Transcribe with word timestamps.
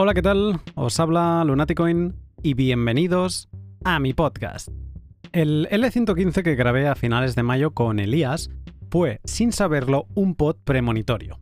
Hola, 0.00 0.14
¿qué 0.14 0.22
tal? 0.22 0.60
Os 0.76 1.00
habla 1.00 1.42
Lunaticoin 1.44 2.14
y 2.40 2.54
bienvenidos 2.54 3.48
a 3.82 3.98
mi 3.98 4.14
podcast. 4.14 4.68
El 5.32 5.66
L115 5.72 6.44
que 6.44 6.54
grabé 6.54 6.86
a 6.86 6.94
finales 6.94 7.34
de 7.34 7.42
mayo 7.42 7.72
con 7.72 7.98
Elías 7.98 8.48
fue, 8.92 9.18
sin 9.24 9.50
saberlo, 9.50 10.06
un 10.14 10.36
pod 10.36 10.54
premonitorio. 10.62 11.40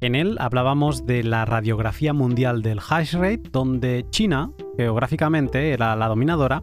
En 0.00 0.14
él 0.14 0.36
hablábamos 0.38 1.04
de 1.04 1.24
la 1.24 1.44
radiografía 1.44 2.12
mundial 2.12 2.62
del 2.62 2.78
hash 2.78 3.14
rate, 3.14 3.50
donde 3.50 4.06
China, 4.10 4.52
geográficamente, 4.76 5.72
era 5.72 5.96
la 5.96 6.06
dominadora, 6.06 6.62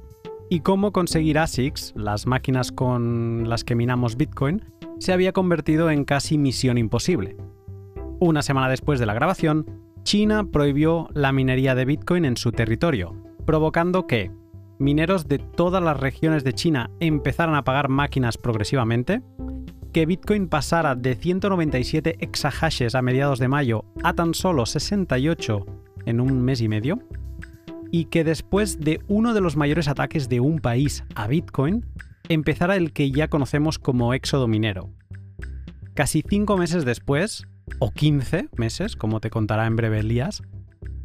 y 0.50 0.62
cómo 0.62 0.94
conseguir 0.94 1.40
ASICs, 1.40 1.92
las 1.98 2.26
máquinas 2.26 2.72
con 2.72 3.50
las 3.50 3.66
que 3.66 3.76
minamos 3.76 4.16
Bitcoin, 4.16 4.64
se 5.00 5.12
había 5.12 5.34
convertido 5.34 5.92
en 5.92 6.06
casi 6.06 6.38
misión 6.38 6.78
imposible. 6.78 7.36
Una 8.22 8.44
semana 8.44 8.70
después 8.70 8.98
de 8.98 9.06
la 9.06 9.14
grabación, 9.14 9.87
China 10.08 10.46
prohibió 10.50 11.10
la 11.14 11.34
minería 11.34 11.76
de 11.76 11.84
Bitcoin 11.84 12.24
en 12.24 12.38
su 12.38 12.54
territorio, 12.54 13.14
provocando 13.46 14.08
que 14.08 14.32
mineros 14.80 15.28
de 15.28 15.38
todas 15.38 15.84
las 15.84 16.00
regiones 16.00 16.46
de 16.46 16.54
China 16.54 16.90
empezaran 17.02 17.56
a 17.56 17.66
pagar 17.66 17.90
máquinas 17.90 18.38
progresivamente, 18.38 19.22
que 19.92 20.06
Bitcoin 20.06 20.48
pasara 20.48 20.96
de 20.96 21.14
197 21.14 22.16
exahashes 22.22 22.96
a 22.96 23.02
mediados 23.02 23.38
de 23.40 23.50
mayo 23.50 23.84
a 24.02 24.14
tan 24.14 24.34
solo 24.34 24.66
68 24.66 25.66
en 26.06 26.22
un 26.22 26.42
mes 26.42 26.62
y 26.62 26.70
medio, 26.70 27.00
y 27.92 28.06
que 28.06 28.24
después 28.24 28.80
de 28.80 29.02
uno 29.10 29.34
de 29.34 29.42
los 29.42 29.58
mayores 29.58 29.90
ataques 29.90 30.30
de 30.30 30.40
un 30.40 30.60
país 30.60 31.04
a 31.16 31.28
Bitcoin, 31.28 31.86
empezara 32.30 32.78
el 32.78 32.94
que 32.94 33.12
ya 33.12 33.28
conocemos 33.28 33.78
como 33.78 34.14
éxodo 34.14 34.48
minero. 34.48 34.90
Casi 35.96 36.24
cinco 36.26 36.56
meses 36.56 36.86
después, 36.86 37.46
o 37.80 37.92
15 37.92 38.50
meses, 38.58 38.96
como 38.96 39.20
te 39.20 39.30
contará 39.30 39.66
en 39.66 39.76
breve 39.76 40.00
Elías, 40.00 40.42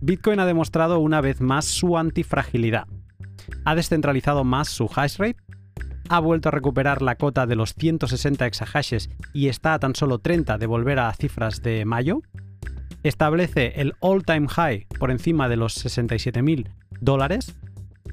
Bitcoin 0.01 0.41
ha 0.41 0.47
demostrado 0.47 0.99
una 0.99 1.21
vez 1.21 1.41
más 1.41 1.65
su 1.65 1.97
antifragilidad. 1.97 2.87
Ha 3.65 3.75
descentralizado 3.75 4.45
más 4.45 4.69
su 4.69 4.91
hash 4.95 5.17
rate, 5.19 5.37
ha 6.09 6.19
vuelto 6.19 6.49
a 6.49 6.53
recuperar 6.53 7.03
la 7.03 7.17
cota 7.17 7.47
de 7.47 7.57
los 7.57 7.75
160 7.75 8.47
exahashes 8.47 9.11
y 9.33 9.49
está 9.49 9.75
a 9.75 9.79
tan 9.79 9.95
solo 9.95 10.19
30 10.19 10.59
de 10.59 10.67
volver 10.67 10.99
a 10.99 11.13
cifras 11.15 11.63
de 11.63 11.85
mayo, 11.85 12.23
establece 13.03 13.81
el 13.81 13.95
all-time 14.01 14.49
high 14.49 14.87
por 14.99 15.11
encima 15.11 15.49
de 15.49 15.57
los 15.57 15.85
67.000 15.85 16.69
dólares 17.01 17.55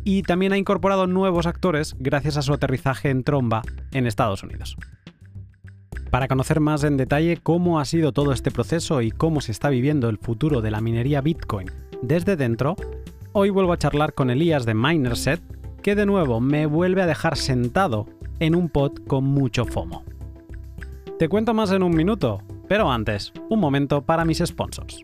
y 0.04 0.24
también 0.24 0.54
ha 0.54 0.58
incorporado 0.58 1.08
nuevos 1.08 1.46
actores 1.46 1.96
gracias 2.00 2.38
a 2.38 2.42
su 2.42 2.54
aterrizaje 2.54 3.10
en 3.10 3.24
tromba 3.24 3.62
en 3.92 4.08
Estados 4.08 4.44
Unidos. 4.44 4.78
Para 6.10 6.28
conocer 6.28 6.60
más 6.60 6.84
en 6.84 6.98
detalle 6.98 7.38
cómo 7.38 7.80
ha 7.80 7.86
sido 7.86 8.12
todo 8.12 8.34
este 8.34 8.50
proceso 8.50 9.02
y 9.02 9.12
cómo 9.12 9.42
se 9.42 9.52
está 9.52 9.70
viviendo 9.70 10.10
el 10.10 10.18
futuro 10.18 10.62
de 10.62 10.72
la 10.72 10.82
minería 10.82 11.22
Bitcoin 11.22 11.70
desde 12.02 12.36
dentro, 12.36 12.76
hoy 13.32 13.52
vuelvo 13.52 13.74
a 13.74 13.78
charlar 13.78 14.14
con 14.14 14.32
Elías 14.32 14.66
de 14.66 14.74
Minerset, 14.74 15.42
que 15.84 15.94
de 15.96 16.08
nuevo 16.08 16.42
me 16.42 16.66
vuelve 16.66 17.04
a 17.04 17.06
dejar 17.06 17.38
sentado 17.38 18.08
en 18.40 18.56
un 18.56 18.70
pod 18.70 18.94
con 19.06 19.24
mucho 19.24 19.66
FOMO. 19.66 20.04
Te 21.20 21.30
cuento 21.30 21.54
más 21.54 21.72
en 21.72 21.84
un 21.84 21.96
minuto, 21.96 22.42
pero 22.68 22.92
antes, 22.92 23.32
un 23.50 23.60
momento 23.60 24.02
para 24.02 24.26
mis 24.26 24.40
sponsors. 24.40 25.04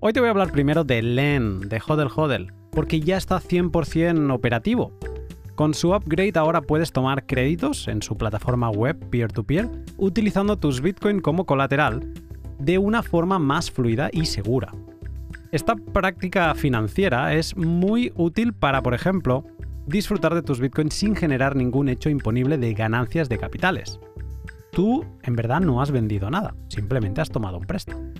Hoy 0.00 0.12
te 0.12 0.20
voy 0.20 0.26
a 0.26 0.32
hablar 0.32 0.52
primero 0.52 0.84
de 0.84 1.00
LEN, 1.00 1.60
de 1.60 1.80
Hodel 1.86 2.08
Hodel, 2.14 2.52
porque 2.72 3.00
ya 3.00 3.16
está 3.16 3.40
100% 3.40 4.34
operativo. 4.34 4.92
Con 5.54 5.72
su 5.72 5.94
upgrade 5.94 6.32
ahora 6.34 6.62
puedes 6.62 6.90
tomar 6.90 7.26
créditos 7.26 7.86
en 7.86 8.02
su 8.02 8.16
plataforma 8.16 8.70
web 8.70 8.98
peer-to-peer 9.10 9.70
utilizando 9.98 10.58
tus 10.58 10.80
Bitcoin 10.80 11.20
como 11.20 11.46
colateral 11.46 12.12
de 12.58 12.78
una 12.78 13.04
forma 13.04 13.38
más 13.38 13.70
fluida 13.70 14.10
y 14.12 14.26
segura. 14.26 14.72
Esta 15.52 15.76
práctica 15.76 16.56
financiera 16.56 17.34
es 17.34 17.56
muy 17.56 18.12
útil 18.16 18.52
para, 18.52 18.82
por 18.82 18.94
ejemplo, 18.94 19.44
disfrutar 19.86 20.34
de 20.34 20.42
tus 20.42 20.58
Bitcoin 20.58 20.90
sin 20.90 21.14
generar 21.14 21.54
ningún 21.54 21.88
hecho 21.88 22.10
imponible 22.10 22.58
de 22.58 22.74
ganancias 22.74 23.28
de 23.28 23.38
capitales. 23.38 24.00
Tú, 24.72 25.04
en 25.22 25.36
verdad, 25.36 25.60
no 25.60 25.80
has 25.80 25.92
vendido 25.92 26.30
nada, 26.30 26.56
simplemente 26.66 27.20
has 27.20 27.30
tomado 27.30 27.58
un 27.58 27.66
préstamo. 27.66 28.12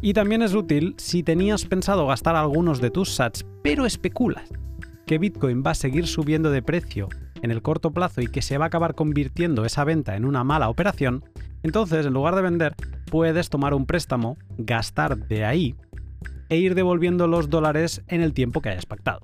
Y 0.00 0.12
también 0.12 0.42
es 0.42 0.54
útil 0.54 0.96
si 0.98 1.22
tenías 1.22 1.64
pensado 1.66 2.08
gastar 2.08 2.34
algunos 2.34 2.80
de 2.80 2.90
tus 2.90 3.14
sats, 3.14 3.46
pero 3.62 3.86
especulas 3.86 4.50
que 5.06 5.18
Bitcoin 5.18 5.62
va 5.64 5.72
a 5.72 5.74
seguir 5.74 6.06
subiendo 6.06 6.50
de 6.50 6.62
precio 6.62 7.08
en 7.42 7.50
el 7.50 7.62
corto 7.62 7.92
plazo 7.92 8.20
y 8.20 8.26
que 8.26 8.42
se 8.42 8.58
va 8.58 8.66
a 8.66 8.68
acabar 8.68 8.94
convirtiendo 8.94 9.64
esa 9.64 9.84
venta 9.84 10.16
en 10.16 10.24
una 10.24 10.44
mala 10.44 10.68
operación, 10.68 11.24
entonces 11.62 12.06
en 12.06 12.14
lugar 12.14 12.34
de 12.34 12.42
vender 12.42 12.74
puedes 13.10 13.50
tomar 13.50 13.74
un 13.74 13.86
préstamo, 13.86 14.36
gastar 14.56 15.16
de 15.16 15.44
ahí 15.44 15.74
e 16.48 16.56
ir 16.56 16.74
devolviendo 16.74 17.26
los 17.26 17.48
dólares 17.50 18.02
en 18.08 18.20
el 18.20 18.32
tiempo 18.32 18.60
que 18.60 18.70
hayas 18.70 18.86
pactado. 18.86 19.20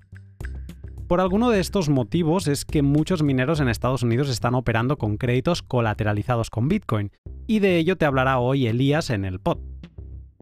Por 1.10 1.20
alguno 1.20 1.50
de 1.50 1.58
estos 1.58 1.88
motivos 1.88 2.46
es 2.46 2.64
que 2.64 2.82
muchos 2.82 3.22
mineros 3.24 3.58
en 3.58 3.69
Estados 3.69 4.04
Unidos 4.04 4.28
están 4.28 4.54
operando 4.54 4.96
con 4.96 5.16
créditos 5.16 5.60
colateralizados 5.60 6.50
con 6.50 6.69
Bitcoin, 6.69 7.10
y 7.48 7.58
de 7.58 7.78
ello 7.78 7.96
te 7.96 8.04
hablará 8.04 8.38
hoy 8.38 8.69
Elías 8.69 9.10
en 9.10 9.24
el 9.24 9.40
pod. 9.40 9.58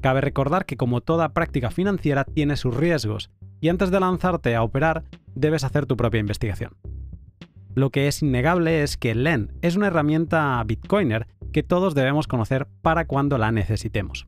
Cabe 0.02 0.20
recordar 0.20 0.66
que 0.66 0.76
como 0.76 1.00
toda 1.00 1.32
práctica 1.32 1.70
financiera 1.70 2.24
tiene 2.24 2.56
sus 2.56 2.76
riesgos, 2.76 3.30
y 3.60 3.68
antes 3.68 3.90
de 3.90 4.00
lanzarte 4.00 4.54
a 4.54 4.62
operar 4.62 5.04
debes 5.34 5.64
hacer 5.64 5.86
tu 5.86 5.96
propia 5.96 6.20
investigación. 6.20 6.76
Lo 7.74 7.90
que 7.90 8.08
es 8.08 8.22
innegable 8.22 8.82
es 8.82 8.96
que 8.96 9.14
LEN 9.14 9.52
es 9.62 9.76
una 9.76 9.86
herramienta 9.86 10.62
bitcoiner 10.66 11.26
que 11.52 11.62
todos 11.62 11.94
debemos 11.94 12.26
conocer 12.26 12.66
para 12.82 13.06
cuando 13.06 13.38
la 13.38 13.52
necesitemos. 13.52 14.24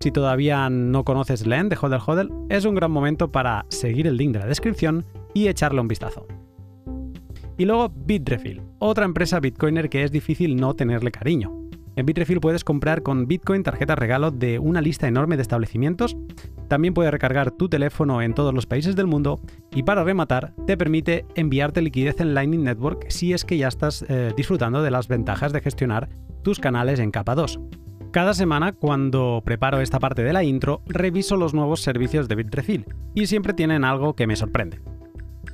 Si 0.00 0.10
todavía 0.10 0.68
no 0.68 1.04
conoces 1.04 1.46
LEN 1.46 1.68
de 1.68 1.78
Hodel 1.80 2.00
Hodel, 2.04 2.30
es 2.48 2.64
un 2.64 2.74
gran 2.74 2.90
momento 2.90 3.32
para 3.32 3.66
seguir 3.68 4.06
el 4.06 4.16
link 4.16 4.32
de 4.32 4.40
la 4.40 4.46
descripción 4.46 5.06
y 5.32 5.48
echarle 5.48 5.80
un 5.80 5.88
vistazo. 5.88 6.26
Y 7.58 7.64
luego 7.64 7.88
Bitrefill, 7.88 8.62
otra 8.78 9.06
empresa 9.06 9.40
bitcoiner 9.40 9.88
que 9.88 10.04
es 10.04 10.10
difícil 10.12 10.56
no 10.56 10.74
tenerle 10.74 11.10
cariño. 11.10 11.65
En 11.96 12.04
Bitrefill 12.04 12.40
puedes 12.40 12.62
comprar 12.62 13.02
con 13.02 13.26
Bitcoin 13.26 13.62
tarjetas 13.62 13.98
regalo 13.98 14.30
de 14.30 14.58
una 14.58 14.82
lista 14.82 15.08
enorme 15.08 15.36
de 15.36 15.42
establecimientos. 15.42 16.14
También 16.68 16.92
puedes 16.92 17.10
recargar 17.10 17.52
tu 17.52 17.70
teléfono 17.70 18.20
en 18.20 18.34
todos 18.34 18.52
los 18.52 18.66
países 18.66 18.96
del 18.96 19.06
mundo 19.06 19.40
y 19.74 19.82
para 19.82 20.04
rematar 20.04 20.52
te 20.66 20.76
permite 20.76 21.24
enviarte 21.36 21.80
liquidez 21.80 22.20
en 22.20 22.34
Lightning 22.34 22.64
Network 22.64 23.06
si 23.08 23.32
es 23.32 23.46
que 23.46 23.56
ya 23.56 23.68
estás 23.68 24.04
eh, 24.08 24.34
disfrutando 24.36 24.82
de 24.82 24.90
las 24.90 25.08
ventajas 25.08 25.54
de 25.54 25.62
gestionar 25.62 26.10
tus 26.42 26.60
canales 26.60 27.00
en 27.00 27.10
capa 27.10 27.34
2. 27.34 27.60
Cada 28.10 28.34
semana, 28.34 28.72
cuando 28.72 29.42
preparo 29.44 29.80
esta 29.80 29.98
parte 29.98 30.22
de 30.22 30.34
la 30.34 30.44
intro, 30.44 30.82
reviso 30.86 31.36
los 31.36 31.54
nuevos 31.54 31.80
servicios 31.80 32.28
de 32.28 32.34
Bitrefill 32.34 32.86
y 33.14 33.26
siempre 33.26 33.54
tienen 33.54 33.84
algo 33.84 34.14
que 34.14 34.26
me 34.26 34.36
sorprende. 34.36 34.80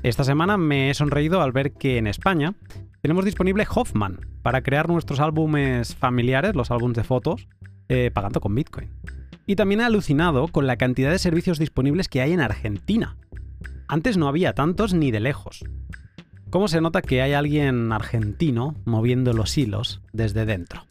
Esta 0.02 0.24
semana 0.24 0.56
me 0.56 0.90
he 0.90 0.94
sonreído 0.94 1.40
al 1.40 1.52
ver 1.52 1.72
que 1.72 1.98
en 1.98 2.08
España 2.08 2.54
tenemos 3.02 3.24
disponible 3.24 3.66
Hoffman 3.68 4.20
para 4.42 4.62
crear 4.62 4.88
nuestros 4.88 5.18
álbumes 5.18 5.96
familiares, 5.96 6.54
los 6.54 6.70
álbumes 6.70 6.96
de 6.96 7.02
fotos, 7.02 7.48
eh, 7.88 8.12
pagando 8.14 8.40
con 8.40 8.54
Bitcoin. 8.54 8.90
Y 9.44 9.56
también 9.56 9.80
he 9.80 9.84
alucinado 9.84 10.46
con 10.46 10.68
la 10.68 10.76
cantidad 10.76 11.10
de 11.10 11.18
servicios 11.18 11.58
disponibles 11.58 12.08
que 12.08 12.22
hay 12.22 12.32
en 12.32 12.40
Argentina. 12.40 13.16
Antes 13.88 14.16
no 14.16 14.28
había 14.28 14.54
tantos 14.54 14.94
ni 14.94 15.10
de 15.10 15.18
lejos. 15.18 15.64
¿Cómo 16.50 16.68
se 16.68 16.80
nota 16.80 17.02
que 17.02 17.22
hay 17.22 17.32
alguien 17.32 17.90
argentino 17.92 18.76
moviendo 18.84 19.32
los 19.32 19.58
hilos 19.58 20.00
desde 20.12 20.46
dentro? 20.46 20.86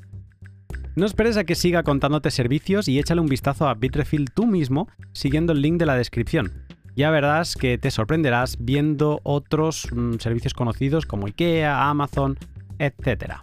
No 0.98 1.06
esperes 1.06 1.38
a 1.38 1.46
que 1.46 1.56
siga 1.56 1.84
contándote 1.84 2.30
servicios 2.30 2.90
y 2.90 3.00
échale 3.00 3.22
un 3.22 3.28
vistazo 3.28 3.70
a 3.70 3.74
Bitrefill 3.74 4.32
tú 4.32 4.46
mismo 4.48 4.90
siguiendo 5.14 5.54
el 5.54 5.62
link 5.62 5.80
de 5.80 5.86
la 5.86 5.96
descripción 5.96 6.66
ya 6.96 7.10
verás 7.12 7.56
que 7.56 7.78
te 7.78 7.92
sorprenderás 7.92 8.58
viendo 8.60 9.22
otros 9.24 9.88
mm, 9.92 10.16
servicios 10.20 10.54
conocidos 10.54 11.06
como 11.06 11.28
IKEA, 11.28 11.90
Amazon, 11.90 12.38
etc. 12.80 13.36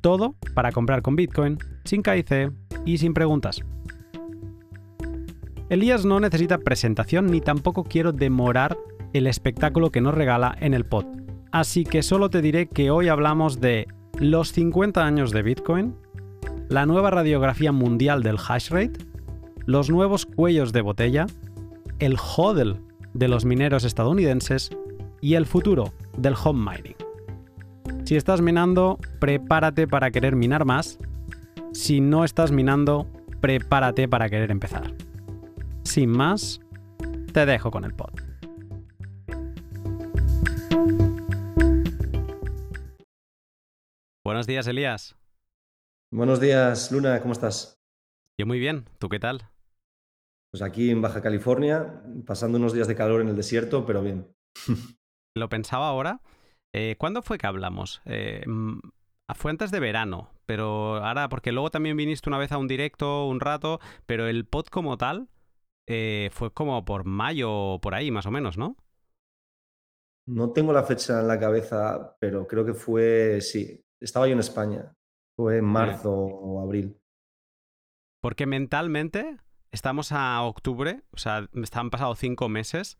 Todo 0.00 0.34
para 0.54 0.72
comprar 0.72 1.02
con 1.02 1.16
Bitcoin, 1.16 1.58
sin 1.84 2.02
KIC 2.02 2.52
y 2.84 2.98
sin 2.98 3.14
preguntas. 3.14 3.62
Elías 5.68 6.04
no 6.04 6.20
necesita 6.20 6.58
presentación 6.58 7.26
ni 7.26 7.40
tampoco 7.40 7.84
quiero 7.84 8.12
demorar 8.12 8.76
el 9.14 9.26
espectáculo 9.26 9.90
que 9.90 10.00
nos 10.00 10.14
regala 10.14 10.54
en 10.60 10.74
el 10.74 10.84
pod. 10.84 11.06
Así 11.50 11.84
que 11.84 12.02
solo 12.02 12.30
te 12.30 12.42
diré 12.42 12.68
que 12.68 12.90
hoy 12.90 13.08
hablamos 13.08 13.60
de 13.60 13.86
los 14.18 14.52
50 14.52 15.04
años 15.04 15.32
de 15.32 15.42
Bitcoin, 15.42 15.94
la 16.68 16.86
nueva 16.86 17.10
radiografía 17.10 17.72
mundial 17.72 18.22
del 18.22 18.36
hash 18.36 18.70
rate, 18.70 18.98
los 19.66 19.90
nuevos 19.90 20.26
cuellos 20.26 20.72
de 20.72 20.80
botella, 20.80 21.26
el 22.02 22.16
hodl 22.16 22.80
de 23.14 23.28
los 23.28 23.44
mineros 23.44 23.84
estadounidenses 23.84 24.70
y 25.20 25.34
el 25.34 25.46
futuro 25.46 25.94
del 26.16 26.34
home 26.34 26.72
mining. 26.72 26.96
Si 28.04 28.16
estás 28.16 28.40
minando, 28.40 28.98
prepárate 29.20 29.86
para 29.86 30.10
querer 30.10 30.34
minar 30.34 30.64
más. 30.64 30.98
Si 31.72 32.00
no 32.00 32.24
estás 32.24 32.50
minando, 32.50 33.06
prepárate 33.40 34.08
para 34.08 34.28
querer 34.28 34.50
empezar. 34.50 34.92
Sin 35.84 36.10
más, 36.10 36.60
te 37.32 37.46
dejo 37.46 37.70
con 37.70 37.84
el 37.84 37.94
pod. 37.94 38.10
Buenos 44.24 44.48
días, 44.48 44.66
Elías. 44.66 45.14
Buenos 46.10 46.40
días, 46.40 46.90
Luna, 46.90 47.20
¿cómo 47.20 47.32
estás? 47.32 47.78
Yo 48.40 48.46
muy 48.46 48.58
bien, 48.58 48.86
¿tú 48.98 49.08
qué 49.08 49.20
tal? 49.20 49.51
Pues 50.52 50.60
aquí 50.60 50.90
en 50.90 51.00
Baja 51.00 51.22
California, 51.22 52.02
pasando 52.26 52.58
unos 52.58 52.74
días 52.74 52.86
de 52.86 52.94
calor 52.94 53.22
en 53.22 53.28
el 53.28 53.36
desierto, 53.36 53.86
pero 53.86 54.02
bien. 54.02 54.26
Lo 55.34 55.48
pensaba 55.48 55.88
ahora. 55.88 56.20
Eh, 56.74 56.96
¿Cuándo 56.98 57.22
fue 57.22 57.38
que 57.38 57.46
hablamos? 57.46 58.02
Eh, 58.04 58.44
mm, 58.46 58.80
fue 59.34 59.50
antes 59.50 59.70
de 59.70 59.80
verano, 59.80 60.30
pero 60.44 60.96
ahora, 60.96 61.30
porque 61.30 61.52
luego 61.52 61.70
también 61.70 61.96
viniste 61.96 62.28
una 62.28 62.36
vez 62.36 62.52
a 62.52 62.58
un 62.58 62.68
directo 62.68 63.26
un 63.26 63.40
rato, 63.40 63.80
pero 64.04 64.26
el 64.26 64.44
pod 64.44 64.66
como 64.66 64.98
tal 64.98 65.28
eh, 65.88 66.28
fue 66.32 66.52
como 66.52 66.84
por 66.84 67.04
mayo, 67.04 67.78
por 67.80 67.94
ahí 67.94 68.10
más 68.10 68.26
o 68.26 68.30
menos, 68.30 68.58
¿no? 68.58 68.76
No 70.26 70.52
tengo 70.52 70.74
la 70.74 70.84
fecha 70.84 71.20
en 71.20 71.28
la 71.28 71.40
cabeza, 71.40 72.16
pero 72.20 72.46
creo 72.46 72.64
que 72.64 72.74
fue, 72.74 73.40
sí, 73.40 73.82
estaba 74.00 74.26
yo 74.26 74.34
en 74.34 74.40
España, 74.40 74.94
fue 75.34 75.58
en 75.58 75.64
marzo 75.64 76.12
o 76.12 76.60
abril. 76.60 76.96
Porque 78.20 78.46
mentalmente 78.46 79.38
estamos 79.72 80.12
a 80.12 80.42
octubre, 80.42 81.02
o 81.12 81.18
sea, 81.18 81.48
han 81.72 81.90
pasado 81.90 82.14
cinco 82.14 82.48
meses, 82.48 82.98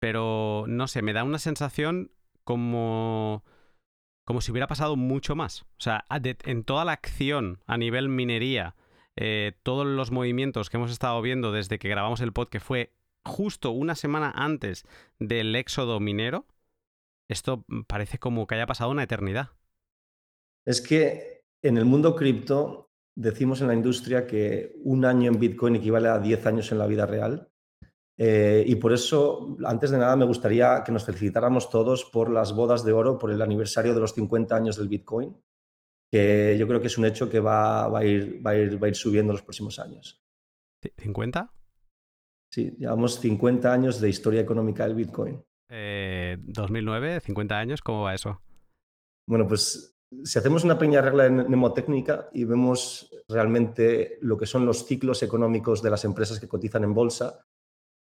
pero 0.00 0.64
no 0.66 0.88
sé, 0.88 1.02
me 1.02 1.12
da 1.12 1.24
una 1.24 1.38
sensación 1.38 2.10
como 2.44 3.44
como 4.28 4.42
si 4.42 4.50
hubiera 4.50 4.66
pasado 4.66 4.96
mucho 4.96 5.34
más. 5.36 5.62
O 5.62 5.80
sea, 5.80 6.04
en 6.10 6.64
toda 6.64 6.84
la 6.84 6.92
acción 6.92 7.62
a 7.66 7.78
nivel 7.78 8.10
minería, 8.10 8.74
eh, 9.16 9.54
todos 9.62 9.86
los 9.86 10.10
movimientos 10.10 10.68
que 10.68 10.76
hemos 10.76 10.90
estado 10.90 11.22
viendo 11.22 11.50
desde 11.50 11.78
que 11.78 11.88
grabamos 11.88 12.20
el 12.20 12.34
pod, 12.34 12.48
que 12.48 12.60
fue 12.60 12.92
justo 13.24 13.70
una 13.70 13.94
semana 13.94 14.30
antes 14.36 14.84
del 15.18 15.56
éxodo 15.56 15.98
minero, 15.98 16.46
esto 17.30 17.64
parece 17.86 18.18
como 18.18 18.46
que 18.46 18.56
haya 18.56 18.66
pasado 18.66 18.90
una 18.90 19.02
eternidad. 19.02 19.48
Es 20.66 20.82
que 20.82 21.40
en 21.62 21.78
el 21.78 21.86
mundo 21.86 22.14
cripto 22.14 22.87
decimos 23.18 23.60
en 23.60 23.66
la 23.66 23.74
industria 23.74 24.26
que 24.26 24.76
un 24.84 25.04
año 25.04 25.30
en 25.32 25.40
Bitcoin 25.40 25.76
equivale 25.76 26.08
a 26.08 26.20
10 26.20 26.46
años 26.46 26.70
en 26.70 26.78
la 26.78 26.86
vida 26.86 27.04
real. 27.04 27.48
Eh, 28.16 28.64
y 28.66 28.76
por 28.76 28.92
eso, 28.92 29.56
antes 29.64 29.90
de 29.90 29.98
nada, 29.98 30.14
me 30.14 30.24
gustaría 30.24 30.82
que 30.84 30.92
nos 30.92 31.04
felicitáramos 31.04 31.68
todos 31.68 32.04
por 32.04 32.30
las 32.30 32.54
bodas 32.54 32.84
de 32.84 32.92
oro, 32.92 33.18
por 33.18 33.32
el 33.32 33.42
aniversario 33.42 33.92
de 33.92 34.00
los 34.00 34.14
50 34.14 34.54
años 34.54 34.76
del 34.76 34.88
Bitcoin, 34.88 35.36
que 36.10 36.56
yo 36.58 36.66
creo 36.68 36.80
que 36.80 36.86
es 36.86 36.98
un 36.98 37.06
hecho 37.06 37.28
que 37.28 37.40
va, 37.40 37.86
a, 37.86 38.04
ir, 38.04 38.44
va, 38.44 38.52
a, 38.52 38.56
ir, 38.56 38.80
va 38.80 38.86
a 38.86 38.90
ir 38.90 38.96
subiendo 38.96 39.32
en 39.32 39.36
los 39.36 39.42
próximos 39.42 39.78
años. 39.80 40.22
¿50? 40.82 41.50
Sí, 42.52 42.76
llevamos 42.78 43.18
50 43.18 43.72
años 43.72 44.00
de 44.00 44.08
historia 44.08 44.40
económica 44.40 44.84
del 44.84 44.94
Bitcoin. 44.94 45.42
2009, 45.68 47.16
eh, 47.16 47.20
50 47.20 47.58
años, 47.58 47.82
¿cómo 47.82 48.02
va 48.02 48.14
eso? 48.14 48.40
Bueno, 49.28 49.46
pues 49.46 49.97
si 50.24 50.38
hacemos 50.38 50.64
una 50.64 50.78
pequeña 50.78 51.02
regla 51.02 51.28
mnemotécnica 51.28 52.28
y 52.32 52.44
vemos 52.44 53.10
realmente 53.28 54.18
lo 54.22 54.36
que 54.38 54.46
son 54.46 54.64
los 54.64 54.86
ciclos 54.86 55.22
económicos 55.22 55.82
de 55.82 55.90
las 55.90 56.04
empresas 56.04 56.40
que 56.40 56.48
cotizan 56.48 56.84
en 56.84 56.94
bolsa, 56.94 57.44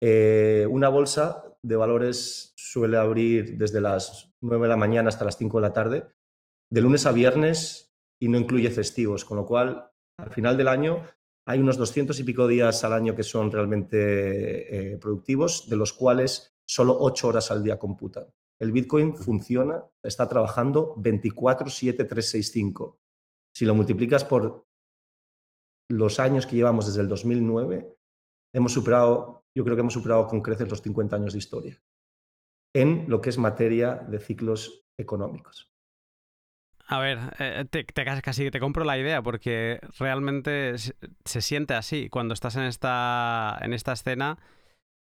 eh, 0.02 0.68
una 0.69 0.90
bolsa 0.90 1.44
de 1.63 1.75
valores 1.75 2.54
suele 2.56 2.98
abrir 2.98 3.57
desde 3.57 3.81
las 3.81 4.31
9 4.42 4.63
de 4.63 4.69
la 4.69 4.78
mañana 4.78 5.10
hasta 5.10 5.25
las 5.25 5.38
5 5.38 5.57
de 5.57 5.62
la 5.62 5.74
tarde, 5.74 6.07
de 6.72 6.81
lunes 6.81 7.06
a 7.06 7.12
viernes 7.12 7.94
y 8.19 8.28
no 8.28 8.38
incluye 8.38 8.69
festivos, 8.69 9.25
con 9.25 9.38
lo 9.38 9.46
cual 9.46 9.90
al 10.19 10.31
final 10.31 10.57
del 10.57 10.68
año 10.68 11.04
hay 11.48 11.60
unos 11.60 11.78
200 11.78 12.19
y 12.19 12.24
pico 12.24 12.48
días 12.48 12.84
al 12.84 12.94
año 12.94 13.16
que 13.16 13.24
son 13.24 13.52
realmente 13.52 14.94
eh, 14.94 14.98
productivos, 14.98 15.69
de 15.69 15.75
los 15.75 15.94
cuales 15.94 16.56
solo 16.68 16.98
8 17.00 17.28
horas 17.28 17.52
al 17.52 17.63
día 17.63 17.78
computan. 17.78 18.25
El 18.60 18.72
Bitcoin 18.72 19.16
funciona, 19.16 19.84
está 20.04 20.28
trabajando 20.28 20.96
24-7-365. 20.96 22.98
Si 23.54 23.66
lo 23.66 23.75
multiplicas 23.75 24.24
por 24.24 24.66
los 25.90 26.19
años 26.19 26.48
que 26.48 26.56
llevamos 26.56 26.88
desde 26.88 27.02
el 27.02 27.10
2009, 27.10 27.96
hemos 28.54 28.74
superado, 28.74 29.44
yo 29.56 29.63
creo 29.63 29.75
que 29.75 29.81
hemos 29.81 29.94
superado 29.94 30.28
con 30.28 30.42
creces 30.42 30.69
los 30.69 30.81
50 30.81 31.16
años 31.16 31.34
de 31.34 31.40
historia 31.40 31.80
en 32.75 33.06
lo 33.07 33.22
que 33.22 33.30
es 33.30 33.38
materia 33.38 33.96
de 33.96 34.19
ciclos 34.19 34.86
económicos. 34.98 35.72
A 36.88 37.00
ver, 37.00 37.18
eh, 37.40 37.66
te, 37.69 37.86
casi 37.86 38.52
te 38.52 38.60
compro 38.60 38.84
la 38.84 38.98
idea 38.98 39.24
porque 39.24 39.80
realmente 39.98 40.75
se, 40.78 41.42
siente 41.42 41.74
así. 41.74 42.10
Cuando 42.10 42.34
estás 42.34 42.57
en 42.57 42.63
esta, 42.63 43.57
en 43.62 43.74
esta 43.74 43.94
escena, 43.94 44.38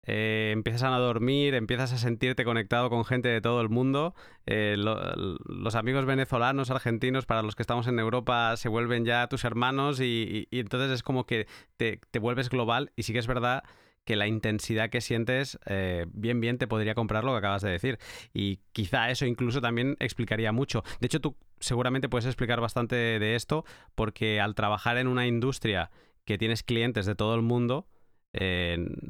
eh, 0.06 0.50
empiezas 0.52 0.82
a 0.82 0.98
dormir, 0.98 1.54
empiezas 1.54 1.92
a 1.92 1.98
sentirte 1.98 2.44
conectado 2.44 2.90
con 2.90 3.04
gente 3.04 3.28
de 3.28 3.40
todo 3.40 3.60
el 3.60 3.68
mundo. 3.68 4.14
Eh, 4.46 4.76
los 4.76 5.74
amigos 5.74 6.04
venezolanos, 6.04 6.70
argentinos, 6.70 7.26
para 7.26 7.42
los 7.42 7.56
que 7.56 7.62
estamos 7.62 7.86
en 7.86 7.98
Europa, 7.98 8.56
se 8.56 8.68
vuelven 8.68 9.04
ya 9.04 9.26
tus 9.28 9.44
hermanos 9.44 10.00
y, 10.00 10.48
entonces 10.50 10.90
es 10.90 11.02
como 11.02 11.24
que 11.24 11.46
te, 11.76 12.00
vuelves 12.18 12.50
global 12.50 12.92
y 12.96 13.04
sí 13.04 13.12
que 13.12 13.18
es 13.18 13.26
verdad 13.26 13.64
que 14.04 14.16
la 14.16 14.26
intensidad 14.26 14.90
que 14.90 15.00
sientes, 15.00 15.58
eh, 15.64 16.04
bien, 16.12 16.38
bien 16.38 16.58
te 16.58 16.66
podría 16.66 16.94
comprar 16.94 17.24
lo 17.24 17.32
que 17.32 17.38
acabas 17.38 17.62
de 17.62 17.70
decir. 17.70 17.98
Y 18.34 18.58
quizá 18.72 19.10
eso 19.10 19.24
incluso 19.24 19.62
también 19.62 19.96
explicaría 19.98 20.52
mucho. 20.52 20.84
De 21.00 21.06
hecho, 21.06 21.20
tú 21.20 21.36
seguramente 21.58 22.10
puedes 22.10 22.26
explicar 22.26 22.60
bastante 22.60 22.96
de 22.96 23.34
esto 23.34 23.64
porque 23.94 24.42
al 24.42 24.54
trabajar 24.54 24.98
en 24.98 25.08
una 25.08 25.26
industria 25.26 25.90
que 26.26 26.36
tienes 26.36 26.62
clientes 26.62 27.06
de 27.06 27.14
todo 27.14 27.34
el 27.34 27.40
mundo, 27.40 27.86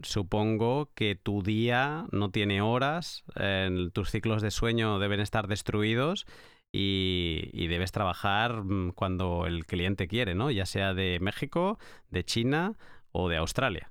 supongo 0.02 0.90
que 0.94 1.14
tu 1.14 1.42
día 1.42 2.06
no 2.12 2.30
tiene 2.30 2.60
horas, 2.60 3.24
tus 3.92 4.10
ciclos 4.10 4.42
de 4.42 4.50
sueño 4.50 4.98
deben 4.98 5.20
estar 5.20 5.48
destruidos 5.48 6.26
y, 6.76 7.68
debes 7.68 7.92
trabajar 7.92 8.64
mm, 8.64 8.92
cuando 8.92 9.46
el 9.46 9.64
cliente 9.64 10.08
quiere, 10.08 10.34
¿no? 10.34 10.50
Ya 10.50 10.66
sea 10.66 10.92
de 10.92 11.18
México, 11.20 11.78
de 12.10 12.24
China 12.24 12.76
o 13.12 13.28
de 13.28 13.36
Australia. 13.36 13.90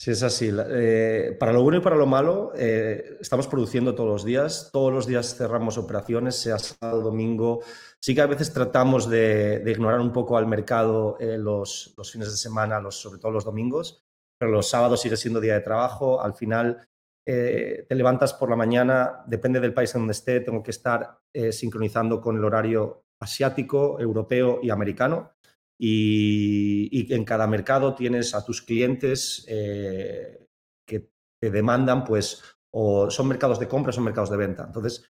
Sí, 0.00 0.12
es 0.12 0.22
así. 0.22 0.50
Eh, 0.52 1.36
para 1.38 1.52
lo 1.52 1.62
bueno 1.62 1.78
y 1.78 1.80
para 1.80 1.96
lo 1.96 2.06
malo, 2.06 2.52
eh, 2.56 3.18
estamos 3.20 3.48
produciendo 3.48 3.94
todos 3.94 4.08
los 4.08 4.24
días. 4.24 4.70
Todos 4.72 4.92
los 4.92 5.06
días 5.06 5.36
cerramos 5.36 5.76
operaciones, 5.76 6.36
sea 6.36 6.58
sábado, 6.58 7.02
domingo. 7.02 7.60
Sí 8.00 8.14
que 8.14 8.20
a 8.20 8.26
veces 8.26 8.52
tratamos 8.52 9.10
de, 9.10 9.62
ignorar 9.66 10.00
un 10.00 10.12
poco 10.12 10.38
al 10.38 10.46
mercado 10.46 11.16
eh, 11.18 11.36
los, 11.36 11.94
los, 11.96 12.12
fines 12.12 12.30
de 12.30 12.36
semana, 12.36 12.80
los, 12.80 12.94
sobre 13.00 13.18
todo 13.18 13.32
los 13.32 13.44
domingos, 13.44 14.07
pero 14.38 14.52
los 14.52 14.70
sábados 14.70 15.02
sigue 15.02 15.16
siendo 15.16 15.40
día 15.40 15.54
de 15.54 15.60
trabajo. 15.60 16.22
Al 16.22 16.34
final 16.34 16.88
eh, 17.26 17.84
te 17.86 17.94
levantas 17.94 18.32
por 18.32 18.48
la 18.48 18.56
mañana, 18.56 19.22
depende 19.26 19.60
del 19.60 19.74
país 19.74 19.94
en 19.94 20.02
donde 20.02 20.12
esté, 20.12 20.40
tengo 20.40 20.62
que 20.62 20.70
estar 20.70 21.18
eh, 21.34 21.52
sincronizando 21.52 22.20
con 22.20 22.38
el 22.38 22.44
horario 22.44 23.04
asiático, 23.20 24.00
europeo 24.00 24.60
y 24.62 24.70
americano. 24.70 25.32
Y, 25.80 27.12
en 27.14 27.24
cada 27.24 27.46
mercado 27.46 27.94
tienes 27.94 28.34
a 28.34 28.44
tus 28.44 28.62
clientes 28.62 29.44
eh, 29.48 30.46
que 30.86 31.10
te 31.40 31.50
demandan, 31.50 32.04
pues, 32.04 32.42
o 32.72 33.10
son 33.10 33.28
mercados 33.28 33.60
de 33.60 33.68
compra 33.68 33.92
son 33.92 34.04
mercados 34.04 34.30
de 34.30 34.36
venta. 34.36 34.64
Entonces, 34.64 35.08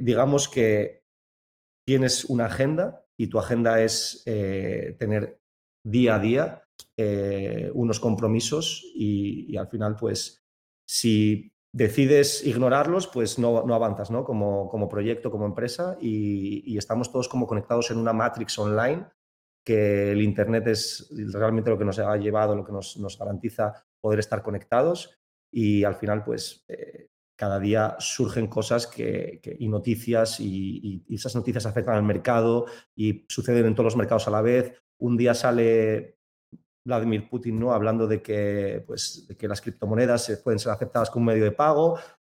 digamos 0.00 0.48
que 0.48 1.02
tienes 1.86 2.24
una 2.24 2.46
agenda 2.46 3.04
y 3.18 3.28
tu 3.28 3.38
agenda 3.38 3.80
es 3.80 4.24
tener 4.24 5.40
día 5.84 6.16
a 6.16 6.18
día 6.18 6.62
eh, 6.96 7.70
unos 7.74 8.00
compromisos 8.00 8.84
y, 8.94 9.56
al 9.56 9.68
final, 9.68 9.96
pues, 9.96 10.44
si 10.86 11.52
decides 11.72 12.44
ignorarlos, 12.46 13.06
pues 13.06 13.38
no, 13.38 13.64
no 13.64 13.74
avanzas, 13.74 14.10
¿no? 14.10 14.24
Como, 14.24 14.68
como, 14.68 14.88
proyecto, 14.88 15.30
como 15.30 15.46
empresa 15.46 15.96
y, 16.00 16.76
estamos 16.76 17.10
todos 17.10 17.28
como 17.28 17.46
conectados 17.46 17.90
en 17.90 17.98
una 17.98 18.12
matrix 18.12 18.58
online 18.58 19.06
que 19.64 20.10
el 20.10 20.22
Internet 20.22 20.66
es 20.66 21.08
realmente 21.32 21.70
lo 21.70 21.78
que 21.78 21.84
nos 21.84 21.98
ha 21.98 22.16
llevado, 22.16 22.56
lo 22.56 22.64
que 22.64 22.72
nos, 22.72 22.96
nos 22.96 23.16
garantiza 23.16 23.84
poder 24.00 24.18
estar 24.18 24.42
conectados 24.42 25.16
y 25.52 25.84
al 25.84 25.94
final, 25.94 26.24
pues, 26.24 26.64
eh, 26.68 27.08
cada 27.36 27.58
día 27.58 27.96
surgen 27.98 28.46
cosas 28.46 28.86
que, 28.86 29.40
y 29.58 29.68
noticias 29.68 30.40
y, 30.40 31.02
y, 31.08 31.14
esas 31.14 31.34
noticias 31.34 31.66
afectan 31.66 31.94
al 31.94 32.02
mercado 32.02 32.66
y 32.94 33.24
suceden 33.28 33.66
en 33.66 33.74
todos 33.74 33.86
los 33.86 33.96
mercados 33.96 34.28
a 34.28 34.30
la 34.30 34.42
vez. 34.42 34.80
Un 34.98 35.16
día 35.16 35.34
sale 35.34 36.18
Vladimir 36.84 37.28
Putin 37.28 37.58
¿no? 37.58 37.72
hablando 37.72 38.06
de 38.06 38.22
que, 38.22 38.82
pues, 38.86 39.28
que 39.38 39.48
las 39.48 39.60
criptomonedas 39.60 40.40
pueden 40.42 40.58
ser 40.58 40.72
aceptadas 40.72 41.10
como 41.10 41.26
medio 41.26 41.44
de 41.44 41.52
pago. 41.52 41.98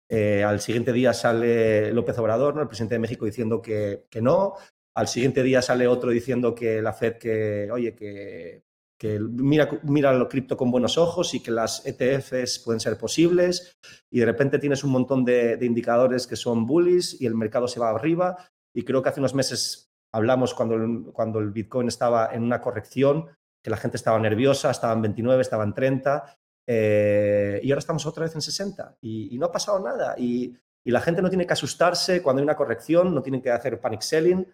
Eh, 0.10 0.44
al 0.44 0.60
siguiente 0.60 0.92
día 0.92 1.14
sale 1.14 1.94
López 1.94 2.18
Obrador, 2.18 2.56
¿no? 2.56 2.62
el 2.62 2.68
presidente 2.68 2.96
de 2.96 3.00
México, 3.00 3.26
diciendo 3.26 3.62
que, 3.62 4.06
que, 4.10 4.22
no. 4.22 4.54
Al 4.96 5.08
siguiente 5.08 5.42
día 5.44 5.62
sale 5.62 5.88
otro 5.88 6.12
diciendo 6.12 6.54
que 6.54 6.82
la 6.82 6.94
Fed, 6.94 7.18
que, 7.18 7.70
oye, 7.72 7.96
que, 7.96 8.64
que 9.00 9.20
mira, 9.20 9.70
mira 9.84 10.14
lo 10.14 10.30
cripto 10.30 10.56
con 10.56 10.70
buenos 10.70 10.98
ojos 10.98 11.34
y 11.34 11.42
que 11.42 11.52
las 11.52 11.86
ETFs 11.86 12.60
pueden 12.60 12.80
ser 12.80 12.98
posibles. 12.98 13.76
Y 14.12 14.20
de 14.20 14.26
repente 14.26 14.60
tienes 14.60 14.84
un 14.84 14.92
montón 14.92 15.26
de, 15.26 15.58
de 15.58 15.66
indicadores 15.66 16.28
que 16.28 16.36
son 16.36 16.66
bullies 16.66 17.20
y 17.20 17.26
el 17.26 17.36
mercado 17.36 17.68
se 17.68 17.80
va 17.80 17.90
arriba. 17.90 18.38
Y 18.76 18.84
creo 18.84 19.02
que 19.02 19.10
hace 19.10 19.20
unos 19.20 19.34
meses 19.34 19.94
hablamos 20.14 20.54
cuando, 20.54 21.12
cuando 21.12 21.40
el 21.40 21.52
Bitcoin 21.52 21.88
estaba 21.88 22.30
en 22.34 22.44
una 22.44 22.62
corrección 22.62 23.30
que 23.64 23.70
la 23.72 23.78
gente 23.78 23.98
estaba 23.98 24.20
nerviosa, 24.20 24.70
estaban 24.70 25.02
29, 25.02 25.42
estaban 25.42 25.74
30, 25.74 26.38
eh, 26.68 27.60
y 27.64 27.72
ahora 27.72 27.80
estamos 27.80 28.06
otra 28.06 28.24
vez 28.24 28.36
en 28.36 28.42
60 28.42 28.98
y, 29.02 29.38
no 29.38 29.48
ha 29.48 29.52
pasado 29.52 29.80
nada. 29.80 30.16
Y, 30.18 30.56
la 30.86 31.00
gente 31.00 31.22
no 31.22 31.30
tiene 31.30 31.48
que 31.48 31.54
asustarse 31.54 32.22
cuando 32.22 32.42
hay 32.42 32.44
una 32.44 32.58
corrección, 32.58 33.16
no 33.16 33.22
tienen 33.22 33.42
que 33.42 33.50
hacer 33.50 33.80
panic 33.80 34.02
selling, 34.02 34.46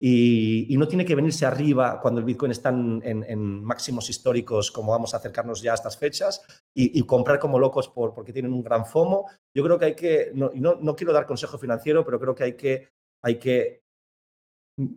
Y, 0.00 0.74
no 0.78 0.88
tiene 0.88 1.04
que 1.04 1.14
venirse 1.14 1.44
arriba 1.44 2.00
cuando 2.00 2.20
el 2.20 2.26
Bitcoin 2.26 2.52
está 2.52 2.70
en, 2.70 3.62
máximos 3.62 4.08
históricos, 4.08 4.70
como 4.70 4.92
vamos 4.92 5.12
a 5.12 5.18
acercarnos 5.18 5.60
ya 5.60 5.72
a 5.72 5.74
estas 5.74 5.98
fechas, 5.98 6.42
y, 6.74 7.02
comprar 7.02 7.38
como 7.38 7.58
locos 7.58 7.88
por, 7.88 8.14
porque 8.14 8.32
tienen 8.32 8.54
un 8.54 8.62
gran 8.62 8.86
FOMO. 8.86 9.26
Yo 9.54 9.62
creo 9.62 9.78
que 9.78 9.84
hay 9.84 9.94
que, 9.94 10.32
no, 10.34 10.50
no, 10.54 10.96
quiero 10.96 11.12
dar 11.12 11.26
consejo 11.26 11.58
financiero, 11.58 12.02
pero 12.04 12.18
creo 12.18 12.34
que 12.34 12.44
hay 12.44 12.54
que, 12.54 12.88
hay 13.22 13.38
que 13.38 13.84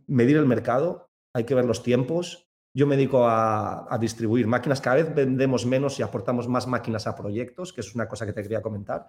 medir 0.08 0.38
el 0.38 0.46
mercado, 0.46 1.10
hay 1.36 1.44
que 1.44 1.56
ver 1.56 1.66
los 1.66 1.84
tiempos. 1.84 2.47
Yo 2.78 2.86
me 2.86 2.96
dedico 2.96 3.26
a, 3.26 3.92
a, 3.92 3.98
distribuir 3.98 4.46
máquinas. 4.46 4.82
Cada 4.82 4.98
vez 4.98 5.16
vendemos 5.16 5.66
menos 5.66 5.98
y 5.98 6.04
aportamos 6.04 6.48
más 6.48 6.68
máquinas 6.68 7.08
a 7.08 7.16
proyectos, 7.16 7.74
que 7.74 7.82
es 7.82 7.96
una 7.96 8.08
cosa 8.08 8.28
que 8.28 8.34
te 8.34 8.44
quería 8.44 8.62
comentar. 8.62 9.08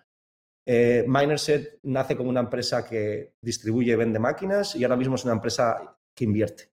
Eh, 0.70 1.04
Minerset 1.06 1.78
nace 1.82 2.16
como 2.16 2.30
una 2.30 2.40
empresa 2.40 2.86
que 2.86 3.34
distribuye 3.42 3.92
y 3.92 3.96
vende 3.96 4.18
máquinas 4.18 4.74
y 4.74 4.84
ahora 4.84 4.96
mismo 4.96 5.16
es 5.16 5.24
una 5.24 5.34
empresa 5.34 5.98
que 6.14 6.24
invierte. 6.24 6.72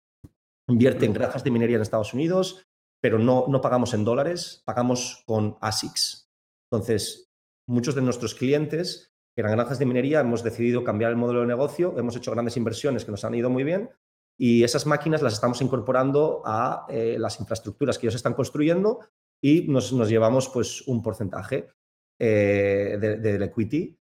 Invierte 0.69 1.07
en 1.07 1.13
granjas 1.13 1.45
de 1.45 1.53
minería 1.53 1.77
en 1.77 1.83
Estados 1.83 2.13
Unidos, 2.13 2.67
pero 3.01 3.21
no, 3.21 3.47
no 3.47 3.61
pagamos 3.61 3.95
en 3.95 4.05
dólares, 4.05 4.63
pagamos 4.65 5.23
con 5.27 5.59
ASICs. 5.61 6.29
Entonces, 6.73 7.31
muchos 7.69 7.95
de 7.95 8.03
nuestros 8.03 8.35
clientes, 8.35 9.13
que 9.35 9.43
eran 9.43 9.53
granjas 9.57 9.79
de 9.79 9.87
minería, 9.87 10.21
hemos 10.21 10.43
decidido 10.43 10.83
cambiar 10.83 11.13
el 11.13 11.17
modelo 11.17 11.43
de 11.43 11.47
negocio, 11.47 11.97
hemos 11.99 12.17
hecho 12.17 12.33
grandes 12.33 12.57
inversiones 12.57 13.05
que 13.05 13.13
nos 13.13 13.25
han 13.25 13.35
ido 13.35 13.49
muy 13.49 13.63
bien 13.63 13.91
y 14.41 14.65
esas 14.65 14.87
máquinas 14.87 15.23
las 15.23 15.35
estamos 15.35 15.61
incorporando 15.61 16.43
a 16.47 16.87
eh, 16.89 17.17
las 17.19 17.39
infraestructuras 17.41 17.99
que 17.99 18.07
ellos 18.07 18.15
están 18.15 18.35
construyendo 18.35 19.01
y 19.43 19.69
nos, 19.69 19.93
nos 19.93 20.09
llevamos 20.09 20.49
pues 20.49 20.87
un 20.89 21.03
porcentaje. 21.03 21.69
Eh, 22.23 22.99
del 23.01 23.43
equity. 23.43 23.99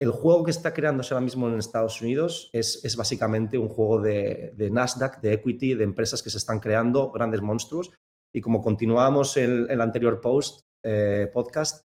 El 0.00 0.10
juego 0.10 0.42
que 0.42 0.50
está 0.50 0.74
creándose 0.74 1.14
ahora 1.14 1.22
mismo 1.22 1.48
en 1.48 1.60
Estados 1.60 2.02
Unidos 2.02 2.50
es, 2.52 2.84
es 2.84 2.96
básicamente 2.96 3.56
un 3.56 3.68
juego 3.68 4.00
de, 4.00 4.52
Nasdaq, 4.72 5.20
de 5.20 5.34
equity, 5.34 5.74
de 5.74 5.84
empresas 5.84 6.20
que 6.20 6.30
se 6.30 6.38
están 6.38 6.58
creando, 6.58 7.12
grandes 7.12 7.42
monstruos. 7.42 7.92
Y 8.34 8.40
como 8.40 8.60
continuamos 8.60 9.36
en 9.36 9.70
el 9.70 9.80
anterior 9.80 10.20
post, 10.20 10.62
eh, 10.82 11.30
podcast, 11.32 11.84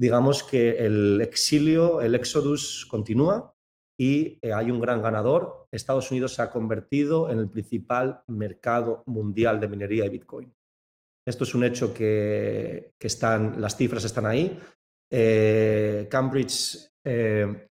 digamos 0.00 0.42
que 0.42 0.78
el 0.78 1.20
exilio, 1.20 2.00
el 2.00 2.14
exodus 2.14 2.86
continúa 2.90 3.53
y 3.98 4.38
eh, 4.42 4.52
hay 4.52 4.70
un 4.70 4.80
gran 4.80 5.02
ganador. 5.02 5.68
Estados 5.70 6.10
Unidos 6.10 6.34
se 6.34 6.42
ha 6.42 6.50
convertido 6.50 7.30
en 7.30 7.38
el 7.38 7.48
principal 7.48 8.22
mercado 8.28 9.02
mundial 9.06 9.60
de 9.60 9.68
minería 9.68 10.04
de 10.04 10.10
Bitcoin. 10.10 10.52
Esto 11.26 11.44
es 11.44 11.54
un 11.54 11.64
hecho 11.64 11.94
que, 11.94 12.92
están, 12.98 13.60
las 13.60 13.76
cifras 13.76 14.04
están 14.04 14.26
ahí. 14.26 14.58
Eh, 15.10 16.06
Cambridge 16.10 16.90
eh, 17.04 17.68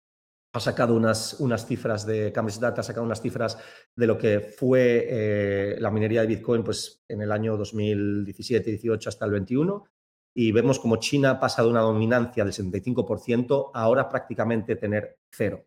ha 0.52 0.60
sacado 0.60 0.94
unas, 0.94 1.40
unas, 1.40 1.66
cifras 1.66 2.06
de 2.06 2.32
Cambridge 2.32 2.60
Data, 2.60 2.80
ha 2.80 2.84
sacado 2.84 3.06
unas 3.06 3.20
cifras 3.20 3.58
de 3.96 4.06
lo 4.06 4.18
que 4.18 4.40
fue 4.40 5.76
la 5.78 5.90
minería 5.90 6.20
de 6.22 6.26
Bitcoin 6.26 6.62
pues, 6.62 7.02
en 7.08 7.22
el 7.22 7.32
año 7.32 7.56
2017-18 7.56 9.06
hasta 9.06 9.24
el 9.24 9.32
21 9.32 9.84
y 10.34 10.52
vemos 10.52 10.78
como 10.78 10.96
China 10.96 11.40
pasa 11.40 11.62
de 11.62 11.68
una 11.68 11.80
dominancia 11.80 12.44
del 12.44 12.52
75% 12.52 13.70
a 13.74 13.82
ahora 13.82 14.08
prácticamente 14.08 14.76
tener 14.76 15.18
cero. 15.30 15.66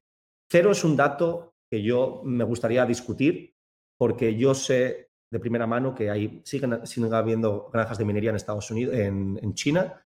Cero 0.54 0.70
es 0.70 0.84
un 0.84 0.96
dato 0.96 1.56
que 1.68 1.82
yo 1.82 2.22
me 2.24 2.44
gustaría 2.44 2.86
discutir 2.86 3.56
porque 3.98 4.36
yo 4.36 4.54
sé 4.54 5.10
de 5.32 5.40
primera 5.40 5.66
mano 5.66 5.96
que 5.96 6.12
hay, 6.12 6.42
siguen, 6.46 6.86
siguen 6.86 7.12
habiendo 7.12 7.72
granjas 7.74 7.98
de 7.98 8.06
minería 8.06 8.30
en 8.30 8.36
Estados 8.36 8.70
Unidos, 8.70 8.94
en, 8.94 9.40
en 9.42 9.56
China, 9.56 10.06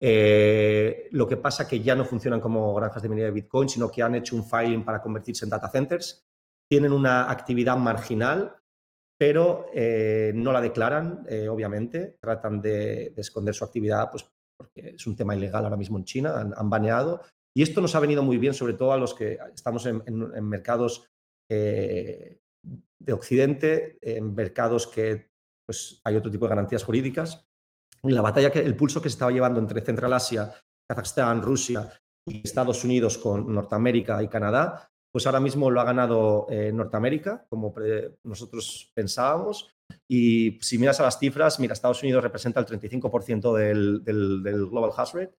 eh, 0.00 1.08
lo 1.10 1.28
que 1.28 1.36
pasa 1.36 1.68
que 1.68 1.80
ya 1.80 1.94
no 1.94 2.06
funcionan 2.06 2.40
como 2.40 2.74
granjas 2.74 3.02
de 3.02 3.10
minería 3.10 3.26
de 3.26 3.40
Bitcoin, 3.40 3.68
sino 3.68 3.90
que 3.90 4.02
han 4.02 4.14
hecho 4.14 4.34
un 4.34 4.44
filing 4.44 4.82
para 4.82 5.02
convertirse 5.02 5.44
en 5.44 5.50
data 5.50 5.68
centers. 5.68 6.24
Tienen 6.66 6.92
una 6.92 7.30
actividad 7.30 7.76
marginal, 7.76 8.56
pero 9.18 9.66
eh, 9.74 10.32
no 10.34 10.52
la 10.52 10.62
declaran, 10.62 11.26
eh, 11.28 11.48
obviamente. 11.48 12.16
Tratan 12.18 12.62
de, 12.62 13.12
esconder 13.14 13.54
su 13.54 13.64
actividad, 13.64 14.10
pues 14.10 14.26
porque 14.56 14.94
es 14.96 15.06
un 15.06 15.16
tema 15.16 15.36
ilegal 15.36 15.64
ahora 15.64 15.76
mismo 15.76 15.98
en 15.98 16.04
China, 16.04 16.52
han, 16.56 16.70
baneado. 16.70 17.20
Y 17.54 17.62
esto 17.62 17.80
nos 17.80 17.94
ha 17.94 18.00
venido 18.00 18.22
muy 18.22 18.38
bien, 18.38 18.54
sobre 18.54 18.74
todo 18.74 18.92
a 18.92 18.98
los 18.98 19.14
que 19.14 19.38
estamos 19.54 19.86
en, 19.86 20.48
mercados 20.48 21.06
de 21.48 22.38
Occidente, 23.12 23.98
en 24.00 24.34
mercados 24.34 24.86
que 24.86 25.28
pues, 25.66 26.00
hay 26.04 26.16
otro 26.16 26.30
tipo 26.30 26.46
de 26.46 26.50
garantías 26.50 26.84
jurídicas 26.84 27.46
la 28.10 28.22
batalla, 28.22 28.50
que, 28.50 28.60
el 28.60 28.76
pulso 28.76 29.00
que 29.00 29.08
se 29.08 29.14
estaba 29.14 29.30
llevando 29.30 29.60
entre 29.60 29.80
Central 29.80 30.12
Asia, 30.12 30.52
Kazajstán, 30.88 31.42
Rusia 31.42 31.88
y 32.26 32.42
Estados 32.44 32.84
Unidos 32.84 33.18
con 33.18 33.52
Norteamérica 33.54 34.22
y 34.22 34.28
Canadá, 34.28 34.90
pues 35.12 35.26
ahora 35.26 35.40
mismo 35.40 35.70
lo 35.70 35.80
ha 35.80 35.84
ganado 35.84 36.46
eh, 36.50 36.72
Norteamérica, 36.72 37.46
como 37.48 37.74
nosotros 38.24 38.90
pensábamos. 38.94 39.70
Y 40.08 40.58
si 40.62 40.78
miras 40.78 41.00
a 41.00 41.04
las 41.04 41.18
cifras, 41.18 41.60
mira, 41.60 41.74
Estados 41.74 42.02
Unidos 42.02 42.24
representa 42.24 42.60
el 42.60 42.66
35% 42.66 43.54
del, 43.54 44.02
del, 44.02 44.42
del, 44.42 44.66
Global 44.66 44.90
Hash 44.96 45.12
Rate 45.12 45.36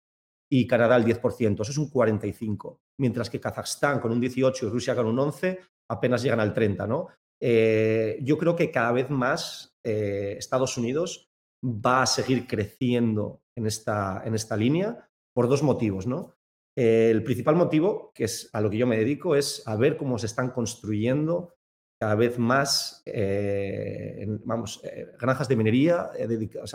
y 0.55 0.67
Canadá 0.67 0.98
el 0.98 1.03
10%, 1.03 1.62
eso 1.62 1.72
es 1.72 1.77
un 1.79 1.89
45%, 1.89 2.77
mientras 3.00 3.27
que 3.27 3.39
Kazajstán 3.39 4.00
con 4.00 4.12
un 4.12 4.22
18% 4.22 4.62
y 4.62 4.69
Rusia 4.69 4.95
con 4.95 5.07
un 5.07 5.17
11% 5.17 5.57
apenas 5.89 6.22
llegan 6.22 6.39
al 6.39 6.53
30%. 6.53 6.88
¿no? 6.88 7.07
Eh, 7.41 8.19
yo 8.22 8.38
creo 8.38 8.55
que 8.55 8.69
cada 8.69 8.91
vez 8.91 9.10
más 9.10 9.75
eh, 9.83 10.36
Estados 10.38 10.77
Unidos 10.77 11.31
va 11.65 12.03
a 12.03 12.05
seguir 12.05 12.45
creciendo 12.45 13.41
en 13.57 13.65
esta, 13.65 14.22
en 14.24 14.36
esta 14.36 14.55
línea 14.55 15.10
por 15.33 15.50
dos 15.50 15.63
motivos. 15.63 16.05
¿no? 16.05 16.36
el 16.75 17.24
principal 17.24 17.55
motivo, 17.55 18.12
que 18.13 18.25
es 18.25 18.50
a 18.53 18.62
lo 18.62 18.69
que 18.69 18.77
yo 18.77 18.86
me 18.86 18.98
dedico, 18.98 19.36
es 19.36 19.63
a 19.67 19.75
ver 19.75 19.98
cómo 19.98 20.19
se 20.19 20.27
están 20.27 20.51
construyendo 20.51 21.55
cada 22.00 22.13
vez 22.13 22.38
más 22.38 23.01
eh, 23.07 24.27
vamos, 24.43 24.83
granjas 25.19 25.48
de 25.48 25.55
minería 25.55 26.12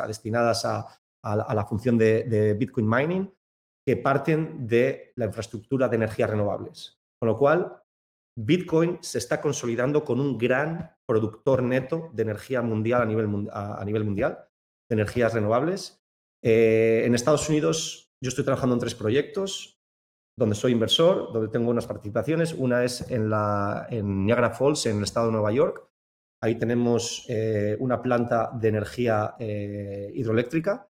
destinadas 0.07 0.65
a, 0.65 0.87
la 1.23 1.67
función 1.67 1.97
de, 1.97 2.57
Bitcoin 2.59 2.89
mining 2.89 3.38
que 3.89 3.97
parten 3.97 4.69
de 4.69 5.15
la 5.17 5.25
infraestructura 5.25 5.89
de 5.89 5.97
energías 5.97 6.29
renovables. 6.29 7.01
Con 7.19 7.31
lo 7.31 7.39
cual, 7.39 7.83
Bitcoin 8.37 8.99
se 9.01 9.17
está 9.17 9.41
consolidando 9.41 10.05
con 10.05 10.21
un 10.21 10.37
gran 10.37 10.95
productor 11.07 11.63
neto 11.63 12.11
de 12.13 12.23
energía 12.23 12.61
mundial 12.61 13.01
a 13.01 13.07
nivel, 13.07 14.05
mundial 14.05 14.47
de 14.91 14.95
energías 14.95 15.33
renovables. 15.33 16.05
Eh, 16.45 17.05
en 17.07 17.15
Estados 17.15 17.49
Unidos 17.49 18.13
yo 18.21 18.29
estoy 18.29 18.45
trabajando 18.45 18.75
en 18.75 18.81
tres 18.81 18.95
proyectos 18.95 19.81
donde 20.37 20.55
soy 20.55 20.73
inversor, 20.73 21.33
donde 21.33 21.49
tengo 21.49 21.71
unas 21.71 21.87
participaciones. 21.87 22.53
Una 22.53 22.85
es 22.85 23.11
en, 23.11 23.31
la, 23.31 23.89
Niagara 23.91 24.51
Falls, 24.51 24.85
en 24.85 24.99
el 24.99 25.05
estado 25.05 25.29
de 25.29 25.33
Nueva 25.33 25.51
York. 25.51 25.89
Ahí 26.43 26.57
tenemos 26.59 27.25
eh, 27.31 27.75
una 27.81 28.03
planta 28.03 28.51
de 28.53 28.69
energía 28.69 29.35
eh, 29.39 30.13
hidroeléctrica. 30.15 30.88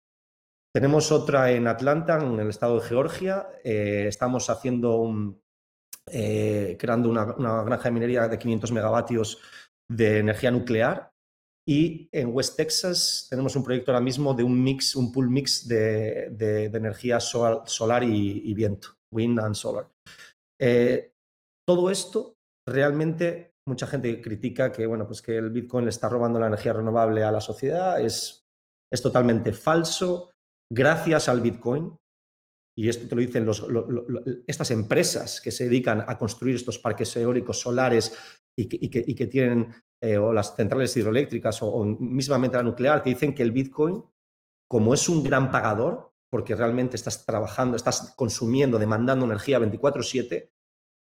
Tenemos 0.76 1.10
otra 1.14 1.52
en 1.52 1.68
Atlanta, 1.68 2.20
en 2.22 2.38
el 2.38 2.50
estado 2.50 2.82
de 2.82 2.86
Georgia. 2.86 3.48
estamos 3.64 4.50
haciendo 4.50 4.98
un, 4.98 5.42
creando 6.06 7.10
una, 7.10 7.34
una, 7.38 7.64
granja 7.64 7.86
de 7.86 7.92
minería 7.92 8.28
de 8.28 8.38
500 8.38 8.74
megavatios 8.74 9.40
de 9.90 10.20
energía 10.20 10.52
nuclear 10.52 11.14
y 11.66 12.10
en 12.12 12.36
West 12.36 12.58
Texas 12.58 13.28
tenemos 13.30 13.56
un 13.56 13.64
proyecto 13.64 13.92
ahora 13.92 14.04
mismo 14.04 14.34
de 14.34 14.44
un 14.44 14.62
mix, 14.62 14.98
un 14.98 15.14
pool 15.14 15.30
mix 15.30 15.66
de, 15.66 16.32
de, 16.32 16.66
energía 16.66 17.22
solar 17.22 18.04
y, 18.04 18.54
viento, 18.54 18.90
wind 19.14 19.40
and 19.40 19.56
solar. 19.56 19.90
Eh, 20.60 21.14
todo 21.66 21.90
esto 21.90 22.36
realmente 22.68 23.54
mucha 23.66 23.88
gente 23.88 24.22
critica 24.22 24.74
que 24.74 24.86
bueno 24.86 25.08
pues 25.08 25.22
que 25.22 25.38
el 25.38 25.52
Bitcoin 25.52 25.86
le 25.86 25.90
está 25.90 26.10
robando 26.10 26.38
la 26.38 26.48
energía 26.48 26.74
renovable 26.74 27.24
a 27.24 27.32
la 27.32 27.42
sociedad 27.42 28.02
es, 28.02 28.44
es 28.92 29.02
totalmente 29.02 29.54
falso. 29.54 30.32
Gracias 30.72 31.30
al 31.30 31.42
Bitcoin 31.42 31.98
y 32.78 32.90
esto 32.90 33.08
te 33.08 33.16
lo 33.16 33.22
dicen 33.22 33.46
los, 33.46 33.66
estas 34.48 34.72
empresas 34.72 35.40
que 35.40 35.52
se 35.52 35.66
dedican 35.66 36.04
a 36.06 36.18
construir 36.18 36.56
estos 36.56 36.78
parques 36.78 37.16
eólicos 37.16 37.60
solares 37.60 38.42
y 38.58 38.68
que, 38.90 39.28
tienen 39.28 39.74
eh, 40.02 40.18
o 40.18 40.34
las 40.34 40.56
centrales 40.56 40.96
hidroeléctricas 40.96 41.62
o, 41.62 41.84
mismamente 41.86 42.58
la 42.58 42.64
nuclear, 42.64 43.02
que 43.02 43.12
dicen 43.12 43.34
que 43.34 43.44
el 43.44 43.52
Bitcoin, 43.52 44.04
como 44.70 44.94
es 44.94 45.08
un 45.08 45.24
gran 45.24 45.52
pagador, 45.52 46.14
porque 46.30 46.56
realmente 46.56 46.96
estás 46.96 47.26
trabajando, 47.26 47.78
estás 47.78 48.14
consumiendo, 48.16 48.78
demandando 48.78 49.26
energía 49.26 49.60
24/7, 49.60 50.52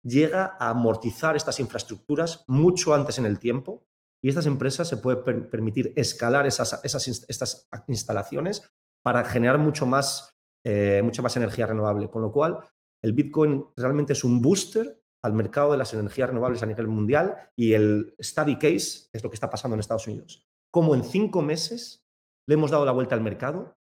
llega 0.04 0.56
a 0.58 0.70
amortizar 0.70 1.34
estas 1.34 1.58
infraestructuras 1.58 2.44
mucho 2.46 2.94
antes 2.94 3.18
en 3.18 3.26
el 3.26 3.40
tiempo 3.40 3.84
y 4.22 4.28
estas 4.28 4.46
empresas 4.46 4.88
se 4.88 4.98
pueden 4.98 5.50
permitir 5.50 5.92
escalar 5.96 6.46
esas, 6.46 6.80
esas, 6.84 7.08
estas 7.28 7.68
instalaciones 7.88 8.70
para 9.06 9.22
generar 9.22 9.56
mucho 9.58 9.86
más, 9.86 10.36
eh, 10.66 11.00
mucha 11.04 11.22
más 11.22 11.36
energía 11.36 11.64
renovable. 11.64 12.10
Con 12.10 12.22
lo 12.22 12.32
cual, 12.32 12.58
el 13.00 13.12
Bitcoin 13.12 13.64
realmente 13.76 14.14
es 14.14 14.24
un 14.24 14.42
booster 14.42 15.00
al 15.22 15.32
mercado 15.32 15.70
de 15.70 15.78
las 15.78 15.94
energías 15.94 16.28
renovables 16.28 16.60
a 16.64 16.66
nivel 16.66 16.88
mundial 16.88 17.36
y 17.56 17.74
el 17.74 18.16
study 18.20 18.56
case 18.56 19.08
es 19.12 19.22
lo 19.22 19.30
que 19.30 19.34
está 19.34 19.48
pasando 19.48 19.76
en 19.76 19.78
Estados 19.78 20.08
Unidos. 20.08 20.44
Como 20.72 20.96
en 20.96 21.04
cinco 21.04 21.40
meses 21.40 22.04
le 22.48 22.54
hemos 22.54 22.72
dado 22.72 22.84
la 22.84 22.90
vuelta 22.90 23.14
al 23.14 23.20
mercado, 23.20 23.76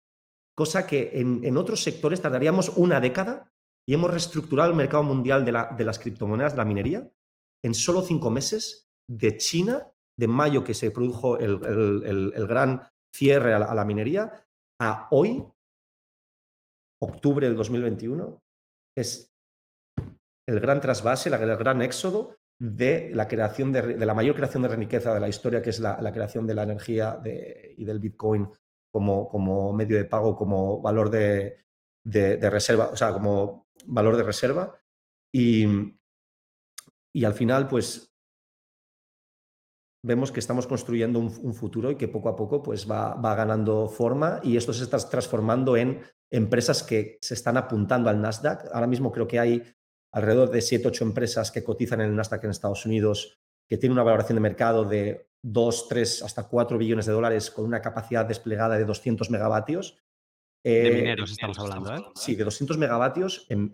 cosa 0.56 0.86
que 0.86 1.10
en, 1.16 1.58
otros 1.58 1.82
sectores 1.82 2.22
tardaríamos 2.22 2.78
una 2.78 3.00
década 3.00 3.52
y 3.88 3.96
hemos 3.96 4.12
reestructurado 4.12 4.70
el 4.70 4.78
mercado 4.78 5.02
mundial 5.02 5.44
de, 5.44 5.54
las 5.86 5.98
criptomonedas, 5.98 6.54
de 6.54 6.58
la 6.58 6.66
minería. 6.66 7.12
En 7.64 7.74
solo 7.74 8.04
cinco 8.04 8.30
meses 8.30 8.92
de 9.10 9.38
China, 9.38 9.92
de 10.20 10.28
mayo 10.28 10.64
que 10.64 10.76
se 10.76 10.92
produjo 10.92 11.40
el, 11.40 11.58
gran 12.48 12.84
cierre 13.12 13.56
a 13.56 13.74
la, 13.74 13.86
minería, 13.86 14.46
a 14.80 15.08
hoy, 15.12 15.46
octubre 17.02 17.48
del 17.48 17.56
2021, 17.56 18.42
es 18.98 19.32
el 20.48 20.60
gran 20.60 20.82
trasvase, 20.82 21.30
el 21.30 21.58
gran 21.58 21.82
éxodo 21.82 22.36
de 22.60 23.12
la 23.14 23.28
creación 23.28 23.72
de, 23.72 23.98
la 23.98 24.14
mayor 24.14 24.36
creación 24.36 24.64
de 24.64 24.70
riqueza 24.70 25.14
de 25.14 25.20
la 25.20 25.28
historia, 25.28 25.62
que 25.62 25.72
es 25.72 25.80
la, 25.80 26.12
creación 26.14 26.48
de 26.48 26.56
la 26.56 26.64
energía 26.64 27.20
y 27.24 27.84
del 27.84 28.00
Bitcoin 28.00 28.50
como, 28.92 29.28
como, 29.28 29.74
medio 29.74 29.98
de 29.98 30.06
pago, 30.06 30.36
como 30.36 30.82
valor 30.82 31.10
de, 31.10 31.66
reserva, 32.04 32.90
o 32.90 32.96
sea, 32.96 33.12
como 33.12 33.68
valor 33.88 34.16
de 34.16 34.24
reserva. 34.24 34.80
Y, 35.34 35.66
y 37.14 37.26
al 37.26 37.34
final, 37.34 37.68
pues 37.68 38.15
vemos 40.06 40.32
que 40.32 40.40
estamos 40.40 40.68
construyendo 40.68 41.20
un, 41.20 41.54
futuro 41.54 41.90
y 41.90 41.96
que 41.96 42.08
poco 42.08 42.30
a 42.30 42.36
poco 42.36 42.62
pues, 42.62 42.90
va, 42.90 43.16
va, 43.16 43.36
ganando 43.36 43.88
forma 43.88 44.40
y 44.44 44.56
esto 44.56 44.72
se 44.72 44.84
está 44.84 44.98
transformando 45.10 45.76
en 45.76 46.02
empresas 46.30 46.84
que 46.84 47.18
se 47.22 47.34
están 47.34 47.58
apuntando 47.58 48.10
al 48.10 48.22
Nasdaq. 48.22 48.70
Ahora 48.72 48.88
mismo 48.88 49.12
creo 49.12 49.28
que 49.28 49.40
hay 49.40 49.64
alrededor 50.12 50.52
de 50.52 50.62
7, 50.62 50.88
8 50.90 51.04
empresas 51.04 51.52
que 51.52 51.64
cotizan 51.64 52.02
en 52.02 52.10
el 52.10 52.16
Nasdaq 52.16 52.44
en 52.44 52.52
Estados 52.52 52.86
Unidos, 52.86 53.40
que 53.68 53.78
tienen 53.78 53.94
una 53.94 54.04
valoración 54.04 54.36
de 54.36 54.42
mercado 54.42 54.86
de 54.86 55.28
2, 55.42 55.88
3, 55.90 56.22
hasta 56.22 56.44
4 56.44 56.78
billones 56.78 57.08
de 57.08 57.14
dólares 57.14 57.50
con 57.50 57.66
una 57.66 57.82
capacidad 57.82 58.26
desplegada 58.26 58.78
de 58.78 58.86
200 58.86 59.30
megavatios. 59.32 59.98
de 60.64 60.88
eh, 60.88 60.96
mineros 61.02 61.32
estamos 61.32 61.58
hablando, 61.58 61.96
¿eh? 61.96 62.04
Sí, 62.16 62.36
de 62.36 62.44
200 62.44 62.78
megavatios 62.78 63.48
en, 63.50 63.72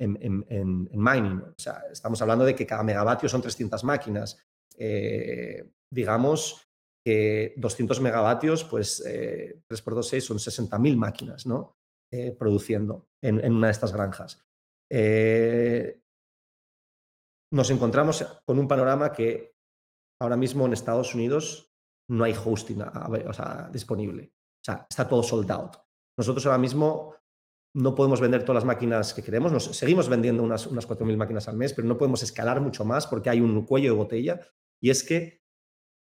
mining. 0.94 1.42
O 1.42 1.60
sea, 1.60 1.84
estamos 1.92 2.22
hablando 2.22 2.46
de 2.46 2.56
que 2.56 2.66
cada 2.66 2.84
megavatio 2.84 3.28
son 3.28 3.42
300 3.42 3.84
máquinas. 3.84 4.40
Eh, 4.78 5.70
digamos 5.92 6.68
que 7.06 7.54
200 7.58 8.00
megavatios, 8.02 8.64
pues 8.64 9.04
3 9.04 9.82
por 9.82 9.96
2, 9.96 10.08
6 10.08 10.24
son 10.24 10.38
60.000 10.38 10.96
máquinas, 10.96 11.46
¿no? 11.46 11.78
Eh, 12.14 12.36
produciendo 12.38 13.08
en, 13.22 13.54
una 13.54 13.68
de 13.68 13.72
estas 13.72 13.94
granjas. 13.94 14.46
Eh, 14.92 16.02
nos 17.54 17.70
encontramos 17.70 18.22
con 18.46 18.60
un 18.60 18.68
panorama 18.68 19.14
que 19.14 19.56
ahora 20.22 20.36
mismo 20.36 20.66
en 20.66 20.74
Estados 20.74 21.16
Unidos 21.16 21.72
no 22.10 22.26
hay 22.26 22.34
hosting 22.34 22.84
disponible. 23.72 24.34
O 24.36 24.64
sea, 24.66 24.86
está 24.90 25.08
todo 25.08 25.24
sold 25.24 25.50
out. 25.52 25.78
Nosotros 26.18 26.46
ahora 26.46 26.58
mismo 26.58 27.16
no 27.78 27.96
podemos 27.96 28.20
vender 28.20 28.44
todas 28.44 28.64
las 28.64 28.66
máquinas 28.66 29.14
que 29.14 29.24
queremos. 29.24 29.54
Nos, 29.54 29.64
seguimos 29.64 30.10
vendiendo 30.10 30.44
unas, 30.44 30.68
unas 30.68 30.86
4.000 30.86 31.16
máquinas 31.16 31.48
al 31.48 31.56
mes, 31.56 31.72
pero 31.72 31.88
no 31.88 31.98
podemos 31.98 32.24
escalar 32.24 32.60
mucho 32.60 32.84
más 32.84 33.08
porque 33.08 33.30
hay 33.30 33.40
un 33.40 33.66
cuello 33.66 33.92
de 33.92 33.98
botella. 33.98 34.42
Y 34.82 34.90
es 34.90 35.06
que 35.06 35.41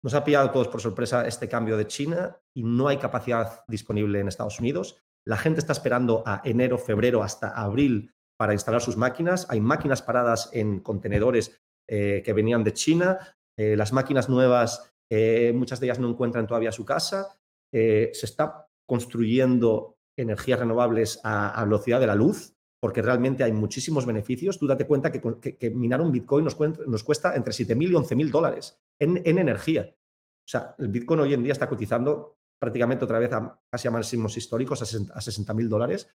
nos 0.03 0.15
ha 0.15 0.25
pillado 0.25 0.51
todos 0.51 0.69
por 0.69 0.81
sorpresa 0.81 1.27
este 1.27 1.49
cambio 1.49 1.77
de 1.77 1.87
China 1.87 2.37
y 2.55 2.65
no 2.65 2.89
hay 2.89 2.97
capacidad 2.97 3.65
disponible 3.69 4.21
en 4.21 4.29
Estados 4.29 4.59
Unidos. 4.59 5.03
La 5.25 5.37
gente 5.37 5.61
está 5.61 5.73
esperando 5.73 6.23
a 6.27 6.43
enero, 6.45 6.79
febrero, 6.79 7.23
hasta 7.23 7.49
abril 7.49 8.13
para 8.37 8.53
instalar 8.53 8.81
sus 8.81 8.97
máquinas. 8.97 9.47
Hay 9.51 9.61
máquinas 9.61 10.03
paradas 10.03 10.51
en 10.53 10.81
contenedores 10.81 11.63
eh, 11.89 12.23
que 12.25 12.33
venían 12.33 12.65
de 12.65 12.73
China. 12.73 13.19
Eh, 13.57 13.77
las 13.77 13.93
máquinas 13.93 14.29
nuevas, 14.29 14.93
eh, 15.11 15.53
muchas 15.55 15.79
de 15.79 15.87
ellas 15.87 16.01
no 16.01 16.09
encuentran 16.09 16.47
todavía 16.47 16.73
su 16.73 16.85
casa. 16.85 17.39
se 17.73 18.11
está 18.27 18.69
construyendo 18.87 19.97
energías 20.19 20.59
renovables 20.59 21.21
a, 21.25 21.65
velocidad 21.65 22.01
de 22.01 22.07
la 22.07 22.15
luz, 22.15 22.55
porque 22.83 23.01
realmente 23.01 23.45
hay 23.45 23.53
muchísimos 23.53 24.05
beneficios. 24.05 24.59
Tú 24.59 24.67
date 24.67 24.89
cuenta 24.89 25.13
que, 25.13 25.71
minar 25.71 26.01
un 26.01 26.11
Bitcoin 26.11 26.45
nos, 26.45 27.05
cuesta 27.05 27.37
entre 27.37 27.53
7.000 27.53 27.91
y 27.91 27.93
11.000 27.93 28.31
dólares 28.31 28.83
en, 28.99 29.23
en 29.25 29.39
energía. 29.39 29.95
O 29.95 30.49
sea, 30.49 30.75
el 30.79 30.89
Bitcoin 30.89 31.21
hoy 31.21 31.35
en 31.35 31.45
día 31.45 31.53
está 31.53 31.69
cotizando 31.69 32.39
prácticamente 32.61 33.05
otra 33.05 33.21
vez 33.21 33.33
a 33.33 33.61
casi 33.71 33.87
a 33.87 33.93
máximos 33.93 34.37
históricos, 34.37 34.83
a 34.83 35.21
60 35.21 35.55
mil 35.55 35.69
dólares. 35.69 36.09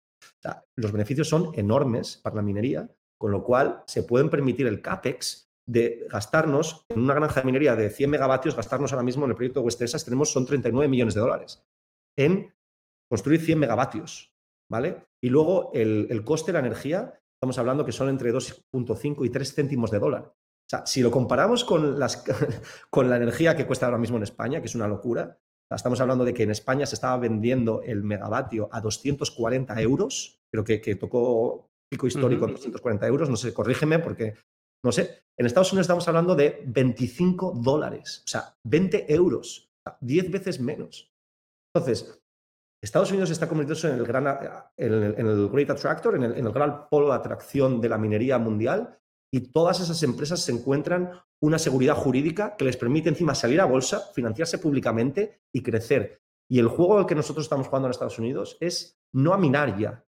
los 0.77 0.93
beneficios 0.93 1.29
son 1.29 1.53
enormes 1.55 2.19
para 2.19 2.37
la 2.37 2.43
minería, 2.43 2.89
con 3.17 3.31
lo 3.31 3.45
cual 3.45 3.85
se 3.87 4.03
pueden 4.03 4.29
permitir 4.29 4.67
el 4.67 4.83
CAPEX 4.83 5.51
de 5.69 6.07
gastarnos 6.09 6.85
en 6.89 7.01
una 7.01 7.15
granja 7.15 7.41
de 7.41 7.47
minería 7.47 7.75
de 7.75 7.91
100 7.91 8.11
megavatios, 8.11 8.55
gastarnos 8.55 8.93
ahora 8.93 9.03
mismo 9.03 9.25
en 9.25 9.31
el 9.31 9.37
proyecto 9.37 9.61
West 9.61 9.83
tenemos 10.05 10.33
son 10.33 10.47
39 10.47 10.89
millones 10.89 11.15
de 11.15 11.21
dólares 11.21 11.65
en 12.17 12.55
construir 13.09 13.41
100 13.41 13.59
megavatios, 13.59 14.33
¿vale? 14.71 15.05
Y 15.27 15.29
luego 15.29 15.73
el, 15.75 16.07
el 16.09 16.23
coste 16.23 16.53
de 16.53 16.61
la 16.61 16.65
energía, 16.65 17.21
estamos 17.35 17.59
hablando 17.59 17.85
que 17.85 17.91
son 17.91 18.09
entre 18.09 18.33
2.5 18.33 19.27
y 19.27 19.31
3 19.31 19.55
céntimos 19.57 19.91
de 19.91 19.99
dólar. 19.99 20.23
O 20.23 20.69
sea, 20.71 20.87
si 20.87 21.03
lo 21.03 21.11
comparamos 21.11 21.65
con, 21.65 21.99
las, 21.99 22.25
con 22.91 23.11
la 23.11 23.17
energía 23.17 23.57
que 23.57 23.67
cuesta 23.67 23.87
ahora 23.87 23.99
mismo 23.99 24.19
en 24.19 24.23
España, 24.23 24.61
que 24.61 24.67
es 24.67 24.77
una 24.77 24.87
locura, 24.87 25.37
Estamos 25.69 26.01
hablando 26.01 26.25
de 26.25 26.33
que 26.33 26.45
en 26.45 26.53
España 26.53 26.87
se 26.87 26.95
estaba 26.95 27.17
vendiendo 27.17 27.83
el 27.83 28.05
megavatio 28.05 28.69
a 28.71 28.81
240 28.81 29.83
euros, 29.83 30.41
creo 30.49 30.63
que, 30.63 30.95
tocó 30.95 31.73
pico 31.91 32.07
histórico 32.07 32.47
240 32.47 33.05
euros, 33.09 33.29
no 33.29 33.35
sé, 33.35 33.53
corrígeme 33.53 33.99
porque, 33.99 34.35
no 34.85 34.93
sé, 34.93 35.25
en 35.37 35.45
Estados 35.45 35.73
Unidos 35.73 35.87
estamos 35.87 36.07
hablando 36.07 36.37
de 36.37 36.63
25 36.69 37.55
dólares, 37.57 38.23
o 38.25 38.29
sea, 38.29 38.57
20 38.63 39.13
euros, 39.13 39.73
10 40.01 40.31
veces 40.31 40.61
menos. 40.61 41.13
Entonces, 41.75 42.23
Estados 42.83 43.11
Unidos 43.11 43.31
está 43.31 43.49
convirtiéndose 43.49 43.89
en 43.89 43.97
el, 43.97 44.05
gran, 44.05 44.27
en 44.77 45.27
el, 45.27 45.49
Great 45.49 45.71
Attractor, 45.71 46.15
en 46.15 46.25
el, 46.25 46.37
en 46.37 46.47
el 46.47 46.53
gran 46.53 46.89
polo 46.89 47.09
de 47.09 47.15
atracción 47.15 47.81
de 47.81 47.89
la 47.89 47.99
minería 47.99 48.39
mundial 48.39 48.99
y 49.33 49.53
todas 49.53 49.81
esas 49.81 50.03
empresas 50.03 50.41
se 50.41 50.53
encuentran 50.53 51.11
una 51.43 51.59
seguridad 51.59 51.97
jurídica 51.97 52.57
que 52.57 52.65
les 52.65 52.77
permite 52.77 53.09
encima 53.09 53.35
salir 53.35 53.61
a 53.61 53.67
bolsa, 53.67 54.01
financiarse 54.15 54.59
públicamente 54.59 55.43
y 55.55 55.63
crecer. 55.63 56.21
Y 56.49 56.59
el 56.59 56.69
juego 56.69 56.99
al 56.99 57.07
que 57.07 57.15
nosotros 57.15 57.45
estamos 57.45 57.67
jugando 57.67 57.89
en 57.89 57.91
Estados 57.91 58.19
Unidos 58.19 58.57
es 58.61 58.99
no 59.13 59.35
a 59.35 59.39
minar 59.39 59.77
ya. 59.79 60.05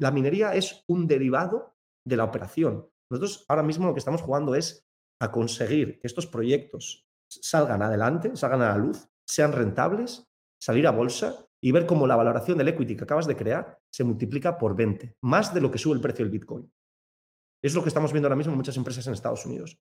La 0.00 0.10
minería 0.10 0.54
es 0.54 0.84
un 0.88 1.06
derivado 1.06 1.74
de 2.06 2.16
la 2.16 2.24
operación. 2.24 2.88
Nosotros 3.10 3.44
ahora 3.48 3.62
mismo 3.62 3.86
lo 3.86 3.94
que 3.94 4.00
estamos 4.00 4.22
jugando 4.22 4.54
es 4.54 4.86
a 5.20 5.32
conseguir 5.32 5.98
que 5.98 6.06
estos 6.06 6.26
proyectos 6.26 7.06
salgan 7.30 7.82
adelante, 7.82 8.36
salgan 8.36 8.62
a 8.62 8.70
la 8.70 8.78
luz, 8.78 9.08
sean 9.26 9.52
rentables, 9.52 10.24
salir 10.60 10.86
a 10.86 10.92
bolsa 10.92 11.47
y 11.60 11.72
ver 11.72 11.86
cómo 11.86 12.06
la 12.06 12.16
valoración 12.16 12.58
del 12.58 12.68
equity 12.68 12.96
que 12.96 13.04
acabas 13.04 13.26
de 13.26 13.36
crear 13.36 13.80
se 13.90 14.04
multiplica 14.04 14.58
por 14.58 14.76
20, 14.76 15.16
más 15.22 15.52
de 15.52 15.60
lo 15.60 15.70
que 15.70 15.78
sube 15.78 15.94
el 15.94 16.00
precio 16.00 16.24
del 16.24 16.32
Bitcoin. 16.32 16.72
Es 17.62 17.74
lo 17.74 17.82
que 17.82 17.88
estamos 17.88 18.12
viendo 18.12 18.28
ahora 18.28 18.36
mismo 18.36 18.52
en 18.52 18.58
muchas 18.58 18.76
empresas 18.76 19.06
en 19.06 19.14
Estados 19.14 19.44
Unidos, 19.44 19.78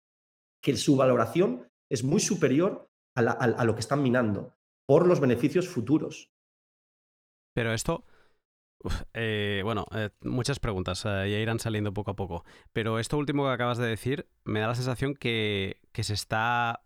que 0.62 0.76
su 0.76 0.96
valoración 0.96 1.68
es 1.90 2.04
muy 2.04 2.20
superior 2.20 2.90
a, 3.14 3.64
lo 3.64 3.74
que 3.74 3.80
están 3.80 4.02
minando 4.02 4.56
por 4.86 5.06
los 5.06 5.20
beneficios 5.20 5.68
futuros. 5.68 6.30
Pero 7.54 7.72
esto, 7.72 8.04
eh, 9.14 9.60
bueno, 9.64 9.86
eh, 9.94 10.10
muchas 10.22 10.58
preguntas, 10.58 11.04
eh, 11.04 11.30
ya 11.30 11.38
irán 11.38 11.58
saliendo 11.58 11.92
poco 11.92 12.12
a 12.12 12.16
poco. 12.16 12.44
Pero 12.72 12.98
esto 12.98 13.18
último 13.18 13.44
que 13.44 13.52
acabas 13.52 13.78
de 13.78 13.86
decir 13.86 14.26
me 14.44 14.60
da 14.60 14.68
la 14.68 14.74
sensación 14.74 15.14
que, 15.14 15.80
se 15.92 16.14
está... 16.14 16.80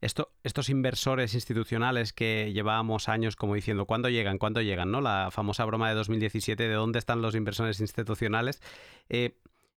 Esto, 0.00 0.32
estos 0.42 0.68
inversores 0.68 1.34
institucionales 1.34 2.12
que 2.12 2.52
llevábamos 2.52 3.08
años 3.08 3.36
como 3.36 3.54
diciendo, 3.54 3.86
¿cuándo 3.86 4.08
llegan? 4.08 4.38
¿Cuándo 4.38 4.60
llegan? 4.62 4.90
¿no? 4.90 5.00
La 5.00 5.30
famosa 5.30 5.64
broma 5.64 5.88
de 5.88 5.94
2017 5.94 6.68
de 6.68 6.74
dónde 6.74 6.98
están 6.98 7.22
los 7.22 7.34
inversores 7.34 7.80
institucionales 7.80 8.60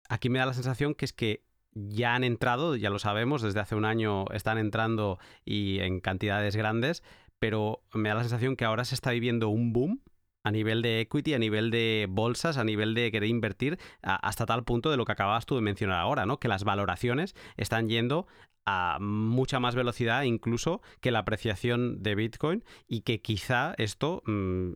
aquí 0.09 0.29
me 0.29 0.39
da 0.39 0.47
la 0.47 0.53
sensación 0.53 0.95
que 0.95 1.05
es 1.05 1.13
que 1.13 1.45
ya 1.73 2.15
han 2.15 2.23
entrado, 2.23 2.75
ya 2.75 2.89
lo 2.89 2.99
sabemos, 2.99 3.41
desde 3.41 3.59
hace 3.61 3.75
un 3.75 3.85
año 3.85 4.25
están 4.33 4.57
entrando 4.57 5.19
y 5.45 5.79
en 5.79 6.01
cantidades 6.01 6.55
grandes, 6.55 7.03
pero 7.37 7.83
me 7.93 8.09
da 8.09 8.15
la 8.15 8.23
sensación 8.23 8.55
que 8.57 8.65
ahora 8.65 8.83
se 8.83 8.95
está 8.95 9.11
viviendo 9.11 9.49
un 9.49 9.71
boom 9.71 10.01
a 10.43 10.51
nivel 10.51 10.81
de 10.81 11.01
equity, 11.01 11.35
a 11.35 11.39
nivel 11.39 11.69
de 11.69 12.07
bolsas, 12.09 12.57
a 12.57 12.63
nivel 12.63 12.95
de 12.95 13.11
querer 13.11 13.29
invertir, 13.29 13.77
hasta 14.01 14.45
tal 14.45 14.63
punto 14.63 14.89
de 14.89 14.97
lo 14.97 15.05
que 15.05 15.11
acabas 15.11 15.45
tú 15.45 15.55
de 15.55 15.61
mencionar 15.61 15.99
ahora, 15.99 16.25
¿no? 16.25 16.39
Que 16.39 16.47
las 16.47 16.63
valoraciones 16.63 17.35
están 17.55 17.87
yendo 17.87 18.25
a 18.69 18.99
mucha 18.99 19.59
más 19.59 19.75
velocidad 19.75 20.23
incluso 20.23 20.81
que 21.01 21.11
la 21.11 21.19
apreciación 21.19 22.03
de 22.03 22.15
Bitcoin 22.15 22.63
y 22.87 23.01
que 23.01 23.21
quizá 23.21 23.73
esto, 23.77 24.21
mm, 24.25 24.73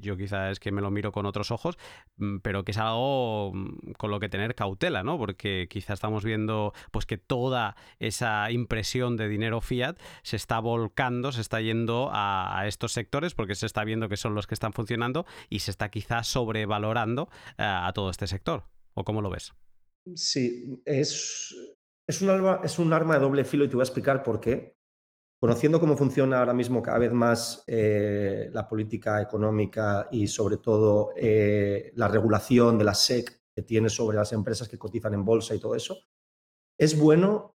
yo 0.00 0.16
quizá 0.16 0.50
es 0.50 0.58
que 0.58 0.72
me 0.72 0.80
lo 0.82 0.90
miro 0.90 1.12
con 1.12 1.26
otros 1.26 1.50
ojos, 1.50 1.78
mm, 2.16 2.38
pero 2.38 2.64
que 2.64 2.72
es 2.72 2.78
algo 2.78 3.52
mm, 3.54 3.92
con 3.92 4.10
lo 4.10 4.20
que 4.20 4.28
tener 4.28 4.54
cautela, 4.54 5.02
¿no? 5.02 5.18
Porque 5.18 5.68
quizá 5.70 5.92
estamos 5.92 6.24
viendo 6.24 6.72
pues 6.90 7.06
que 7.06 7.18
toda 7.18 7.76
esa 7.98 8.50
impresión 8.50 9.16
de 9.16 9.28
dinero 9.28 9.60
fiat 9.60 9.98
se 10.22 10.36
está 10.36 10.58
volcando, 10.58 11.32
se 11.32 11.40
está 11.40 11.60
yendo 11.60 12.10
a, 12.12 12.64
estos 12.66 12.92
sectores 12.92 13.34
porque 13.34 13.54
se 13.54 13.66
está 13.66 13.84
viendo 13.84 14.08
que 14.08 14.16
son 14.16 14.34
los 14.34 14.46
que 14.46 14.54
están 14.54 14.72
funcionando 14.72 15.26
y 15.48 15.60
se 15.60 15.70
está 15.70 15.90
quizá 15.90 16.24
sobrevalorando 16.24 17.28
eh, 17.58 17.62
a 17.64 17.92
todo 17.94 18.10
este 18.10 18.26
sector. 18.26 18.64
¿O 18.94 19.04
cómo 19.04 19.20
lo 19.20 19.30
ves? 19.30 19.52
Sí, 20.14 20.80
es 20.84 21.54
es 22.06 22.22
un, 22.22 22.30
arma, 22.30 22.60
es 22.62 22.78
de 22.78 23.18
doble 23.18 23.44
filo 23.44 23.64
y 23.64 23.68
te 23.68 23.74
voy 23.74 23.82
a 23.82 23.84
explicar 23.84 24.22
por 24.22 24.40
qué. 24.40 24.76
Conociendo 25.38 25.80
cómo 25.80 25.96
funciona 25.96 26.38
ahora 26.38 26.54
mismo 26.54 26.82
cada 26.82 26.98
vez 26.98 27.12
más 27.12 27.62
eh, 27.66 28.48
la 28.52 28.66
política 28.66 29.20
económica 29.20 30.08
y 30.10 30.28
sobre 30.28 30.56
todo 30.56 31.12
eh, 31.14 31.92
la 31.94 32.08
regulación 32.08 32.78
de 32.78 32.84
la 32.84 32.94
SEC 32.94 33.42
que 33.54 33.62
tiene 33.62 33.90
sobre 33.90 34.16
las 34.16 34.32
empresas 34.32 34.68
que 34.68 34.78
cotizan 34.78 35.14
en 35.14 35.24
bolsa 35.24 35.54
y 35.54 35.60
todo 35.60 35.74
eso, 35.74 35.98
es 36.78 36.98
bueno 36.98 37.54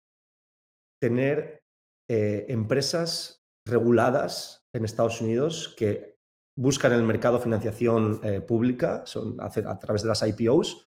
tener 1.00 1.62
eh, 2.08 2.46
empresas 2.48 3.44
reguladas 3.64 4.64
en 4.72 4.84
Estados 4.84 5.20
Unidos 5.20 5.74
que 5.76 6.16
buscan 6.56 6.92
el 6.92 7.02
mercado 7.04 7.38
financiación 7.38 8.20
pública 8.46 9.04
a, 9.38 9.78
través 9.78 10.02
de 10.02 10.08
las 10.08 10.26
IPOs 10.26 10.87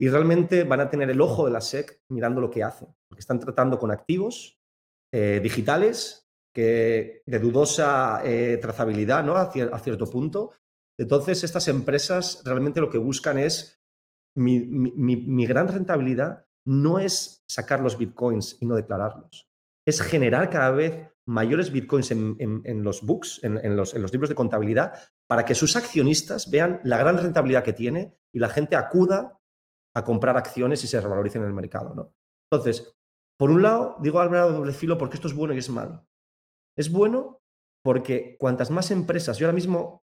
y 0.00 0.08
realmente 0.08 0.64
van 0.64 0.80
a 0.80 0.90
tener 0.90 1.10
el 1.10 1.20
ojo 1.20 1.44
de 1.44 1.52
la 1.52 1.60
SEC 1.60 2.00
mirando 2.08 2.40
lo 2.40 2.50
que 2.50 2.62
hacen, 2.62 2.88
porque 3.08 3.20
están 3.20 3.38
tratando 3.38 3.78
con 3.78 3.90
activos 3.90 4.58
eh, 5.12 5.40
digitales 5.42 6.28
que, 6.54 7.22
de 7.26 7.38
dudosa 7.38 8.22
trazabilidad 8.60 9.22
¿no? 9.24 9.36
a, 9.36 9.50
cierto 9.52 10.10
punto. 10.10 10.52
Entonces, 10.98 11.44
estas 11.44 11.68
empresas 11.68 12.42
realmente 12.44 12.80
lo 12.80 12.90
que 12.90 12.98
buscan 12.98 13.38
es 13.38 13.80
mi 14.34 15.46
gran 15.46 15.68
rentabilidad 15.68 16.46
no 16.66 16.98
es 16.98 17.42
sacar 17.48 17.80
los 17.80 17.98
bitcoins 17.98 18.56
y 18.60 18.66
no 18.66 18.76
declararlos, 18.76 19.48
es 19.86 20.00
generar 20.02 20.50
cada 20.50 20.70
vez 20.70 21.08
mayores 21.26 21.70
bitcoins 21.70 22.10
en, 22.10 22.82
los 22.82 23.02
books, 23.02 23.40
en, 23.42 23.76
los, 23.76 23.94
libros 23.94 24.28
de 24.28 24.34
contabilidad, 24.34 24.94
para 25.28 25.44
que 25.44 25.54
sus 25.54 25.76
accionistas 25.76 26.50
vean 26.50 26.80
la 26.84 26.98
gran 26.98 27.18
rentabilidad 27.18 27.64
que 27.64 27.72
tiene 27.72 28.16
y 28.32 28.40
la 28.40 28.48
gente 28.48 28.76
acuda 28.76 29.39
a 29.94 30.04
comprar 30.04 30.36
acciones 30.36 30.82
y 30.84 30.86
se 30.86 31.00
revaloricen 31.00 31.42
en 31.42 31.48
el 31.48 31.54
mercado. 31.54 31.94
¿no? 31.94 32.12
Entonces, 32.50 32.94
por 33.38 33.50
un 33.50 33.62
lado, 33.62 33.96
digo 34.00 34.20
al 34.20 34.28
grado 34.28 34.52
doble 34.52 34.72
filo 34.72 34.98
porque 34.98 35.16
esto 35.16 35.28
es 35.28 35.34
bueno 35.34 35.54
y 35.54 35.58
es 35.58 35.70
malo. 35.70 36.06
Es 36.76 36.92
bueno 36.92 37.40
porque 37.82 38.36
cuantas 38.38 38.70
más 38.70 38.90
empresas, 38.90 39.38
yo 39.38 39.46
ahora 39.46 39.54
mismo 39.54 40.04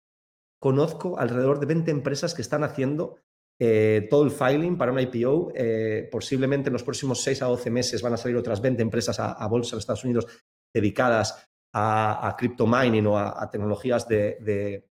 conozco 0.60 1.18
alrededor 1.18 1.58
de 1.58 1.66
20 1.66 1.90
empresas 1.90 2.32
que 2.32 2.42
están 2.42 2.64
haciendo 2.64 3.18
eh, 3.60 4.06
todo 4.08 4.24
el 4.24 4.30
filing 4.30 4.78
para 4.78 4.92
una 4.92 5.02
IPO. 5.02 5.52
Eh, 5.54 6.08
posiblemente 6.10 6.68
en 6.68 6.74
los 6.74 6.82
próximos 6.82 7.22
6 7.22 7.42
a 7.42 7.46
12 7.46 7.70
meses 7.70 8.02
van 8.02 8.14
a 8.14 8.16
salir 8.16 8.36
otras 8.36 8.60
20 8.60 8.82
empresas 8.82 9.18
a, 9.18 9.46
bolsa 9.46 9.74
en 9.74 9.80
Estados 9.80 10.04
Unidos 10.04 10.26
dedicadas 10.72 11.46
a, 11.74 12.28
a 12.28 12.36
crypto 12.36 12.66
mining 12.66 13.06
o 13.06 13.18
a, 13.18 13.50
tecnologías 13.50 14.06
de, 14.08 14.86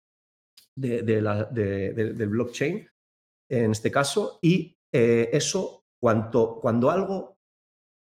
del 0.75 2.29
blockchain, 2.29 2.89
en 3.49 3.71
este 3.71 3.91
caso. 3.91 4.39
Y 4.43 4.77
eh, 4.93 5.31
eso, 5.33 5.85
cuando, 6.01 6.59
cuando 6.61 6.91
algo 6.91 7.39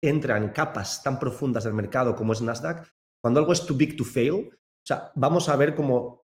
entra 0.01 0.37
en 0.37 0.49
capas 0.49 1.03
tan 1.03 1.19
profundas 1.19 1.63
del 1.65 1.73
mercado 1.73 2.15
como 2.15 2.33
es 2.33 2.41
Nasdaq, 2.41 2.87
cuando 3.21 3.39
algo 3.39 3.53
es 3.53 3.65
too 3.65 3.75
big 3.75 3.97
to 3.97 4.03
fail, 4.03 4.49
o 4.51 4.85
sea, 4.85 5.11
vamos 5.15 5.49
a 5.49 5.55
ver 5.55 5.75
cómo 5.75 6.25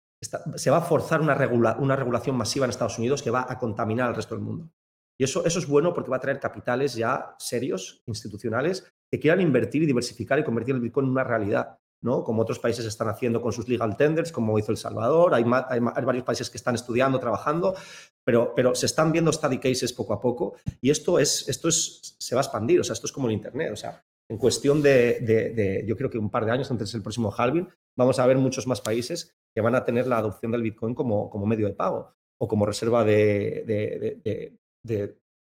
se 0.55 0.69
va 0.69 0.77
a 0.77 0.81
forzar 0.81 1.21
una, 1.21 1.35
una, 1.77 1.95
regulación 1.95 2.35
masiva 2.35 2.65
en 2.65 2.71
Estados 2.71 2.97
Unidos 2.97 3.23
que 3.23 3.31
va 3.31 3.45
a 3.47 3.57
contaminar 3.57 4.09
al 4.09 4.15
resto 4.15 4.35
del 4.35 4.43
mundo. 4.43 4.69
Y 5.17 5.23
eso, 5.23 5.45
eso 5.45 5.59
es 5.59 5.67
bueno 5.67 5.93
porque 5.93 6.09
va 6.09 6.17
a 6.17 6.21
traer 6.21 6.39
capitales 6.39 6.95
ya 6.95 7.35
serios, 7.37 8.03
institucionales, 8.05 8.91
que 9.09 9.19
quieran 9.19 9.41
invertir 9.41 9.83
y 9.83 9.85
diversificar 9.85 10.39
y 10.39 10.43
convertir 10.43 10.75
el 10.75 10.81
Bitcoin 10.81 11.05
en 11.05 11.11
una 11.11 11.23
realidad, 11.23 11.77
¿no? 12.01 12.23
Como 12.23 12.41
otros 12.41 12.59
países 12.59 12.85
están 12.85 13.09
haciendo 13.09 13.41
con 13.41 13.51
sus 13.51 13.67
legal 13.67 13.97
tenders, 13.97 14.31
como 14.31 14.57
hizo 14.57 14.71
El 14.71 14.77
Salvador. 14.77 15.33
Hay, 15.33 15.43
hay, 15.69 15.79
varios 15.79 16.23
países 16.23 16.49
que 16.49 16.57
están 16.57 16.75
estudiando, 16.75 17.19
trabajando, 17.19 17.75
pero, 18.23 18.53
pero, 18.55 18.75
se 18.75 18.85
están 18.85 19.11
viendo 19.11 19.31
study 19.31 19.59
cases 19.59 19.93
poco 19.93 20.13
a 20.13 20.21
poco 20.21 20.55
y 20.81 20.89
esto, 20.89 21.19
es, 21.19 21.47
esto 21.49 21.67
es, 21.67 22.15
se 22.19 22.35
va 22.35 22.41
a 22.41 22.43
expandir. 22.43 22.79
O 22.79 22.83
sea, 22.83 22.93
esto 22.93 23.07
es 23.07 23.11
como 23.11 23.27
el 23.27 23.33
Internet. 23.33 23.71
O 23.73 23.75
sea, 23.75 24.03
en 24.29 24.37
cuestión 24.37 24.81
de, 24.81 25.83
yo 25.87 25.97
creo 25.97 26.09
que 26.09 26.17
un 26.17 26.29
par 26.29 26.45
de 26.45 26.51
años 26.51 26.69
antes 26.69 26.91
del 26.91 27.01
próximo 27.01 27.33
halving, 27.35 27.67
vamos 27.97 28.19
a 28.19 28.27
ver 28.27 28.37
muchos 28.37 28.67
más 28.67 28.79
países 28.79 29.35
que 29.53 29.61
van 29.61 29.75
a 29.75 29.83
tener 29.83 30.05
la 30.07 30.19
adopción 30.19 30.51
del 30.51 30.61
Bitcoin 30.61 30.93
como, 30.93 31.29
como 31.29 31.45
medio 31.45 31.67
de 31.67 31.73
pago 31.73 32.13
o 32.39 32.47
como 32.47 32.65
reserva 32.65 33.03
de, 33.03 34.55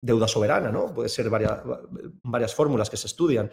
deuda 0.01 0.29
soberana, 0.29 0.71
¿no? 0.71 0.95
Puede 0.95 1.09
ser 1.09 1.29
varias, 1.29 1.61
varias 2.23 2.55
fórmulas 2.55 2.89
que 2.89 2.97
se 2.97 3.09
estudian. 3.09 3.51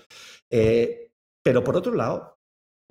Eh, 0.52 1.10
pero 1.44 1.64
por 1.64 1.76
otro 1.76 1.94
lado, 1.94 2.38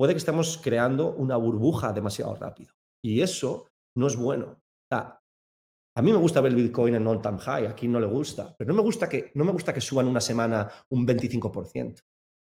puede 0.03 0.15
que 0.15 0.19
estemos 0.19 0.59
creando 0.61 1.15
una 1.15 1.37
burbuja 1.37 1.93
demasiado 1.93 2.35
rápido. 2.35 2.75
Y 3.05 3.21
eso 3.21 3.69
no 3.97 4.09
es 4.09 4.17
bueno. 4.17 4.61
a 4.91 6.03
mí 6.03 6.11
me 6.11 6.19
gusta 6.19 6.41
ver 6.41 6.51
el 6.51 6.57
Bitcoin 6.57 6.97
en 6.97 7.07
all-time 7.07 7.39
high, 7.39 7.67
aquí 7.69 7.87
no 7.87 8.01
le 8.01 8.09
gusta, 8.09 8.53
pero 8.59 8.67
no 8.67 8.75
me 8.75 8.83
gusta 8.83 9.09
que, 9.09 9.31
no 9.37 9.45
me 9.45 9.53
gusta 9.53 9.73
que 9.73 9.81
suban 9.81 10.09
una 10.09 10.21
semana 10.21 10.69
un 10.89 11.07
25% 11.07 12.03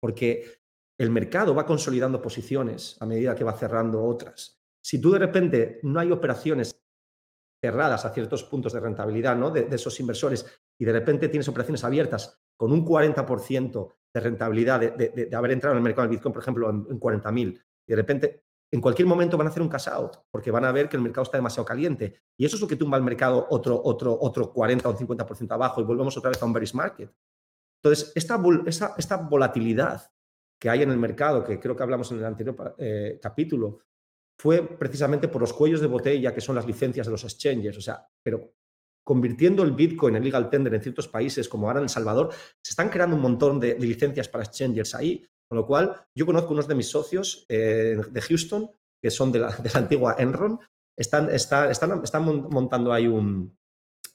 porque 0.01 0.60
el 0.99 1.10
mercado 1.10 1.55
va 1.55 1.65
consolidando 1.65 2.21
posiciones 2.21 2.97
a 2.99 3.05
medida 3.05 3.33
que 3.33 3.45
va 3.45 3.53
cerrando 3.53 4.03
otras. 4.03 4.60
Si 4.83 4.99
tú 4.99 5.12
de 5.12 5.19
repente 5.19 5.79
no 5.83 6.01
hay 6.01 6.12
operaciones 6.12 6.83
cerradas 7.63 8.03
a 8.03 8.13
ciertos 8.13 8.43
puntos 8.43 8.73
de 8.73 8.81
rentabilidad 8.81 9.38
¿no? 9.38 9.51
de, 9.51 9.69
esos 9.71 9.97
inversores 10.01 10.45
y 10.77 10.83
de 10.83 10.91
repente 10.91 11.29
tienes 11.29 11.47
operaciones 11.47 11.86
abiertas 11.86 12.41
con 12.57 12.71
un 12.71 12.85
40% 12.85 13.93
de 14.13 14.19
rentabilidad 14.19 14.79
de, 14.79 15.29
haber 15.33 15.51
entrado 15.51 15.73
en 15.73 15.77
el 15.77 15.83
mercado 15.83 16.07
del 16.07 16.17
Bitcoin, 16.17 16.33
por 16.33 16.41
ejemplo, 16.41 16.69
en, 16.69 16.99
40.000, 16.99 17.53
y 17.53 17.91
de 17.91 17.95
repente 17.95 18.43
en 18.69 18.81
cualquier 18.81 19.07
momento 19.07 19.37
van 19.37 19.47
a 19.47 19.49
hacer 19.49 19.61
un 19.61 19.69
cash 19.69 19.87
out 19.87 20.17
porque 20.29 20.51
van 20.51 20.65
a 20.65 20.71
ver 20.73 20.89
que 20.89 20.97
el 20.97 21.03
mercado 21.03 21.23
está 21.23 21.37
demasiado 21.37 21.65
caliente. 21.65 22.21
Y 22.35 22.45
eso 22.45 22.57
es 22.57 22.61
lo 22.61 22.67
que 22.67 22.75
tumba 22.75 22.97
el 22.97 23.03
mercado 23.03 23.47
otro, 23.49 23.79
otro, 23.81 24.17
otro 24.19 24.51
40 24.51 24.89
o 24.89 24.97
50% 24.97 25.51
abajo 25.51 25.79
y 25.79 25.85
volvemos 25.85 26.17
otra 26.17 26.31
vez 26.31 26.41
a 26.41 26.45
un 26.45 26.51
bearish 26.51 26.73
market. 26.73 27.09
Entonces, 27.81 28.11
esta, 28.15 29.17
volatilidad 29.17 30.11
que 30.59 30.69
hay 30.69 30.81
en 30.81 30.91
el 30.91 30.97
mercado, 30.97 31.43
que 31.43 31.59
creo 31.59 31.75
que 31.75 31.83
hablamos 31.83 32.11
en 32.11 32.17
el 32.17 32.25
anterior 32.25 32.75
eh, 32.77 33.19
capítulo, 33.21 33.79
fue 34.39 34.61
precisamente 34.63 35.27
por 35.27 35.41
los 35.41 35.53
cuellos 35.53 35.81
de 35.81 35.87
botella 35.87 36.33
que 36.33 36.41
son 36.41 36.55
las 36.55 36.67
licencias 36.67 37.07
de 37.07 37.11
los 37.11 37.23
exchanges. 37.23 37.77
O 37.77 37.81
sea, 37.81 38.05
pero 38.21 38.53
convirtiendo 39.07 39.63
el 39.63 39.71
Bitcoin 39.71 40.17
en 40.17 40.23
legal 40.25 40.49
tender 40.49 40.73
en 40.73 40.81
ciertos 40.81 41.07
países, 41.07 41.47
como 41.47 41.67
ahora 41.67 41.79
en 41.79 41.83
El 41.83 41.89
Salvador, 41.89 42.29
se 42.61 42.71
están 42.71 42.89
creando 42.89 43.15
un 43.15 43.21
montón 43.21 43.57
de, 43.57 43.79
licencias 43.79 44.27
para 44.27 44.43
exchanges 44.43 44.93
ahí. 44.95 45.25
Con 45.47 45.57
lo 45.57 45.65
cual, 45.65 45.95
yo 46.13 46.25
conozco 46.25 46.51
unos 46.51 46.67
de 46.67 46.75
mis 46.75 46.89
socios 46.89 47.45
eh, 47.47 47.97
de 48.11 48.21
Houston, 48.21 48.69
que 49.01 49.09
son 49.09 49.31
de 49.31 49.39
la, 49.39 49.55
antigua 49.75 50.17
Enron, 50.19 50.59
están, 50.93 51.29
están 51.29 52.25
montando 52.51 52.91
ahí 52.91 53.07
un, 53.07 53.57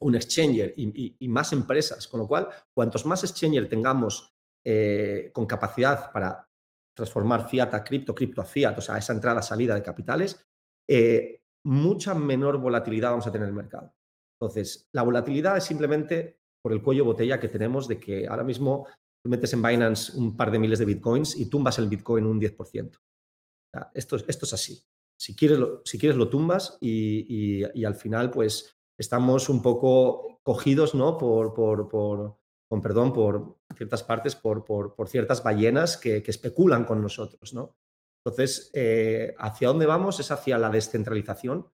un 0.01 0.15
exchanger 0.15 0.75
y, 0.77 1.27
más 1.29 1.55
empresas, 1.55 2.07
con 2.07 2.21
lo 2.21 2.29
cual, 2.29 2.49
cuantos 2.75 3.07
más 3.07 3.25
exchanger 3.25 3.71
tengamos 3.71 4.35
eh, 4.63 5.31
con 5.33 5.47
capacidad 5.47 6.13
para 6.13 6.47
transformar 6.95 7.49
fiat 7.49 7.73
a 7.73 7.83
cripto, 7.83 8.15
cripto 8.15 8.43
a 8.43 8.45
fiat, 8.45 8.77
o 8.77 8.83
sea, 8.83 8.99
esa 8.99 9.15
entrada-salida 9.15 9.75
de 9.75 9.83
capitales, 9.83 10.47
eh, 10.87 11.41
mucha 11.65 12.13
menor 12.13 12.59
volatilidad 12.59 13.13
vamos 13.13 13.27
a 13.27 13.33
tener 13.33 13.49
en 13.49 13.55
el 13.55 13.63
mercado. 13.63 13.95
Entonces, 14.43 14.89
la 14.93 15.03
volatilidad 15.03 15.57
es 15.57 15.65
simplemente 15.65 16.41
por 16.61 16.73
el 16.73 16.83
cuello 16.83 17.05
botella 17.05 17.39
que 17.39 17.49
tenemos 17.49 17.87
de 17.87 18.01
que 18.01 18.27
ahora 18.27 18.43
mismo 18.43 18.89
tú 19.23 19.31
metes 19.31 19.53
en 19.53 19.63
Binance 19.63 20.17
un 20.19 20.37
par 20.37 20.51
de 20.51 20.59
miles 20.59 20.81
de 20.81 20.85
bitcoins 20.85 21.37
y 21.37 21.49
tumbas 21.49 21.79
el 21.79 21.89
bitcoin 21.89 22.27
un 22.27 22.41
10%. 22.41 22.99
esto, 23.95 24.17
esto 24.17 24.47
es 24.47 24.53
así. 24.53 24.83
Si 25.17 25.37
quieres, 25.37 25.59
lo, 25.59 25.83
si 25.85 25.97
quieres 25.97 26.17
lo 26.17 26.29
tumbas 26.29 26.77
y 26.81 27.85
al 27.85 27.95
final, 27.95 28.31
pues 28.31 28.77
estamos 28.99 29.49
un 29.49 29.63
poco 29.63 30.41
cogidos, 30.43 30.95
¿no? 30.95 31.17
Por, 31.19 31.55
por, 31.55 31.89
con 32.69 32.83
perdón, 32.83 33.13
por 33.13 33.59
ciertas 33.77 34.03
partes, 34.03 34.35
por, 34.35 34.65
por, 34.65 35.09
ciertas 35.09 35.43
ballenas 35.43 35.97
que, 35.97 36.23
especulan 36.27 36.85
con 36.85 37.01
nosotros, 37.03 37.55
¿no? 37.55 37.77
Entonces, 38.25 38.71
eh, 38.75 39.35
¿hacia 39.39 39.69
dónde 39.69 39.87
vamos? 39.87 40.21
Es 40.21 40.31
hacia 40.31 40.59
la 40.59 40.71
descentralización. 40.71 41.67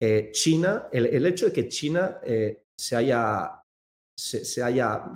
Eh, 0.00 0.30
China, 0.32 0.88
el, 0.92 1.26
hecho 1.26 1.46
de 1.46 1.52
que 1.52 1.68
China 1.68 2.18
eh, 2.22 2.66
se 2.76 2.96
haya, 2.96 3.62
se, 4.16 4.62
haya 4.62 5.10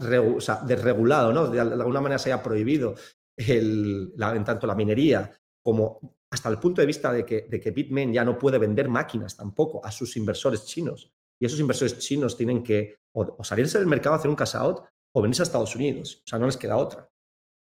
desregulado, 0.66 1.32
¿no? 1.32 1.46
De, 1.46 1.60
alguna 1.60 2.00
manera 2.00 2.18
se 2.18 2.32
haya 2.32 2.42
prohibido 2.42 2.94
el, 3.36 4.12
la, 4.16 4.42
tanto 4.44 4.66
la 4.66 4.74
minería 4.74 5.30
como 5.64 6.00
hasta 6.30 6.48
el 6.48 6.58
punto 6.58 6.80
de 6.80 6.86
vista 6.86 7.12
de 7.12 7.24
que, 7.24 7.42
de 7.42 7.60
que 7.60 7.70
Bitmain 7.70 8.12
ya 8.12 8.24
no 8.24 8.38
puede 8.38 8.58
vender 8.58 8.88
máquinas 8.88 9.36
tampoco 9.36 9.84
a 9.84 9.92
sus 9.92 10.16
inversores 10.16 10.64
chinos 10.64 11.12
y 11.42 11.46
esos 11.46 11.58
inversores 11.58 11.98
chinos 11.98 12.36
tienen 12.36 12.62
que 12.62 13.00
o, 13.14 13.42
salirse 13.42 13.78
del 13.78 13.88
mercado 13.88 14.14
a 14.14 14.18
hacer 14.18 14.30
un 14.30 14.36
cash 14.36 14.54
out 14.54 14.84
o 15.12 15.20
venirse 15.20 15.42
a 15.42 15.44
Estados 15.44 15.74
Unidos. 15.74 16.22
O 16.24 16.28
sea, 16.28 16.38
no 16.38 16.46
les 16.46 16.56
queda 16.56 16.76
otra. 16.76 17.10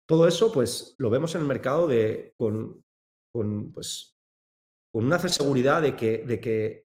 Todo 0.07 0.29
eso, 0.29 0.53
pues, 0.53 0.95
lo 0.99 1.09
vemos 1.09 1.35
en 1.35 1.41
el 1.41 1.47
mercado 1.47 1.89
de, 1.89 2.35
con, 2.37 2.85
con, 3.33 3.73
pues, 3.73 4.19
con 4.93 5.07
una 5.07 5.19
seguridad 5.19 5.81
de 5.81 5.97
que, 5.97 6.19
de 6.19 6.41
que 6.41 6.89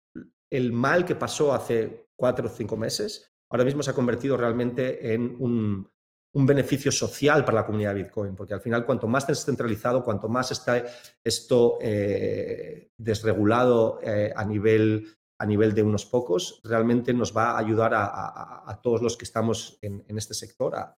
el 0.52 0.72
mal 0.72 1.06
que 1.06 1.16
pasó 1.16 1.54
hace 1.54 2.10
cuatro 2.16 2.48
o 2.48 2.52
cinco 2.52 2.78
meses 2.78 3.32
ahora 3.52 3.66
mismo 3.66 3.84
se 3.84 3.92
ha 3.92 3.94
convertido 3.94 4.38
realmente 4.38 5.14
en 5.14 5.36
un, 5.40 5.90
beneficio 6.34 6.94
social 6.94 7.44
para 7.44 7.58
la 7.58 7.66
comunidad 7.66 7.94
de 7.94 8.04
Bitcoin, 8.04 8.38
porque 8.38 8.54
al 8.54 8.62
final 8.62 8.86
cuanto 8.86 9.06
más 9.06 9.28
descentralizado, 9.28 10.02
cuanto 10.02 10.30
más 10.30 10.50
está 10.52 10.82
esto 11.22 11.78
eh, 11.82 12.90
desregulado 12.98 14.00
eh, 14.02 14.32
a 14.34 14.46
nivel 14.46 15.08
a 15.38 15.46
nivel 15.46 15.74
de 15.74 15.84
unos 15.84 16.06
pocos, 16.06 16.62
realmente 16.64 17.14
nos 17.14 17.36
va 17.36 17.52
a 17.52 17.58
ayudar 17.58 17.94
a, 17.96 18.80
todos 18.82 19.02
los 19.02 19.18
que 19.18 19.26
estamos 19.26 19.80
en, 19.82 20.06
este 20.16 20.36
sector 20.36 20.76
a, 20.76 20.96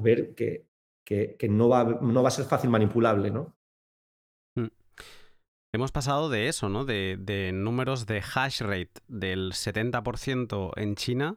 ver 0.00 0.34
que, 0.34 0.68
no, 1.50 1.68
va, 1.68 1.82
no, 1.82 2.22
va, 2.22 2.28
a 2.28 2.30
ser 2.30 2.44
fácil 2.44 2.70
manipulable, 2.70 3.28
¿no? 3.30 3.55
Hemos 5.76 5.92
pasado 5.92 6.30
de 6.30 6.48
eso, 6.48 6.70
¿no? 6.70 6.86
De, 6.86 7.50
números 7.52 8.06
de 8.06 8.22
hash 8.34 8.62
rate 8.62 9.02
del 9.08 9.52
70% 9.52 10.72
en 10.74 10.94
China 10.96 11.34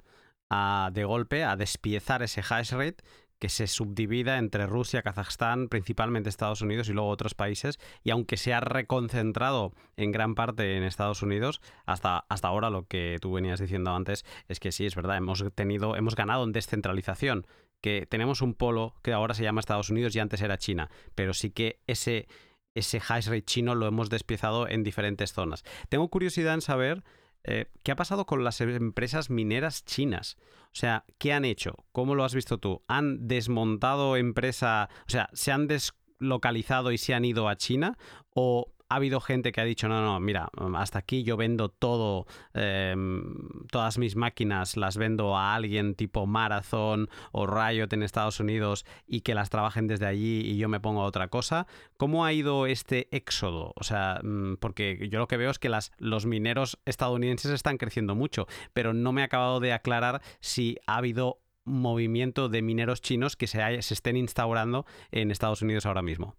a 0.49 0.91
de 0.93 1.03
golpe 1.03 1.43
a 1.43 1.57
despiezar 1.57 2.23
ese 2.23 2.41
hash 2.49 2.71
rate 2.71 3.03
que 3.37 3.49
se 3.49 3.67
subdivida 3.67 4.37
entre 4.37 4.65
Rusia, 4.65 5.01
Kazajstán, 5.01 5.67
principalmente 5.67 6.29
Estados 6.29 6.61
Unidos 6.61 6.87
y 6.87 6.93
luego 6.93 7.09
otros 7.09 7.33
países. 7.33 7.79
Y 8.01 8.11
aunque 8.11 8.37
se 8.37 8.53
ha 8.53 8.61
reconcentrado 8.61 9.73
en 9.97 10.13
gran 10.13 10.35
parte 10.35 10.77
en 10.77 10.83
Estados 10.83 11.21
Unidos, 11.21 11.59
hasta, 11.85 12.19
hasta 12.29 12.47
ahora 12.47 12.69
lo 12.69 12.87
que 12.87 13.17
tú 13.19 13.33
venías 13.33 13.59
diciendo 13.59 13.93
antes 13.93 14.23
es 14.47 14.61
que 14.61 14.71
sí, 14.71 14.85
es 14.85 14.95
verdad, 14.95 15.17
hemos 15.17 15.43
tenido, 15.53 15.97
hemos 15.97 16.15
ganado 16.15 16.45
en 16.45 16.53
descentralización 16.53 17.45
que 17.81 18.05
tenemos 18.05 18.41
un 18.41 18.53
polo 18.53 18.95
que 19.01 19.11
ahora 19.11 19.33
se 19.33 19.43
llama 19.43 19.59
Estados 19.59 19.89
Unidos 19.89 20.15
y 20.15 20.19
antes 20.19 20.41
era 20.41 20.57
China, 20.57 20.89
pero 21.15 21.33
sí 21.33 21.51
que 21.51 21.79
ese, 21.87 22.27
ese 22.75 23.01
hash 23.05 23.27
rate 23.27 23.43
chino 23.43 23.75
lo 23.75 23.87
hemos 23.87 24.09
despiezado 24.09 24.67
en 24.67 24.83
diferentes 24.83 25.33
zonas. 25.33 25.63
Tengo 25.89 26.09
curiosidad 26.09 26.53
en 26.53 26.61
saber 26.61 27.03
eh, 27.43 27.65
qué 27.83 27.91
ha 27.91 27.95
pasado 27.95 28.25
con 28.25 28.43
las 28.43 28.61
empresas 28.61 29.29
mineras 29.29 29.85
chinas. 29.85 30.37
O 30.65 30.75
sea, 30.75 31.05
¿qué 31.17 31.33
han 31.33 31.45
hecho? 31.45 31.85
¿Cómo 31.91 32.15
lo 32.15 32.23
has 32.23 32.35
visto 32.35 32.57
tú? 32.57 32.83
¿Han 32.87 33.27
desmontado 33.27 34.17
empresa? 34.17 34.89
O 35.07 35.09
sea, 35.09 35.29
¿se 35.33 35.51
han 35.51 35.67
deslocalizado 35.67 36.91
y 36.91 36.97
se 36.97 37.13
han 37.13 37.25
ido 37.25 37.49
a 37.49 37.55
China? 37.55 37.97
¿O 38.33 38.71
ha 38.89 38.95
habido 38.95 39.21
gente 39.21 39.51
que 39.51 39.61
ha 39.61 39.63
dicho, 39.63 39.87
no, 39.87 40.03
no, 40.03 40.19
mira, 40.19 40.49
hasta 40.75 40.99
aquí 40.99 41.23
yo 41.23 41.37
vendo 41.37 41.69
todo, 41.69 42.25
em, 42.53 43.35
todas 43.71 43.99
mis 43.99 44.15
máquinas 44.15 44.77
las 44.77 44.97
vendo 44.97 45.37
a 45.37 45.53
alguien 45.53 45.93
tipo 45.93 46.25
Marathon 46.25 47.07
o 47.31 47.45
Riot 47.45 47.89
en 47.91 48.03
Estados 48.03 48.39
Unidos 48.39 48.85
y 49.05 49.21
que 49.21 49.35
las 49.35 49.51
trabajen 49.51 49.87
desde 49.87 50.07
allí 50.07 50.41
y 50.41 50.57
yo 50.57 50.69
me 50.69 50.79
pongo 50.79 51.01
a 51.01 51.05
otra 51.05 51.27
cosa. 51.27 51.67
¿Cómo 51.97 52.25
ha 52.25 52.33
ido 52.33 52.65
este 52.65 53.07
éxodo? 53.15 53.73
O 53.75 53.83
sea, 53.83 54.19
mm, 54.23 54.55
porque 54.55 55.07
yo 55.09 55.19
lo 55.19 55.27
que 55.27 55.37
veo 55.37 55.51
es 55.51 55.59
que 55.59 55.69
las, 55.69 55.91
los 55.99 56.25
mineros 56.25 56.79
estadounidenses 56.85 57.51
están 57.51 57.77
creciendo 57.77 58.15
mucho, 58.15 58.47
pero 58.73 58.93
no 58.93 59.11
me 59.11 59.21
ha 59.21 59.25
acabado 59.25 59.59
de 59.59 59.71
aclarar 59.71 60.21
si 60.39 60.77
ha 60.87 60.97
habido 60.97 61.41
movimiento 61.63 62.49
de 62.49 62.63
mineros 62.63 63.01
chinos 63.01 63.35
que 63.35 63.45
se, 63.45 63.81
se 63.83 63.93
estén 63.93 64.17
instaurando 64.17 64.87
en 65.11 65.29
Estados 65.29 65.61
Unidos 65.61 65.85
ahora 65.85 66.01
mismo. 66.01 66.35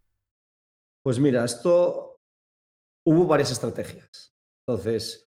Pues 1.03 1.19
mira, 1.19 1.45
esto 1.45 2.10
hubo 3.05 3.27
varias 3.27 3.51
estrategias. 3.51 4.35
Entonces, 4.67 5.31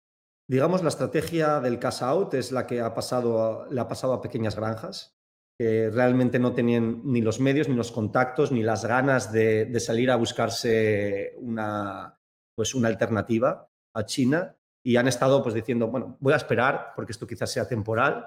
digamos, 0.47 0.83
la 0.83 0.89
estrategia 0.89 1.59
del 1.59 1.79
cash 1.79 2.03
out 2.03 2.33
es 2.33 2.51
la 2.51 2.67
que 2.67 2.81
ha 2.81 2.93
pasado 2.93 3.67
le 3.69 3.79
ha 3.79 3.87
pasado 3.87 4.13
a 4.13 4.21
pequeñas 4.21 4.55
granjas, 4.55 5.17
que 5.57 5.89
realmente 5.89 6.39
no 6.39 6.53
tenían 6.53 7.01
ni 7.05 7.21
los 7.21 7.39
medios, 7.39 7.69
ni 7.69 7.75
los 7.75 7.91
contactos, 7.91 8.51
ni 8.51 8.63
las 8.63 8.83
ganas 8.85 9.31
de, 9.31 9.79
salir 9.79 10.09
a 10.09 10.15
buscarse 10.15 11.35
una, 11.37 12.19
pues 12.55 12.73
una 12.73 12.87
alternativa 12.87 13.69
a 13.93 14.05
China 14.05 14.55
y 14.83 14.95
han 14.95 15.07
estado 15.07 15.43
pues 15.43 15.53
diciendo, 15.53 15.87
bueno, 15.87 16.17
voy 16.19 16.33
a 16.33 16.37
esperar 16.37 16.93
porque 16.95 17.11
esto 17.11 17.27
quizás 17.27 17.51
sea 17.51 17.67
temporal 17.67 18.25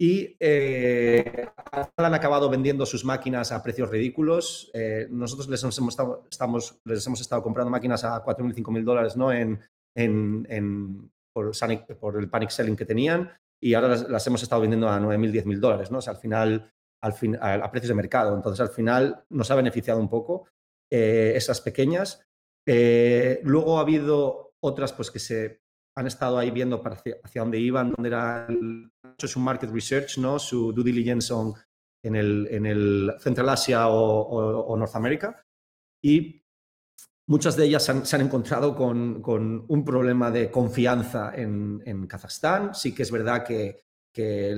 y 0.00 0.34
eh, 0.40 1.46
han 1.98 2.14
acabado 2.14 2.48
vendiendo 2.48 2.86
sus 2.86 3.04
máquinas 3.04 3.52
a 3.52 3.62
precios 3.62 3.90
ridículos. 3.90 4.70
Eh, 4.72 5.06
nosotros 5.10 5.46
les 5.50 5.62
hemos, 5.62 7.20
estado, 7.20 7.42
comprando 7.42 7.70
máquinas 7.70 8.02
a 8.04 8.24
4.000, 8.24 8.54
5.000 8.54 8.82
dólares 8.82 9.16
¿no? 9.18 9.30
en, 9.30 9.60
en, 9.94 11.12
por, 11.34 11.52
el 12.18 12.30
panic 12.30 12.48
selling 12.48 12.76
que 12.76 12.86
tenían 12.86 13.30
y 13.62 13.74
ahora 13.74 13.88
las, 14.08 14.26
hemos 14.26 14.42
estado 14.42 14.62
vendiendo 14.62 14.88
a 14.88 14.98
9.000, 14.98 15.44
10.000 15.44 15.58
dólares. 15.58 15.90
¿no? 15.90 15.98
Al 15.98 16.16
final, 16.16 16.72
al 17.02 17.12
fin, 17.12 17.36
a, 17.38 17.70
precios 17.70 17.88
de 17.90 17.94
mercado. 17.94 18.34
Entonces, 18.34 18.60
al 18.60 18.70
final 18.70 19.22
nos 19.28 19.50
ha 19.50 19.54
beneficiado 19.54 20.00
un 20.00 20.08
poco 20.08 20.48
eh, 20.90 21.34
esas 21.36 21.60
pequeñas. 21.60 22.24
luego 22.66 23.76
ha 23.76 23.82
habido 23.82 24.54
otras 24.64 24.94
pues, 24.94 25.10
que 25.10 25.18
se 25.18 25.59
han 26.00 26.06
estado 26.06 26.38
ahí 26.38 26.50
viendo 26.50 26.82
hacia, 26.82 27.16
hacia 27.22 27.42
dónde 27.42 27.58
iban, 27.58 27.92
dónde 27.92 28.08
era 28.08 28.48
su 29.18 29.38
market 29.38 29.70
research, 29.70 30.16
¿no? 30.16 30.38
su 30.38 30.72
due 30.72 30.82
diligence 30.82 31.32
en, 32.02 32.16
el, 32.16 32.48
en 32.50 32.64
el 32.64 33.12
Central 33.20 33.50
Asia 33.50 33.88
o, 33.88 34.22
o, 34.22 34.76
Norteamérica. 34.78 35.44
Y 36.02 36.42
muchas 37.28 37.54
de 37.54 37.66
ellas 37.66 37.84
se 37.84 38.16
han 38.16 38.22
encontrado 38.22 38.74
con, 38.74 39.20
con, 39.20 39.66
un 39.68 39.84
problema 39.84 40.30
de 40.30 40.50
confianza 40.50 41.32
en, 41.34 41.82
en, 41.84 42.06
Kazajstán. 42.06 42.74
Sí 42.74 42.94
que 42.94 43.02
es 43.02 43.10
verdad 43.10 43.44
que, 43.44 43.82
que 44.10 44.56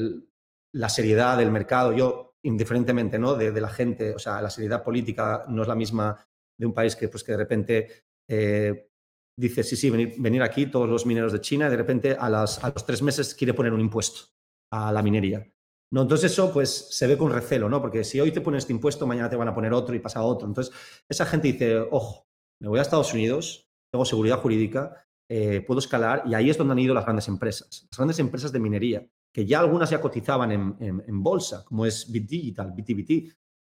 la 0.73 0.89
seriedad 0.89 1.39
del 1.39 1.51
mercado, 1.51 1.93
yo 1.93 2.37
indiferentemente 2.45 3.19
¿no? 3.19 3.35
de, 3.35 3.51
de, 3.51 3.61
la 3.61 3.69
gente, 3.69 4.15
o 4.15 4.19
sea, 4.21 4.41
la 4.41 4.51
seriedad 4.51 4.85
política 4.85 5.45
no 5.49 5.63
es 5.63 5.69
la 5.69 5.75
misma 5.75 6.25
de 6.57 6.67
un 6.67 6.73
país 6.73 6.95
que, 6.95 7.09
pues, 7.09 7.25
que 7.25 7.33
de 7.33 7.39
repente 7.39 8.05
eh, 8.29 8.92
dice, 9.37 9.63
sí, 9.63 9.77
sí, 9.77 9.91
venir, 9.91 10.43
aquí 10.43 10.67
todos 10.67 10.89
los 10.89 11.07
mineros 11.07 11.33
de 11.33 11.41
China 11.41 11.67
y 11.67 11.71
de 11.71 11.77
repente 11.77 12.17
a, 12.19 12.29
las, 12.29 12.63
a 12.63 12.71
los 12.71 12.85
tres 12.85 13.03
meses 13.03 13.35
quiere 13.35 13.55
poner 13.55 13.73
un 13.73 13.81
impuesto 13.81 14.33
a 14.71 14.93
la 14.93 15.03
minería. 15.03 15.47
¿no? 15.93 16.03
Entonces 16.03 16.33
eso 16.33 16.53
pues 16.53 16.89
se 16.91 17.07
ve 17.07 17.19
con 17.19 17.31
recelo, 17.31 17.69
¿no? 17.69 17.81
Porque 17.81 18.03
si 18.03 18.19
hoy 18.19 18.33
te 18.33 18.41
pones 18.41 18.63
este 18.65 18.73
impuesto, 18.73 19.07
mañana 19.07 19.29
te 19.29 19.37
van 19.37 19.49
a 19.49 19.55
poner 19.55 19.75
otro 19.75 19.95
y 19.95 19.99
pasa 19.99 20.23
otro. 20.23 20.49
Entonces 20.49 20.75
esa 21.09 21.27
gente 21.27 21.53
dice, 21.53 21.79
ojo, 21.79 22.27
me 22.61 22.69
voy 22.69 22.79
a 22.79 22.83
Estados 22.83 23.13
Unidos, 23.13 23.69
tengo 23.93 24.07
seguridad 24.07 24.39
jurídica, 24.39 25.07
eh, 25.29 25.61
puedo 25.67 25.81
escalar 25.81 26.25
y 26.27 26.35
ahí 26.35 26.51
es 26.51 26.57
donde 26.57 26.73
han 26.73 26.79
ido 26.79 26.95
las 26.95 27.05
grandes 27.05 27.29
empresas, 27.29 27.87
las 27.91 27.99
grandes 27.99 28.19
empresas 28.19 28.53
de 28.53 28.61
minería, 28.61 29.07
que 29.33 29.47
ya 29.47 29.61
algunas 29.61 29.91
ya 29.91 30.01
cotizaban 30.01 30.51
en, 30.53 31.23
bolsa, 31.23 31.65
como 31.65 31.87
es 31.87 32.11
Bit 32.11 32.29
Digital. 32.29 32.75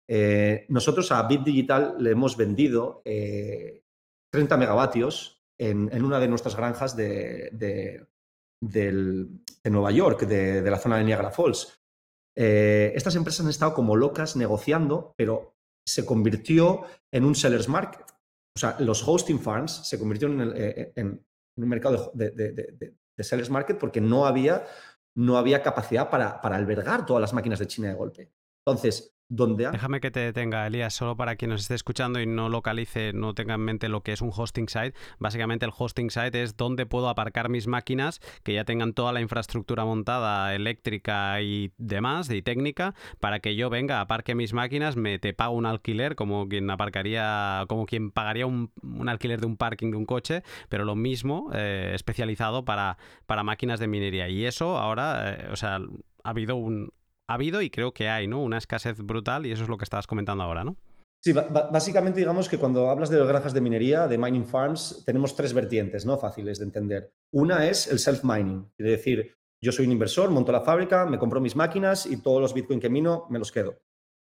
Eh, 0.08 0.66
nosotros 0.68 1.12
a 1.12 1.22
Bit 1.24 1.42
Digital 1.42 1.96
le 1.98 2.10
hemos 2.12 2.36
vendido 2.36 3.02
30 3.04 3.74
eh, 4.32 4.58
megavatios 4.58 5.37
en, 5.58 6.04
una 6.04 6.20
de 6.20 6.28
nuestras 6.28 6.56
granjas 6.56 6.96
de, 6.96 8.06
Nueva 9.64 9.90
York, 9.90 10.22
de, 10.22 10.70
la 10.70 10.78
zona 10.78 10.98
de 10.98 11.04
Niagara 11.04 11.30
Falls. 11.30 11.80
Eh, 12.36 12.92
estas 12.94 13.16
empresas 13.16 13.44
han 13.44 13.50
estado 13.50 13.74
como 13.74 13.96
locas 13.96 14.36
negociando, 14.36 15.14
pero 15.16 15.56
se 15.84 16.06
convirtió 16.06 16.82
en 17.10 17.24
un 17.24 17.34
seller's 17.34 17.68
market. 17.68 18.06
O 18.56 18.60
sea, 18.60 18.76
los 18.80 19.06
hosting 19.06 19.40
farms 19.40 19.86
se 19.88 19.98
convirtieron 19.98 20.40
en, 20.40 20.52
eh, 20.54 20.92
un 20.96 21.68
mercado 21.68 22.12
de, 22.14 22.94
sellers 23.18 23.50
market 23.50 23.78
porque 23.78 24.00
no 24.00 24.26
había, 24.26 24.64
no 25.16 25.38
había 25.38 25.62
capacidad 25.62 26.08
para, 26.08 26.40
para 26.40 26.56
albergar 26.56 27.04
todas 27.04 27.20
las 27.20 27.32
máquinas 27.32 27.58
de 27.58 27.66
China 27.66 27.88
de 27.88 27.94
golpe. 27.94 28.32
Entonces, 28.64 29.17
Déjame 29.72 30.00
que 30.00 30.10
te 30.10 30.20
detenga, 30.20 30.66
Elías, 30.66 30.94
solo 30.94 31.14
para 31.14 31.36
quien 31.36 31.50
nos 31.50 31.60
esté 31.60 31.74
escuchando 31.74 32.18
y 32.18 32.26
no 32.26 32.48
localice, 32.48 33.12
no 33.12 33.34
tenga 33.34 33.54
en 33.56 33.60
mente 33.60 33.90
lo 33.90 34.02
que 34.02 34.12
es 34.12 34.22
un 34.22 34.30
hosting 34.34 34.70
site. 34.70 34.94
Básicamente 35.18 35.66
el 35.66 35.72
hosting 35.76 36.10
site 36.10 36.42
es 36.42 36.56
donde 36.56 36.86
puedo 36.86 37.10
aparcar 37.10 37.50
mis 37.50 37.66
máquinas 37.66 38.20
que 38.42 38.54
ya 38.54 38.64
tengan 38.64 38.94
toda 38.94 39.12
la 39.12 39.20
infraestructura 39.20 39.84
montada, 39.84 40.54
eléctrica 40.54 41.42
y 41.42 41.72
demás, 41.76 42.30
y 42.30 42.40
técnica, 42.40 42.94
para 43.20 43.40
que 43.40 43.54
yo 43.54 43.68
venga, 43.68 44.00
aparque 44.00 44.34
mis 44.34 44.54
máquinas, 44.54 44.96
me 44.96 45.18
te 45.18 45.34
pago 45.34 45.54
un 45.54 45.66
alquiler 45.66 46.14
como 46.14 46.48
quien 46.48 46.70
aparcaría, 46.70 47.66
como 47.68 47.84
quien 47.84 48.10
pagaría 48.10 48.46
un, 48.46 48.70
alquiler 49.06 49.40
de 49.40 49.46
un 49.46 49.58
parking 49.58 49.90
de 49.90 49.98
un 49.98 50.06
coche, 50.06 50.42
pero 50.70 50.86
lo 50.86 50.94
mismo 50.94 51.50
eh, 51.52 51.92
especializado 51.94 52.64
para, 52.64 52.96
para 53.26 53.42
máquinas 53.42 53.78
de 53.78 53.88
minería. 53.88 54.30
Y 54.30 54.46
eso 54.46 54.78
ahora, 54.78 55.34
eh, 55.34 55.48
o 55.52 55.56
sea, 55.56 55.80
ha 56.24 56.30
habido 56.30 56.56
un, 56.56 56.92
ha 57.28 57.34
habido 57.34 57.62
y 57.62 57.70
creo 57.70 57.92
que 57.92 58.08
hay, 58.08 58.26
¿no? 58.26 58.42
Una 58.42 58.58
escasez 58.58 58.98
brutal 59.02 59.46
y 59.46 59.52
eso 59.52 59.62
es 59.62 59.68
lo 59.68 59.76
que 59.76 59.84
estabas 59.84 60.06
comentando 60.06 60.42
ahora, 60.42 60.64
¿no? 60.64 60.76
Sí, 61.22 61.32
básicamente 61.32 62.20
digamos 62.20 62.48
que 62.48 62.58
cuando 62.58 62.90
hablas 62.90 63.10
de 63.10 63.18
granjas 63.24 63.52
de 63.52 63.60
minería, 63.60 64.06
de 64.06 64.18
mining 64.18 64.46
farms, 64.46 65.02
tenemos 65.04 65.34
tres 65.34 65.52
vertientes, 65.52 66.06
¿no? 66.06 66.16
Fáciles 66.16 66.58
de 66.58 66.64
entender. 66.64 67.12
Una 67.32 67.68
es 67.68 67.88
el 67.88 67.98
self-mining, 67.98 68.70
es 68.78 68.86
decir, 68.86 69.34
yo 69.60 69.72
soy 69.72 69.86
un 69.86 69.92
inversor, 69.92 70.30
monto 70.30 70.52
la 70.52 70.60
fábrica, 70.60 71.06
me 71.06 71.18
compro 71.18 71.40
mis 71.40 71.56
máquinas 71.56 72.06
y 72.06 72.22
todos 72.22 72.40
los 72.40 72.54
Bitcoin 72.54 72.78
que 72.78 72.88
mino 72.88 73.26
me 73.30 73.40
los 73.40 73.50
quedo. 73.50 73.80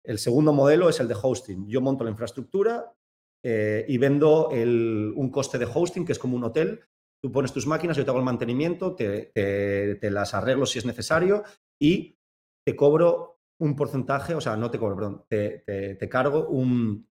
El 0.02 0.18
segundo 0.18 0.54
modelo 0.54 0.88
es 0.88 0.98
el 1.00 1.08
de 1.08 1.16
hosting. 1.22 1.68
Yo 1.68 1.82
monto 1.82 2.04
la 2.04 2.10
infraestructura 2.10 2.94
eh, 3.44 3.84
y 3.86 3.98
vendo 3.98 4.48
un 4.48 5.30
coste 5.30 5.58
de 5.58 5.68
hosting, 5.72 6.06
que 6.06 6.12
es 6.12 6.18
como 6.18 6.36
un 6.36 6.44
hotel. 6.44 6.80
Tú 7.22 7.30
pones 7.30 7.52
tus 7.52 7.66
máquinas, 7.66 7.98
yo 7.98 8.04
te 8.04 8.10
hago 8.10 8.18
el 8.18 8.24
mantenimiento, 8.24 8.94
te, 8.94 9.30
te 9.34 10.10
las 10.10 10.32
arreglo 10.32 10.64
si 10.64 10.78
es 10.78 10.86
necesario 10.86 11.44
y 11.78 12.16
te 12.70 12.76
cobro 12.76 13.40
un 13.58 13.74
porcentaje, 13.74 14.32
o 14.32 14.40
sea, 14.40 14.56
no 14.56 14.70
te 14.70 14.78
cobro, 14.78 14.94
perdón, 14.94 15.24
te, 15.28 16.08
cargo 16.08 16.46
un, 16.46 17.04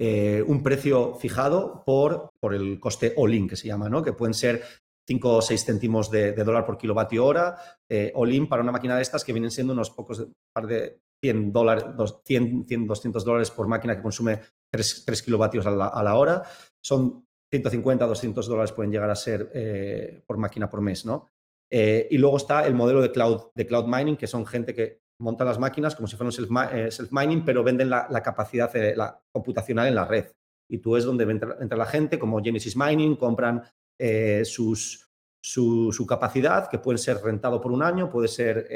eh, 0.00 0.40
un 0.46 0.62
precio 0.62 1.16
fijado 1.16 1.82
por, 1.84 2.30
por 2.38 2.54
el 2.54 2.78
coste 2.78 3.12
all-in, 3.16 3.48
que 3.48 3.56
se 3.56 3.66
llama, 3.66 3.88
¿no? 3.88 4.04
Que 4.04 4.12
pueden 4.12 4.34
ser 4.34 4.62
5 5.08 5.36
o 5.36 5.42
6 5.42 5.64
céntimos 5.64 6.12
de, 6.12 6.32
dólar 6.32 6.64
por 6.64 6.78
kilovatio 6.78 7.26
hora, 7.26 7.56
eh, 7.90 8.12
all-in 8.14 8.48
para 8.48 8.62
una 8.62 8.70
máquina 8.70 8.94
de 8.94 9.02
estas 9.02 9.24
que 9.24 9.32
vienen 9.32 9.50
siendo 9.50 9.72
unos 9.72 9.90
pocos, 9.90 10.28
par 10.54 10.68
de 10.68 11.00
100 11.20 11.52
dólares, 11.52 11.84
100, 12.24 12.66
100, 12.66 12.86
200 12.86 13.24
dólares 13.24 13.50
por 13.50 13.66
máquina 13.66 13.96
que 13.96 14.02
consume 14.02 14.42
3, 14.70 15.22
kilovatios 15.24 15.66
a 15.66 15.72
la, 15.72 16.14
hora. 16.14 16.44
Son 16.80 17.26
150, 17.50 18.06
200 18.06 18.46
dólares 18.46 18.70
pueden 18.70 18.92
llegar 18.92 19.10
a 19.10 19.16
ser 19.16 19.50
eh, 19.54 20.22
por 20.24 20.38
máquina 20.38 20.70
por 20.70 20.80
mes, 20.82 21.04
¿no? 21.04 21.31
Eh, 21.74 22.06
y 22.10 22.18
luego 22.18 22.36
está 22.36 22.66
el 22.66 22.74
modelo 22.74 23.00
de 23.00 23.10
cloud, 23.10 23.44
de 23.54 23.66
cloud 23.66 23.86
mining, 23.86 24.18
que 24.18 24.26
son 24.26 24.44
gente 24.44 24.74
que 24.74 25.00
monta 25.18 25.42
las 25.42 25.58
máquinas 25.58 25.94
como 25.94 26.06
si 26.06 26.16
fueran 26.16 26.34
eh, 26.74 26.90
self-mining, 26.90 27.46
pero 27.46 27.64
venden 27.64 27.88
la, 27.88 28.22
capacidad 28.22 28.70
la 28.94 29.18
computacional 29.32 29.86
en 29.86 29.94
la 29.94 30.04
red. 30.04 30.26
Y 30.68 30.78
tú 30.78 30.96
es 30.96 31.04
donde 31.04 31.24
entra, 31.24 31.78
la 31.78 31.86
gente, 31.86 32.18
como 32.18 32.42
Genesis 32.42 32.76
Mining, 32.76 33.16
compran 33.16 33.62
eh, 33.98 34.44
sus, 34.44 35.08
su, 35.40 36.06
capacidad, 36.06 36.68
que 36.68 36.78
puede 36.78 36.98
ser 36.98 37.22
rentado 37.22 37.58
por 37.58 37.72
un 37.72 37.82
año, 37.82 38.10
puede 38.10 38.28
ser, 38.28 38.68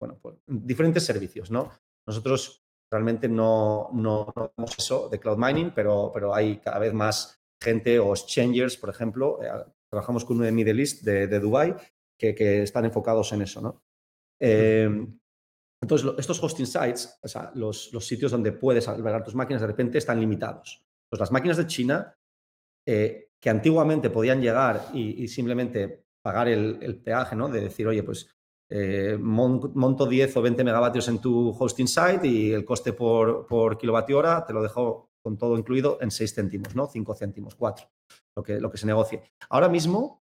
bueno, 0.00 0.18
por 0.20 0.40
diferentes 0.46 1.04
servicios, 1.04 1.50
¿no? 1.50 1.70
Nosotros 2.08 2.64
realmente 2.90 3.28
no, 3.28 3.90
no, 3.92 4.32
no 4.34 4.64
eso 4.76 5.08
de 5.08 5.20
cloud 5.20 5.38
mining, 5.38 5.70
pero, 5.72 6.10
pero 6.12 6.34
hay 6.34 6.58
cada 6.58 6.80
vez 6.80 6.92
más 6.92 7.40
gente 7.62 8.00
o 8.00 8.12
exchangers, 8.12 8.76
por 8.76 8.90
ejemplo. 8.90 9.38
Trabajamos 9.94 10.24
con 10.24 10.38
uno 10.38 10.44
de 10.44 10.50
Middle 10.50 10.82
East, 10.82 11.04
de, 11.04 11.28
de 11.28 11.38
Dubai, 11.38 11.76
que, 12.18 12.62
están 12.64 12.84
enfocados 12.84 13.32
en 13.32 13.42
eso, 13.42 13.60
¿no? 13.60 13.84
Eh, 14.40 14.90
entonces, 15.80 16.10
estos 16.18 16.42
hosting 16.42 16.66
sites, 16.66 17.16
o 17.22 17.28
sea, 17.28 17.52
los, 17.54 17.90
sitios 18.00 18.32
donde 18.32 18.50
puedes 18.50 18.88
albergar 18.88 19.22
tus 19.22 19.36
máquinas, 19.36 19.60
de 19.60 19.68
repente 19.68 19.98
están 19.98 20.18
limitados. 20.18 20.84
Pues 21.08 21.20
las 21.20 21.30
máquinas 21.30 21.58
de 21.58 21.68
China, 21.68 22.18
eh, 22.84 23.28
que 23.38 23.50
antiguamente 23.50 24.10
podían 24.10 24.42
llegar 24.42 24.88
y, 24.92 25.28
simplemente 25.28 26.06
pagar 26.22 26.48
el, 26.48 26.78
el, 26.82 26.96
peaje, 26.96 27.36
¿no? 27.36 27.48
De 27.48 27.60
decir, 27.60 27.86
oye, 27.86 28.02
pues 28.02 28.34
eh, 28.68 29.16
monto 29.20 30.06
10 30.06 30.36
o 30.38 30.42
20 30.42 30.64
megavatios 30.64 31.06
en 31.06 31.20
tu 31.20 31.50
hosting 31.50 31.86
site 31.86 32.26
y 32.26 32.50
el 32.50 32.64
coste 32.64 32.92
por, 32.94 33.46
por 33.46 33.78
kilovatio 33.78 34.18
hora 34.18 34.44
te 34.44 34.52
lo 34.52 34.60
dejo 34.60 35.13
con 35.24 35.38
todo 35.38 35.56
incluido 35.56 35.98
en 36.02 36.10
6 36.10 36.34
céntimos, 36.34 36.76
¿no? 36.76 36.86
5 36.86 37.14
céntimos, 37.14 37.54
4, 37.54 37.90
lo 38.36 38.42
que, 38.42 38.60
lo 38.60 38.70
que 38.70 38.76
se 38.76 38.86
negocie. 38.86 39.22
Ahora 39.48 39.70
mismo 39.70 40.22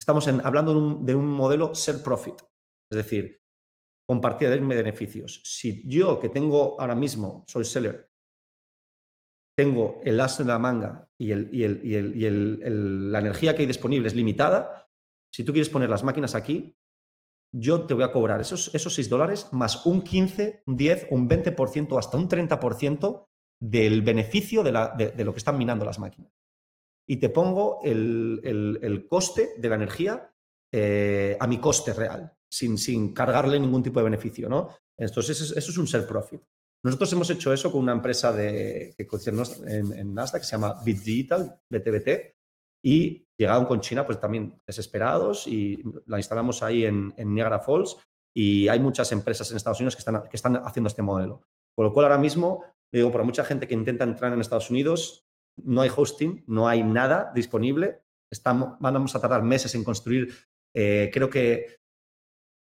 estamos 0.00 0.26
hablando 0.26 0.72
de 0.72 0.78
un, 0.78 1.06
de 1.06 1.16
modelo 1.16 1.74
ser 1.74 2.02
profit, 2.02 2.40
es 2.90 2.96
decir, 2.96 3.42
compartir 4.08 4.48
de 4.48 4.58
beneficios. 4.58 5.42
Si 5.44 5.86
yo 5.86 6.18
que 6.18 6.30
tengo 6.30 6.80
ahora 6.80 6.94
mismo, 6.94 7.44
soy 7.46 7.66
seller, 7.66 8.10
tengo 9.54 10.00
el 10.02 10.18
as 10.20 10.40
en 10.40 10.46
la 10.46 10.58
manga 10.58 11.10
y, 11.18 11.34
la 11.34 13.18
energía 13.18 13.54
que 13.54 13.62
hay 13.62 13.66
disponible 13.66 14.08
es 14.08 14.14
limitada, 14.14 14.88
si 15.30 15.44
tú 15.44 15.52
quieres 15.52 15.68
poner 15.68 15.90
las 15.90 16.04
máquinas 16.04 16.34
aquí, 16.34 16.74
yo 17.54 17.86
te 17.86 17.92
voy 17.92 18.04
a 18.04 18.12
cobrar 18.12 18.40
esos, 18.40 18.74
esos 18.74 18.94
6 18.94 19.10
dólares 19.10 19.48
más 19.52 19.84
un 19.84 20.00
15, 20.00 20.62
un 20.66 20.76
10, 20.76 21.08
un 21.10 21.28
20%, 21.28 21.98
hasta 21.98 22.16
un 22.16 22.28
30% 22.28 23.28
del 23.60 24.02
beneficio 24.02 24.62
de, 24.62 24.72
lo 25.24 25.32
que 25.32 25.38
están 25.38 25.58
minando 25.58 25.84
las 25.84 25.98
máquinas. 25.98 26.32
Y 27.06 27.16
te 27.16 27.30
pongo 27.30 27.80
el, 27.82 29.06
coste 29.08 29.54
de 29.58 29.68
la 29.68 29.76
energía 29.76 30.30
eh, 30.72 31.36
a 31.40 31.46
mi 31.46 31.58
coste 31.58 31.92
real, 31.92 32.32
sin, 32.50 32.76
sin, 32.76 33.14
cargarle 33.14 33.58
ningún 33.58 33.82
tipo 33.82 34.00
de 34.00 34.04
beneficio. 34.04 34.48
¿no? 34.48 34.68
Entonces, 34.96 35.40
eso, 35.40 35.58
es 35.58 35.78
un 35.78 35.86
self 35.86 36.06
profit. 36.06 36.42
Nosotros 36.84 37.12
hemos 37.12 37.30
hecho 37.30 37.52
eso 37.52 37.72
con 37.72 37.82
una 37.82 37.92
empresa 37.92 38.32
de, 38.32 38.94
que 38.96 39.08
en, 39.66 39.92
en 39.92 40.14
Nasdaq 40.14 40.42
que 40.42 40.46
se 40.46 40.52
llama 40.52 40.80
Bit 40.84 40.98
Digital, 41.02 41.60
BTBT, 41.68 42.38
y 42.84 43.26
llegaron 43.36 43.66
con 43.66 43.80
China 43.80 44.06
pues 44.06 44.20
también 44.20 44.60
desesperados 44.66 45.46
y 45.46 45.82
la 46.06 46.18
instalamos 46.18 46.62
ahí 46.62 46.84
en, 46.84 47.12
en, 47.16 47.34
Niagara 47.34 47.60
Falls 47.60 47.96
y 48.34 48.68
hay 48.68 48.78
muchas 48.80 49.10
empresas 49.12 49.50
en 49.50 49.56
Estados 49.56 49.80
Unidos 49.80 49.96
que 49.96 50.00
están, 50.00 50.22
que 50.28 50.36
están 50.36 50.56
haciendo 50.56 50.88
este 50.88 51.02
modelo. 51.02 51.42
Por 51.74 51.86
lo 51.86 51.92
cual 51.92 52.06
ahora 52.06 52.18
mismo, 52.18 52.64
digo, 52.92 53.10
para 53.12 53.24
mucha 53.24 53.44
gente 53.44 53.66
que 53.66 53.74
intenta 53.74 54.04
entrar 54.04 54.32
en 54.32 54.40
Estados 54.40 54.70
Unidos, 54.70 55.26
no 55.62 55.80
hay 55.80 55.90
hosting, 55.94 56.44
no 56.46 56.68
hay 56.68 56.82
nada 56.82 57.32
disponible. 57.34 58.02
Estamos, 58.30 58.76
vamos 58.80 59.14
a 59.14 59.20
tardar 59.20 59.42
meses 59.42 59.74
en 59.74 59.84
construir. 59.84 60.32
Eh, 60.74 61.10
creo 61.12 61.28
que 61.28 61.78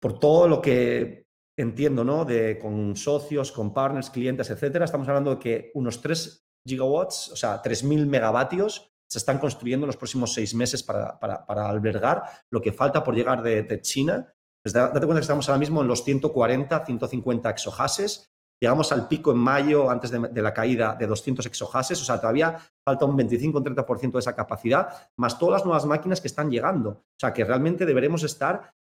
por 0.00 0.18
todo 0.18 0.48
lo 0.48 0.62
que 0.62 1.26
entiendo, 1.58 2.04
¿no? 2.04 2.24
De, 2.24 2.58
con 2.58 2.96
socios, 2.96 3.52
con 3.52 3.74
partners, 3.74 4.10
clientes, 4.10 4.48
etcétera, 4.48 4.86
estamos 4.86 5.06
hablando 5.08 5.34
de 5.34 5.38
que 5.38 5.70
unos 5.74 6.00
3 6.00 6.42
gigawatts, 6.66 7.32
o 7.32 7.36
sea, 7.36 7.62
3.000 7.62 8.06
megavatios, 8.06 8.90
se 9.10 9.18
están 9.18 9.38
construyendo 9.38 9.84
en 9.84 9.88
los 9.88 9.96
próximos 9.96 10.32
seis 10.32 10.54
meses 10.54 10.82
para, 10.82 11.18
para, 11.18 11.44
para 11.44 11.68
albergar 11.68 12.22
lo 12.50 12.60
que 12.60 12.72
falta 12.72 13.02
por 13.02 13.14
llegar 13.14 13.42
de, 13.42 13.64
de 13.64 13.80
China. 13.80 14.32
Pues 14.62 14.72
date 14.72 15.00
cuenta 15.00 15.16
que 15.16 15.20
estamos 15.20 15.48
ahora 15.48 15.58
mismo 15.58 15.82
en 15.82 15.88
los 15.88 16.04
140, 16.04 16.86
150 16.86 17.50
exohases. 17.50 18.30
Llegamos 18.60 18.92
al 18.92 19.08
pico 19.08 19.32
en 19.32 19.38
mayo, 19.38 19.90
antes 19.90 20.10
de, 20.10 20.42
la 20.42 20.52
caída, 20.52 20.94
de 20.94 21.06
200 21.06 21.46
exohases. 21.46 22.00
O 22.02 22.04
sea, 22.04 22.20
todavía 22.20 22.58
falta 22.84 23.06
un 23.06 23.16
25-30% 23.16 24.12
de 24.12 24.18
esa 24.18 24.36
capacidad, 24.36 25.10
más 25.16 25.38
todas 25.38 25.60
las 25.60 25.64
nuevas 25.64 25.86
máquinas 25.86 26.20
que 26.20 26.28
están 26.28 26.50
llegando. 26.50 26.90
O 26.90 27.18
sea, 27.18 27.32
que 27.32 27.44
realmente 27.44 27.86
deberemos 27.86 28.22
estar 28.22 28.74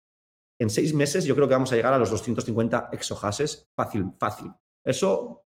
en 0.60 0.70
seis 0.70 0.92
meses, 0.92 1.24
yo 1.24 1.36
creo 1.36 1.46
que 1.46 1.54
vamos 1.54 1.72
a 1.72 1.76
llegar 1.76 1.94
a 1.94 1.98
los 1.98 2.10
250 2.10 2.88
exohases 2.90 3.68
fácil, 3.76 4.12
fácil. 4.18 4.52
Eso, 4.84 5.44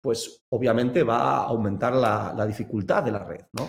pues 0.00 0.44
obviamente 0.52 1.02
va 1.02 1.18
a 1.18 1.46
aumentar 1.46 1.94
la, 1.94 2.46
dificultad 2.46 3.02
de 3.02 3.10
la 3.10 3.24
red, 3.24 3.44
¿no? 3.52 3.68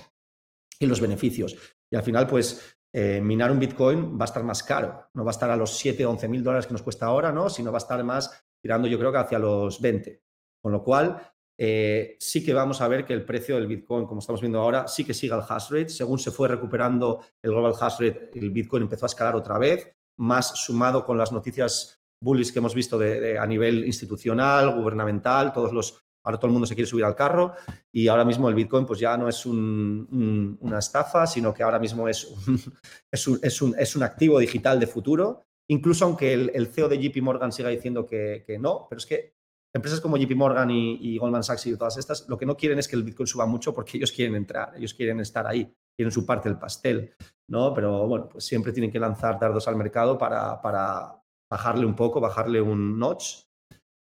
y 0.80 0.86
los 0.86 1.02
beneficios. 1.02 1.58
Y 1.92 1.96
al 1.96 2.04
final, 2.04 2.28
pues, 2.28 2.78
eh, 2.94 3.20
minar 3.22 3.52
un 3.52 3.60
Bitcoin 3.60 4.20
va 4.20 4.24
a 4.24 4.26
estar 4.26 4.44
más 4.44 4.62
caro. 4.62 5.10
No 5.14 5.24
va 5.24 5.32
a 5.32 5.34
estar 5.34 5.50
a 5.50 5.56
los 5.56 5.76
7 5.78 6.06
o 6.06 6.12
11 6.12 6.28
mil 6.28 6.44
dólares 6.44 6.68
que 6.68 6.74
nos 6.74 6.84
cuesta 6.84 7.08
ahora, 7.08 7.32
¿no? 7.32 7.50
Sino 7.50 7.72
va 7.72 7.78
a 7.78 7.80
estar 7.80 8.04
más 8.04 8.45
tirando, 8.66 8.88
yo 8.88 8.98
creo 8.98 9.12
que 9.12 9.20
hacia 9.20 9.38
los 9.38 9.80
20. 9.80 10.24
Con 10.60 10.72
lo 10.72 10.84
cual, 10.84 11.22
eh, 11.56 12.18
sí 12.20 12.44
que 12.44 12.52
vamos 12.52 12.82
a 12.82 12.88
ver 12.88 13.06
que 13.06 13.14
el 13.14 13.24
precio 13.24 13.54
del 13.54 13.68
Bitcoin, 13.68 14.08
como 14.08 14.22
estamos 14.22 14.42
viendo 14.42 14.60
ahora, 14.60 14.88
sí 14.88 15.06
que 15.06 15.14
sigue 15.14 15.36
el 15.36 15.42
hash 15.48 15.70
rate. 15.70 15.90
Según 15.90 16.18
se 16.18 16.32
fue 16.32 16.48
recuperando 16.48 17.22
el 17.44 17.52
global 17.52 17.76
hash 17.80 18.00
rate, 18.00 18.32
el 18.34 18.50
Bitcoin 18.50 18.82
empezó 18.82 19.06
a 19.06 19.12
escalar 19.14 19.36
otra 19.36 19.60
vez, 19.60 19.88
más 20.18 20.58
sumado 20.58 21.06
con 21.06 21.16
las 21.16 21.32
noticias 21.32 22.02
bullish 22.20 22.52
que 22.52 22.58
hemos 22.58 22.74
visto 22.74 22.98
de, 22.98 23.20
de, 23.20 23.38
a 23.38 23.46
nivel 23.46 23.86
institucional, 23.86 24.74
gubernamental, 24.74 25.54
todos 25.54 25.72
los 25.72 26.02
Ahora 26.24 26.40
todo 26.40 26.48
el 26.48 26.54
mundo 26.54 26.66
se 26.66 26.74
quiere 26.74 26.90
subir 26.90 27.06
al 27.06 27.16
carro 27.16 27.54
y 27.92 28.08
ahora 28.08 28.26
mismo 28.26 28.50
el 28.50 28.56
Bitcoin 28.56 28.88
pues 28.88 29.00
ya 29.00 29.16
no 29.16 29.30
es 29.30 29.46
un, 29.46 30.08
un, 30.12 30.58
una 30.60 30.80
estafa, 30.80 31.28
sino 31.28 31.54
que 31.54 31.62
ahora 31.62 31.78
mismo 31.78 32.10
es 32.10 32.26
un, 32.26 32.60
es, 33.12 33.28
un, 33.28 33.40
es, 33.44 33.62
es 33.78 33.96
un 33.96 34.02
activo 34.02 34.40
digital 34.40 34.80
de 34.80 34.88
futuro. 34.88 35.46
Incluso 35.68 36.06
aunque 36.06 36.34
el, 36.34 36.68
CEO 36.68 36.88
de 36.88 37.02
JP 37.02 37.22
Morgan 37.24 37.52
siga 37.52 37.70
diciendo 37.70 38.06
que, 38.06 38.46
no, 38.60 38.88
pero 38.90 39.00
es 39.00 39.06
que 39.06 39.36
empresas 39.74 40.00
como 40.00 40.18
JP 40.18 40.36
Morgan 40.36 40.70
y, 40.72 41.18
Goldman 41.18 41.44
Sachs 41.44 41.66
y 41.68 41.78
todas 41.78 41.98
estas, 41.98 42.28
lo 42.30 42.38
que 42.38 42.46
no 42.46 42.56
quieren 42.56 42.78
es 42.80 42.88
que 42.88 42.96
el 42.96 43.04
Bitcoin 43.04 43.28
suba 43.28 43.46
mucho 43.46 43.74
porque 43.74 43.98
ellos 43.98 44.12
quieren 44.12 44.36
entrar, 44.36 44.74
ellos 44.78 44.94
quieren 44.94 45.20
estar 45.20 45.48
ahí, 45.48 45.74
quieren 45.98 46.12
su 46.12 46.26
parte 46.26 46.50
del 46.50 46.60
pastel, 46.60 47.16
¿no? 47.50 47.74
Pero 47.74 48.08
bueno, 48.08 48.30
pues 48.30 48.46
siempre 48.46 48.72
tienen 48.72 48.92
que 48.92 49.00
lanzar 49.00 49.40
dardos 49.40 49.68
al 49.68 49.76
mercado 49.76 50.18
para, 50.18 50.62
para 50.62 51.22
bajarle 51.50 51.86
un 51.86 51.96
poco, 51.96 52.22
bajarle 52.22 52.62
un 52.62 53.00
notch 53.00 53.46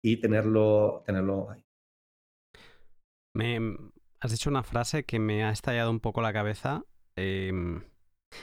y 0.02 0.18
tenerlo, 0.18 1.02
tenerlo 1.06 1.50
ahí. 1.50 1.64
Me 3.34 3.58
has 4.20 4.30
dicho 4.30 4.50
una 4.50 4.62
frase 4.62 5.04
que 5.04 5.18
me 5.18 5.44
ha 5.44 5.50
estallado 5.50 5.90
un 5.90 6.00
poco 6.00 6.20
la 6.20 6.32
cabeza. 6.32 6.84
Eh, 7.16 7.50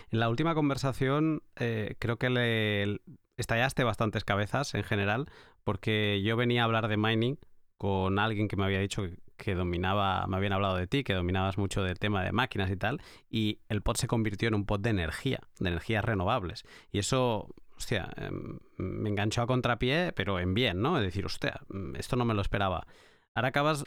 en 0.09 0.19
la 0.19 0.29
última 0.29 0.55
conversación 0.55 1.43
eh, 1.55 1.95
creo 1.99 2.17
que 2.17 2.29
le 2.29 2.99
estallaste 3.37 3.83
bastantes 3.83 4.23
cabezas 4.23 4.73
en 4.73 4.83
general, 4.83 5.27
porque 5.63 6.21
yo 6.23 6.35
venía 6.37 6.61
a 6.61 6.65
hablar 6.65 6.87
de 6.87 6.97
mining 6.97 7.37
con 7.77 8.19
alguien 8.19 8.47
que 8.47 8.55
me 8.55 8.65
había 8.65 8.79
dicho 8.79 9.03
que, 9.37 9.55
dominaba, 9.55 10.27
me 10.27 10.37
habían 10.37 10.53
hablado 10.53 10.75
de 10.75 10.85
ti, 10.85 11.03
que 11.03 11.15
dominabas 11.15 11.57
mucho 11.57 11.81
del 11.81 11.97
tema 11.97 12.23
de 12.23 12.31
máquinas 12.31 12.69
y 12.69 12.77
tal, 12.77 13.01
y 13.27 13.59
el 13.69 13.81
pod 13.81 13.95
se 13.95 14.07
convirtió 14.07 14.47
en 14.47 14.53
un 14.53 14.65
pod 14.67 14.81
de 14.81 14.91
energía, 14.91 15.39
de 15.59 15.69
energías 15.69 16.05
renovables. 16.05 16.63
Y 16.91 16.99
eso, 16.99 17.47
hostia, 17.75 18.11
eh, 18.17 18.29
me 18.77 19.09
enganchó 19.09 19.41
a 19.41 19.47
contrapié, 19.47 20.13
pero 20.13 20.39
en 20.39 20.53
bien, 20.53 20.81
¿no? 20.81 20.97
Es 20.99 21.03
decir, 21.03 21.25
hostia, 21.25 21.61
esto 21.95 22.15
no 22.15 22.25
me 22.25 22.35
lo 22.35 22.41
esperaba. 22.41 22.85
Ahora 23.33 23.47
acabas 23.47 23.83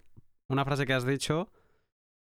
una 0.49 0.65
frase 0.65 0.87
que 0.87 0.93
has 0.93 1.07
dicho 1.07 1.53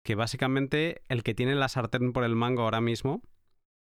que 0.04 0.16
básicamente 0.16 1.02
el 1.08 1.24
que 1.24 1.34
tiene 1.34 1.56
la 1.56 1.70
sartén 1.70 2.14
por 2.14 2.24
el 2.26 2.36
mango 2.36 2.64
ahora 2.64 2.82
mismo, 2.82 3.24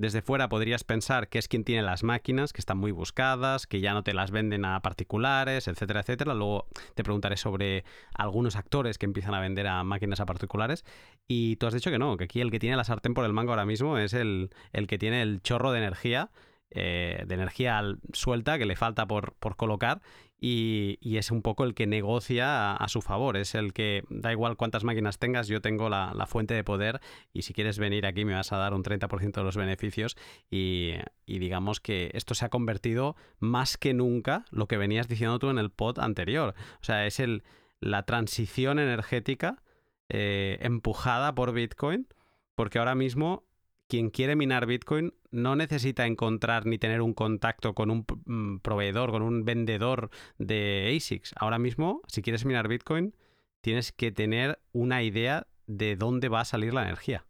desde 0.02 0.20
fuera 0.20 0.48
podrías 0.48 0.82
pensar 0.82 1.28
que 1.28 1.38
es 1.38 1.46
quien 1.46 1.62
tiene 1.62 1.82
las 1.82 2.02
máquinas, 2.02 2.52
que 2.52 2.60
están 2.60 2.76
muy 2.76 2.90
buscadas, 2.90 3.68
que 3.68 3.80
ya 3.80 3.94
no 3.94 4.02
te 4.02 4.14
las 4.14 4.32
venden 4.32 4.64
a 4.64 4.80
particulares, 4.80 5.68
etcétera, 5.68 6.00
etcétera. 6.00 6.34
Luego 6.34 6.66
te 6.96 7.04
preguntaré 7.04 7.36
sobre 7.36 7.84
algunos 8.12 8.56
actores 8.56 8.98
que 8.98 9.06
empiezan 9.06 9.32
a 9.32 9.40
vender 9.40 9.68
a 9.68 9.84
máquinas 9.84 10.18
a 10.18 10.26
particulares. 10.26 10.84
Y 11.28 11.54
tú 11.54 11.68
has 11.68 11.74
dicho 11.74 11.92
que 11.92 12.00
no, 12.00 12.16
que 12.16 12.24
aquí 12.24 12.40
el 12.40 12.50
que 12.50 12.58
tiene 12.58 12.76
la 12.76 12.82
sartén 12.82 13.14
por 13.14 13.24
el 13.24 13.32
mango 13.32 13.52
ahora 13.52 13.64
mismo 13.64 13.96
es 13.96 14.12
el, 14.12 14.50
el 14.72 14.88
que 14.88 14.98
tiene 14.98 15.22
el 15.22 15.40
chorro 15.40 15.70
de 15.70 15.78
energía 15.78 16.32
eh, 16.74 17.24
de 17.26 17.34
energía 17.34 17.82
suelta 18.12 18.58
que 18.58 18.66
le 18.66 18.76
falta 18.76 19.06
por, 19.06 19.34
por 19.34 19.56
colocar 19.56 20.00
y, 20.40 20.98
y, 21.00 21.18
es 21.18 21.30
un 21.30 21.40
poco 21.40 21.62
el 21.62 21.72
que 21.74 21.86
negocia 21.86 22.72
a, 22.72 22.88
su 22.88 23.00
favor, 23.00 23.36
es 23.36 23.54
el 23.54 23.72
que 23.72 24.02
da 24.10 24.32
igual 24.32 24.56
cuántas 24.56 24.82
máquinas 24.82 25.20
tengas, 25.20 25.46
yo 25.46 25.60
tengo 25.60 25.88
la, 25.88 26.12
la, 26.16 26.26
fuente 26.26 26.52
de 26.52 26.64
poder 26.64 27.00
y 27.32 27.42
si 27.42 27.54
quieres 27.54 27.78
venir 27.78 28.06
aquí 28.06 28.24
me 28.24 28.34
vas 28.34 28.50
a 28.52 28.56
dar 28.56 28.74
un 28.74 28.82
30% 28.82 29.32
de 29.32 29.42
los 29.44 29.56
beneficios 29.56 30.16
y, 30.50 30.94
y, 31.26 31.38
digamos 31.38 31.78
que 31.78 32.10
esto 32.14 32.34
se 32.34 32.44
ha 32.44 32.48
convertido 32.48 33.14
más 33.38 33.76
que 33.76 33.94
nunca 33.94 34.44
lo 34.50 34.66
que 34.66 34.78
venías 34.78 35.06
diciendo 35.06 35.38
tú 35.38 35.48
en 35.48 35.58
el 35.58 35.70
pod 35.70 36.00
anterior, 36.00 36.54
o 36.80 36.84
sea, 36.84 37.06
es 37.06 37.20
el, 37.20 37.44
la 37.78 38.04
transición 38.04 38.80
energética 38.80 39.62
eh, 40.08 40.58
empujada 40.60 41.34
por 41.34 41.52
Bitcoin 41.52 42.08
porque 42.54 42.78
ahora 42.78 42.94
mismo 42.94 43.44
quien 43.92 44.08
quiere 44.08 44.36
minar 44.36 44.64
Bitcoin 44.64 45.12
no 45.32 45.54
necesita 45.54 46.06
encontrar 46.06 46.64
ni 46.64 46.78
tener 46.78 47.02
un 47.02 47.12
contacto 47.12 47.74
con 47.74 47.90
un 47.90 48.06
mm, 48.24 48.60
proveedor, 48.60 49.10
con 49.10 49.20
un 49.20 49.44
vendedor 49.44 50.08
de 50.38 50.96
ASICs. 50.96 51.34
Ahora 51.36 51.58
mismo, 51.58 52.00
si 52.08 52.22
quieres 52.22 52.46
minar 52.46 52.68
Bitcoin, 52.68 53.14
tienes 53.60 53.92
que 53.92 54.10
tener 54.10 54.62
una 54.72 55.02
idea 55.02 55.46
de 55.66 55.96
dónde 55.96 56.30
va 56.30 56.40
a 56.40 56.46
salir 56.46 56.72
la 56.72 56.84
energía. 56.84 57.26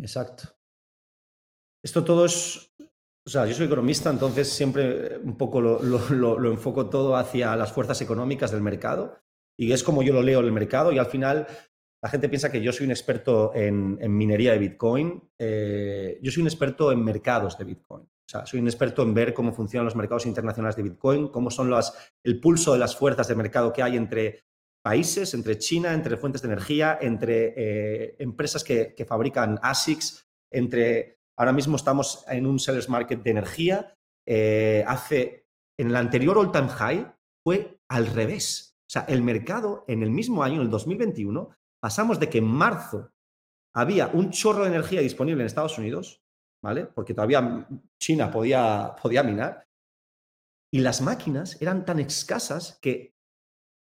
Exacto. 0.00 0.56
Esto 1.84 2.02
todo 2.02 2.24
es, 2.24 2.72
o 3.26 3.28
sea, 3.28 3.44
yo 3.44 3.52
soy 3.52 3.66
economista, 3.66 4.08
entonces 4.08 4.48
siempre 4.48 5.18
un 5.18 5.36
poco 5.36 5.60
lo, 5.60 6.50
enfoco 6.50 6.88
todo 6.88 7.14
hacia 7.14 7.54
las 7.56 7.72
fuerzas 7.72 8.00
económicas 8.00 8.52
del 8.52 8.62
mercado 8.62 9.18
y 9.54 9.72
es 9.72 9.82
como 9.82 10.02
yo 10.02 10.14
lo 10.14 10.22
leo 10.22 10.40
el 10.40 10.50
mercado 10.50 10.92
y 10.92 10.98
al 10.98 11.06
final 11.08 11.46
la 12.02 12.08
gente 12.08 12.28
piensa 12.28 12.50
que 12.50 12.62
yo 12.62 12.72
soy 12.72 12.86
un 12.86 12.92
experto 12.92 13.52
en, 13.54 13.98
minería 14.16 14.52
de 14.52 14.58
Bitcoin. 14.58 15.30
Eh, 15.38 16.18
yo 16.22 16.30
soy 16.30 16.42
un 16.42 16.48
experto 16.48 16.92
en 16.92 17.02
mercados 17.02 17.58
de 17.58 17.64
Bitcoin. 17.64 18.02
O 18.02 18.30
sea, 18.30 18.46
soy 18.46 18.60
un 18.60 18.66
experto 18.68 19.02
en 19.02 19.14
ver 19.14 19.32
cómo 19.32 19.52
funcionan 19.52 19.86
los 19.86 19.96
mercados 19.96 20.26
internacionales 20.26 20.76
de 20.76 20.82
Bitcoin, 20.82 21.28
cómo 21.28 21.50
son 21.50 21.70
las, 21.70 22.12
el 22.22 22.40
pulso 22.40 22.72
de 22.72 22.78
las 22.78 22.94
fuerzas 22.94 23.26
de 23.26 23.34
mercado 23.34 23.72
que 23.72 23.82
hay 23.82 23.96
entre 23.96 24.44
países, 24.82 25.34
entre 25.34 25.58
China, 25.58 25.92
entre 25.92 26.16
fuentes 26.16 26.42
de 26.42 26.48
energía, 26.48 26.98
entre 27.00 27.54
eh, 27.56 28.16
empresas 28.18 28.62
que, 28.62 28.94
que, 28.94 29.04
fabrican 29.04 29.58
ASICs, 29.62 30.26
entre 30.52 31.18
Ahora 31.38 31.52
mismo 31.52 31.76
estamos 31.76 32.24
en 32.28 32.46
un 32.46 32.58
sellers 32.58 32.88
market 32.88 33.22
de 33.22 33.30
energía. 33.30 33.94
Eh, 34.26 34.84
hace, 34.86 35.46
en 35.78 35.88
el 35.88 35.96
anterior 35.96 36.36
all 36.36 36.50
time 36.50 36.68
high 36.68 37.14
fue 37.44 37.78
al 37.88 38.08
revés. 38.08 38.76
O 38.80 38.90
sea, 38.90 39.02
el 39.02 39.22
mercado 39.22 39.84
en 39.86 40.02
el 40.02 40.10
mismo 40.10 40.42
año, 40.42 40.56
en 40.56 40.62
el 40.62 40.70
2021, 40.70 41.50
pasamos 41.80 42.18
de 42.18 42.28
que 42.28 42.38
en 42.38 42.46
marzo 42.46 43.12
había 43.74 44.08
un 44.08 44.30
chorro 44.30 44.62
de 44.62 44.70
energía 44.70 45.00
disponible 45.00 45.42
en 45.42 45.46
Estados 45.46 45.78
Unidos, 45.78 46.22
¿vale? 46.62 46.86
Porque 46.86 47.14
todavía 47.14 47.68
China 48.00 48.30
podía, 48.30 48.96
podía 49.00 49.22
minar. 49.22 49.68
Y 50.72 50.80
las 50.80 51.00
máquinas 51.00 51.60
eran 51.62 51.84
tan 51.84 51.98
escasas 51.98 52.78
que 52.82 53.14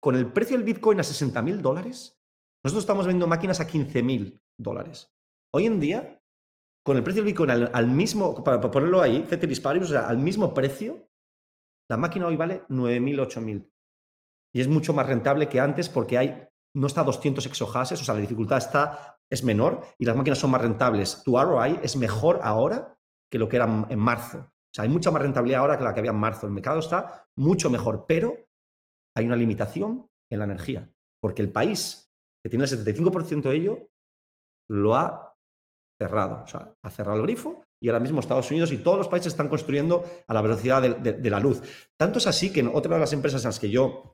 con 0.02 0.16
el 0.16 0.32
precio 0.32 0.58
del 0.58 0.66
Bitcoin 0.66 1.00
a 1.00 1.04
60 1.04 1.42
mil 1.42 1.62
dólares, 1.62 2.20
nosotros 2.64 2.84
estamos 2.84 3.06
vendiendo 3.06 3.28
máquinas 3.28 3.60
a 3.60 3.68
15 3.68 4.04
mil 4.04 4.42
dólares. 4.58 5.14
Hoy 5.54 5.66
en 5.66 5.80
día, 5.80 6.22
con 6.84 6.98
el 6.98 7.04
precio 7.04 7.22
del 7.22 7.32
Bitcoin 7.32 7.52
al, 7.52 7.88
mismo, 7.88 8.44
para, 8.44 8.60
ponerlo 8.60 9.02
ahí, 9.02 9.24
ceteris 9.28 9.64
o 9.66 9.86
sea, 9.86 10.08
al 10.08 10.18
mismo 10.18 10.54
precio, 10.54 11.10
la 11.90 11.98
máquina 11.98 12.28
hoy 12.28 12.36
vale 12.36 12.64
9.000, 12.70 13.28
8.000. 13.28 13.72
Y 14.56 14.62
es 14.62 14.68
mucho 14.68 14.94
más 14.94 15.08
rentable 15.08 15.50
que 15.50 15.60
antes 15.60 15.90
porque 15.90 16.18
hay, 16.18 16.48
no 16.76 16.88
está 16.88 17.02
a 17.02 17.06
200 17.06 17.46
exohashes, 17.46 18.02
o 18.02 18.04
sea, 18.04 18.16
la 18.16 18.22
dificultad 18.22 18.58
está, 18.58 19.20
es 19.30 19.44
menor 19.44 19.82
y 19.98 20.06
las 20.06 20.16
máquinas 20.16 20.40
son 20.40 20.52
más 20.52 20.62
rentables. 20.62 21.22
Tu 21.24 21.38
ROI 21.38 21.80
es 21.84 21.96
mejor 21.96 22.40
ahora 22.44 22.98
que 23.32 23.40
lo 23.40 23.48
que 23.48 23.58
era 23.58 23.86
en 23.90 24.00
marzo. 24.00 24.40
O 24.40 24.76
sea, 24.76 24.84
hay 24.84 24.90
mucha 24.90 25.12
más 25.12 25.22
rentabilidad 25.22 25.62
ahora 25.62 25.78
que 25.78 25.84
la 25.84 25.94
que 25.94 26.00
había 26.00 26.12
en 26.12 26.18
marzo. 26.18 26.48
El 26.48 26.54
mercado 26.54 26.80
está 26.80 27.28
mucho 27.38 27.70
mejor, 27.70 28.06
pero 28.08 28.36
hay 29.16 29.26
una 29.26 29.36
limitación 29.36 30.08
en 30.32 30.40
la 30.40 30.46
energía, 30.46 30.92
porque 31.22 31.44
el 31.44 31.52
país 31.52 32.12
que 32.44 32.50
tiene 32.50 32.66
el 32.66 32.72
75% 32.72 33.44
de 33.44 33.56
ello 33.56 33.90
lo 34.70 34.96
ha 34.96 35.36
cerrado. 36.00 36.44
O 36.44 36.48
sea, 36.48 36.74
ha 36.84 36.90
cerrado 36.90 37.18
el 37.18 37.24
grifo 37.24 37.64
y 37.82 37.90
ahora 37.90 38.00
mismo 38.00 38.20
Estados 38.20 38.50
Unidos 38.50 38.72
y 38.72 38.78
todos 38.78 38.98
los 38.98 39.08
países 39.08 39.34
están 39.34 39.50
construyendo 39.50 40.04
a 40.28 40.34
la 40.34 40.42
velocidad 40.42 40.82
de, 40.82 41.30
la 41.30 41.40
luz. 41.40 41.62
Tanto 41.98 42.20
es 42.20 42.28
así 42.28 42.52
que 42.52 42.62
en 42.62 42.72
otra 42.74 42.96
de 42.96 43.00
las 43.00 43.14
empresas 43.14 43.44
en 43.44 43.50
las 43.50 43.60
que 43.60 43.70
yo 43.70 44.13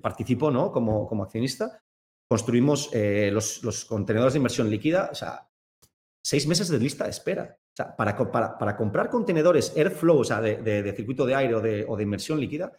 participo 0.00 0.50
¿no? 0.50 0.72
como, 0.72 1.06
como 1.06 1.24
accionista, 1.24 1.82
construimos 2.28 2.90
eh, 2.92 3.30
los, 3.32 3.84
contenedores 3.86 4.34
de 4.34 4.38
inversión 4.38 4.70
líquida, 4.70 5.08
o 5.10 5.14
sea, 5.14 5.48
seis 6.22 6.46
meses 6.46 6.68
de 6.68 6.78
lista 6.78 7.04
de 7.04 7.10
espera. 7.10 7.58
O 7.58 7.76
sea, 7.76 7.96
para, 7.96 8.16
para, 8.58 8.76
comprar 8.76 9.08
contenedores 9.08 9.74
Airflow, 9.76 10.18
o 10.18 10.24
sea, 10.24 10.40
de, 10.40 10.92
circuito 10.96 11.24
de 11.24 11.34
aire 11.34 11.54
o 11.54 11.60
de, 11.60 11.86
o 11.88 11.96
de 11.96 12.02
inversión 12.02 12.40
líquida, 12.40 12.78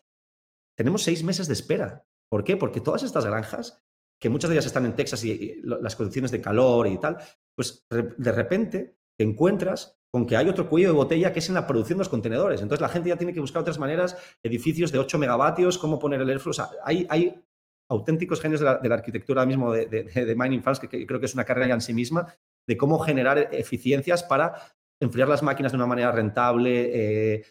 tenemos 0.78 1.04
seis 1.04 1.24
meses 1.24 1.48
de 1.48 1.54
espera. 1.54 2.06
¿Por 2.30 2.44
qué? 2.44 2.58
Porque 2.58 2.82
todas 2.82 3.04
estas 3.04 3.26
granjas 3.26 3.82
que 4.22 4.30
muchas 4.30 4.50
de 4.50 4.56
ellas 4.56 4.66
están 4.66 4.86
en 4.86 4.96
Texas 4.96 5.24
y, 5.24 5.62
las 5.64 5.96
condiciones 5.96 6.32
de 6.32 6.42
calor 6.42 6.88
y 6.88 6.98
tal, 7.00 7.18
pues 7.56 7.86
de 7.90 8.32
repente 8.32 8.98
te 9.18 9.24
encuentras 9.24 9.99
con 10.12 10.26
que 10.26 10.36
hay 10.36 10.50
otro 10.50 10.68
cuello 10.68 10.88
de 10.88 10.94
botella 10.94 11.32
que 11.32 11.40
es 11.40 11.50
en 11.50 11.56
la 11.56 11.68
producción 11.68 11.98
de 11.98 12.02
los 12.02 12.10
contenedores. 12.10 12.62
Entonces 12.62 12.82
la 12.82 12.90
gente 12.90 13.10
ya 13.10 13.18
tiene 13.18 13.34
que 13.34 13.40
buscar 13.40 13.62
otras 13.62 13.78
maneras, 13.78 14.18
edificios 14.44 14.92
de 14.92 15.00
8 15.00 15.20
megavatios, 15.20 15.78
cómo 15.78 16.00
poner 16.00 16.22
el 16.22 16.30
airflow. 16.30 16.54
Hay, 16.84 17.06
hay 17.10 17.44
auténticos 17.90 18.42
genios 18.42 18.60
de 18.60 18.66
la, 18.66 18.96
arquitectura 18.96 19.46
mismo 19.46 19.72
de, 19.72 20.36
Mining 20.38 20.64
Farms, 20.64 20.80
que, 20.80 21.06
creo 21.06 21.20
que 21.20 21.26
es 21.26 21.34
una 21.34 21.46
carrera 21.46 21.68
ya 21.68 21.74
en 21.76 21.82
sí 21.82 21.94
misma, 21.94 22.34
de 22.68 22.78
cómo 22.78 23.00
generar 23.00 23.50
eficiencias 23.52 24.24
para 24.24 24.56
enfriar 25.02 25.28
las 25.28 25.44
máquinas 25.44 25.72
de 25.72 25.78
una 25.78 25.88
manera 25.88 26.12
rentable, 26.12 27.36
eh, 27.36 27.46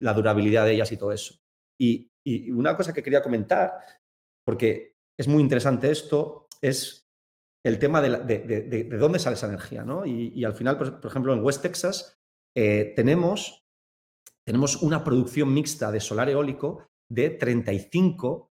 la 0.00 0.14
durabilidad 0.14 0.64
de 0.64 0.72
ellas 0.72 0.92
y 0.92 0.96
todo 0.96 1.12
eso. 1.12 1.34
y, 1.78 2.08
una 2.52 2.76
cosa 2.76 2.92
que 2.92 3.02
quería 3.02 3.20
comentar, 3.20 3.72
porque 4.46 4.94
es 5.18 5.26
muy 5.26 5.42
interesante 5.42 5.90
esto, 5.90 6.46
es 6.60 7.01
el 7.64 7.78
tema 7.78 8.00
de, 8.00 8.88
dónde 8.98 9.18
sale 9.18 9.34
esa 9.34 9.46
energía. 9.46 9.84
¿no? 9.84 10.04
Y, 10.04 10.44
al 10.44 10.54
final, 10.54 10.76
por, 10.78 11.00
ejemplo, 11.04 11.32
en 11.32 11.42
West 11.42 11.62
Texas 11.62 12.18
eh, 12.56 12.92
tenemos, 12.96 13.64
tenemos 14.44 14.82
una 14.82 15.04
producción 15.04 15.52
mixta 15.52 15.92
de 15.92 16.00
solar 16.00 16.28
eólico 16.28 16.88
de 17.10 17.30
35 17.30 18.50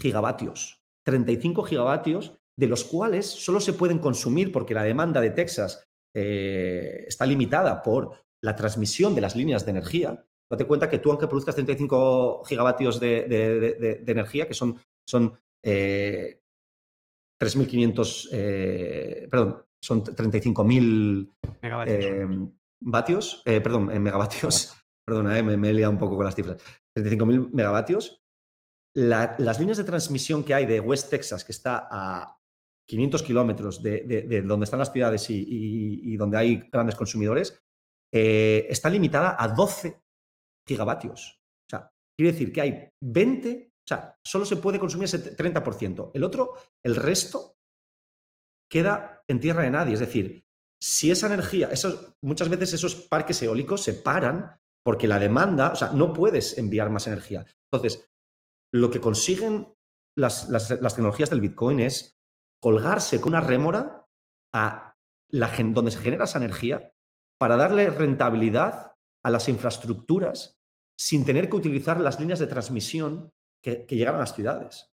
gigavatios. 0.00 0.82
35 1.04 1.62
gigavatios, 1.64 2.38
de 2.58 2.66
los 2.66 2.84
cuales 2.84 3.26
solo 3.26 3.60
se 3.60 3.72
pueden 3.72 3.98
consumir 3.98 4.50
porque 4.50 4.74
la 4.74 4.82
demanda 4.82 5.20
de 5.20 5.30
Texas 5.30 5.88
eh, 6.14 7.04
está 7.06 7.24
limitada 7.24 7.82
por 7.82 8.24
la 8.42 8.56
transmisión 8.56 9.14
de 9.14 9.20
las 9.20 9.36
líneas 9.36 9.64
de 9.64 9.70
energía. 9.70 10.24
Date 10.50 10.66
cuenta 10.66 10.90
que 10.90 10.98
tú, 10.98 11.10
aunque 11.10 11.28
produzcas 11.28 11.54
35 11.54 12.44
gigavatios 12.44 12.98
de, 12.98 14.02
energía, 14.06 14.48
que 14.48 14.54
son, 14.54 14.80
son 15.06 15.38
3.500, 17.40 18.28
eh, 18.32 19.22
eh, 19.22 19.28
perdón, 19.30 19.64
son 19.80 20.04
35.000 20.04 21.32
eh, 21.62 22.26
vatios, 22.80 23.42
perdón, 23.44 23.86
megavatios, 24.02 24.74
perdona, 25.06 25.40
me, 25.42 25.56
me, 25.56 25.70
he 25.70 25.74
liado 25.74 25.92
un 25.92 25.98
poco 25.98 26.16
con 26.16 26.24
las 26.24 26.34
cifras, 26.34 26.60
35.000 26.96 27.50
megavatios. 27.52 28.22
las 28.94 29.60
líneas 29.60 29.78
de 29.78 29.84
transmisión 29.84 30.42
que 30.42 30.54
hay 30.54 30.66
de 30.66 30.80
West 30.80 31.10
Texas, 31.10 31.44
que 31.44 31.52
está 31.52 31.88
a 31.90 32.36
500 32.88 33.22
kilómetros 33.22 33.82
de, 33.82 34.42
donde 34.44 34.64
están 34.64 34.80
las 34.80 34.92
ciudades 34.92 35.26
y, 35.28 36.16
donde 36.16 36.38
hay 36.38 36.68
grandes 36.72 36.96
consumidores, 36.96 37.62
está 38.10 38.88
limitada 38.90 39.36
a 39.38 39.48
12 39.48 40.00
gigavatios. 40.66 41.40
O 41.66 41.70
sea, 41.70 41.92
quiere 42.16 42.32
decir 42.32 42.52
que 42.52 42.60
hay 42.62 42.88
20 43.02 43.67
o 43.67 43.67
sea, 43.88 44.16
solo 44.24 44.44
se 44.44 44.56
puede 44.56 44.78
consumir 44.78 45.06
ese 45.06 45.36
30%. 45.36 46.10
El 46.14 46.24
otro, 46.24 46.54
el 46.82 46.96
resto, 46.96 47.56
queda 48.70 49.22
en 49.26 49.40
tierra 49.40 49.62
de 49.62 49.70
nadie. 49.70 49.94
Es 49.94 50.00
decir, 50.00 50.44
si 50.80 51.10
esa 51.10 51.26
energía, 51.26 51.70
muchas 52.22 52.48
veces 52.48 52.74
esos 52.74 52.94
parques 52.94 53.42
eólicos 53.42 53.82
se 53.82 53.94
paran 53.94 54.58
porque 54.84 55.08
la 55.08 55.18
demanda, 55.18 55.72
o 55.72 55.76
sea, 55.76 55.92
no 55.92 56.12
puedes 56.12 56.56
enviar 56.56 56.90
más 56.90 57.06
energía. 57.06 57.44
Entonces, 57.70 58.10
lo 58.72 58.90
que 58.90 59.00
consiguen 59.00 59.74
las, 60.16 60.48
tecnologías 60.94 61.30
del 61.30 61.40
Bitcoin 61.40 61.80
es 61.80 62.18
colgarse 62.60 63.20
con 63.20 63.32
una 63.32 63.40
rémora 63.40 64.06
a 64.52 64.96
la, 65.30 65.54
donde 65.72 65.90
se 65.90 65.98
genera 65.98 66.24
esa 66.24 66.38
energía 66.38 66.92
para 67.38 67.56
darle 67.56 67.90
rentabilidad 67.90 68.92
a 69.24 69.30
las 69.30 69.48
infraestructuras 69.48 70.58
sin 70.98 71.24
tener 71.24 71.48
que 71.48 71.56
utilizar 71.56 72.00
las 72.00 72.18
líneas 72.18 72.38
de 72.40 72.46
transmisión 72.48 73.30
que, 73.62 73.86
llegan 73.88 74.16
a 74.16 74.18
las 74.18 74.34
ciudades. 74.34 74.92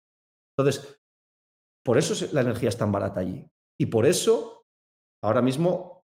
Entonces, 0.57 1.01
por 1.85 1.99
eso 1.99 2.15
la 2.33 2.41
energía 2.41 2.69
es 2.69 2.79
tan 2.79 2.93
barata 2.93 3.21
allí. 3.21 3.49
Y 3.79 3.87
por 3.87 4.07
eso, 4.07 4.67
ahora 5.23 5.43
mismo, 5.43 6.05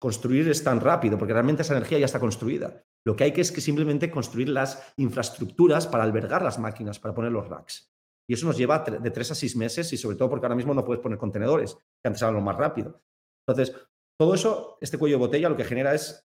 construir 0.00 0.48
es 0.48 0.62
tan 0.62 0.80
rápido, 0.80 1.18
porque 1.18 1.32
realmente 1.32 1.62
esa 1.62 1.76
energía 1.76 1.98
ya 1.98 2.06
está 2.06 2.20
construida. 2.20 2.84
Lo 3.06 3.16
que 3.16 3.24
hay 3.24 3.32
que 3.32 3.40
es 3.40 3.52
que 3.52 3.60
simplemente 3.60 4.10
construir 4.10 4.48
las 4.48 4.92
infraestructuras 4.96 5.86
para 5.86 6.04
albergar 6.04 6.42
las 6.42 6.58
máquinas, 6.58 6.98
para 6.98 7.14
poner 7.14 7.32
los 7.32 7.48
racks. 7.48 7.92
Y 8.28 8.34
eso 8.34 8.46
nos 8.46 8.56
lleva 8.56 8.78
de 8.78 9.10
tres 9.10 9.30
a 9.30 9.34
seis 9.34 9.54
meses 9.54 9.92
y 9.92 9.98
sobre 9.98 10.16
todo 10.16 10.30
porque 10.30 10.46
ahora 10.46 10.56
mismo 10.56 10.72
no 10.72 10.84
puedes 10.84 11.02
poner 11.02 11.18
contenedores, 11.18 11.74
que 11.74 12.08
antes 12.08 12.22
eran 12.22 12.34
lo 12.34 12.40
más 12.40 12.56
rápido. 12.56 13.02
Entonces, 13.46 13.76
todo 14.18 14.34
eso, 14.34 14.78
este 14.80 14.96
cuello 14.96 15.16
de 15.16 15.26
botella, 15.26 15.50
lo 15.50 15.56
que 15.56 15.64
genera 15.64 15.94
es 15.94 16.26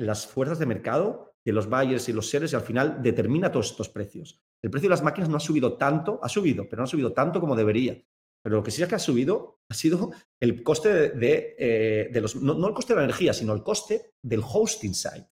las 0.00 0.26
fuerzas 0.26 0.58
de 0.58 0.66
mercado 0.66 1.33
de 1.44 1.52
los 1.52 1.68
buyers 1.68 2.08
y 2.08 2.12
los 2.12 2.28
sellers 2.28 2.52
y 2.52 2.56
al 2.56 2.62
final 2.62 3.02
determina 3.02 3.52
todos 3.52 3.70
estos 3.70 3.88
precios. 3.88 4.40
El 4.62 4.70
precio 4.70 4.88
de 4.88 4.94
las 4.94 5.02
máquinas 5.02 5.28
no 5.28 5.36
ha 5.36 5.40
subido 5.40 5.76
tanto, 5.76 6.18
ha 6.22 6.28
subido, 6.28 6.68
pero 6.68 6.80
no 6.80 6.84
ha 6.84 6.88
subido 6.88 7.12
tanto 7.12 7.40
como 7.40 7.54
debería. 7.54 8.02
Pero 8.42 8.56
lo 8.56 8.62
que 8.62 8.70
sí 8.70 8.82
es 8.82 8.88
que 8.88 8.94
ha 8.94 8.98
subido 8.98 9.60
ha 9.68 9.74
sido 9.74 10.10
el 10.40 10.62
coste 10.62 11.10
de, 11.10 11.56
eh, 11.58 12.20
los, 12.20 12.36
no, 12.36 12.66
el 12.66 12.74
coste 12.74 12.92
de 12.92 12.98
la 12.98 13.04
energía, 13.04 13.32
sino 13.32 13.52
el 13.52 13.62
coste 13.62 14.14
del 14.22 14.42
hosting 14.42 14.94
site. 14.94 15.30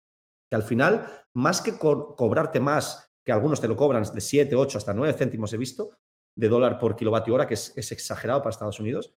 Que 0.49 0.55
al 0.55 0.63
final, 0.63 1.07
más 1.33 1.61
que 1.61 1.77
cobrarte 1.77 2.59
más, 2.59 3.11
que 3.23 3.31
algunos 3.31 3.61
te 3.61 3.67
lo 3.67 3.75
cobran 3.75 4.03
de 4.03 4.21
7, 4.21 4.55
8, 4.55 4.77
hasta 4.77 4.93
9 4.93 5.13
céntimos 5.13 5.53
he 5.53 5.57
visto, 5.57 5.91
de 6.35 6.49
dólar 6.49 6.77
por 6.77 6.95
kilovatio 6.95 7.33
hora, 7.33 7.47
que 7.47 7.55
es, 7.55 7.73
es 7.75 7.91
exagerado 7.91 8.41
para 8.41 8.51
Estados 8.51 8.79
Unidos, 8.79 9.15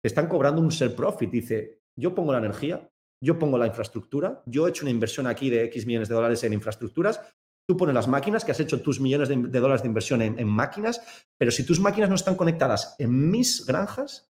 te 0.00 0.08
están 0.08 0.28
cobrando 0.28 0.60
un 0.60 0.68
share 0.68 0.94
profit. 0.94 1.30
Dice, 1.30 1.82
yo 1.96 2.14
pongo 2.14 2.32
la 2.32 2.38
energía, 2.38 2.88
yo 3.22 3.38
pongo 3.38 3.58
la 3.58 3.66
infraestructura, 3.66 4.42
yo 4.46 4.66
he 4.66 4.70
hecho 4.70 4.84
una 4.84 4.90
inversión 4.90 5.26
aquí 5.26 5.50
de 5.50 5.64
X 5.64 5.86
millones 5.86 6.08
de 6.08 6.14
dólares 6.14 6.44
en 6.44 6.52
infraestructuras, 6.52 7.20
tú 7.68 7.76
pones 7.76 7.94
las 7.94 8.08
máquinas, 8.08 8.44
que 8.44 8.52
has 8.52 8.60
hecho 8.60 8.80
tus 8.80 9.00
millones 9.00 9.28
de, 9.28 9.36
dólares 9.36 9.82
de 9.82 9.88
inversión 9.88 10.22
en, 10.22 10.48
máquinas, 10.48 11.02
pero 11.38 11.50
si 11.50 11.66
tus 11.66 11.80
máquinas 11.80 12.08
no 12.08 12.14
están 12.14 12.36
conectadas 12.36 12.94
en 12.98 13.30
mis 13.30 13.66
granjas, 13.66 14.30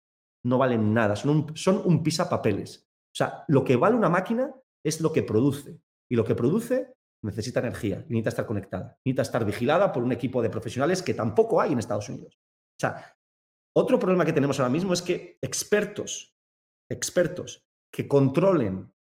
no 0.44 0.58
valen 0.58 0.94
nada, 0.94 1.16
son 1.16 1.30
un, 1.30 1.58
son 1.58 1.82
un. 1.86 2.04
O 2.04 3.16
sea, 3.16 3.46
lo 3.48 3.64
que 3.64 3.76
vale 3.76 3.96
una 3.96 4.10
máquina 4.10 4.54
es 4.84 5.00
lo 5.02 5.14
que 5.14 5.24
produce. 5.24 5.80
Y 6.10 6.16
lo 6.16 6.26
que 6.26 6.36
produce 6.36 6.94
necesita 7.24 7.60
energía, 7.60 7.98
necesita 8.10 8.30
estar 8.30 8.46
conectada, 8.46 8.98
necesita 9.06 9.22
estar 9.22 9.46
vigilada 9.46 9.94
por 9.94 10.04
un 10.04 10.12
equipo 10.12 10.42
de 10.42 10.50
profesionales 10.50 11.02
que 11.02 11.14
tampoco 11.14 11.62
hay 11.62 11.72
en 11.72 11.80
Estados 11.80 12.10
Unidos. 12.10 12.36
O 12.36 12.80
sea, 12.82 13.16
otro 13.78 14.00
problema 14.00 14.26
que 14.26 14.34
tenemos 14.34 14.60
ahora 14.60 14.72
mismo 14.72 14.94
es 14.94 15.02
que 15.02 15.38
expertos, 15.42 16.36
expertos 16.90 17.64
que 17.92 18.08
controlen 18.08 18.94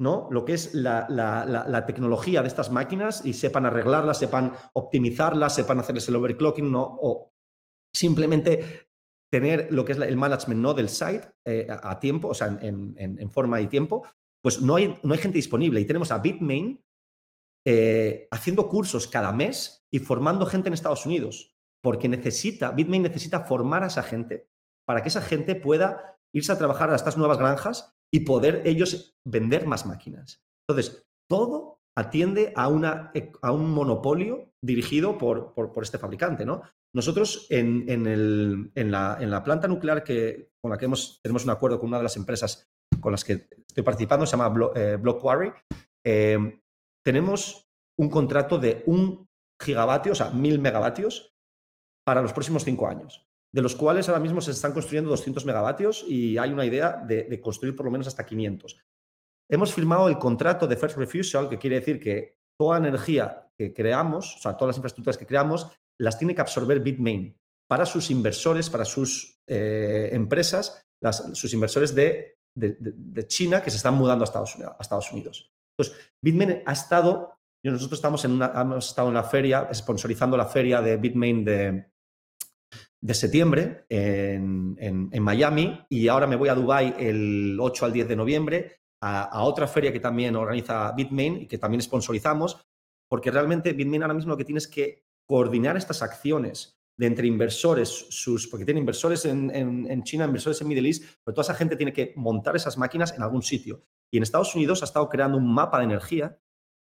¿no? 0.00 0.28
lo 0.30 0.44
que 0.44 0.54
es 0.54 0.74
la, 0.74 1.84
tecnología 1.86 2.42
de 2.42 2.48
estas 2.48 2.70
máquinas 2.70 3.24
y 3.24 3.32
sepan 3.32 3.66
arreglarlas, 3.66 4.18
sepan 4.18 4.52
optimizarlas, 4.72 5.54
sepan 5.54 5.78
hacerles 5.80 6.08
el 6.08 6.16
overclocking, 6.16 6.70
¿no? 6.70 6.82
o 7.00 7.32
simplemente 7.94 8.88
tener 9.32 9.68
lo 9.72 9.84
que 9.84 9.92
es 9.92 9.98
el 9.98 10.16
management 10.16 10.60
¿no? 10.60 10.74
del 10.74 10.88
site 10.88 11.28
eh, 11.44 11.66
a, 11.70 11.98
tiempo, 11.98 12.28
o 12.28 12.34
sea, 12.34 12.58
en, 12.60 13.30
forma 13.30 13.60
y 13.60 13.66
tiempo, 13.66 14.04
pues 14.42 14.60
no 14.60 14.76
hay, 14.76 14.98
no 15.02 15.14
hay 15.14 15.20
gente 15.20 15.38
disponible. 15.38 15.80
Y 15.80 15.86
tenemos 15.86 16.10
a 16.12 16.18
Bitmain 16.18 16.84
eh, 17.66 18.28
haciendo 18.30 18.68
cursos 18.68 19.06
cada 19.06 19.32
mes 19.32 19.86
y 19.90 19.98
formando 19.98 20.46
gente 20.46 20.68
en 20.68 20.74
Estados 20.74 21.06
Unidos, 21.06 21.56
porque 21.82 22.08
necesita, 22.08 22.72
Bitmain 22.72 23.02
necesita 23.02 23.40
formar 23.40 23.82
a 23.84 23.86
esa 23.86 24.02
gente 24.02 24.48
para 24.86 25.02
que 25.02 25.08
esa 25.08 25.22
gente 25.22 25.54
pueda 25.54 26.18
irse 26.32 26.52
a 26.52 26.58
trabajar 26.58 26.90
a 26.90 26.96
estas 26.96 27.16
nuevas 27.16 27.38
granjas 27.38 27.93
y 28.14 28.20
poder 28.20 28.62
ellos 28.64 29.18
vender 29.26 29.66
más 29.66 29.86
máquinas. 29.86 30.40
Entonces, 30.68 31.04
todo 31.28 31.80
atiende 31.98 32.52
a, 32.54 32.68
una, 32.68 33.10
a 33.42 33.50
un 33.50 33.72
monopolio 33.72 34.52
dirigido 34.62 35.18
por, 35.18 35.52
por, 35.52 35.82
este 35.82 35.98
fabricante. 35.98 36.46
¿no? 36.46 36.62
Nosotros 36.94 37.48
en, 37.50 37.88
el, 37.88 38.70
en, 38.76 38.90
la, 38.92 39.18
en, 39.20 39.32
la, 39.32 39.42
planta 39.42 39.66
nuclear 39.66 40.04
que, 40.04 40.52
con 40.62 40.70
la 40.70 40.78
que 40.78 40.84
hemos, 40.84 41.20
tenemos 41.22 41.42
un 41.42 41.50
acuerdo 41.50 41.80
con 41.80 41.88
una 41.88 41.96
de 41.96 42.04
las 42.04 42.16
empresas 42.16 42.68
con 43.00 43.10
las 43.10 43.24
que 43.24 43.48
estoy 43.68 43.82
participando, 43.82 44.26
se 44.26 44.36
llama 44.36 44.48
Block, 44.48 45.20
Quarry, 45.20 45.52
eh, 46.06 46.60
tenemos 47.04 47.68
un 47.98 48.08
contrato 48.10 48.58
de 48.58 48.84
un 48.86 49.26
gigavatio, 49.60 50.12
o 50.12 50.14
sea, 50.14 50.30
mil 50.30 50.60
megavatios, 50.60 51.34
para 52.06 52.22
los 52.22 52.32
próximos 52.32 52.62
cinco 52.62 52.86
años, 52.86 53.23
de 53.54 53.62
los 53.62 53.76
cuales 53.76 54.08
ahora 54.08 54.20
mismo 54.20 54.40
se 54.40 54.50
están 54.50 54.72
construyendo 54.72 55.10
200 55.10 55.44
megavatios 55.44 56.04
y 56.08 56.36
hay 56.38 56.50
una 56.50 56.66
idea 56.66 57.00
de, 57.06 57.40
construir 57.40 57.76
por 57.76 57.86
lo 57.86 57.92
menos 57.92 58.08
hasta 58.08 58.26
500. 58.26 58.80
Hemos 59.48 59.72
firmado 59.72 60.08
el 60.08 60.18
contrato 60.18 60.66
de 60.66 60.76
First 60.76 60.96
Refusal, 60.96 61.48
que 61.48 61.56
quiere 61.56 61.78
decir 61.78 62.00
que 62.00 62.40
toda 62.58 62.78
energía 62.78 63.48
que 63.56 63.72
creamos, 63.72 64.34
o 64.34 64.38
sea, 64.40 64.56
todas 64.56 64.70
las 64.70 64.78
infraestructuras 64.78 65.16
que 65.16 65.26
creamos, 65.26 65.70
las 66.00 66.18
tiene 66.18 66.34
que 66.34 66.40
absorber 66.40 66.80
Bitmain 66.80 67.38
para 67.68 67.86
sus 67.86 68.10
inversores, 68.10 68.68
para 68.68 68.84
sus 68.84 69.40
eh, 69.46 70.08
empresas, 70.10 70.84
sus 71.32 71.54
inversores 71.54 71.94
de, 71.94 72.36
China 73.28 73.62
que 73.62 73.70
se 73.70 73.76
están 73.76 73.94
mudando 73.94 74.24
a 74.24 74.26
Estados 74.26 74.56
Unidos. 74.56 74.74
A 74.76 74.82
Estados 74.82 75.12
Unidos. 75.12 75.52
Entonces, 75.78 76.10
Bitmain 76.20 76.64
ha 76.66 76.72
estado, 76.72 77.38
nosotros 77.62 77.98
estamos 77.98 78.24
en 78.24 78.32
una, 78.32 78.52
hemos 78.60 78.88
estado 78.88 79.06
en 79.08 79.14
la 79.14 79.22
feria, 79.22 79.72
sponsorizando 79.72 80.36
la 80.36 80.46
feria 80.46 80.82
de 80.82 80.96
Bitmain 80.96 81.44
de, 81.44 81.93
de 83.04 83.12
septiembre 83.12 83.84
en, 83.90 84.78
en, 84.80 85.22
Miami 85.22 85.78
y 85.90 86.08
ahora 86.08 86.26
me 86.26 86.36
voy 86.36 86.48
a 86.48 86.54
Dubai 86.54 86.94
el 86.98 87.58
8 87.60 87.84
al 87.84 87.92
10 87.92 88.08
de 88.08 88.16
noviembre 88.16 88.76
a, 89.02 89.42
otra 89.42 89.66
feria 89.66 89.92
que 89.92 90.00
también 90.00 90.34
organiza 90.36 90.90
Bitmain 90.92 91.42
y 91.42 91.46
que 91.46 91.58
también 91.58 91.82
sponsorizamos, 91.82 92.58
porque 93.06 93.30
realmente 93.30 93.74
Bitmain 93.74 94.02
ahora 94.02 94.14
mismo 94.14 94.30
lo 94.30 94.38
que 94.38 94.46
tiene 94.46 94.58
es 94.58 94.66
que 94.66 95.04
coordinar 95.26 95.76
estas 95.76 96.00
acciones 96.00 96.78
de 96.96 97.06
entre 97.06 97.26
inversores, 97.26 97.90
sus, 97.90 98.48
porque 98.48 98.64
tiene 98.64 98.80
inversores 98.80 99.26
en, 99.26 99.50
en, 99.50 100.02
China, 100.04 100.24
inversores 100.24 100.62
en 100.62 100.68
Middle 100.68 100.88
East, 100.88 101.04
pero 101.22 101.34
toda 101.34 101.44
esa 101.44 101.54
gente 101.54 101.76
tiene 101.76 101.92
que 101.92 102.14
montar 102.16 102.56
esas 102.56 102.78
máquinas 102.78 103.12
en 103.12 103.22
algún 103.22 103.42
sitio. 103.42 103.82
Y 104.10 104.16
en 104.16 104.22
Estados 104.22 104.54
Unidos 104.54 104.80
ha 104.80 104.86
estado 104.86 105.10
creando 105.10 105.36
un 105.36 105.52
mapa 105.52 105.76
de 105.78 105.84
energía 105.84 106.38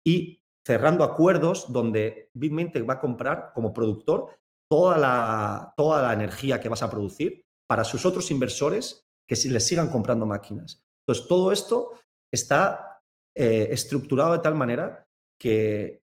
y 0.06 0.40
cerrando 0.64 1.02
acuerdos 1.02 1.72
donde 1.72 2.30
Bitmain 2.34 2.70
te 2.70 2.82
va 2.82 2.94
a 2.94 3.00
comprar 3.00 3.50
como 3.54 3.72
productor 3.72 4.28
toda 4.72 4.96
la, 4.96 5.74
toda 5.76 6.00
la 6.00 6.14
energía 6.14 6.58
que 6.58 6.70
vas 6.70 6.82
a 6.82 6.90
producir 6.90 7.44
para 7.68 7.84
sus 7.84 8.06
otros 8.06 8.30
inversores 8.30 9.06
que 9.28 9.36
les 9.50 9.66
sigan 9.66 9.90
comprando 9.90 10.24
máquinas. 10.24 10.82
Entonces, 11.02 11.28
todo 11.28 11.52
esto 11.52 11.92
está 12.32 13.02
eh, 13.36 13.68
estructurado 13.70 14.32
de 14.32 14.38
tal 14.38 14.54
manera 14.54 15.06
que 15.38 16.00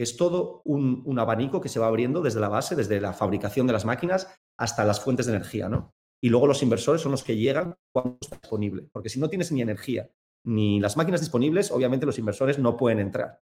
es 0.00 0.16
todo 0.16 0.62
un, 0.64 1.02
un, 1.04 1.18
abanico 1.18 1.60
que 1.60 1.68
se 1.68 1.80
va 1.80 1.88
abriendo 1.88 2.22
desde 2.22 2.38
la 2.38 2.48
base, 2.48 2.76
desde 2.76 3.00
la 3.00 3.12
fabricación 3.12 3.66
de 3.66 3.72
las 3.72 3.84
máquinas 3.84 4.32
hasta 4.56 4.84
las 4.84 5.00
fuentes 5.00 5.26
de 5.26 5.34
energía, 5.34 5.68
¿no? 5.68 5.92
Y 6.22 6.28
luego 6.28 6.46
los 6.46 6.62
inversores 6.62 7.02
son 7.02 7.10
los 7.10 7.24
que 7.24 7.36
llegan 7.36 7.74
cuando 7.92 8.18
está 8.20 8.36
disponible, 8.36 8.88
porque 8.92 9.08
si 9.08 9.18
no 9.18 9.28
tienes 9.28 9.50
ni 9.50 9.62
energía 9.62 10.08
ni 10.46 10.78
las 10.78 10.96
máquinas 10.96 11.22
disponibles, 11.22 11.72
obviamente 11.72 12.06
los 12.06 12.20
inversores 12.20 12.56
no 12.60 12.76
pueden 12.76 13.00
entrar. 13.00 13.40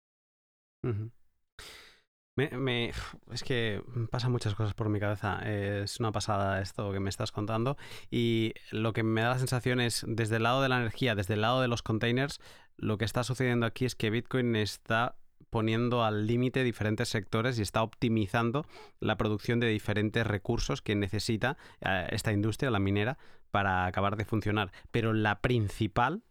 Me, 2.36 2.92
es 3.32 3.42
que 3.42 3.82
pasan 4.10 4.32
muchas 4.32 4.54
cosas 4.54 4.74
por 4.74 4.88
mi 4.88 5.00
cabeza. 5.00 5.40
Es 5.44 6.00
una 6.00 6.12
pasada 6.12 6.60
esto 6.60 6.92
que 6.92 7.00
me 7.00 7.10
estás 7.10 7.32
contando. 7.32 7.76
Y 8.10 8.54
lo 8.70 8.92
que 8.92 9.02
me 9.02 9.22
da 9.22 9.30
la 9.30 9.38
sensación 9.38 9.80
es, 9.80 10.04
desde 10.06 10.36
el 10.36 10.42
lado 10.42 10.62
de 10.62 10.68
la 10.68 10.78
energía, 10.78 11.14
desde 11.14 11.34
el 11.34 11.42
lado 11.42 11.60
de 11.60 11.68
los 11.68 11.82
containers, 11.82 12.40
lo 12.76 12.98
que 12.98 13.04
está 13.04 13.22
sucediendo 13.24 13.66
aquí 13.66 13.84
es 13.84 13.94
que 13.94 14.10
Bitcoin 14.10 14.56
está 14.56 15.16
poniendo 15.50 16.02
al 16.02 16.26
límite 16.26 16.64
diferentes 16.64 17.08
sectores 17.08 17.58
y 17.58 17.62
está 17.62 17.84
optimizando 17.84 18.66
la 18.98 19.16
producción 19.16 19.60
de 19.60 19.68
diferentes 19.68 20.26
recursos 20.26 20.82
que 20.82 20.96
necesita 20.96 21.56
eh, 21.80 22.08
esta 22.10 22.32
industria, 22.32 22.72
la 22.72 22.80
minera, 22.80 23.18
para 23.52 23.86
acabar 23.86 24.16
de 24.16 24.24
funcionar. 24.24 24.72
Pero 24.90 25.12
la 25.12 25.40
principal, 25.40 26.24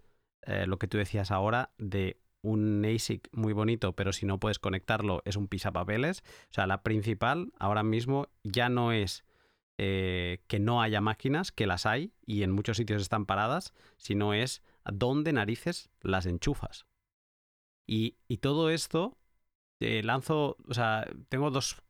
eh, 0.46 0.66
lo 0.68 0.78
que 0.78 0.90
tú 0.90 0.98
decías 0.98 1.32
ahora, 1.32 1.72
de 1.78 2.18
un 2.44 2.86
ASIC 2.86 3.30
muy 3.32 3.54
bonito, 3.54 3.94
pero 3.94 4.14
si 4.14 4.26
no 4.26 4.40
puedes 4.40 4.60
conectarlo 4.60 5.24
es 5.26 5.36
un 5.38 5.48
pisapapeles. 5.48 6.24
O 6.52 6.54
sea, 6.54 6.68
la 6.68 6.84
principal 6.84 7.52
ahora 7.58 7.84
mismo 7.84 8.28
ya 8.44 8.70
no 8.70 8.92
es 8.92 9.24
eh, 9.80 10.44
que 10.48 10.60
no 10.60 10.82
haya 10.82 11.02
máquinas, 11.02 11.52
que 11.52 11.66
las 11.66 11.88
hay 11.88 12.12
y 12.26 12.44
en 12.44 12.52
muchos 12.52 12.78
sitios 12.78 13.02
están 13.02 13.26
paradas, 13.26 13.74
sino 13.98 14.34
es 14.34 14.62
dónde 14.86 15.34
narices 15.34 15.90
las 16.02 16.26
enchufas. 16.26 16.86
Y, 17.88 18.18
todo 18.38 18.70
esto, 18.70 19.18
te 19.80 20.04
lanzo, 20.04 20.58
o 20.68 20.74
sea, 20.74 21.08
tengo 21.30 21.50
dos, 21.50 21.82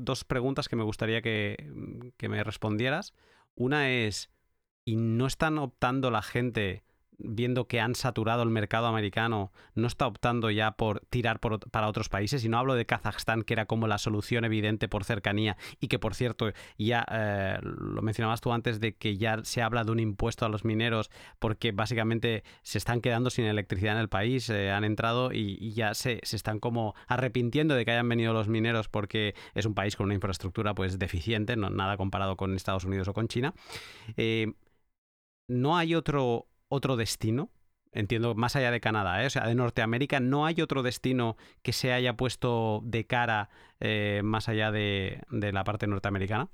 dos 0.00 0.24
preguntas 0.24 0.68
que 0.68 0.76
me 0.76 0.84
gustaría 0.84 1.22
que, 1.22 2.12
que 2.16 2.28
me 2.28 2.44
respondieras. 2.44 3.14
Una 3.54 3.90
es, 3.90 4.30
¿y 4.84 4.96
no 4.96 5.26
están 5.26 5.58
optando 5.58 6.10
la 6.10 6.22
gente 6.22 6.82
viendo 7.18 7.66
que 7.66 7.80
han 7.80 7.94
saturado 7.94 8.42
el 8.42 8.50
mercado 8.50 8.86
americano, 8.86 9.52
no 9.74 9.86
está 9.86 10.06
optando 10.06 10.50
ya 10.50 10.72
por 10.72 11.00
tirar 11.10 11.40
para 11.40 11.88
otros 11.88 12.08
países. 12.08 12.44
Y 12.44 12.48
no 12.48 12.58
hablo 12.58 12.74
de 12.74 12.86
Kazajstán, 12.86 13.42
que 13.42 13.54
era 13.54 13.66
como 13.66 13.86
la 13.86 13.98
solución 13.98 14.44
evidente 14.44 14.88
por 14.88 15.04
cercanía 15.04 15.56
y 15.80 15.88
que, 15.88 15.98
por 15.98 16.14
cierto, 16.14 16.52
ya 16.78 17.04
eh, 17.10 17.58
lo 17.62 18.02
mencionabas 18.02 18.40
tú 18.40 18.52
antes 18.52 18.80
de 18.80 18.94
que 18.94 19.16
ya 19.16 19.40
se 19.44 19.62
habla 19.62 19.84
de 19.84 19.92
un 19.92 20.00
impuesto 20.00 20.44
a 20.46 20.48
los 20.48 20.64
mineros 20.64 21.10
porque 21.38 21.72
básicamente 21.72 22.44
se 22.62 22.78
están 22.78 23.00
quedando 23.00 23.30
sin 23.30 23.44
electricidad 23.44 23.94
en 23.94 24.00
el 24.00 24.08
país, 24.08 24.48
eh, 24.50 24.70
han 24.70 24.84
entrado 24.84 25.30
y, 25.32 25.72
ya 25.74 25.94
se, 25.94 26.20
están 26.22 26.60
como 26.60 26.94
arrepintiendo 27.08 27.74
de 27.74 27.84
que 27.84 27.90
hayan 27.90 28.08
venido 28.08 28.32
los 28.32 28.48
mineros 28.48 28.88
porque 28.88 29.34
es 29.54 29.66
un 29.66 29.74
país 29.74 29.96
con 29.96 30.04
una 30.06 30.14
infraestructura 30.14 30.74
pues 30.74 30.98
deficiente, 30.98 31.56
no, 31.56 31.70
nada 31.70 31.96
comparado 31.96 32.36
con 32.36 32.54
Estados 32.54 32.84
Unidos 32.84 33.08
o 33.08 33.14
con 33.14 33.28
China. 33.28 33.54
Eh, 34.16 34.52
no 35.48 35.76
hay 35.76 35.94
otro 35.94 36.48
otro 36.68 36.96
destino? 36.96 37.50
Entiendo, 37.92 38.34
más 38.34 38.56
allá 38.56 38.72
de 38.72 38.80
Canadá, 38.80 39.22
¿eh? 39.22 39.26
o 39.26 39.30
sea, 39.30 39.46
de 39.46 39.54
Norteamérica, 39.54 40.18
¿no 40.18 40.46
hay 40.46 40.60
otro 40.60 40.82
destino 40.82 41.36
que 41.62 41.72
se 41.72 41.92
haya 41.92 42.16
puesto 42.16 42.80
de 42.84 43.06
cara 43.06 43.50
eh, 43.78 44.20
más 44.24 44.48
allá 44.48 44.72
de, 44.72 45.22
la 45.30 45.62
parte 45.62 45.86
norteamericana? 45.86 46.50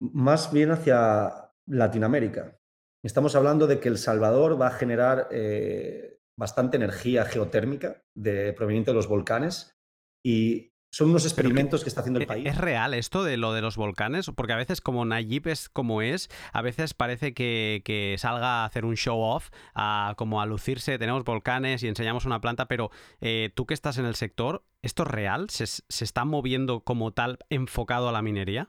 Más 0.00 0.52
bien 0.52 0.72
hacia 0.72 1.52
Latinoamérica. 1.66 2.58
Estamos 3.04 3.36
hablando 3.36 3.68
de 3.68 3.78
que 3.78 3.88
El 3.88 3.98
Salvador 3.98 4.60
va 4.60 4.66
a 4.66 4.72
generar 4.72 5.28
eh, 5.30 6.18
bastante 6.36 6.76
energía 6.76 7.24
geotérmica 7.24 8.02
de, 8.16 8.52
proveniente 8.52 8.90
de 8.90 8.96
los 8.96 9.06
volcanes 9.06 9.76
y 10.24 10.71
son 10.92 11.08
unos 11.08 11.24
experimentos 11.24 11.82
que, 11.82 11.88
está 11.88 12.02
haciendo 12.02 12.20
el 12.20 12.26
país. 12.26 12.46
¿Es 12.46 12.58
real 12.58 12.92
esto 12.92 13.24
de 13.24 13.38
lo 13.38 13.54
de 13.54 13.62
los 13.62 13.76
volcanes? 13.76 14.30
Porque 14.36 14.52
a 14.52 14.56
veces, 14.56 14.82
como 14.82 15.06
Nayib 15.06 15.48
es 15.48 15.70
como 15.70 16.02
es, 16.02 16.28
a 16.52 16.60
veces 16.60 16.92
parece 16.92 17.32
que, 17.32 18.14
salga 18.18 18.62
a 18.62 18.64
hacer 18.66 18.84
un 18.84 18.94
show 18.94 19.18
off, 19.18 19.48
a, 19.74 20.12
como 20.18 20.42
a 20.42 20.46
lucirse, 20.46 20.98
tenemos 20.98 21.24
volcanes 21.24 21.82
y 21.82 21.88
enseñamos 21.88 22.26
una 22.26 22.42
planta, 22.42 22.68
pero 22.68 22.90
eh, 23.22 23.50
tú 23.54 23.64
que 23.64 23.72
estás 23.72 23.96
en 23.96 24.04
el 24.04 24.16
sector, 24.16 24.64
¿esto 24.82 25.04
es 25.04 25.08
real? 25.08 25.48
¿Se, 25.48 25.64
está 26.04 26.26
moviendo 26.26 26.80
como 26.80 27.12
tal 27.12 27.38
enfocado 27.48 28.10
a 28.10 28.12
la 28.12 28.20
minería? 28.20 28.68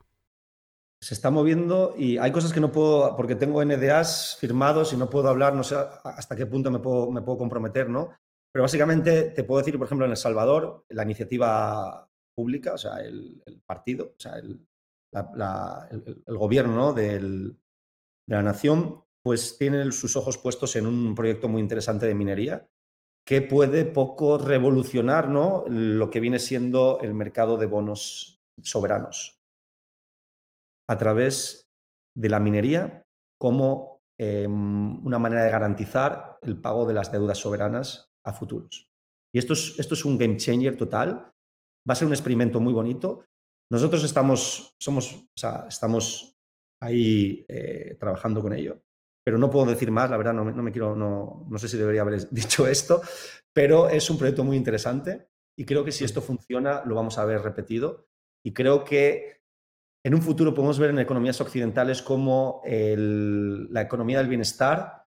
Se 1.01 1.15
está 1.15 1.29
moviendo 1.29 1.93
y 1.97 2.19
hay 2.19 2.31
cosas 2.31 2.53
que 2.53 2.61
no 2.61 2.71
puedo, 2.71 3.17
porque 3.17 3.35
tengo 3.35 3.63
NDAs 3.63 4.37
firmados 4.39 4.93
y 4.93 4.97
no 4.97 5.09
puedo 5.09 5.27
hablar, 5.27 5.55
no 5.55 5.63
sé 5.63 5.75
hasta 6.05 6.37
qué 6.37 6.45
punto 6.45 6.71
me 6.71 6.79
puedo, 6.79 7.11
me 7.11 7.21
puedo 7.21 7.37
comprometer, 7.37 7.89
¿no? 7.89 8.11
Pero 8.53 8.63
básicamente 8.63 9.23
te 9.23 9.43
puedo 9.43 9.59
decir, 9.59 9.77
por 9.77 9.87
ejemplo, 9.87 10.05
en 10.05 10.11
El 10.11 10.17
Salvador, 10.17 10.85
la 10.87 11.03
iniciativa 11.03 12.07
pública, 12.35 12.73
o 12.73 12.77
sea, 12.77 12.99
el, 12.99 13.43
partido, 13.65 14.13
o 14.17 14.19
sea, 14.19 14.35
el, 14.37 14.65
gobierno 16.25 16.93
de 16.93 17.53
la 18.27 18.41
nación, 18.41 19.03
pues 19.23 19.57
tiene 19.57 19.91
sus 19.91 20.15
ojos 20.15 20.37
puestos 20.37 20.75
en 20.75 20.87
un 20.87 21.15
proyecto 21.15 21.47
muy 21.47 21.61
interesante 21.61 22.07
de 22.07 22.15
minería 22.15 22.67
que 23.25 23.41
puede 23.41 23.85
poco 23.85 24.37
revolucionar 24.37 25.29
¿no? 25.29 25.63
lo 25.67 26.09
que 26.09 26.19
viene 26.19 26.39
siendo 26.39 26.99
el 27.01 27.13
mercado 27.13 27.57
de 27.57 27.67
bonos 27.67 28.41
soberanos 28.61 29.39
a 30.89 30.97
través 30.97 31.69
de 32.15 32.29
la 32.29 32.39
minería 32.39 33.03
como 33.39 34.01
em, 34.19 35.05
una 35.05 35.19
manera 35.19 35.43
de 35.43 35.51
garantizar 35.51 36.37
el 36.41 36.59
pago 36.59 36.85
de 36.85 36.93
las 36.93 37.11
deudas 37.11 37.37
soberanas 37.37 38.11
a 38.25 38.33
futuros. 38.33 38.89
Y 39.33 39.39
esto 39.39 39.53
es, 39.53 39.79
esto 39.79 39.95
es 39.95 40.05
un 40.05 40.17
game 40.17 40.37
changer 40.37 40.77
total. 40.77 41.32
Va 41.87 41.93
a 41.93 41.95
ser 41.95 42.07
un 42.07 42.13
experimento 42.13 42.59
muy 42.59 42.73
bonito. 42.73 43.25
Nosotros 43.71 44.03
estamos, 44.03 44.75
somos, 44.79 45.25
estamos 45.67 46.35
ahí 46.81 47.45
eh, 47.47 47.95
trabajando 47.99 48.41
con 48.41 48.53
ello 48.53 48.81
pero 49.23 49.37
no 49.37 49.49
puedo 49.49 49.65
decir 49.65 49.89
más, 49.89 50.09
la 50.09 50.17
verdad 50.17 50.33
no, 50.33 50.43
me 50.43 50.71
quiero, 50.71 50.95
no, 50.95 51.45
no 51.49 51.57
sé 51.57 51.67
si 51.67 51.77
debería 51.77 52.01
haber 52.01 52.29
dicho 52.31 52.67
esto, 52.67 53.01
pero 53.53 53.89
es 53.89 54.09
un 54.09 54.17
proyecto 54.17 54.43
muy 54.43 54.57
interesante 54.57 55.29
y 55.57 55.65
creo 55.65 55.85
que 55.85 55.91
si 55.91 56.03
esto 56.03 56.21
funciona 56.21 56.83
lo 56.85 56.95
vamos 56.95 57.17
a 57.17 57.25
ver 57.25 57.41
repetido 57.41 58.07
y 58.45 58.53
creo 58.53 58.83
que 58.83 59.41
en 60.05 60.13
un 60.13 60.21
futuro 60.21 60.53
podemos 60.53 60.79
ver 60.79 60.89
en 60.89 60.99
economías 60.99 61.39
occidentales 61.39 62.01
cómo 62.01 62.61
la 62.65 63.81
economía 63.81 64.17
del 64.17 64.27
bienestar, 64.27 65.05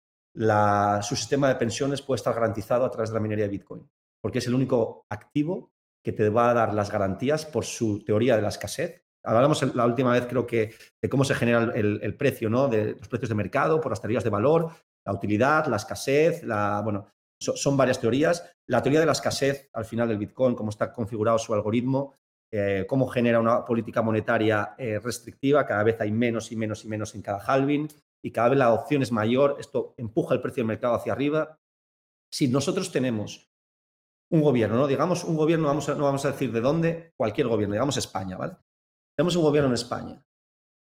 su 1.03 1.17
sistema 1.17 1.49
de 1.49 1.57
pensiones 1.57 2.01
puede 2.01 2.19
estar 2.19 2.33
garantizado 2.33 2.85
a 2.85 2.91
través 2.91 3.11
de 3.11 3.15
la 3.15 3.21
minería 3.21 3.47
de 3.47 3.51
Bitcoin, 3.51 3.91
porque 4.23 4.39
es 4.39 4.47
el 4.47 4.55
único 4.55 5.05
activo 5.11 5.73
que 6.05 6.13
te 6.13 6.29
va 6.29 6.51
a 6.51 6.55
dar 6.55 6.75
las 6.75 6.93
garantías 6.93 7.47
por 7.47 7.65
su 7.65 8.05
teoría 8.05 8.37
de 8.37 8.43
la 8.43 8.49
escasez 8.49 9.05
Hablamos 9.27 9.75
la 9.75 9.87
última 9.87 10.13
vez, 10.13 10.27
creo 10.27 10.47
que, 10.47 10.75
de 11.01 11.09
cómo 11.09 11.25
se 11.25 11.35
genera 11.35 11.73
el, 11.75 12.15
precio, 12.15 12.51
¿no? 12.51 12.69
De 12.69 12.93
los 12.93 13.09
precios 13.09 13.31
de 13.31 13.35
mercado, 13.35 13.81
por 13.81 13.91
las 13.91 14.01
teorías 14.01 14.23
de 14.23 14.29
valor, 14.29 14.71
la 15.05 15.15
utilidad, 15.15 15.67
la 15.67 15.77
escasez, 15.77 16.43
la, 16.43 16.83
bueno, 16.85 17.07
son 17.39 17.77
varias 17.77 17.99
teorías. 17.99 18.55
La 18.67 18.83
teoría 18.83 19.01
de 19.01 19.07
la 19.07 19.13
escasez, 19.13 19.71
al 19.73 19.87
final 19.87 20.09
del 20.09 20.19
Bitcoin, 20.19 20.55
cómo 20.55 20.69
está 20.69 20.93
configurado 20.93 21.39
su 21.39 21.55
algoritmo, 21.55 22.17
eh, 22.53 22.85
cómo 22.87 23.07
genera 23.07 23.41
una 23.41 23.65
política 23.65 24.03
monetaria 24.03 24.75
eh, 24.77 24.99
restrictiva, 24.99 25.67
cada 25.67 25.83
vez 25.83 25.99
hay 26.03 26.13
menos 26.13 26.53
y 26.53 26.57
menos 26.57 26.85
y 26.85 26.89
menos 26.89 27.15
en 27.15 27.23
cada 27.23 27.39
halving, 27.39 27.89
y 28.23 28.31
cada 28.31 28.51
vez 28.51 28.59
la 28.59 28.75
opción 28.75 29.03
es 29.03 29.11
mayor, 29.11 29.57
esto 29.59 29.95
empuja 29.97 30.35
el 30.35 30.43
precio 30.43 30.61
del 30.61 30.69
mercado 30.69 30.95
hacia 30.95 31.15
arriba. 31.15 31.59
Si 32.31 32.49
nosotros 32.49 32.93
tenemos 32.93 33.54
un 34.35 34.43
gobierno, 34.43 34.77
¿no? 34.77 34.87
digamos 34.89 35.23
un 35.23 35.37
gobierno, 35.37 35.69
vamos 35.69 35.89
no 35.89 36.05
vamos 36.05 36.25
a 36.25 36.33
decir 36.33 36.51
de 36.51 36.61
dónde, 36.61 37.13
cualquier 37.17 37.47
gobierno, 37.47 37.75
digamos 37.75 37.97
España, 37.97 38.37
¿vale? 38.37 38.57
Tenemos 39.17 39.37
un 39.37 39.43
gobierno 39.43 39.69
en 39.69 39.75
España 39.75 40.25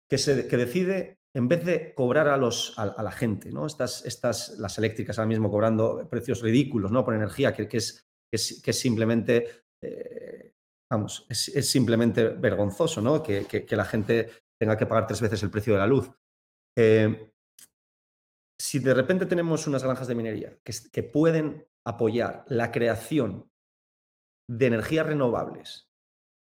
que, 0.09 0.17
se, 0.17 0.47
que 0.47 0.57
decide, 0.57 1.19
en 1.35 1.47
vez 1.47 1.63
de 1.63 1.93
cobrar 1.93 2.27
a, 2.29 2.37
los, 2.37 2.73
a, 2.79 3.03
la 3.03 3.11
gente, 3.11 3.51
¿no? 3.51 3.67
Estas, 3.67 4.05
estas, 4.05 4.57
las 4.57 4.79
eléctricas 4.79 5.19
ahora 5.19 5.27
mismo 5.27 5.51
cobrando 5.51 6.07
precios 6.09 6.41
ridículos 6.41 6.91
¿no? 6.91 7.05
por 7.05 7.13
energía, 7.13 7.53
que, 7.53 7.67
que, 7.67 7.77
es, 7.77 8.07
que 8.31 8.71
es, 8.71 8.79
simplemente, 8.79 9.65
eh, 9.83 10.55
vamos, 10.91 11.27
es, 11.29 11.69
simplemente 11.69 12.29
vergonzoso 12.29 13.01
¿no? 13.01 13.21
Que, 13.21 13.45
que, 13.45 13.75
la 13.75 13.85
gente 13.85 14.31
tenga 14.59 14.75
que 14.75 14.87
pagar 14.87 15.05
tres 15.05 15.21
veces 15.21 15.43
el 15.43 15.51
precio 15.51 15.73
de 15.73 15.79
la 15.79 15.87
luz. 15.87 16.09
Eh, 16.75 17.31
si 18.59 18.79
de 18.79 18.95
repente 18.95 19.27
tenemos 19.27 19.67
unas 19.67 19.83
granjas 19.83 20.07
de 20.07 20.15
minería 20.15 20.57
que, 20.63 20.73
que 20.91 21.03
pueden 21.03 21.67
apoyar 21.85 22.45
la 22.47 22.71
creación 22.71 23.49
de 24.49 24.67
energías 24.67 25.05
renovables, 25.05 25.89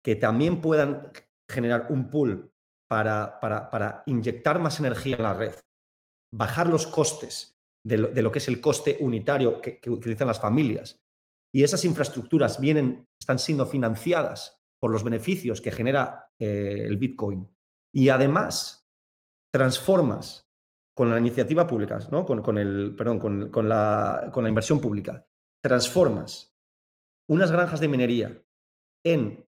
que 0.04 0.16
también 0.16 0.62
puedan 0.62 1.12
generar 1.50 1.88
un 1.90 2.10
pool 2.10 2.52
para, 2.90 3.40
para, 3.40 4.04
inyectar 4.06 4.60
más 4.60 4.80
energía 4.80 5.16
en 5.18 5.24
la 5.24 5.34
red, 5.34 5.56
bajar 6.34 6.68
los 6.68 6.88
costes 6.88 7.56
de 7.86 7.98
lo, 7.98 8.32
que 8.32 8.40
es 8.40 8.48
el 8.48 8.62
coste 8.62 8.98
unitario 9.00 9.62
que, 9.62 9.80
utilizan 9.90 10.28
las 10.28 10.40
familias. 10.40 11.00
Y 11.54 11.64
esas 11.64 11.86
infraestructuras 11.86 12.60
vienen, 12.60 13.08
están 13.20 13.40
siendo 13.40 13.66
financiadas 13.66 14.60
por 14.80 14.92
los 14.92 15.04
beneficios 15.04 15.62
que 15.62 15.72
genera 15.72 16.30
eh, 16.40 16.86
el 16.86 16.98
Bitcoin. 16.98 17.50
Y 17.94 18.10
además, 18.10 18.88
transformas 19.52 20.49
con 21.00 21.10
la 21.10 21.18
iniciativa 21.18 21.66
pública, 21.66 21.98
¿no? 22.12 22.26
con, 22.26 22.58
el, 22.58 22.94
perdón, 22.94 23.20
con, 23.50 23.70
la, 23.70 24.30
con 24.34 24.44
la 24.44 24.50
inversión 24.50 24.82
pública, 24.82 25.26
transformas 25.64 26.54
unas 27.30 27.50
granjas 27.54 27.80
de 27.80 27.88
minería 27.88 28.44
en 29.06 29.48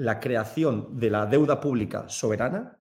la 0.00 0.18
creación 0.18 0.98
de 0.98 1.08
la 1.08 1.26
deuda 1.26 1.60
pública 1.60 2.08
soberana 2.08 2.82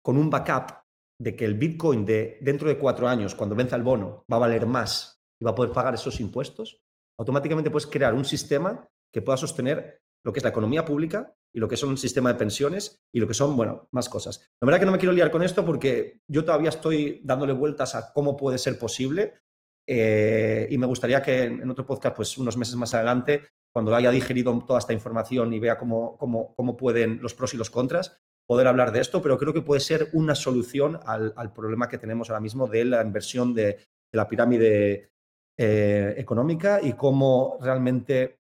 con 0.00 0.16
un 0.16 0.30
backup 0.30 0.78
de 1.20 1.36
que 1.36 1.44
el 1.44 1.58
Bitcoin 1.58 2.06
de 2.06 2.38
dentro 2.40 2.70
de 2.70 2.78
cuatro 2.78 3.06
años, 3.06 3.34
cuando 3.34 3.54
venza 3.54 3.76
el 3.76 3.82
bono, 3.82 4.24
va 4.32 4.36
a 4.36 4.40
valer 4.40 4.64
más 4.64 5.20
y 5.38 5.44
va 5.44 5.50
a 5.50 5.54
poder 5.54 5.72
pagar 5.74 5.92
esos 5.92 6.18
impuestos, 6.20 6.80
automáticamente 7.18 7.70
puedes 7.70 7.86
crear 7.86 8.14
un 8.14 8.24
sistema 8.24 8.88
que 9.12 9.20
pueda 9.20 9.36
sostener 9.36 10.00
lo 10.24 10.32
que 10.32 10.40
es 10.40 10.44
la 10.44 10.50
economía 10.50 10.84
pública 10.84 11.34
y 11.54 11.60
lo 11.60 11.68
que 11.68 11.76
son 11.76 11.90
un 11.90 11.96
sistema 11.96 12.32
de 12.32 12.38
pensiones 12.38 13.00
y 13.12 13.20
lo 13.20 13.26
que 13.26 13.34
son, 13.34 13.56
bueno, 13.56 13.88
más 13.92 14.08
cosas. 14.08 14.50
La 14.60 14.66
verdad 14.66 14.80
que 14.80 14.86
no 14.86 14.92
me 14.92 14.98
quiero 14.98 15.12
liar 15.12 15.30
con 15.30 15.42
esto 15.42 15.64
porque 15.64 16.20
yo 16.28 16.44
todavía 16.44 16.68
estoy 16.68 17.20
dándole 17.24 17.52
vueltas 17.52 17.94
a 17.94 18.12
cómo 18.12 18.36
puede 18.36 18.58
ser 18.58 18.78
posible 18.78 19.34
eh, 19.90 20.68
y 20.70 20.76
me 20.76 20.86
gustaría 20.86 21.22
que 21.22 21.44
en 21.44 21.70
otro 21.70 21.86
podcast, 21.86 22.14
pues 22.14 22.36
unos 22.36 22.58
meses 22.58 22.76
más 22.76 22.92
adelante, 22.92 23.42
cuando 23.72 23.94
haya 23.94 24.10
digerido 24.10 24.56
toda 24.66 24.78
esta 24.78 24.92
información 24.92 25.52
y 25.54 25.60
vea 25.60 25.78
cómo, 25.78 26.18
cómo, 26.18 26.76
pueden 26.76 27.20
los 27.22 27.34
pros 27.34 27.54
y 27.54 27.56
los 27.56 27.70
contras, 27.70 28.20
poder 28.46 28.66
hablar 28.66 28.92
de 28.92 29.00
esto, 29.00 29.22
pero 29.22 29.38
creo 29.38 29.54
que 29.54 29.62
puede 29.62 29.80
ser 29.80 30.10
una 30.12 30.34
solución 30.34 31.00
al, 31.06 31.52
problema 31.54 31.88
que 31.88 31.98
tenemos 31.98 32.28
ahora 32.28 32.40
mismo 32.40 32.66
de 32.66 32.84
la 32.84 33.02
inversión 33.02 33.54
de, 33.54 33.78
la 34.12 34.28
pirámide 34.28 35.12
eh, 35.58 36.14
económica 36.16 36.80
y 36.82 36.94
cómo 36.94 37.58
realmente 37.60 38.40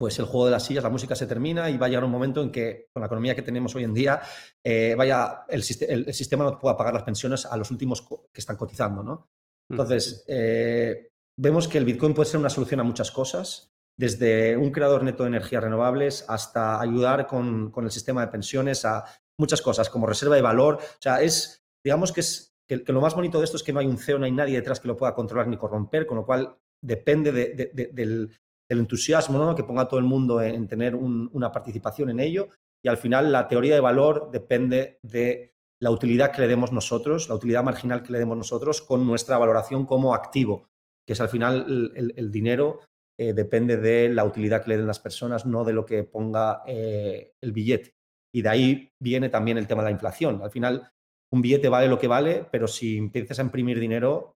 pues 0.00 0.18
el 0.18 0.24
juego 0.24 0.46
de 0.46 0.52
las 0.52 0.64
sillas, 0.64 0.82
la 0.82 0.88
música 0.88 1.14
se 1.14 1.26
termina 1.26 1.68
y 1.68 1.76
va 1.76 1.84
a 1.84 1.88
llegar 1.90 2.04
un 2.04 2.10
momento 2.10 2.40
en 2.40 2.50
que 2.50 2.88
con 2.90 3.02
la 3.02 3.06
economía 3.06 3.34
que 3.34 3.42
tenemos 3.42 3.74
hoy 3.74 3.84
en 3.84 3.92
día, 3.92 4.22
eh, 4.64 4.94
vaya, 4.96 5.44
el, 5.46 5.62
sistema 5.62 6.42
no 6.42 6.58
pueda 6.58 6.74
pagar 6.74 6.94
las 6.94 7.02
pensiones 7.02 7.44
a 7.44 7.54
los 7.58 7.70
últimos 7.70 8.08
que 8.32 8.40
están 8.40 8.56
cotizando, 8.56 9.02
¿no? 9.02 9.28
Entonces, 9.68 10.24
eh, 10.26 11.10
vemos 11.36 11.68
que 11.68 11.76
el 11.76 11.84
Bitcoin 11.84 12.14
puede 12.14 12.30
ser 12.30 12.40
una 12.40 12.48
solución 12.48 12.80
a 12.80 12.82
muchas 12.82 13.10
cosas 13.10 13.74
desde 13.94 14.56
un 14.56 14.70
creador 14.70 15.02
neto 15.02 15.24
de 15.24 15.28
energías 15.28 15.62
renovables 15.62 16.24
hasta 16.28 16.80
ayudar 16.80 17.26
con, 17.26 17.70
el 17.76 17.90
sistema 17.90 18.22
de 18.22 18.32
pensiones 18.32 18.86
a 18.86 19.04
muchas 19.38 19.60
cosas, 19.60 19.90
como 19.90 20.06
reserva 20.06 20.34
de 20.34 20.40
valor. 20.40 20.76
O 20.76 21.02
sea, 21.02 21.20
es, 21.20 21.62
digamos 21.84 22.10
que 22.10 22.20
es 22.20 22.56
que, 22.66 22.82
lo 22.86 23.02
más 23.02 23.14
bonito 23.14 23.36
de 23.36 23.44
esto 23.44 23.58
es 23.58 23.62
que 23.62 23.74
no 23.74 23.80
hay 23.80 23.86
un 23.86 23.98
CEO, 23.98 24.18
no 24.18 24.24
hay 24.24 24.32
nadie 24.32 24.56
detrás 24.56 24.80
que 24.80 24.88
lo 24.88 24.96
pueda 24.96 25.14
controlar 25.14 25.46
ni 25.46 25.58
corromper, 25.58 26.06
con 26.06 26.16
lo 26.16 26.24
cual 26.24 26.56
depende 26.80 27.32
del, 27.32 28.30
entusiasmo 28.78 29.38
¿no? 29.38 29.54
que 29.54 29.64
ponga 29.64 29.88
todo 29.88 29.98
el 29.98 30.06
mundo 30.06 30.40
en, 30.40 30.68
tener 30.68 30.94
una 30.94 31.50
participación 31.50 32.10
en 32.10 32.20
ello. 32.20 32.48
Y 32.82 32.88
al 32.88 32.96
final 32.96 33.32
la 33.32 33.48
teoría 33.48 33.74
de 33.74 33.80
valor 33.80 34.30
depende 34.30 34.98
de 35.02 35.54
la 35.82 35.90
utilidad 35.90 36.30
que 36.30 36.42
le 36.42 36.48
demos 36.48 36.72
nosotros, 36.72 37.28
la 37.28 37.34
utilidad 37.34 37.64
marginal 37.64 38.02
que 38.02 38.12
le 38.12 38.18
demos 38.18 38.36
nosotros 38.36 38.80
con 38.82 39.06
nuestra 39.06 39.38
valoración 39.38 39.86
como 39.86 40.14
activo, 40.14 40.68
que 41.06 41.14
es 41.14 41.20
al 41.20 41.28
final 41.28 41.92
el 41.94 42.30
dinero 42.30 42.80
eh, 43.20 43.34
depende 43.34 43.76
de 43.76 44.08
la 44.08 44.24
utilidad 44.24 44.62
que 44.62 44.70
le 44.70 44.76
den 44.78 44.86
las 44.86 44.98
personas, 44.98 45.44
no 45.44 45.62
de 45.62 45.74
lo 45.74 45.84
que 45.84 46.04
ponga 46.04 46.62
eh, 46.66 47.34
el 47.42 47.52
billete. 47.52 47.92
Y 48.34 48.40
de 48.40 48.48
ahí 48.48 48.92
viene 48.98 49.28
también 49.28 49.58
el 49.58 49.66
tema 49.66 49.82
de 49.82 49.88
la 49.88 49.92
inflación. 49.92 50.40
Al 50.42 50.50
final, 50.50 50.90
un 51.30 51.42
billete 51.42 51.68
vale 51.68 51.86
lo 51.86 51.98
que 51.98 52.08
vale, 52.08 52.46
pero 52.50 52.66
si 52.66 52.96
empiezas 52.96 53.38
a 53.38 53.42
imprimir 53.42 53.78
dinero, 53.78 54.38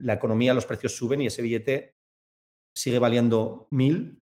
la 0.00 0.14
economía, 0.14 0.54
los 0.54 0.64
precios 0.64 0.96
suben 0.96 1.20
y 1.20 1.26
ese 1.26 1.42
billete 1.42 1.92
sigue 2.74 2.98
valiendo 2.98 3.68
mil, 3.70 4.20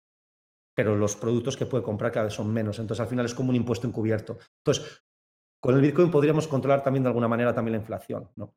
pero 0.75 0.95
los 0.95 1.15
productos 1.15 1.57
que 1.57 1.65
puede 1.65 1.83
comprar 1.83 2.11
cada 2.11 2.25
vez 2.25 2.33
son 2.33 2.53
menos. 2.53 2.79
Entonces, 2.79 3.01
al 3.01 3.07
final 3.07 3.25
es 3.25 3.33
como 3.33 3.49
un 3.49 3.55
impuesto 3.55 3.87
encubierto. 3.87 4.37
Entonces, 4.63 5.03
con 5.59 5.75
el 5.75 5.81
Bitcoin 5.81 6.11
podríamos 6.11 6.47
controlar 6.47 6.83
también 6.83 7.03
de 7.03 7.09
alguna 7.09 7.27
manera 7.27 7.53
también 7.53 7.73
la 7.73 7.79
inflación. 7.79 8.29
¿no? 8.35 8.55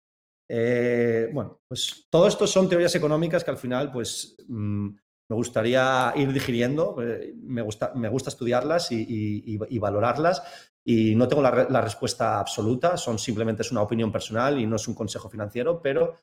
Eh, 0.49 1.31
bueno, 1.33 1.61
pues 1.67 2.07
todo 2.11 2.27
esto 2.27 2.47
son 2.47 2.69
teorías 2.69 2.95
económicas 2.95 3.45
que 3.45 3.51
al 3.51 3.57
final, 3.57 3.91
pues 3.91 4.37
mm, 4.49 4.89
me 5.31 5.37
gustaría 5.37 6.13
ir 6.17 6.33
digiriendo, 6.33 6.97
eh, 7.01 7.33
me, 7.41 7.63
gusta, 7.63 7.93
me 7.95 8.09
gusta 8.09 8.31
estudiarlas 8.31 8.89
y, 8.91 9.57
valorarlas 9.79 10.43
y 10.85 11.15
no 11.15 11.29
tengo 11.29 11.41
la, 11.41 11.81
respuesta 11.81 12.41
absoluta, 12.41 12.97
son 12.97 13.17
simplemente 13.17 13.63
es 13.63 13.71
una 13.71 13.83
opinión 13.83 14.11
personal 14.11 14.59
y 14.59 14.67
no 14.67 14.75
es 14.75 14.89
un 14.89 14.95
consejo 14.97 15.31
financiero, 15.31 15.81
pero 15.81 16.17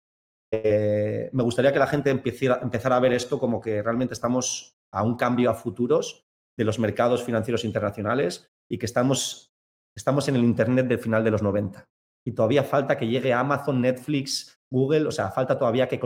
eh, 0.51 1.29
me 1.33 1.43
gustaría 1.43 1.73
que 1.73 1.79
la 1.79 1.87
gente 1.87 2.09
empezara, 2.09 2.95
a 2.95 2.99
ver 2.99 3.13
esto 3.13 3.39
como 3.39 3.59
que 3.59 3.81
realmente 3.81 4.13
estamos 4.13 4.77
a 4.91 5.03
un 5.03 5.15
cambio 5.17 5.49
a 5.49 5.55
futuros 5.55 6.25
de 6.57 6.63
los 6.63 6.79
mercados 6.79 7.23
financieros 7.23 7.65
internacionales 7.65 8.49
y 8.69 8.77
que 8.77 8.85
estamos, 8.85 9.53
estamos 9.95 10.27
en 10.27 10.35
el 10.35 10.43
Internet 10.43 10.87
del 10.87 10.99
final 10.99 11.23
de 11.23 11.31
los 11.31 11.43
90 11.43 11.87
y 12.25 12.33
todavía 12.33 12.63
falta 12.63 12.97
que 12.97 13.07
llegue 13.07 13.33
Amazon, 13.33 13.81
Netflix, 13.81 14.59
Google, 14.69 15.07
o 15.07 15.11
sea, 15.11 15.31
falta 15.31 15.57
todavía 15.57 15.87
que, 15.87 15.99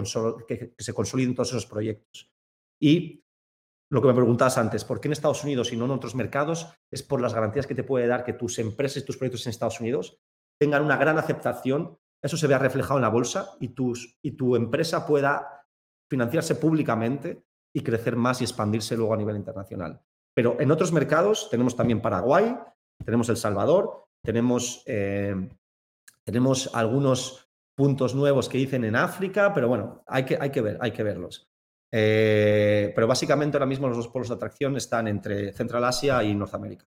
se 0.78 0.94
consoliden 0.94 1.34
todos 1.34 1.50
esos 1.50 1.66
proyectos. 1.66 2.32
Y 2.80 3.24
lo 3.92 4.02
que 4.02 4.08
me 4.08 4.14
preguntabas 4.14 4.58
antes, 4.58 4.86
¿por 4.86 5.02
qué 5.02 5.08
en 5.08 5.14
Estados 5.14 5.44
Unidos 5.44 5.74
y 5.74 5.78
no 5.78 5.86
en 5.86 5.92
otros 5.92 6.16
mercados? 6.16 6.68
Es 6.92 7.02
por 7.04 7.22
las 7.22 7.34
garantías 7.34 7.66
que 7.66 7.76
te 7.76 7.84
puede 7.84 8.08
dar 8.08 8.24
que 8.24 8.34
tus 8.34 8.60
empresas 8.60 9.02
y 9.02 9.06
tus 9.06 9.18
proyectos 9.18 9.46
en 9.46 9.50
Estados 9.50 9.80
Unidos 9.80 10.20
tengan 10.60 10.84
una 10.84 10.96
gran 10.96 11.18
aceptación, 11.18 11.98
eso 12.22 12.38
se 12.38 12.48
vea 12.48 12.60
reflejado 12.60 12.98
en 12.98 13.04
la 13.04 13.10
bolsa 13.10 13.56
y, 13.60 13.74
y 14.22 14.32
tu 14.32 14.56
empresa 14.56 15.06
pueda 15.06 15.66
financiarse 16.10 16.56
públicamente 16.56 17.46
y 17.74 17.82
crecer 17.82 18.16
más 18.16 18.42
y 18.42 18.44
expandirse 18.44 18.98
luego 18.98 19.14
a 19.14 19.18
nivel 19.18 19.38
internacional. 19.38 20.02
Pero 20.36 20.60
en 20.60 20.72
otros 20.72 20.92
mercados 20.92 21.50
tenemos 21.50 21.76
también 21.76 22.02
Paraguay, 22.02 22.56
tenemos 23.04 23.30
El 23.30 23.38
Salvador, 23.38 24.08
tenemos, 24.24 24.84
eh, 24.86 25.36
tenemos 26.26 26.70
algunos 26.74 27.50
puntos 27.76 28.14
nuevos 28.14 28.48
que 28.50 28.58
dicen 28.58 28.84
en 28.84 28.96
África, 28.96 29.54
pero 29.54 29.68
bueno, 29.68 30.04
hay 30.08 30.26
que, 30.26 30.38
hay 30.40 30.52
que 30.52 30.62
ver, 30.62 30.78
hay 30.82 30.92
que 30.92 31.04
verlos. 31.04 31.50
Eh, 31.94 32.92
pero 32.96 33.08
básicamente 33.08 33.58
ahora 33.58 33.66
mismo 33.66 33.88
los 33.88 33.98
dos 33.98 34.08
polos 34.08 34.30
de 34.30 34.36
atracción 34.36 34.78
están 34.78 35.08
entre 35.08 35.52
Central 35.54 35.84
Asia 35.84 36.24
y 36.24 36.34
Norteamérica. 36.34 36.86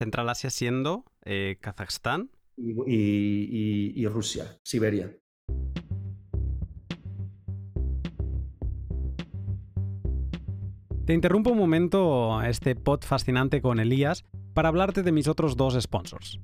Central 0.00 0.28
Asia 0.30 0.50
siendo 0.50 1.04
eh, 1.24 1.58
Kazajstán. 1.60 2.30
Y 2.62 4.06
Rusia, 4.06 4.58
Siberia. 4.62 5.10
Te 11.10 11.14
interrumpo 11.14 11.50
un 11.50 11.58
momento 11.58 12.40
este 12.42 12.76
pod 12.76 13.02
fascinante 13.02 13.60
con 13.60 13.80
Elías 13.80 14.24
para 14.54 14.68
hablarte 14.68 15.02
de 15.02 15.10
mis 15.10 15.26
otros 15.26 15.56
dos 15.56 15.76
sponsors. 15.80 16.38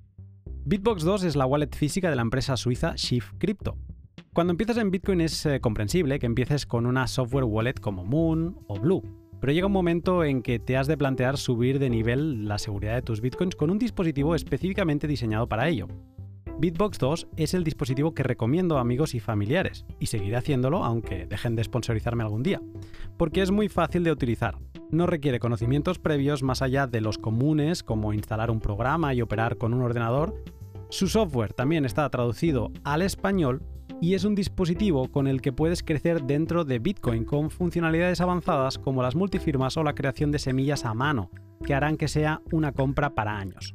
Bitbox 0.64 1.04
2 1.04 1.22
es 1.22 1.36
la 1.36 1.46
wallet 1.46 1.70
física 1.72 2.10
de 2.10 2.16
la 2.16 2.22
empresa 2.22 2.56
suiza 2.56 2.94
Shift 2.96 3.34
Crypto. 3.38 3.78
Cuando 4.34 4.50
empiezas 4.50 4.78
en 4.78 4.90
Bitcoin 4.90 5.20
es 5.20 5.46
eh, 5.46 5.60
comprensible 5.60 6.18
que 6.18 6.26
empieces 6.26 6.66
con 6.66 6.86
una 6.86 7.06
software 7.06 7.44
wallet 7.44 7.74
como 7.80 8.04
Moon 8.04 8.58
o 8.66 8.80
Blue, 8.80 9.04
pero 9.47 9.55
llega 9.55 9.68
un 9.68 9.72
momento 9.72 10.24
en 10.24 10.42
que 10.42 10.59
te 10.59 10.76
has 10.76 10.88
de 10.88 10.97
plantear 10.97 11.36
subir 11.38 11.78
de 11.78 11.88
nivel 11.88 12.49
la 12.49 12.59
seguridad 12.59 12.97
de 12.97 13.03
tus 13.03 13.20
bitcoins 13.20 13.55
con 13.55 13.70
un 13.70 13.78
dispositivo 13.78 14.34
específicamente 14.34 15.07
diseñado 15.07 15.49
para 15.49 15.68
ello. 15.68 15.86
Bitbox 16.59 16.99
2 16.99 17.28
es 17.36 17.55
el 17.55 17.62
dispositivo 17.62 18.12
que 18.12 18.24
recomiendo 18.24 18.76
a 18.76 18.80
amigos 18.80 19.14
y 19.14 19.20
familiares, 19.20 19.86
y 20.01 20.07
seguiré 20.07 20.34
haciéndolo 20.34 20.82
aunque 20.82 21.26
dejen 21.26 21.55
de 21.55 21.62
sponsorizarme 21.62 22.24
algún 22.24 22.42
día, 22.42 22.61
porque 23.16 23.40
es 23.40 23.53
muy 23.53 23.68
fácil 23.68 24.03
de 24.03 24.11
utilizar. 24.11 24.59
No 24.90 25.07
requiere 25.07 25.38
conocimientos 25.38 26.01
previos 26.01 26.42
más 26.42 26.61
allá 26.61 26.88
de 26.88 27.01
los 27.01 27.16
comunes 27.16 27.84
como 27.84 28.12
instalar 28.12 28.51
un 28.51 28.59
programa 28.59 29.14
y 29.14 29.22
operar 29.22 29.59
con 29.59 29.74
un 29.74 29.82
ordenador. 29.82 30.42
Su 30.88 31.07
software 31.07 31.53
también 31.53 31.84
está 31.84 32.11
traducido 32.11 32.72
al 32.82 33.01
español 33.01 33.62
y 34.01 34.14
es 34.14 34.24
un 34.24 34.34
dispositivo 34.34 35.11
con 35.11 35.26
el 35.26 35.40
que 35.40 35.53
puedes 35.53 35.82
crecer 35.82 36.22
dentro 36.22 36.64
de 36.64 36.78
Bitcoin 36.78 37.24
con 37.24 37.51
funcionalidades 37.51 38.20
avanzadas 38.20 38.78
como 38.78 39.03
las 39.03 39.14
multifirmas 39.14 39.76
o 39.76 39.82
la 39.82 39.94
creación 39.94 40.30
de 40.30 40.38
semillas 40.38 40.84
a 40.84 40.94
mano, 40.94 41.30
que 41.64 41.74
harán 41.74 41.97
que 41.97 42.09
sea 42.09 42.42
una 42.53 42.72
compra 42.72 43.14
para 43.14 43.38
años. 43.38 43.74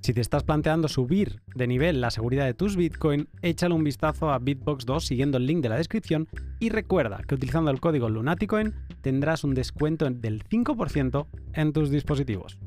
Si 0.00 0.12
te 0.12 0.20
estás 0.20 0.44
planteando 0.44 0.86
subir 0.88 1.40
de 1.54 1.66
nivel 1.66 2.02
la 2.02 2.10
seguridad 2.10 2.44
de 2.44 2.52
tus 2.52 2.76
Bitcoin, 2.76 3.28
échale 3.40 3.74
un 3.74 3.84
vistazo 3.84 4.30
a 4.30 4.38
Bitbox 4.38 4.84
2 4.84 5.02
siguiendo 5.02 5.38
el 5.38 5.46
link 5.46 5.62
de 5.62 5.70
la 5.70 5.78
descripción 5.78 6.28
y 6.60 6.68
recuerda 6.68 7.22
que 7.26 7.34
utilizando 7.34 7.70
el 7.70 7.80
código 7.80 8.10
Lunaticoin 8.10 8.74
tendrás 9.00 9.44
un 9.44 9.54
descuento 9.54 10.10
del 10.10 10.44
5% 10.44 11.26
en 11.54 11.72
tus 11.72 11.90
dispositivos. 11.90 12.58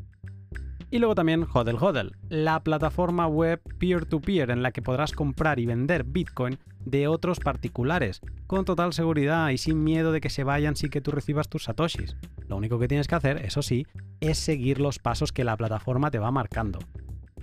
Y 0.89 0.99
luego 0.99 1.15
también 1.15 1.45
Hodel 1.53 1.75
Hodel, 1.79 2.15
la 2.29 2.61
plataforma 2.63 3.27
web 3.27 3.61
peer-to-peer 3.77 4.47
-peer 4.47 4.53
en 4.53 4.63
la 4.63 4.71
que 4.71 4.81
podrás 4.81 5.11
comprar 5.11 5.59
y 5.59 5.65
vender 5.65 6.05
Bitcoin 6.05 6.57
de 6.85 7.09
otros 7.09 7.41
particulares, 7.41 8.21
con 8.47 8.63
total 8.63 8.93
seguridad 8.93 9.49
y 9.49 9.57
sin 9.57 9.83
miedo 9.83 10.13
de 10.13 10.21
que 10.21 10.29
se 10.29 10.45
vayan 10.45 10.77
sin 10.77 10.89
que 10.89 11.01
tú 11.01 11.11
recibas 11.11 11.49
tus 11.49 11.65
satoshis. 11.65 12.15
Lo 12.47 12.55
único 12.55 12.79
que 12.79 12.87
tienes 12.87 13.07
que 13.07 13.15
hacer, 13.15 13.43
eso 13.45 13.61
sí, 13.61 13.85
es 14.21 14.37
seguir 14.37 14.79
los 14.79 14.97
pasos 14.99 15.33
que 15.33 15.43
la 15.43 15.57
plataforma 15.57 16.09
te 16.09 16.19
va 16.19 16.31
marcando. 16.31 16.79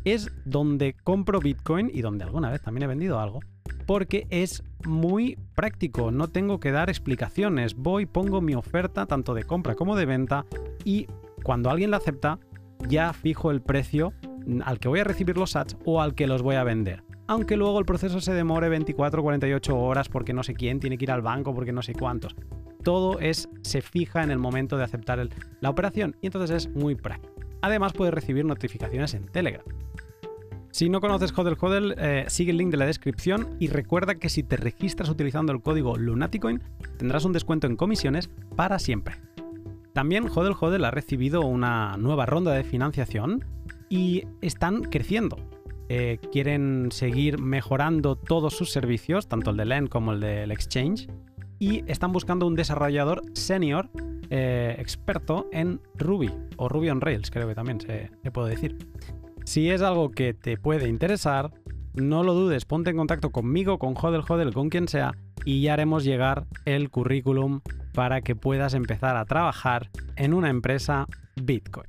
Es 0.05 0.31
donde 0.47 0.95
compro 0.95 1.41
Bitcoin 1.41 1.91
y 1.93 2.01
donde 2.01 2.25
alguna 2.25 2.51
vez 2.51 2.63
también 2.63 2.85
he 2.85 2.87
vendido 2.87 3.21
algo, 3.21 3.41
porque 3.87 4.27
es 4.31 4.63
muy 4.87 5.39
práctico, 5.55 6.11
no 6.11 6.29
tengo 6.29 6.61
que 6.61 6.73
dar 6.73 6.89
explicaciones, 6.89 7.75
voy, 7.75 8.07
pongo 8.07 8.41
mi 8.41 8.55
oferta 8.55 9.05
tanto 9.05 9.35
de 9.35 9.45
compra 9.45 9.75
como 9.75 9.97
de 9.97 10.07
venta 10.07 10.47
y 10.85 11.07
cuando 11.43 11.69
alguien 11.69 11.91
la 11.91 11.99
acepta, 11.99 12.39
ya 12.89 13.13
fijo 13.13 13.51
el 13.51 13.63
precio 13.63 14.13
al 14.65 14.79
que 14.79 14.89
voy 14.89 15.01
a 15.01 15.05
recibir 15.05 15.37
los 15.37 15.53
sats 15.53 15.77
o 15.85 16.01
al 16.01 16.15
que 16.15 16.27
los 16.27 16.43
voy 16.43 16.57
a 16.57 16.65
vender. 16.65 17.03
Aunque 17.27 17.57
luego 17.57 17.79
el 17.79 17.87
proceso 17.87 18.21
se 18.21 18.35
demore 18.35 18.69
24 18.69 19.21
o 19.21 19.25
48 19.25 19.79
horas 19.79 20.09
porque 20.09 20.35
no 20.35 20.43
sé 20.43 20.55
quién 20.55 20.81
tiene 20.81 20.99
que 20.99 21.05
ir 21.05 21.11
al 21.11 21.23
banco, 21.23 21.55
porque 21.55 21.73
no 21.73 21.83
sé 21.83 21.95
cuántos. 21.95 22.37
Todo 22.83 23.19
es, 23.19 23.49
se 23.63 23.81
fija 23.81 24.23
en 24.23 24.31
el 24.31 24.39
momento 24.39 24.77
de 24.77 24.85
aceptar 24.85 25.27
la 25.61 25.71
operación 25.71 26.17
y 26.21 26.27
entonces 26.27 26.67
es 26.67 26.75
muy 26.75 26.95
práctico. 26.95 27.35
Además 27.63 27.95
puedes 27.95 28.13
recibir 28.13 28.45
notificaciones 28.45 29.15
en 29.15 29.25
Telegram. 29.27 29.65
Si 30.71 30.91
no 30.91 31.01
conoces 31.01 31.33
Hodel 31.39 31.57
Hodel, 31.59 31.95
eh, 31.99 32.25
sigue 32.27 32.51
el 32.51 32.59
link 32.59 32.73
de 32.73 32.77
la 32.77 32.85
descripción 32.85 33.57
y 33.61 33.69
recuerda 33.69 34.17
que 34.17 34.29
si 34.29 34.43
te 34.43 34.57
registras 34.57 35.09
utilizando 35.09 35.53
el 35.53 35.63
código 35.63 35.97
Lunaticoin 35.97 36.61
tendrás 36.99 37.25
un 37.25 37.33
descuento 37.33 37.67
en 37.69 37.77
comisiones 37.77 38.29
para 38.57 38.79
siempre. 38.79 39.15
También 39.95 40.27
Hodel 40.29 40.57
Hodel 40.61 40.85
ha 40.85 40.91
recibido 40.91 41.43
una 41.43 41.97
nueva 41.97 42.27
ronda 42.27 42.53
de 42.53 42.65
financiación 42.65 43.45
y 43.89 44.25
están 44.41 44.83
creciendo. 44.83 45.37
Eh, 45.89 46.19
quieren 46.33 46.89
seguir 46.91 47.39
mejorando 47.39 48.17
todos 48.17 48.55
sus 48.57 48.73
servicios, 48.73 49.29
tanto 49.29 49.51
el 49.51 49.57
de 49.57 49.67
LEN 49.67 49.87
como 49.87 50.13
el 50.13 50.21
del 50.21 50.51
Exchange, 50.51 51.07
y 51.61 51.89
están 51.89 52.11
buscando 52.11 52.45
un 52.49 52.57
desarrollador 52.57 53.23
senior 53.35 53.89
eh, 54.31 54.75
experto 54.81 55.47
en 55.53 55.81
Ruby 55.95 56.33
o 56.57 56.69
Ruby 56.69 56.91
on 56.91 57.01
Rails, 57.01 57.31
creo 57.31 57.47
que 57.47 57.55
también 57.55 57.81
se, 57.81 58.11
se 58.21 58.31
puede 58.33 58.51
decir. 58.51 58.77
Si 59.45 59.71
es 59.71 59.81
algo 59.81 60.11
que 60.11 60.35
te 60.35 60.57
puede 60.57 60.89
interesar, 60.89 61.53
no 61.93 62.25
lo 62.25 62.35
dudes, 62.35 62.65
ponte 62.65 62.91
en 62.91 62.97
contacto 62.97 63.31
conmigo, 63.31 63.79
con 63.79 63.95
Hodel 63.97 64.25
Hodel, 64.29 64.55
con 64.55 64.71
quien 64.71 64.89
sea, 64.89 65.13
y 65.45 65.63
ya 65.63 65.75
haremos 65.75 66.03
llegar 66.03 66.47
el 66.65 66.91
currículum 66.91 67.61
para 67.95 68.21
que 68.21 68.37
puedas 68.37 68.75
empezar 68.75 69.17
a 69.17 69.25
trabajar 69.25 69.91
en 70.17 70.35
una 70.35 70.51
empresa 70.51 71.07
Bitcoin. 71.37 71.89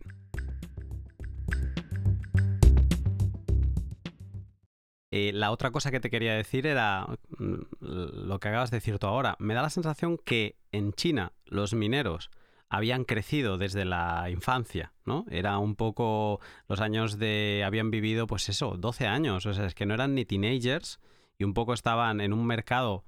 Eh, 5.12 5.32
la 5.34 5.52
otra 5.52 5.72
cosa 5.72 5.92
que 5.92 6.00
te 6.00 6.10
quería 6.10 6.34
decir 6.34 6.68
era 6.68 7.08
mm, 7.40 7.56
lo 7.80 8.40
que 8.40 8.50
acabas 8.50 8.70
de 8.70 8.78
decir 8.78 9.00
tú 9.00 9.08
ahora. 9.08 9.36
Me 9.40 9.54
da 9.54 9.62
la 9.62 9.70
sensación 9.70 10.18
que 10.18 10.58
en 10.72 10.94
China 10.94 11.32
los 11.46 11.74
mineros 11.74 12.32
habían 12.70 13.06
crecido 13.06 13.58
desde 13.58 13.86
la 13.86 14.30
infancia, 14.30 14.94
¿no? 15.06 15.26
Era 15.30 15.58
un 15.58 15.76
poco 15.76 16.42
los 16.68 16.82
años 16.82 17.18
de... 17.18 17.64
habían 17.66 17.92
vivido, 17.92 18.28
pues 18.28 18.50
eso, 18.50 18.76
12 18.78 19.08
años, 19.08 19.46
o 19.46 19.54
sea, 19.54 19.66
es 19.66 19.74
que 19.74 19.86
no 19.86 19.94
eran 19.94 20.16
ni 20.16 20.26
teenagers 20.26 21.00
y 21.38 21.46
un 21.46 21.54
poco 21.54 21.74
estaban 21.74 22.20
en 22.20 22.34
un 22.34 22.46
mercado 22.46 23.06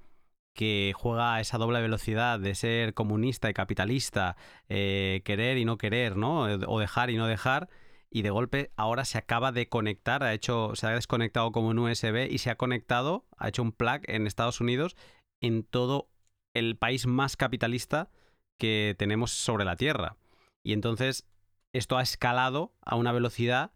que 0.58 0.92
juega 0.96 1.38
esa 1.38 1.56
doble 1.56 1.80
velocidad 1.80 2.40
de 2.40 2.56
ser 2.56 2.92
comunista 2.92 3.48
y 3.48 3.54
capitalista, 3.54 4.36
eh, 4.68 5.22
querer 5.24 5.56
y 5.56 5.64
no 5.64 5.78
querer, 5.78 6.16
¿no? 6.16 6.46
O 6.66 6.80
dejar 6.80 7.10
y 7.10 7.16
no 7.16 7.28
dejar, 7.28 7.68
y 8.10 8.22
de 8.22 8.30
golpe 8.30 8.72
ahora 8.74 9.04
se 9.04 9.18
acaba 9.18 9.52
de 9.52 9.68
conectar, 9.68 10.24
ha 10.24 10.34
hecho, 10.34 10.74
se 10.74 10.88
ha 10.88 10.90
desconectado 10.90 11.52
como 11.52 11.68
un 11.68 11.78
USB 11.78 12.26
y 12.28 12.38
se 12.38 12.50
ha 12.50 12.56
conectado, 12.56 13.24
ha 13.36 13.50
hecho 13.50 13.62
un 13.62 13.70
plug 13.70 14.00
en 14.08 14.26
Estados 14.26 14.60
Unidos 14.60 14.96
en 15.40 15.62
todo 15.62 16.10
el 16.54 16.76
país 16.76 17.06
más 17.06 17.36
capitalista 17.36 18.10
que 18.58 18.96
tenemos 18.98 19.30
sobre 19.30 19.64
la 19.64 19.76
Tierra. 19.76 20.16
Y 20.64 20.72
entonces 20.72 21.24
esto 21.72 21.98
ha 21.98 22.02
escalado 22.02 22.74
a 22.84 22.96
una 22.96 23.12
velocidad 23.12 23.70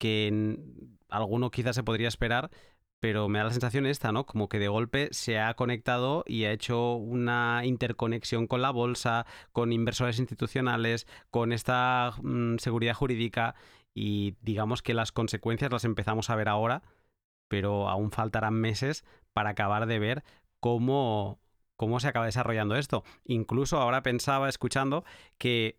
que 0.00 0.56
alguno 1.10 1.50
quizás 1.50 1.76
se 1.76 1.82
podría 1.82 2.08
esperar, 2.08 2.50
pero 3.04 3.28
me 3.28 3.38
da 3.38 3.44
la 3.44 3.50
sensación 3.50 3.84
esta, 3.84 4.12
¿no? 4.12 4.24
Como 4.24 4.48
que 4.48 4.58
de 4.58 4.68
golpe 4.68 5.10
se 5.10 5.38
ha 5.38 5.52
conectado 5.52 6.24
y 6.26 6.44
ha 6.44 6.52
hecho 6.52 6.94
una 6.94 7.60
interconexión 7.66 8.46
con 8.46 8.62
la 8.62 8.70
bolsa, 8.70 9.26
con 9.52 9.74
inversores 9.74 10.18
institucionales, 10.18 11.06
con 11.30 11.52
esta 11.52 12.14
mm, 12.22 12.56
seguridad 12.56 12.94
jurídica 12.94 13.56
y 13.92 14.36
digamos 14.40 14.80
que 14.80 14.94
las 14.94 15.12
consecuencias 15.12 15.70
las 15.70 15.84
empezamos 15.84 16.30
a 16.30 16.36
ver 16.36 16.48
ahora, 16.48 16.82
pero 17.46 17.90
aún 17.90 18.10
faltarán 18.10 18.54
meses 18.54 19.04
para 19.34 19.50
acabar 19.50 19.84
de 19.84 19.98
ver 19.98 20.24
cómo 20.58 21.42
cómo 21.76 22.00
se 22.00 22.08
acaba 22.08 22.24
desarrollando 22.24 22.74
esto. 22.74 23.04
Incluso 23.26 23.82
ahora 23.82 24.02
pensaba, 24.02 24.48
escuchando, 24.48 25.04
que 25.36 25.78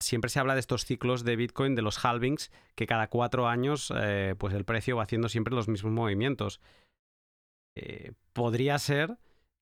siempre 0.00 0.30
se 0.30 0.40
habla 0.40 0.54
de 0.54 0.60
estos 0.60 0.84
ciclos 0.84 1.24
de 1.24 1.36
Bitcoin, 1.36 1.74
de 1.74 1.82
los 1.82 2.04
halvings, 2.04 2.50
que 2.74 2.86
cada 2.86 3.08
cuatro 3.08 3.48
años 3.48 3.92
eh, 3.96 4.34
pues 4.38 4.54
el 4.54 4.64
precio 4.64 4.96
va 4.96 5.04
haciendo 5.04 5.28
siempre 5.28 5.54
los 5.54 5.68
mismos 5.68 5.92
movimientos. 5.92 6.60
Eh, 7.76 8.12
podría 8.32 8.78
ser 8.78 9.18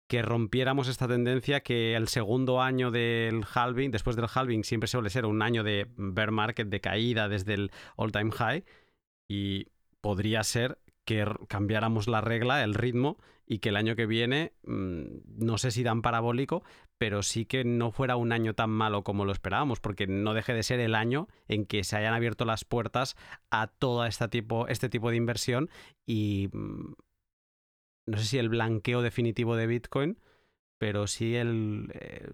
que 0.08 0.22
rompiéramos 0.22 0.88
esta 0.88 1.08
tendencia 1.08 1.62
que 1.62 1.96
el 1.96 2.08
segundo 2.08 2.62
año 2.62 2.92
del 2.92 3.46
halving, 3.52 3.92
después 3.92 4.16
del 4.16 4.28
halving, 4.32 4.64
siempre 4.64 4.88
suele 4.88 5.10
ser 5.10 5.26
un 5.26 5.42
año 5.42 5.64
de 5.64 5.88
bear 5.96 6.32
market, 6.32 6.68
de 6.68 6.82
caída 6.82 7.30
desde 7.30 7.54
el 7.56 7.72
all 7.96 8.12
time 8.12 8.32
high, 8.32 8.64
y 9.28 9.68
podría 10.02 10.44
ser 10.44 10.78
que 11.06 11.26
cambiáramos 11.48 12.08
la 12.08 12.22
regla, 12.22 12.64
el 12.64 12.74
ritmo, 12.74 13.18
y 13.46 13.60
que 13.60 13.70
el 13.70 13.76
año 13.76 13.96
que 13.96 14.06
viene, 14.06 14.54
mm, 14.66 15.04
no 15.38 15.58
sé 15.58 15.72
si 15.72 15.84
tan 15.84 16.02
parabólico, 16.02 16.64
pero 16.98 17.24
sí 17.24 17.46
que 17.46 17.64
no 17.64 17.92
fuera 17.92 18.16
un 18.16 18.32
año 18.32 18.54
tan 18.54 18.70
malo 18.70 19.04
como 19.04 19.26
lo 19.26 19.32
esperábamos, 19.32 19.80
porque 19.80 20.08
no 20.08 20.34
deje 20.34 20.54
de 20.54 20.64
ser 20.64 20.80
el 20.80 20.96
año 20.96 21.28
en 21.48 21.66
que 21.66 21.84
se 21.84 21.98
hayan 21.98 22.14
abierto 22.14 22.46
las 22.46 22.66
puertas 22.66 23.16
a 23.52 23.68
todo 23.68 24.06
este 24.06 24.28
tipo, 24.28 24.68
este 24.68 24.90
tipo 24.90 25.10
de 25.10 25.18
inversión 25.18 25.70
y 26.06 26.50
mm, 26.54 26.94
no 28.06 28.18
sé 28.18 28.26
si 28.26 28.38
el 28.38 28.50
blanqueo 28.50 29.02
definitivo 29.02 29.56
de 29.56 29.68
Bitcoin, 29.68 30.18
pero 30.78 31.08
sí 31.08 31.36
el... 31.36 31.92
Eh, 31.94 32.30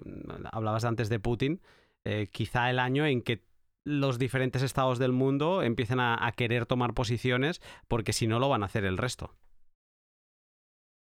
hablabas 0.52 0.84
antes 0.84 1.10
de 1.10 1.20
Putin, 1.20 1.62
eh, 2.04 2.28
quizá 2.32 2.70
el 2.70 2.80
año 2.80 3.06
en 3.06 3.22
que 3.22 3.44
los 3.84 4.20
diferentes 4.20 4.62
estados 4.62 5.00
del 5.00 5.12
mundo 5.12 5.64
empiecen 5.64 6.00
a, 6.00 6.32
querer 6.36 6.66
tomar 6.66 6.94
posiciones 6.94 7.62
porque 7.88 8.14
si 8.14 8.28
no 8.28 8.40
lo 8.40 8.50
van 8.50 8.64
a 8.64 8.68
hacer 8.68 8.86
el 8.86 8.98
resto. 8.98 9.36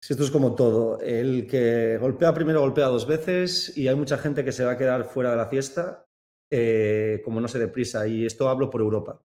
Esto 0.01 0.23
es 0.23 0.31
como 0.31 0.55
todo. 0.55 0.99
El 1.01 1.47
que 1.47 1.97
golpea 1.97 2.33
primero 2.33 2.61
golpea 2.61 2.87
dos 2.87 3.07
veces 3.07 3.77
y 3.77 3.87
hay 3.87 3.95
mucha 3.95 4.17
gente 4.17 4.43
que 4.43 4.51
se 4.51 4.63
va 4.63 4.71
a 4.71 4.77
quedar 4.77 5.05
fuera 5.05 5.31
de 5.31 5.37
la 5.37 5.47
fiesta 5.47 6.05
eh, 6.51 7.21
como 7.23 7.41
no 7.41 7.47
se 7.47 7.59
deprisa. 7.59 8.07
Y 8.07 8.25
esto 8.25 8.49
hablo 8.49 8.69
por 8.69 8.81
Europa. 8.81 9.21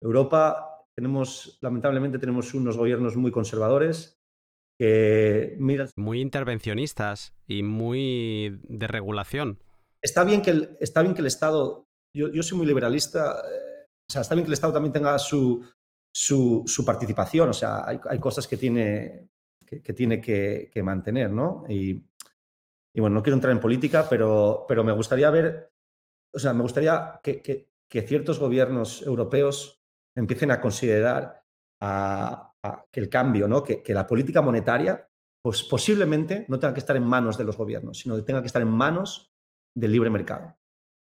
Europa 0.00 0.86
tenemos, 0.94 1.58
lamentablemente, 1.60 2.18
tenemos 2.18 2.54
unos 2.54 2.76
gobiernos 2.76 3.16
muy 3.16 3.30
conservadores 3.30 4.18
que 4.78 5.56
Muy 5.96 6.20
intervencionistas 6.20 7.34
y 7.46 7.62
muy 7.62 8.60
de 8.64 8.86
regulación. 8.86 9.62
Está 10.02 10.24
bien 10.24 10.42
que 10.42 10.50
el, 10.50 10.76
está 10.80 11.02
bien 11.02 11.14
que 11.14 11.20
el 11.20 11.26
Estado 11.28 11.86
yo, 12.14 12.42
soy 12.42 12.58
muy 12.58 12.66
liberalista, 12.66 13.40
eh, 13.40 13.86
o 14.08 14.12
sea, 14.12 14.22
está 14.22 14.34
bien 14.34 14.44
que 14.44 14.50
el 14.50 14.54
Estado 14.54 14.74
también 14.74 14.92
tenga 14.92 15.18
su, 15.18 15.64
su, 16.12 16.84
participación, 16.84 17.48
o 17.48 17.52
sea, 17.52 17.84
hay, 17.86 18.18
cosas 18.18 18.46
que 18.46 18.56
tiene 18.56 19.30
que, 19.80 19.92
tiene 19.92 20.20
que, 20.20 20.82
mantener, 20.82 21.30
¿no? 21.30 21.64
Y, 21.68 22.04
bueno, 22.94 23.16
no 23.16 23.22
quiero 23.22 23.36
entrar 23.36 23.52
en 23.52 23.60
política, 23.60 24.06
pero, 24.08 24.64
pero 24.68 24.84
me 24.84 24.92
gustaría 24.92 25.30
ver, 25.30 25.72
o 26.34 26.38
sea, 26.38 26.52
me 26.52 26.62
gustaría 26.62 27.20
que, 27.22 27.68
ciertos 27.88 28.38
gobiernos 28.38 29.02
europeos 29.02 29.82
empiecen 30.16 30.50
a 30.50 30.60
considerar 30.60 31.44
que 32.90 33.00
el 33.00 33.08
cambio, 33.08 33.48
¿no? 33.48 33.62
Que, 33.62 33.82
la 33.88 34.06
política 34.06 34.42
monetaria 34.42 35.08
pues 35.44 35.64
posiblemente 35.64 36.46
no 36.48 36.60
tenga 36.60 36.72
que 36.72 36.80
estar 36.80 36.96
en 36.96 37.04
manos 37.04 37.36
de 37.36 37.42
los 37.42 37.56
gobiernos, 37.56 37.98
sino 37.98 38.14
que 38.14 38.22
tenga 38.22 38.40
que 38.40 38.46
estar 38.46 38.62
en 38.62 38.70
manos 38.70 39.32
del 39.74 39.90
libre 39.90 40.08
mercado 40.08 40.56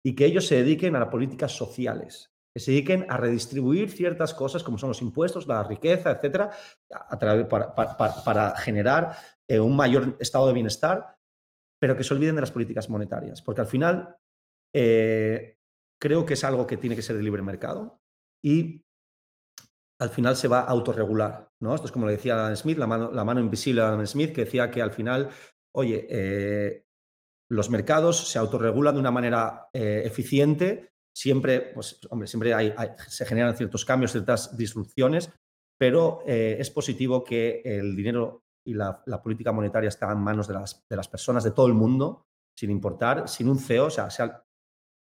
y 0.05 0.15
que 0.15 0.25
ellos 0.25 0.47
se 0.47 0.55
dediquen 0.55 0.95
a 0.95 0.99
las 0.99 1.09
políticas 1.09 1.51
sociales, 1.51 2.32
que 2.53 2.59
se 2.59 2.71
dediquen 2.71 3.05
a 3.09 3.17
redistribuir 3.17 3.89
ciertas 3.89 4.33
cosas 4.33 4.63
como 4.63 4.77
son 4.77 4.89
los 4.89 5.01
impuestos, 5.01 5.47
la 5.47 5.63
riqueza, 5.63 6.11
etcétera, 6.11 6.51
para, 7.19 8.55
generar 8.57 9.17
eh, 9.49 9.59
un 9.59 9.75
mayor 9.75 10.15
estado 10.19 10.47
de 10.47 10.53
bienestar, 10.53 11.17
pero 11.81 11.97
que 11.97 12.03
se 12.03 12.13
olviden 12.13 12.35
de 12.35 12.41
las 12.41 12.51
políticas 12.51 12.89
monetarias, 12.89 13.41
porque 13.41 13.61
al 13.61 13.67
final 13.67 14.17
eh, 14.73 15.57
creo 15.99 16.25
que 16.25 16.35
es 16.35 16.43
algo 16.43 16.67
que 16.67 16.77
tiene 16.77 16.95
que 16.95 17.01
ser 17.01 17.17
de 17.17 17.23
libre 17.23 17.41
mercado 17.41 17.99
y 18.43 18.85
al 19.99 20.09
final 20.09 20.35
se 20.35 20.47
va 20.47 20.59
a 20.59 20.67
autorregular. 20.67 21.49
¿no? 21.59 21.73
Esto 21.73 21.87
es 21.87 21.91
como 21.91 22.05
le 22.05 22.13
decía 22.13 22.35
Adam 22.35 22.55
Smith, 22.55 22.77
la 22.77 22.87
mano, 22.87 23.11
la 23.11 23.23
mano 23.23 23.39
invisible 23.39 23.81
de 23.81 23.87
Adam 23.87 24.05
Smith, 24.05 24.33
que 24.33 24.45
decía 24.45 24.69
que 24.69 24.81
al 24.81 24.91
final, 24.91 25.29
oye, 25.73 26.05
eh, 26.09 26.85
los 27.49 27.69
mercados 27.71 28.29
se 28.29 28.37
autorregulan 28.37 28.93
de 28.93 28.99
una 28.99 29.11
manera 29.11 29.69
eficiente. 29.73 30.92
Siempre, 31.15 31.61
pues, 31.61 31.99
hombre, 32.09 32.27
siempre 32.27 32.53
hay, 32.53 32.73
se 33.07 33.25
generan 33.25 33.55
ciertos 33.55 33.85
cambios, 33.85 34.11
ciertas 34.11 34.57
disrupciones, 34.57 35.31
pero 35.77 36.23
eh, 36.25 36.57
es 36.59 36.69
positivo 36.69 37.23
que 37.23 37.61
el 37.63 37.95
dinero 37.95 38.43
y 38.65 38.73
la, 38.73 39.03
política 39.21 39.51
monetaria 39.51 39.89
estén 39.89 40.09
en 40.09 40.19
manos 40.19 40.47
de 40.47 40.53
las, 40.55 40.85
de 40.89 40.95
las, 40.95 41.07
personas 41.07 41.43
de 41.43 41.51
todo 41.51 41.67
el 41.67 41.73
mundo, 41.73 42.25
sin 42.57 42.71
importar, 42.71 43.27
sin 43.27 43.49
un 43.49 43.59
CEO, 43.59 43.87
o 43.87 43.89
sea, 43.89 44.09
sea 44.09 44.43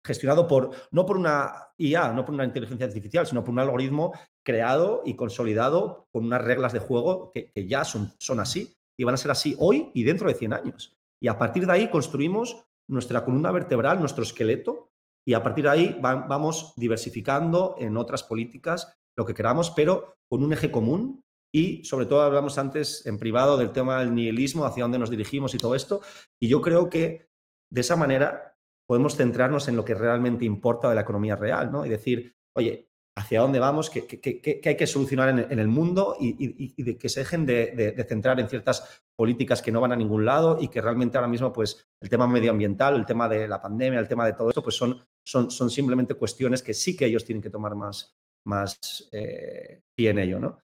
gestionado 0.05 0.49
por, 0.49 0.71
no 0.91 1.07
por 1.07 1.17
una 1.17 1.69
IA, 1.79 2.13
no 2.13 2.25
por 2.25 2.35
una 2.35 2.45
inteligencia 2.45 2.87
artificial, 2.87 3.27
sino 3.27 3.45
por 3.45 3.53
un 3.53 3.61
algoritmo 3.61 4.13
creado 4.45 5.03
y 5.05 5.15
consolidado 5.15 6.09
con 6.11 6.25
unas 6.25 6.43
reglas 6.43 6.73
de 6.73 6.81
juego 6.81 7.31
que, 7.33 7.53
que 7.53 7.69
ya 7.69 7.85
son, 7.85 8.13
son 8.19 8.41
así 8.41 8.75
y 8.99 9.05
van 9.05 9.15
a 9.15 9.19
ser 9.19 9.31
así 9.31 9.55
hoy 9.59 9.91
y 9.95 10.03
dentro 10.03 10.29
de 10.29 10.35
100 10.35 10.53
años. 10.53 10.97
Y 11.21 11.29
a 11.29 11.39
partir 11.39 11.67
de 11.67 11.73
ahí 11.73 11.91
construimos 11.91 12.65
nuestra 12.89 13.25
columna 13.25 13.53
vertebral, 13.53 14.01
nuestro 14.01 14.25
esqueleto, 14.25 14.91
y 15.25 15.35
a 15.35 15.43
partir 15.43 15.64
de 15.64 15.70
ahí 15.70 15.99
vamos 16.01 16.75
diversificando 16.77 17.77
en 17.79 17.97
otras 17.97 18.23
políticas 18.23 18.93
lo 19.16 19.25
que 19.25 19.35
queramos, 19.35 19.70
pero 19.70 20.16
con 20.29 20.43
un 20.43 20.53
eje 20.53 20.70
común. 20.70 21.23
Y 21.55 21.85
sobre 21.85 22.07
todo 22.07 22.23
hablamos 22.23 22.57
antes 22.57 23.05
en 23.05 23.18
privado 23.18 23.59
del 23.59 23.73
tema 23.73 24.01
del 24.01 24.14
nihilismo, 24.14 24.64
hacia 24.64 24.85
dónde 24.85 24.99
nos 24.99 25.11
dirigimos 25.11 25.55
y 25.55 25.59
todo 25.59 25.75
esto. 25.75 26.01
Y 26.41 26.49
yo 26.49 26.62
creo 26.62 26.89
que 26.89 27.29
de 27.70 27.81
esa 27.83 27.95
manera 27.95 28.57
podemos 28.89 29.16
centrarnos 29.16 29.68
en 29.68 29.77
lo 29.77 29.85
que 29.85 29.95
realmente 29.95 30.47
importa 30.47 30.89
de 30.89 30.95
la 30.95 31.03
economía 31.03 31.37
real, 31.37 31.70
¿no? 31.70 31.85
Y 31.85 31.91
decir, 31.91 32.35
oye, 32.57 32.89
hacia 33.15 33.41
dónde 33.41 33.59
vamos, 33.59 33.91
qué, 33.91 34.61
hay 34.65 34.77
que 34.77 34.87
solucionar 34.87 35.29
en, 35.29 35.59
el 35.59 35.69
mundo 35.69 36.17
y, 36.19 36.95
que 36.95 37.09
se 37.09 37.21
dejen 37.21 37.45
de, 37.45 38.05
centrar 38.09 38.41
en 38.41 38.49
ciertas 38.49 39.03
políticas 39.15 39.61
que 39.61 39.71
no 39.71 39.81
van 39.81 39.93
a 39.93 39.97
ningún 39.97 40.25
lado 40.25 40.59
y 40.61 40.69
que 40.69 40.81
realmente 40.81 41.19
ahora 41.19 41.29
mismo 41.29 41.53
pues 41.53 41.87
el 42.01 42.09
tema 42.09 42.27
medioambiental, 42.27 42.97
el 42.97 43.05
tema 43.05 43.29
de 43.29 43.47
la 43.47 43.61
pandemia, 43.61 44.01
el 44.01 44.09
tema 44.09 44.25
de 44.25 44.33
todo 44.33 44.49
esto 44.49 44.63
pues 44.63 44.77
son, 44.77 44.99
son, 45.23 45.51
son 45.51 45.71
simplemente 45.71 46.15
cuestiones 46.15 46.63
que 46.63 46.73
sí 46.73 46.97
que 46.97 47.07
ellos 47.07 47.25
tienen 47.25 47.43
que 47.43 47.51
tomar 47.51 47.75
más, 47.75 48.17
más 48.47 48.79
eh, 49.13 49.83
pie 49.95 50.11
en 50.11 50.19
ello, 50.19 50.41
¿no? 50.41 50.59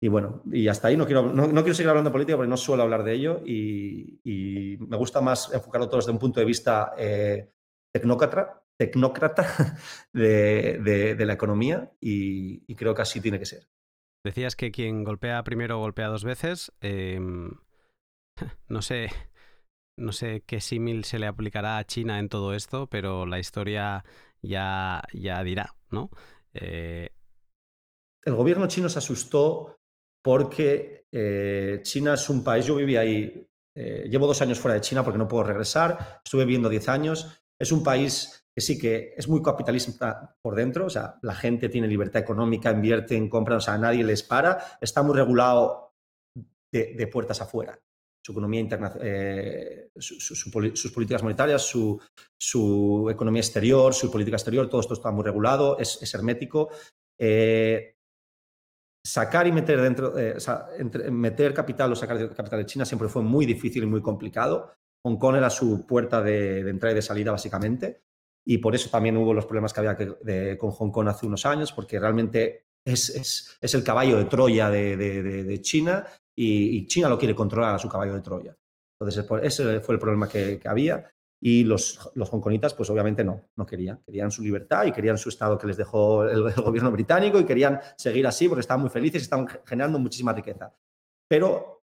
Y 0.00 0.08
bueno, 0.08 0.42
y 0.50 0.66
hasta 0.66 0.88
ahí 0.88 0.96
no 0.96 1.06
quiero, 1.06 1.32
no, 1.32 1.48
quiero 1.62 1.74
seguir 1.74 1.90
hablando 1.90 2.10
de 2.10 2.12
política 2.12 2.36
porque 2.36 2.50
no 2.50 2.56
suelo 2.56 2.82
hablar 2.82 3.04
de 3.04 3.12
ello 3.12 3.40
y, 3.44 4.18
me 4.80 4.96
gusta 4.96 5.20
más 5.20 5.52
enfocarlo 5.52 5.88
todo 5.88 5.98
desde 5.98 6.10
un 6.10 6.18
punto 6.18 6.40
de 6.40 6.46
vista 6.46 6.92
eh, 6.98 7.52
tecnócrata 7.92 8.61
tecnócrata 8.82 9.76
de, 10.12 11.16
la 11.18 11.32
economía 11.32 11.92
y, 12.00 12.74
creo 12.74 12.94
que 12.94 13.02
así 13.02 13.20
tiene 13.20 13.38
que 13.38 13.46
ser. 13.46 13.68
Decías 14.24 14.56
que 14.56 14.70
quien 14.70 15.04
golpea 15.04 15.42
primero 15.44 15.78
golpea 15.78 16.08
dos 16.08 16.24
veces. 16.24 16.72
Em, 16.80 17.50
no 18.68 18.82
sé. 18.82 19.10
No 19.98 20.12
sé 20.12 20.42
qué 20.46 20.60
símil 20.60 21.04
se 21.04 21.18
le 21.18 21.26
aplicará 21.26 21.76
a 21.76 21.84
China 21.84 22.18
en 22.18 22.30
todo 22.30 22.54
esto, 22.54 22.88
pero 22.88 23.26
la 23.26 23.38
historia 23.38 24.04
ya, 24.40 25.02
ya 25.12 25.44
dirá, 25.44 25.76
¿no? 25.90 26.10
Eh, 26.54 27.10
El 28.24 28.34
gobierno 28.34 28.66
chino 28.68 28.88
se 28.88 28.98
asustó 28.98 29.78
porque 30.24 31.06
eh, 31.12 31.80
China 31.82 32.14
es 32.14 32.30
un 32.30 32.42
país, 32.42 32.64
yo 32.64 32.74
viví 32.74 32.96
ahí, 32.96 33.46
eh, 33.76 34.08
llevo 34.08 34.26
dos 34.26 34.40
años 34.40 34.58
fuera 34.58 34.76
de 34.76 34.80
China 34.80 35.04
porque 35.04 35.18
no 35.18 35.28
puedo 35.28 35.44
regresar, 35.44 36.20
estuve 36.24 36.46
viviendo 36.46 36.70
diez 36.70 36.88
años, 36.88 37.42
es 37.60 37.70
un 37.70 37.84
país 37.84 38.41
que 38.54 38.60
sí 38.60 38.78
que 38.78 39.14
es 39.16 39.28
muy 39.28 39.42
capitalista 39.42 40.36
por 40.42 40.54
dentro, 40.54 40.86
o 40.86 40.90
sea, 40.90 41.18
la 41.22 41.34
gente 41.34 41.68
tiene 41.68 41.88
libertad 41.88 42.22
económica, 42.22 42.70
invierte 42.70 43.16
en 43.16 43.28
compras, 43.28 43.56
o 43.56 43.66
sea, 43.66 43.78
nadie 43.78 44.04
les 44.04 44.22
para, 44.22 44.78
está 44.80 45.02
muy 45.02 45.16
regulado 45.16 45.94
de, 46.72 47.06
puertas 47.06 47.40
afuera. 47.40 47.78
Su 48.24 48.32
economía 48.32 48.60
internacional, 48.60 49.06
eh, 49.06 49.90
sus 49.96 50.92
políticas 50.92 51.22
monetarias, 51.22 51.62
su, 51.62 53.08
economía 53.10 53.40
exterior, 53.40 53.94
su 53.94 54.10
política 54.10 54.36
exterior, 54.36 54.68
todo 54.68 54.80
esto 54.80 54.94
está 54.94 55.10
muy 55.10 55.24
regulado, 55.24 55.78
es, 55.78 56.14
hermético. 56.14 56.70
Eh, 57.18 57.96
sacar 59.04 59.46
y 59.46 59.52
meter 59.52 59.80
dentro, 59.80 60.16
eh, 60.18 60.36
meter 61.10 61.52
capital 61.52 61.92
o 61.92 61.96
sacar 61.96 62.34
capital 62.34 62.60
de 62.60 62.66
China 62.66 62.84
siempre 62.84 63.08
fue 63.08 63.22
muy 63.22 63.44
difícil 63.44 63.82
y 63.82 63.86
muy 63.86 64.02
complicado. 64.02 64.72
Hong 65.04 65.16
Kong 65.16 65.36
era 65.36 65.50
su 65.50 65.84
puerta 65.84 66.22
de, 66.22 66.62
de 66.62 66.70
entrada 66.70 66.92
y 66.92 66.96
de 66.96 67.02
salida, 67.02 67.32
básicamente 67.32 68.02
y 68.44 68.58
por 68.58 68.74
eso 68.74 68.90
también 68.90 69.16
hubo 69.16 69.34
los 69.34 69.46
problemas 69.46 69.72
que 69.72 69.80
había 69.80 69.96
que, 69.96 70.58
con 70.58 70.70
Hong 70.70 70.90
Kong 70.90 71.08
hace 71.08 71.26
unos 71.26 71.46
años, 71.46 71.72
porque 71.72 71.98
realmente 71.98 72.66
es, 72.84 73.58
el 73.60 73.84
caballo 73.84 74.18
de 74.18 74.24
Troya 74.24 74.68
de, 74.70 75.58
China 75.62 76.04
y, 76.36 76.86
China 76.86 77.08
lo 77.08 77.18
quiere 77.18 77.34
controlar 77.34 77.74
a 77.74 77.78
su 77.78 77.88
caballo 77.88 78.14
de 78.14 78.20
Troya. 78.20 78.56
Entonces, 78.98 79.24
ese 79.42 79.80
fue 79.80 79.94
el 79.94 80.00
problema 80.00 80.28
que, 80.28 80.60
había 80.64 81.10
y 81.44 81.64
los, 81.64 82.10
los 82.14 82.32
hongkonitas, 82.32 82.72
pues 82.74 82.88
obviamente 82.90 83.24
no, 83.24 83.48
no 83.56 83.66
querían. 83.66 84.00
Querían 84.04 84.30
su 84.30 84.42
libertad 84.42 84.86
y 84.86 84.92
querían 84.92 85.18
su 85.18 85.28
estado 85.28 85.58
que 85.58 85.66
les 85.66 85.76
dejó 85.76 86.24
el, 86.24 86.46
el 86.46 86.62
gobierno 86.62 86.92
británico 86.92 87.40
y 87.40 87.44
querían 87.44 87.80
seguir 87.96 88.26
así 88.28 88.48
porque 88.48 88.60
estaban 88.60 88.82
muy 88.82 88.90
felices 88.90 89.22
y 89.22 89.24
estaban 89.24 89.48
generando 89.64 89.98
muchísima 89.98 90.32
riqueza. 90.32 90.72
Pero 91.28 91.82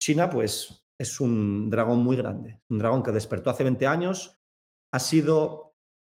China, 0.00 0.28
pues, 0.28 0.86
es 0.98 1.20
un 1.20 1.70
dragón 1.70 2.02
muy 2.02 2.16
grande, 2.16 2.60
un 2.68 2.78
dragón 2.78 3.02
que 3.02 3.12
despertó 3.12 3.50
hace 3.50 3.64
20 3.64 3.86
años, 3.86 4.36
ha 4.92 4.98
sido 4.98 5.65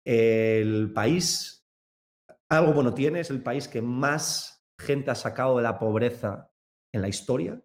el 0.06 0.92
país, 0.92 1.66
algo 2.48 2.72
bueno 2.72 2.94
tiene, 2.94 3.20
es 3.20 3.30
el 3.30 3.42
país 3.42 3.66
que 3.66 3.82
más 3.82 4.64
gente 4.78 5.10
ha 5.10 5.16
sacado 5.16 5.56
de 5.56 5.64
la 5.64 5.78
pobreza 5.78 6.52
en 6.94 7.02
la 7.02 7.08
historia. 7.08 7.60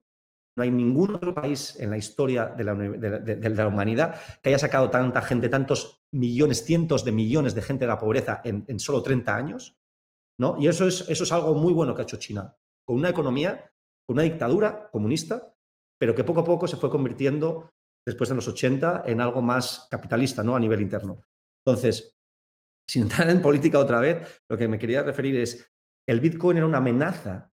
No 0.58 0.64
hay 0.64 0.72
ningún 0.72 1.16
otro 1.16 1.34
país 1.34 1.80
en 1.80 1.92
la 1.92 1.98
historia 1.98 2.48
de 2.48 2.64
la, 2.64 3.68
humanidad 3.68 4.20
que 4.42 4.50
haya 4.50 4.60
sacado 4.60 4.90
tanta 4.90 5.22
gente, 5.22 5.50
tantos 5.50 6.04
millones, 6.12 6.66
cientos 6.66 7.06
de 7.06 7.12
millones 7.12 7.54
de 7.54 7.62
gente 7.62 7.86
de 7.86 7.90
la 7.90 8.00
pobreza 8.00 8.42
en, 8.44 8.80
solo 8.80 9.04
30 9.04 9.36
años. 9.36 9.78
¿no? 10.40 10.58
Y 10.60 10.68
eso 10.68 10.88
es, 10.88 11.08
eso 11.08 11.24
es 11.24 11.32
algo 11.32 11.54
muy 11.54 11.74
bueno 11.74 11.94
que 11.94 12.02
ha 12.02 12.04
hecho 12.04 12.18
China, 12.18 12.58
con 12.86 12.98
una 12.98 13.10
economía, 13.10 13.72
con 14.06 14.16
una 14.16 14.24
dictadura 14.24 14.90
comunista, 14.92 15.56
pero 16.00 16.16
que 16.16 16.24
poco 16.24 16.42
a 16.42 16.46
poco 16.46 16.68
se 16.68 16.78
fue 16.78 16.90
convirtiendo, 16.90 17.70
después 18.06 18.30
de 18.30 18.36
los 18.36 18.48
80, 18.48 19.04
en 19.06 19.22
algo 19.22 19.44
más 19.44 19.88
capitalista 19.92 20.44
¿no? 20.44 20.56
a 20.56 20.60
nivel 20.60 20.82
interno. 20.82 21.22
Entonces, 21.64 22.18
sin 22.88 23.04
entrar 23.04 23.30
en 23.30 23.42
política 23.42 23.80
otra 23.80 24.00
vez, 24.00 24.44
lo 24.50 24.58
que 24.58 24.68
me 24.68 24.80
quería 24.80 25.04
referir 25.04 25.36
es, 25.38 25.72
el 26.08 26.20
Bitcoin 26.20 26.58
era 26.58 26.66
una 26.66 26.80
amenaza 26.80 27.52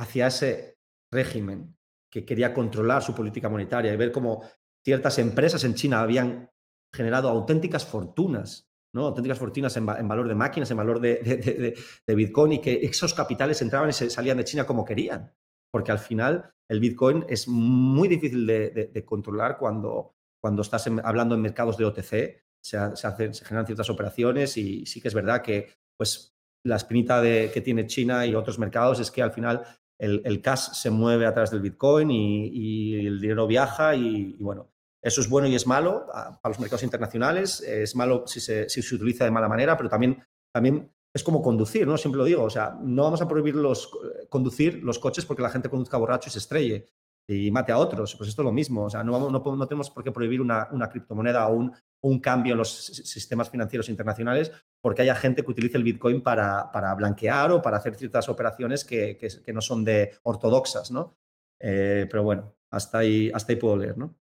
hacia 0.00 0.26
ese 0.26 0.78
régimen 1.12 1.76
que 2.10 2.24
quería 2.24 2.52
controlar 2.52 3.02
su 3.02 3.14
política 3.14 3.48
monetaria 3.48 3.92
y 3.92 3.96
ver 3.96 4.12
cómo 4.12 4.44
ciertas 4.84 5.18
empresas 5.18 5.64
en 5.64 5.74
China 5.74 6.00
habían 6.00 6.50
generado 6.94 7.28
auténticas 7.28 7.86
fortunas, 7.86 8.68
¿no? 8.94 9.06
auténticas 9.06 9.38
fortunas 9.38 9.76
en, 9.76 9.86
valor 9.86 10.28
de 10.28 10.34
máquinas, 10.34 10.70
en 10.70 10.76
valor 10.76 11.00
de, 11.00 11.74
Bitcoin 12.06 12.52
y 12.52 12.60
que 12.60 12.80
esos 12.82 13.14
capitales 13.14 13.62
entraban 13.62 13.90
y 13.90 13.92
se 13.92 14.10
salían 14.10 14.36
de 14.36 14.44
China 14.44 14.66
como 14.66 14.84
querían. 14.84 15.32
Porque 15.70 15.92
al 15.92 15.98
final 15.98 16.52
el 16.68 16.80
Bitcoin 16.80 17.24
es 17.28 17.48
muy 17.48 18.08
difícil 18.08 18.46
de, 18.46 19.04
controlar 19.06 19.56
cuando, 19.56 20.16
cuando 20.42 20.62
estás 20.62 20.86
hablando 21.02 21.34
en 21.34 21.40
mercados 21.40 21.78
de 21.78 21.86
OTC, 21.86 22.41
se, 22.62 22.76
hacen, 22.76 23.34
generan 23.34 23.66
ciertas 23.66 23.90
operaciones 23.90 24.56
y 24.56 24.86
sí 24.86 25.00
que 25.00 25.08
es 25.08 25.14
verdad 25.14 25.42
que 25.42 25.72
pues, 25.96 26.34
la 26.64 26.76
espinita 26.76 27.20
que 27.22 27.60
tiene 27.62 27.86
China 27.86 28.24
y 28.24 28.34
otros 28.34 28.58
mercados 28.58 29.00
es 29.00 29.10
que 29.10 29.22
al 29.22 29.32
final 29.32 29.62
el, 29.98 30.40
cash 30.40 30.72
se 30.72 30.90
mueve 30.90 31.26
a 31.26 31.32
través 31.32 31.50
del 31.50 31.60
Bitcoin 31.60 32.10
y, 32.10 33.06
el 33.06 33.20
dinero 33.20 33.46
viaja 33.46 33.94
y, 33.94 34.36
bueno, 34.40 34.68
eso 35.02 35.20
es 35.20 35.28
bueno 35.28 35.48
y 35.48 35.54
es 35.54 35.66
malo 35.66 36.06
ah, 36.12 36.38
para 36.40 36.50
los 36.50 36.60
mercados 36.60 36.82
internacionales, 36.82 37.60
es 37.60 37.94
malo 37.96 38.24
si 38.26 38.40
se, 38.40 38.68
si 38.68 38.82
se 38.82 38.94
utiliza 38.94 39.24
de 39.24 39.30
mala 39.30 39.48
manera, 39.48 39.76
pero 39.76 39.88
también, 39.88 40.22
también 40.52 40.92
es 41.14 41.22
como 41.22 41.42
conducir, 41.42 41.86
¿no? 41.86 41.96
Siempre 41.96 42.18
lo 42.18 42.24
digo, 42.24 42.44
o 42.44 42.50
sea, 42.50 42.78
no 42.80 43.04
vamos 43.04 43.22
a 43.22 43.28
prohibir 43.28 43.54
los, 43.54 43.90
conducir 44.28 44.82
los 44.82 44.98
coches 44.98 45.26
porque 45.26 45.42
la 45.42 45.50
gente 45.50 45.68
conduzca 45.68 45.98
borracho 45.98 46.28
y 46.28 46.32
se 46.32 46.38
estrelle 46.38 46.86
y 47.26 47.50
mate 47.50 47.72
a 47.72 47.78
otros. 47.78 48.14
Pues 48.16 48.28
esto 48.28 48.42
es 48.42 48.46
lo 48.46 48.52
mismo, 48.52 48.84
o 48.84 48.90
sea, 48.90 49.04
no, 49.04 49.12
vamos, 49.12 49.32
no, 49.32 49.66
tenemos 49.66 49.90
por 49.90 50.04
qué 50.04 50.12
prohibir 50.12 50.40
una, 50.40 50.68
una 50.72 50.88
criptomoneda 50.88 51.48
o 51.48 51.54
un, 51.54 51.72
un, 52.02 52.20
cambio 52.20 52.52
en 52.52 52.58
los 52.58 52.70
sistemas 52.72 53.50
financieros 53.50 53.88
internacionales 53.88 54.52
porque 54.80 55.02
haya 55.02 55.14
gente 55.14 55.42
que 55.42 55.50
utilice 55.50 55.76
el 55.76 55.84
Bitcoin 55.84 56.22
para, 56.22 56.70
para 56.72 56.94
blanquear 56.94 57.52
o 57.52 57.62
para 57.62 57.76
hacer 57.76 57.94
ciertas 57.94 58.28
operaciones 58.28 58.84
que, 58.84 59.16
que, 59.16 59.52
no 59.52 59.60
son 59.60 59.84
de 59.84 60.18
ortodoxas, 60.22 60.90
¿no? 60.90 61.16
Eh, 61.60 62.06
pero 62.10 62.22
bueno, 62.24 62.56
hasta 62.70 62.98
ahí, 62.98 63.30
hasta 63.32 63.52
ahí 63.52 63.58
puedo 63.58 63.76
leer, 63.76 63.96
¿no? 63.96 64.16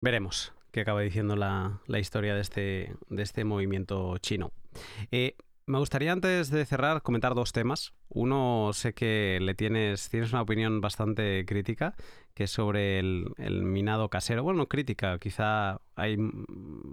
Veremos 0.00 0.52
qué 0.72 0.80
acaba 0.80 1.02
diciendo 1.02 1.36
la, 1.36 1.80
historia 1.98 2.34
de 2.34 2.40
este, 2.40 2.96
de 3.08 3.22
este 3.22 3.44
movimiento 3.44 4.18
chino. 4.18 4.52
Eh, 5.10 5.36
me 5.66 5.78
gustaría 5.78 6.12
antes 6.12 6.50
de 6.50 6.64
cerrar 6.64 7.02
comentar 7.02 7.34
dos 7.34 7.52
temas. 7.52 7.92
Uno, 8.08 8.70
sé 8.74 8.92
que 8.92 9.38
le 9.40 9.54
tienes, 9.54 10.10
tienes 10.10 10.32
una 10.32 10.42
opinión 10.42 10.80
bastante 10.80 11.44
crítica, 11.46 11.94
que 12.34 12.44
es 12.44 12.50
sobre 12.50 12.98
el, 12.98 13.32
minado 13.62 14.08
casero. 14.08 14.42
Bueno, 14.42 14.66
crítica, 14.66 15.18
quizá 15.18 15.80
hay, 15.96 16.16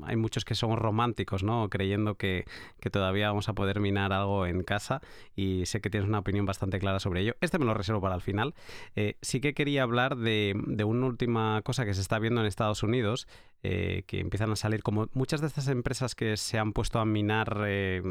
hay 0.03 0.15
muchos 0.15 0.45
que 0.45 0.55
son 0.55 0.77
románticos, 0.77 1.43
¿no? 1.43 1.69
Creyendo 1.69 2.15
que, 2.15 2.45
todavía 2.91 3.29
vamos 3.29 3.49
a 3.49 3.53
poder 3.53 3.79
minar 3.79 4.13
algo 4.13 4.45
en 4.45 4.63
casa 4.63 5.01
y 5.35 5.65
sé 5.65 5.81
que 5.81 5.89
tienes 5.89 6.07
una 6.07 6.19
opinión 6.19 6.45
bastante 6.45 6.79
clara 6.79 6.99
sobre 6.99 7.21
ello. 7.21 7.35
Este 7.41 7.59
me 7.59 7.65
lo 7.65 7.73
reservo 7.73 8.01
para 8.01 8.15
el 8.15 8.21
final. 8.21 8.53
Eh, 8.95 9.15
sí 9.21 9.41
que 9.41 9.53
quería 9.53 9.83
hablar 9.83 10.15
de, 10.15 10.55
una 10.85 11.05
última 11.05 11.61
cosa 11.63 11.85
que 11.85 11.93
se 11.93 12.01
está 12.01 12.19
viendo 12.19 12.41
en 12.41 12.47
Estados 12.47 12.83
Unidos, 12.83 13.27
eh, 13.63 14.03
que 14.07 14.19
empiezan 14.19 14.51
a 14.51 14.55
salir 14.55 14.83
como 14.83 15.07
muchas 15.13 15.41
de 15.41 15.47
estas 15.47 15.67
empresas 15.67 16.15
que 16.15 16.37
se 16.37 16.57
han 16.57 16.73
puesto 16.73 16.99
a 16.99 17.05
minar 17.05 17.63
eh, 17.65 18.01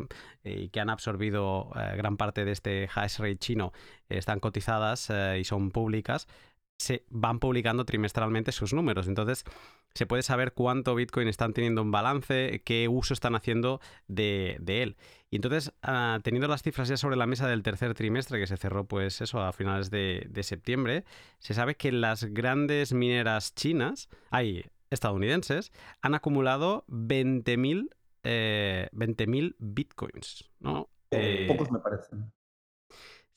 y 0.45 0.69
que 0.69 0.81
han 0.81 0.91
absorbido 0.91 1.71
gran 1.97 2.17
parte 2.17 2.45
de 2.45 2.53
este 2.53 2.89
hash 2.95 3.19
rate 3.19 3.39
chino 3.39 3.73
están 4.09 4.41
cotizadas 4.41 5.11
y 5.39 5.45
son 5.45 5.71
públicas 5.71 6.27
se 6.79 7.05
van 7.11 7.41
publicando 7.41 7.85
trimestralmente 7.85 8.53
sus 8.53 8.73
números. 8.73 9.09
Entonces, 9.09 9.45
se 9.95 10.07
puede 10.07 10.23
saber 10.23 10.53
cuánto 10.53 10.95
Bitcoin 10.95 11.29
están 11.29 11.53
teniendo 11.53 11.83
un 11.83 11.91
balance, 11.91 12.63
qué 12.65 12.89
uso 12.89 13.15
están 13.15 13.35
haciendo 13.35 13.81
de, 14.07 14.59
él. 14.67 14.97
Y 15.31 15.37
entonces, 15.37 15.73
ah, 15.83 16.21
teniendo 16.23 16.47
las 16.47 16.63
cifras 16.63 16.89
ya 16.89 16.97
sobre 16.97 17.17
la 17.17 17.27
mesa 17.27 17.49
del 17.49 17.63
tercer 17.63 17.95
trimestre, 17.95 18.39
que 18.39 18.47
se 18.47 18.57
cerró, 18.57 18.85
pues 18.85 19.21
eso, 19.21 19.43
a 19.43 19.53
finales 19.53 19.91
de, 19.91 20.31
septiembre, 20.43 21.05
se 21.41 21.53
sabe 21.53 21.75
que 21.75 21.91
las 21.91 22.25
grandes 22.25 22.93
mineras 22.93 23.55
chinas, 23.55 24.09
hay 24.31 24.65
estadounidenses, 24.91 25.73
han 26.01 26.15
acumulado 26.15 26.85
20.000 26.89 27.91
eh, 28.25 28.89
bitcoins, 29.59 30.51
¿no? 30.61 30.89
Pocos 31.49 31.71
me 31.71 31.79
parecen. 31.79 32.33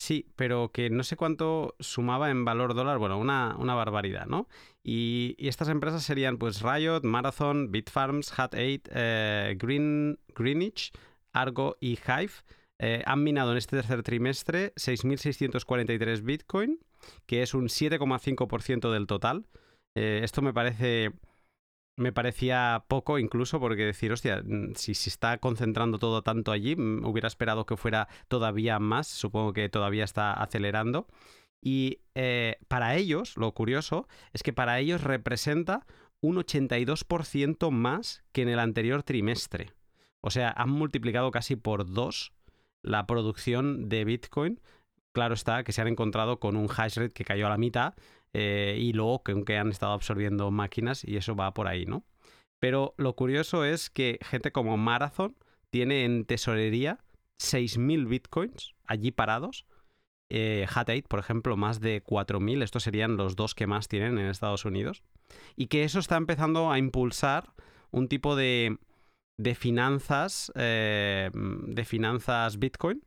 Sí, 0.01 0.25
pero 0.35 0.71
que 0.71 0.89
no 0.89 1.03
sé 1.03 1.15
cuánto 1.15 1.75
sumaba 1.79 2.31
en 2.31 2.43
valor 2.43 2.73
dólar, 2.73 2.97
bueno, 2.97 3.19
una, 3.19 3.55
barbaridad, 3.55 4.25
¿no? 4.25 4.47
Y, 4.83 5.35
estas 5.37 5.69
empresas 5.69 6.01
serían 6.01 6.39
pues 6.39 6.63
Riot, 6.63 7.01
Marathon, 7.03 7.71
Bitfarms, 7.71 8.33
Hat8, 8.33 8.81
eh, 8.95 9.55
Green, 9.59 10.17
Greenwich, 10.29 10.91
Argo 11.33 11.77
y 11.79 11.99
Hive. 11.99 12.33
Eh, 12.79 13.03
han 13.05 13.21
minado 13.21 13.51
en 13.51 13.59
este 13.59 13.75
tercer 13.75 14.01
trimestre 14.01 14.73
6.643 14.73 16.23
Bitcoin, 16.23 16.79
que 17.27 17.43
es 17.43 17.53
un 17.53 17.67
7,5% 17.67 18.91
del 18.91 19.05
total. 19.05 19.45
Eh, 19.93 20.21
esto 20.23 20.41
me 20.41 20.51
parece 20.51 21.11
me 22.01 22.11
parecía 22.11 22.83
poco 22.87 23.19
incluso 23.19 23.59
porque 23.59 23.85
decir, 23.85 24.11
hostia, 24.11 24.41
mm, 24.43 24.73
si 24.75 24.93
se 24.93 25.09
está 25.09 25.37
concentrando 25.37 25.99
todo 25.99 26.21
tanto 26.21 26.51
allí, 26.51 26.75
mm, 26.75 27.05
hubiera 27.05 27.27
esperado 27.27 27.65
que 27.65 27.77
fuera 27.77 28.07
todavía 28.27 28.79
más, 28.79 29.07
supongo 29.07 29.53
que 29.53 29.69
todavía 29.69 30.03
está 30.03 30.33
acelerando. 30.33 31.07
Y 31.61 31.99
eh, 32.15 32.57
para 32.67 32.95
ellos, 32.95 33.37
lo 33.37 33.53
curioso 33.53 34.07
es 34.33 34.43
que 34.43 34.53
para 34.53 34.79
ellos 34.79 35.03
representa 35.03 35.85
un 36.19 36.37
82% 36.37 37.71
más 37.71 38.23
que 38.31 38.41
en 38.41 38.49
el 38.49 38.59
anterior 38.59 39.03
trimestre. 39.03 39.73
O 40.21 40.29
sea, 40.29 40.51
han 40.51 40.69
multiplicado 40.69 41.31
casi 41.31 41.55
por 41.55 41.91
dos 41.91 42.33
la 42.81 43.05
producción 43.07 43.89
de 43.89 44.05
Bitcoin. 44.05 44.59
Claro 45.13 45.33
está 45.33 45.63
que 45.63 45.71
se 45.71 45.81
han 45.81 45.87
encontrado 45.87 46.39
con 46.39 46.55
un 46.55 46.67
hash 46.69 46.97
rate 46.97 47.13
que 47.13 47.25
cayó 47.25 47.47
a 47.47 47.49
la 47.49 47.57
mitad 47.57 47.93
eh, 48.33 48.77
y 48.79 48.93
luego 48.93 49.23
que, 49.23 49.57
han 49.57 49.69
estado 49.69 49.93
absorbiendo 49.93 50.51
máquinas 50.51 51.03
y 51.03 51.17
eso 51.17 51.35
va 51.35 51.53
por 51.53 51.67
ahí, 51.67 51.85
¿no? 51.85 52.03
Pero 52.59 52.93
lo 52.97 53.15
curioso 53.15 53.65
es 53.65 53.89
que 53.89 54.19
gente 54.21 54.51
como 54.51 54.77
Marathon 54.77 55.35
tiene 55.69 56.05
en 56.05 56.25
tesorería 56.25 56.99
6.000 57.39 58.07
bitcoins 58.07 58.75
allí 58.85 59.11
parados. 59.11 59.65
Eh, 60.29 60.65
Hat8, 60.69 61.07
por 61.07 61.19
ejemplo, 61.19 61.57
más 61.57 61.81
de 61.81 62.03
4.000. 62.03 62.63
Estos 62.63 62.83
serían 62.83 63.17
los 63.17 63.35
dos 63.35 63.55
que 63.55 63.67
más 63.67 63.87
tienen 63.87 64.17
en 64.17 64.27
Estados 64.27 64.63
Unidos. 64.63 65.03
Y 65.55 65.67
que 65.67 65.83
eso 65.83 65.99
está 65.99 66.17
empezando 66.17 66.71
a 66.71 66.77
impulsar 66.77 67.53
un 67.89 68.07
tipo 68.07 68.35
de, 68.35 68.77
de 69.37 69.55
finanzas, 69.55 70.51
eh, 70.55 71.31
de 71.33 71.85
finanzas 71.85 72.59
Bitcoin, 72.59 73.03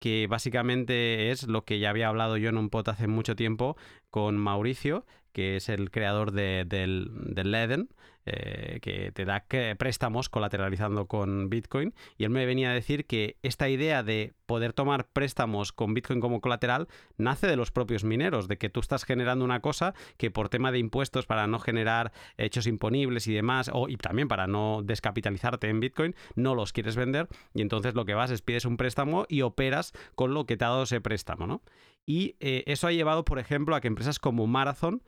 que 0.00 0.26
básicamente 0.28 1.30
es 1.30 1.46
lo 1.46 1.64
que 1.64 1.78
ya 1.78 1.90
había 1.90 2.08
hablado 2.08 2.36
yo 2.36 2.48
en 2.48 2.56
un 2.56 2.70
pot 2.70 2.88
hace 2.88 3.06
mucho 3.08 3.36
tiempo 3.36 3.76
con 4.10 4.36
Mauricio, 4.36 5.04
que 5.32 5.56
es 5.56 5.68
el 5.68 5.90
creador 5.90 6.32
de, 6.32 6.64
del, 6.66 7.10
del 7.12 7.50
Leden, 7.50 7.88
eh, 8.30 8.80
que 8.80 9.12
te 9.12 9.24
da 9.24 9.44
préstamos 9.78 10.28
colateralizando 10.28 11.06
con 11.06 11.48
Bitcoin. 11.48 11.94
Y 12.16 12.24
él 12.24 12.30
me 12.30 12.46
venía 12.46 12.70
a 12.70 12.74
decir 12.74 13.06
que 13.06 13.36
esta 13.42 13.68
idea 13.68 14.02
de 14.02 14.34
poder 14.46 14.72
tomar 14.72 15.08
préstamos 15.08 15.72
con 15.72 15.94
Bitcoin 15.94 16.20
como 16.20 16.40
colateral 16.40 16.88
nace 17.16 17.46
de 17.46 17.56
los 17.56 17.70
propios 17.70 18.04
mineros, 18.04 18.48
de 18.48 18.56
que 18.56 18.70
tú 18.70 18.80
estás 18.80 19.04
generando 19.04 19.44
una 19.44 19.60
cosa 19.60 19.94
que 20.16 20.30
por 20.30 20.48
tema 20.48 20.72
de 20.72 20.78
impuestos 20.78 21.26
para 21.26 21.46
no 21.46 21.58
generar 21.58 22.12
hechos 22.38 22.66
imponibles 22.66 23.26
y 23.26 23.34
demás, 23.34 23.70
o, 23.72 23.88
y 23.88 23.96
también 23.96 24.28
para 24.28 24.46
no 24.46 24.80
descapitalizarte 24.82 25.68
en 25.68 25.80
Bitcoin, 25.80 26.14
no 26.34 26.54
los 26.54 26.72
quieres 26.72 26.96
vender 26.96 27.28
y 27.54 27.62
entonces 27.62 27.94
lo 27.94 28.04
que 28.04 28.14
vas 28.14 28.30
es 28.30 28.42
pides 28.42 28.64
un 28.64 28.76
préstamo 28.76 29.26
y 29.28 29.42
operas 29.42 29.92
con 30.14 30.34
lo 30.34 30.46
que 30.46 30.56
te 30.56 30.64
ha 30.64 30.68
dado 30.68 30.84
ese 30.84 31.00
préstamo, 31.00 31.46
¿no? 31.46 31.62
Y 32.06 32.36
eh, 32.40 32.64
eso 32.66 32.86
ha 32.86 32.92
llevado, 32.92 33.24
por 33.24 33.38
ejemplo, 33.38 33.76
a 33.76 33.82
que 33.82 33.88
empresas 33.88 34.18
como 34.18 34.46
Marathon 34.46 35.02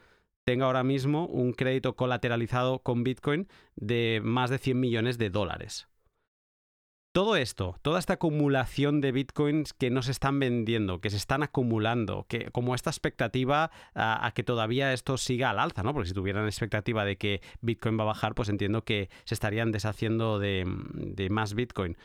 tenga 0.44 0.66
ahora 0.66 0.82
mismo 0.82 1.26
un 1.26 1.52
crédito 1.52 1.96
colateralizado 1.96 2.80
con 2.80 3.04
Bitcoin 3.04 3.48
de 3.76 4.20
más 4.24 4.50
de 4.50 4.58
100 4.58 4.80
millones 4.80 5.18
de 5.18 5.30
dólares. 5.30 5.90
Todo 7.12 7.34
esto, 7.34 7.74
toda 7.82 7.98
esta 7.98 8.12
acumulación 8.14 9.00
de 9.00 9.10
bitcoins 9.10 9.72
que 9.72 9.90
no 9.90 10.00
se 10.00 10.12
están 10.12 10.38
vendiendo, 10.38 11.00
que 11.00 11.10
se 11.10 11.16
están 11.16 11.42
acumulando, 11.42 12.24
que 12.28 12.52
como 12.52 12.76
esta 12.76 12.88
expectativa 12.90 13.72
a, 13.96 14.30
que 14.32 14.44
todavía 14.44 14.92
esto 14.92 15.16
siga 15.16 15.50
al 15.50 15.58
alza, 15.58 15.82
¿no? 15.82 15.92
Porque 15.92 16.08
si 16.08 16.14
tuvieran 16.14 16.46
expectativa 16.46 17.04
de 17.04 17.18
que 17.18 17.40
bitcoin 17.62 17.98
va 17.98 18.04
a 18.04 18.06
bajar, 18.06 18.36
pues 18.36 18.48
entiendo 18.48 18.84
que 18.84 19.10
se 19.24 19.34
estarían 19.34 19.72
deshaciendo 19.72 20.38
de, 20.38 20.64
más 21.30 21.54
bitcoin. 21.54 21.96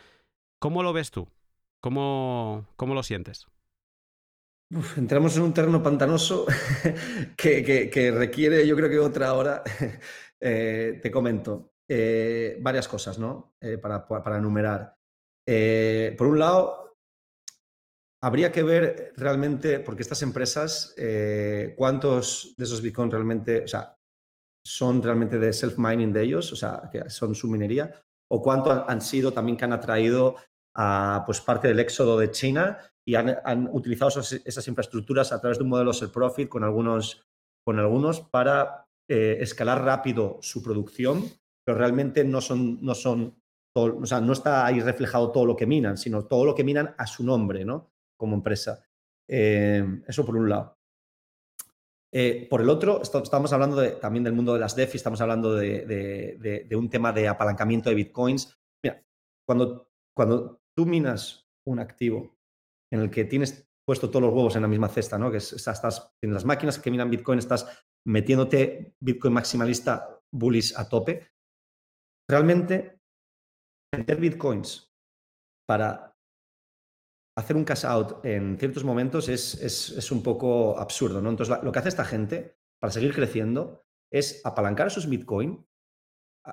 ¿Cómo 0.60 0.82
lo 0.82 0.92
ves 0.92 1.12
tú? 1.12 1.28
¿Cómo, 1.82 2.66
cómo 2.76 2.96
lo 2.96 3.04
sientes? 3.04 3.48
Entramos 4.98 5.36
en 5.38 5.44
un 5.44 5.54
terreno 5.54 5.82
pantanoso 5.82 6.46
que, 7.38 8.14
requiere, 8.16 8.68
yo 8.68 8.76
creo 8.76 8.90
que 8.90 9.00
otra 9.00 9.34
hora. 9.34 9.64
Eh, 10.48 11.00
te 11.02 11.10
comento 11.10 11.72
eh, 11.90 12.60
varias 12.62 12.90
cosas, 12.90 13.18
¿no? 13.18 13.56
Eh, 13.62 13.78
para, 13.78 14.38
enumerar. 14.38 14.96
por 16.18 16.28
un 16.28 16.38
lado, 16.38 16.98
habría 18.22 18.52
que 18.52 18.62
ver 18.62 19.14
realmente, 19.16 19.80
porque 19.80 20.04
estas 20.04 20.22
empresas, 20.22 20.94
cuántos 21.78 22.54
de 22.58 22.64
esos 22.66 22.82
bitcoins 22.82 23.14
realmente, 23.14 23.64
o 23.64 23.68
sea, 23.68 23.96
son 24.64 25.02
realmente 25.02 25.40
de 25.40 25.54
self-mining 25.54 26.12
de 26.12 26.24
ellos, 26.24 26.52
o 26.52 26.56
sea, 26.56 26.90
que 26.92 27.10
son 27.10 27.34
su 27.34 27.48
minería, 27.48 28.04
o 28.30 28.42
cuánto 28.42 28.72
han, 28.72 29.02
sido 29.02 29.32
también 29.32 29.58
que 29.58 29.66
han 29.66 29.74
atraído 29.74 30.36
a 30.76 31.24
pues, 31.26 31.42
parte 31.42 31.68
del 31.68 31.80
éxodo 31.80 32.20
de 32.20 32.32
China 32.32 32.80
y 33.08 33.16
han, 33.16 33.70
utilizado 33.72 34.20
esas, 34.20 34.68
infraestructuras 34.68 35.32
a 35.32 35.40
través 35.40 35.58
de 35.58 35.64
un 35.64 35.70
modelo 35.70 35.94
self-profit 35.94 36.50
con 36.50 36.64
algunos, 36.64 37.26
con 37.64 37.80
algunos 37.80 38.22
para 38.22 38.88
eh, 39.08 39.38
escalar 39.40 39.84
rápido 39.84 40.40
su 40.42 40.64
producción, 40.64 41.24
pero 41.64 41.78
realmente 41.78 42.24
no 42.24 42.42
son, 42.42 42.84
no 42.84 42.96
son 42.96 43.36
o 43.78 44.06
sea, 44.06 44.22
no 44.22 44.34
está 44.34 44.66
ahí 44.66 44.80
reflejado 44.80 45.32
todo 45.32 45.46
lo 45.46 45.56
que 45.56 45.66
minan, 45.66 45.98
sino 45.98 46.26
todo 46.26 46.46
lo 46.46 46.56
que 46.56 46.64
minan 46.64 46.96
a 46.98 47.06
su 47.06 47.24
nombre, 47.26 47.66
¿no? 47.66 47.92
Como 48.18 48.36
empresa. 48.36 48.86
Eh, 49.28 49.84
eso 50.08 50.26
por 50.26 50.38
un 50.38 50.50
lado. 50.50 50.78
Eh, 52.14 52.48
por 52.50 52.62
el 52.62 52.70
otro, 52.70 53.02
estamos 53.02 53.52
hablando 53.52 53.98
también 53.98 54.24
del 54.24 54.34
mundo 54.34 54.54
de 54.54 54.62
las 54.62 54.76
DeFi, 54.76 54.96
estamos 54.96 55.20
hablando 55.20 55.54
de, 55.54 56.68
un 56.78 56.90
tema 56.90 57.12
de 57.12 57.28
apalancamiento 57.28 57.90
de 57.90 57.96
bitcoins. 57.96 58.58
Mira, 58.82 59.04
cuando, 59.46 59.90
cuando 60.16 60.62
tú 60.76 60.86
minas 60.86 61.48
un 61.66 61.80
activo 61.80 62.38
en 62.92 63.02
el 63.02 63.10
que 63.10 63.26
tienes 63.26 63.68
puesto 63.86 64.10
todos 64.10 64.24
los 64.24 64.34
huevos 64.34 64.56
en 64.56 64.64
la 64.64 64.68
misma 64.68 64.90
cesta, 64.90 65.18
¿no? 65.18 65.32
Que 65.32 65.38
estás 65.38 66.12
en 66.22 66.34
las 66.34 66.46
máquinas 66.46 66.80
que 66.80 66.92
minan 66.92 67.10
Bitcoin, 67.10 67.40
estás 67.40 67.86
metiéndote 68.08 68.96
Bitcoin 69.00 69.34
maximalista 69.34 70.22
bullish 70.32 70.74
a 70.76 70.90
tope. 70.90 71.32
Realmente, 72.30 73.00
meter 73.96 74.20
Bitcoins 74.20 74.92
para 75.68 76.16
hacer 77.38 77.56
un 77.56 77.66
cash 77.66 77.86
out 77.86 78.26
en 78.26 78.58
ciertos 78.58 78.84
momentos 78.84 79.30
es, 79.30 79.56
es, 79.56 80.12
un 80.12 80.24
poco 80.24 80.80
absurdo, 80.80 81.22
¿no? 81.22 81.30
Entonces, 81.30 81.58
lo 81.64 81.72
que 81.72 81.80
hace 81.80 81.90
esta 81.90 82.06
gente 82.06 82.58
para 82.82 82.92
seguir 82.92 83.14
creciendo 83.14 83.86
es 84.12 84.42
apalancar 84.46 84.90
sus 84.90 85.08
Bitcoin 85.08 85.66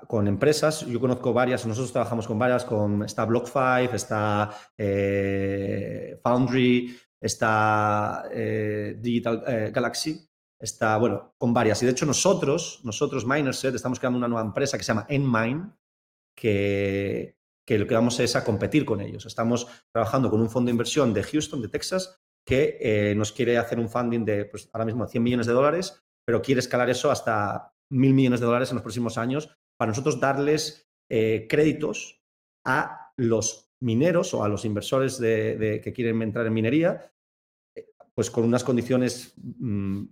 con 0.07 0.26
empresas, 0.26 0.86
yo 0.86 0.99
conozco 0.99 1.32
varias, 1.32 1.66
nosotros 1.66 1.93
trabajamos 1.93 2.26
con 2.26 2.38
varias, 2.38 2.64
con, 2.64 3.03
está 3.03 3.24
BlockFi, 3.26 3.95
está 3.95 4.51
eh, 4.76 6.18
Foundry, 6.22 6.97
está 7.20 8.24
eh, 8.32 8.97
Digital 8.99 9.45
eh, 9.47 9.70
Galaxy, 9.72 10.26
está, 10.59 10.97
bueno, 10.97 11.34
con 11.36 11.53
varias. 11.53 11.82
Y 11.82 11.86
de 11.86 11.93
hecho 11.93 12.07
nosotros, 12.07 12.80
nosotros 12.84 13.26
Minerset, 13.26 13.74
estamos 13.74 13.99
creando 13.99 14.18
una 14.18 14.28
nueva 14.28 14.47
empresa 14.47 14.78
que 14.78 14.84
se 14.84 14.88
llama 14.88 15.07
Enmine, 15.09 15.72
que, 16.34 17.36
que 17.66 17.78
lo 17.78 17.86
que 17.86 17.95
vamos 17.95 18.18
es 18.20 18.34
a 18.34 18.45
competir 18.45 18.86
con 18.86 19.03
ellos. 19.03 19.26
Estamos 19.26 19.66
trabajando 19.93 20.30
con 20.30 20.40
un 20.40 20.49
fondo 20.49 20.68
de 20.68 20.72
inversión 20.72 21.12
de 21.12 21.22
Houston, 21.22 21.61
de 21.61 21.68
Texas, 21.68 22.18
que 22.47 23.14
nos 23.16 23.30
quiere 23.30 23.59
hacer 23.59 23.78
un 23.78 23.88
funding 23.88 24.24
de, 24.24 24.47
pues 24.47 24.68
ahora 24.72 24.86
mismo, 24.86 25.07
100 25.07 25.22
millones 25.22 25.47
de 25.47 25.53
dólares, 25.53 26.03
pero 26.24 26.43
quiere 26.43 26.61
escalar 26.61 26.88
eso 26.90 27.11
hasta 27.11 27.72
mil 27.90 28.14
millones 28.14 28.40
de 28.40 28.47
dólares 28.47 28.70
en 28.70 28.76
los 28.76 28.82
próximos 28.82 29.18
años 29.18 29.55
para 29.83 29.91
nosotros 29.91 30.20
darles 30.20 30.89
eh, 31.11 31.49
créditos 31.51 32.22
a 32.64 33.11
los 33.16 33.72
mineros 33.80 34.33
o 34.33 34.45
a 34.45 34.49
los 34.49 34.64
inversores 34.64 35.18
que 35.18 35.93
quieren 35.93 36.22
entrar 36.22 36.47
en 36.47 36.53
minería, 36.53 37.12
eh, 37.74 37.89
pues 38.14 38.30
con 38.30 38.45
unas 38.45 38.62
condiciones 38.62 39.35
mm, 39.37 40.05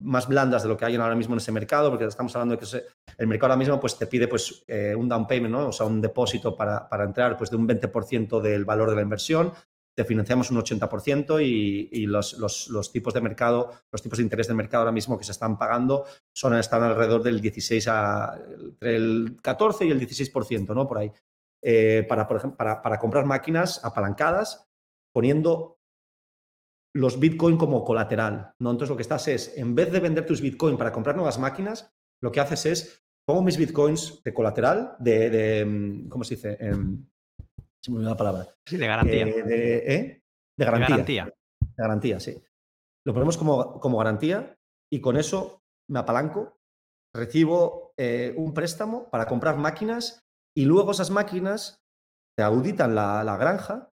más 0.00 0.28
blandas 0.28 0.62
de 0.62 0.68
lo 0.68 0.76
que 0.76 0.84
hay 0.84 0.96
ahora 0.96 1.16
mismo 1.16 1.34
en 1.34 1.38
ese 1.38 1.52
mercado, 1.52 1.88
porque 1.88 2.04
estamos 2.04 2.36
hablando 2.36 2.56
de 2.56 2.60
que 2.60 2.84
el 3.16 3.26
mercado 3.26 3.54
ahora 3.54 3.58
mismo 3.58 3.80
pues, 3.80 3.96
te 3.96 4.06
pide 4.06 4.28
pues, 4.28 4.62
eh, 4.66 4.94
un 4.94 5.08
down 5.08 5.26
payment, 5.26 5.54
o 5.54 5.72
sea, 5.72 5.86
un 5.86 6.02
depósito 6.02 6.54
para, 6.54 6.86
para 6.86 7.04
entrar 7.04 7.34
pues, 7.38 7.48
de 7.48 7.56
un 7.56 7.66
20% 7.66 8.42
del 8.42 8.66
valor 8.66 8.90
de 8.90 8.96
la 8.96 9.02
inversión 9.02 9.54
te 9.98 10.04
financiamos 10.04 10.52
un 10.52 10.58
80% 10.58 11.44
y, 11.44 12.06
los, 12.06 12.92
tipos 12.92 13.12
de 13.12 13.20
mercado, 13.20 13.72
los 13.90 14.00
tipos 14.00 14.18
de 14.18 14.22
interés 14.22 14.46
del 14.46 14.54
mercado 14.54 14.82
ahora 14.82 14.92
mismo 14.92 15.18
que 15.18 15.24
se 15.24 15.32
están 15.32 15.58
pagando 15.58 16.04
son, 16.32 16.54
están 16.56 16.84
alrededor 16.84 17.20
del 17.20 17.40
16 17.40 17.88
a, 17.88 18.40
entre 18.60 18.94
el 18.94 19.38
14 19.42 19.86
y 19.86 19.90
el 19.90 20.00
16%, 20.00 20.72
¿no? 20.72 20.86
Por 20.86 20.98
ahí. 20.98 21.10
Eh, 21.60 22.06
para, 22.08 22.28
comprar 23.00 23.24
máquinas 23.24 23.84
apalancadas 23.84 24.68
poniendo 25.12 25.80
los 26.94 27.18
Bitcoin 27.18 27.56
como 27.56 27.82
colateral, 27.82 28.52
¿no? 28.60 28.70
Entonces 28.70 28.90
lo 28.90 28.96
que 28.96 29.02
estás 29.02 29.26
es, 29.26 29.58
en 29.58 29.74
vez 29.74 29.90
de 29.90 29.98
vender 29.98 30.26
tus 30.26 30.40
Bitcoin 30.40 30.78
para 30.78 30.92
comprar 30.92 31.16
nuevas 31.16 31.40
máquinas, 31.40 31.92
lo 32.22 32.30
que 32.30 32.38
haces 32.38 32.66
es, 32.66 33.04
pongo 33.26 33.42
mis 33.42 33.56
Bitcoins 33.56 34.22
de 34.22 34.32
colateral, 34.32 34.94
de, 35.00 36.06
¿cómo 36.08 36.22
se 36.22 36.36
dice? 36.36 36.56
Em, 36.60 37.04
se 37.88 37.92
me 37.92 37.96
olvidó 37.96 38.10
la 38.10 38.16
palabra. 38.16 38.54
Sí, 38.66 38.76
de 38.76 38.86
garantía. 38.86 39.26
Eh, 39.26 39.94
¿eh? 39.94 40.22
de, 40.58 40.64
garantía. 40.64 41.24
De 41.24 41.82
garantía. 41.82 42.20
sí. 42.20 42.42
Lo 43.06 43.14
ponemos 43.14 43.38
como, 43.38 43.80
como 43.80 43.96
garantía 43.96 44.54
y 44.92 45.00
con 45.00 45.16
eso 45.16 45.62
me 45.88 46.00
apalanco, 46.00 46.58
recibo 47.14 47.94
eh, 47.96 48.34
un 48.36 48.52
préstamo 48.52 49.08
para 49.08 49.26
comprar 49.26 49.56
máquinas 49.56 50.20
y 50.54 50.66
luego 50.66 50.90
esas 50.90 51.10
máquinas 51.10 51.80
te 52.36 52.42
auditan 52.42 52.94
la, 52.94 53.24
la, 53.24 53.38
granja 53.38 53.90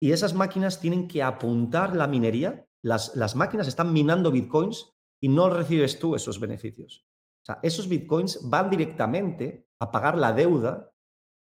y 0.00 0.12
esas 0.12 0.34
máquinas 0.34 0.80
tienen 0.80 1.08
que 1.08 1.22
apuntar 1.22 1.96
la 1.96 2.06
minería. 2.06 2.66
Las, 2.84 3.16
las 3.16 3.34
máquinas 3.34 3.68
están 3.68 3.92
minando 3.94 4.30
bitcoins 4.30 4.92
y 5.22 5.28
no 5.28 5.48
recibes 5.48 5.98
tú 5.98 6.14
esos 6.14 6.38
beneficios. 6.38 7.06
O 7.42 7.46
sea, 7.46 7.58
esos 7.62 7.88
bitcoins 7.88 8.46
van 8.50 8.68
directamente 8.68 9.66
a 9.80 9.90
pagar 9.90 10.18
la 10.18 10.34
deuda 10.34 10.92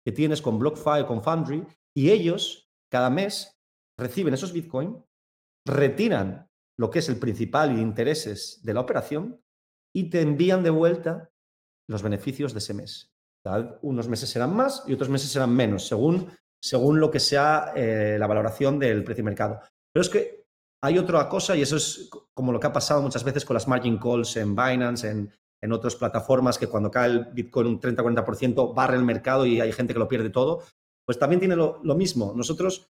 que 0.06 0.12
tienes 0.12 0.40
con 0.40 0.60
BlockFi 0.60 1.04
con 1.04 1.20
Foundry 1.20 1.66
y 1.92 2.10
ellos 2.10 2.70
cada 2.88 3.10
mes 3.10 3.58
reciben 3.98 4.34
esos 4.34 4.52
Bitcoin, 4.52 5.04
retiran 5.66 6.48
lo 6.78 6.90
que 6.90 7.00
es 7.00 7.08
el 7.08 7.18
principal 7.18 7.76
y 7.76 7.82
intereses 7.82 8.60
de 8.62 8.72
la 8.72 8.82
operación 8.82 9.42
y 9.92 10.08
te 10.08 10.20
envían 10.20 10.62
de 10.62 10.70
vuelta 10.70 11.32
los 11.88 12.04
beneficios 12.04 12.52
de 12.52 12.60
ese 12.60 12.74
mes. 12.74 13.12
unos 13.82 14.06
meses 14.06 14.30
serán 14.30 14.54
más 14.54 14.84
y 14.86 14.92
otros 14.92 15.08
meses 15.08 15.28
serán 15.28 15.52
menos, 15.52 15.88
según, 15.88 16.30
según 16.62 17.00
lo 17.00 17.10
que 17.10 17.18
sea 17.18 17.72
eh, 17.74 18.16
la 18.16 18.28
valoración 18.28 18.78
del 18.78 19.02
precio 19.02 19.24
de 19.24 19.30
mercado. 19.30 19.60
Pero 19.92 20.02
es 20.02 20.08
que 20.08 20.46
hay 20.84 20.98
otra 20.98 21.28
cosa 21.28 21.56
y 21.56 21.62
eso 21.62 21.76
es 21.78 22.08
como 22.32 22.52
lo 22.52 22.60
que 22.60 22.68
ha 22.68 22.72
pasado 22.72 23.02
muchas 23.02 23.24
veces 23.24 23.44
con 23.44 23.54
las 23.54 23.66
margin 23.66 23.98
calls 23.98 24.36
en 24.36 24.54
Binance, 24.54 25.10
en, 25.10 25.32
en 25.62 25.72
otras 25.72 25.96
plataformas 25.96 26.58
que 26.58 26.66
cuando 26.66 26.90
cae 26.90 27.10
el 27.10 27.24
Bitcoin 27.32 27.66
un 27.66 27.80
30-40% 27.80 28.74
barre 28.74 28.96
el 28.96 29.04
mercado 29.04 29.46
y 29.46 29.60
hay 29.60 29.72
gente 29.72 29.92
que 29.92 29.98
lo 29.98 30.08
pierde 30.08 30.30
todo, 30.30 30.62
pues 31.04 31.18
también 31.18 31.40
tiene 31.40 31.56
lo, 31.56 31.80
mismo. 31.94 32.32
Nosotros 32.34 32.90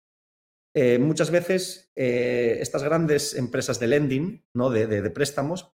eh, 0.74 0.98
muchas 0.98 1.30
veces 1.30 1.90
eh, 1.96 2.58
estas 2.60 2.82
grandes 2.82 3.34
empresas 3.34 3.78
de 3.78 3.88
lending, 3.88 4.44
¿no? 4.54 4.70
de, 4.70 5.10
préstamos, 5.10 5.70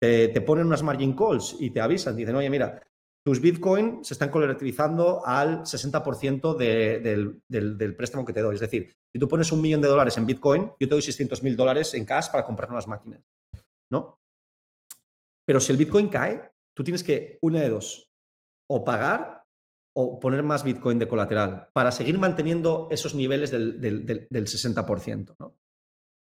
te, 0.00 0.40
ponen 0.40 0.66
unas 0.66 0.82
margin 0.82 1.14
calls 1.14 1.56
y 1.58 1.70
te 1.70 1.80
avisan, 1.80 2.16
dicen, 2.16 2.36
oye, 2.36 2.50
mira, 2.50 2.82
tus 3.24 3.40
Bitcoin 3.40 4.04
se 4.04 4.14
están 4.14 4.30
colateralizando 4.30 5.26
al 5.26 5.62
60% 5.62 6.56
del, 6.56 7.42
del, 7.48 7.96
préstamo 7.96 8.24
que 8.24 8.32
te 8.32 8.40
doy. 8.40 8.54
Es 8.54 8.60
decir, 8.60 8.94
si 9.12 9.18
tú 9.18 9.26
pones 9.26 9.50
un 9.50 9.60
millón 9.60 9.80
de 9.80 9.88
dólares 9.88 10.16
en 10.16 10.26
Bitcoin, 10.26 10.70
yo 10.78 10.88
te 10.88 10.94
doy 10.94 11.02
600 11.02 11.42
mil 11.42 11.56
dólares 11.56 11.94
en 11.94 12.04
cash 12.04 12.30
para 12.30 12.44
comprar 12.44 12.68
nuevas 12.68 12.86
máquinas. 12.86 13.20
¿no? 13.90 14.18
Pero 15.46 15.60
si 15.60 15.72
el 15.72 15.78
Bitcoin 15.78 16.08
cae, 16.08 16.50
tú 16.76 16.84
tienes 16.84 17.02
que, 17.02 17.38
una 17.40 17.60
de 17.60 17.70
dos, 17.70 18.10
o 18.68 18.84
pagar 18.84 19.44
o 19.98 20.20
poner 20.20 20.42
más 20.42 20.62
Bitcoin 20.62 20.98
de 20.98 21.08
colateral 21.08 21.68
para 21.72 21.90
seguir 21.90 22.18
manteniendo 22.18 22.88
esos 22.90 23.14
niveles 23.14 23.50
del, 23.50 24.28
60%. 24.30 25.54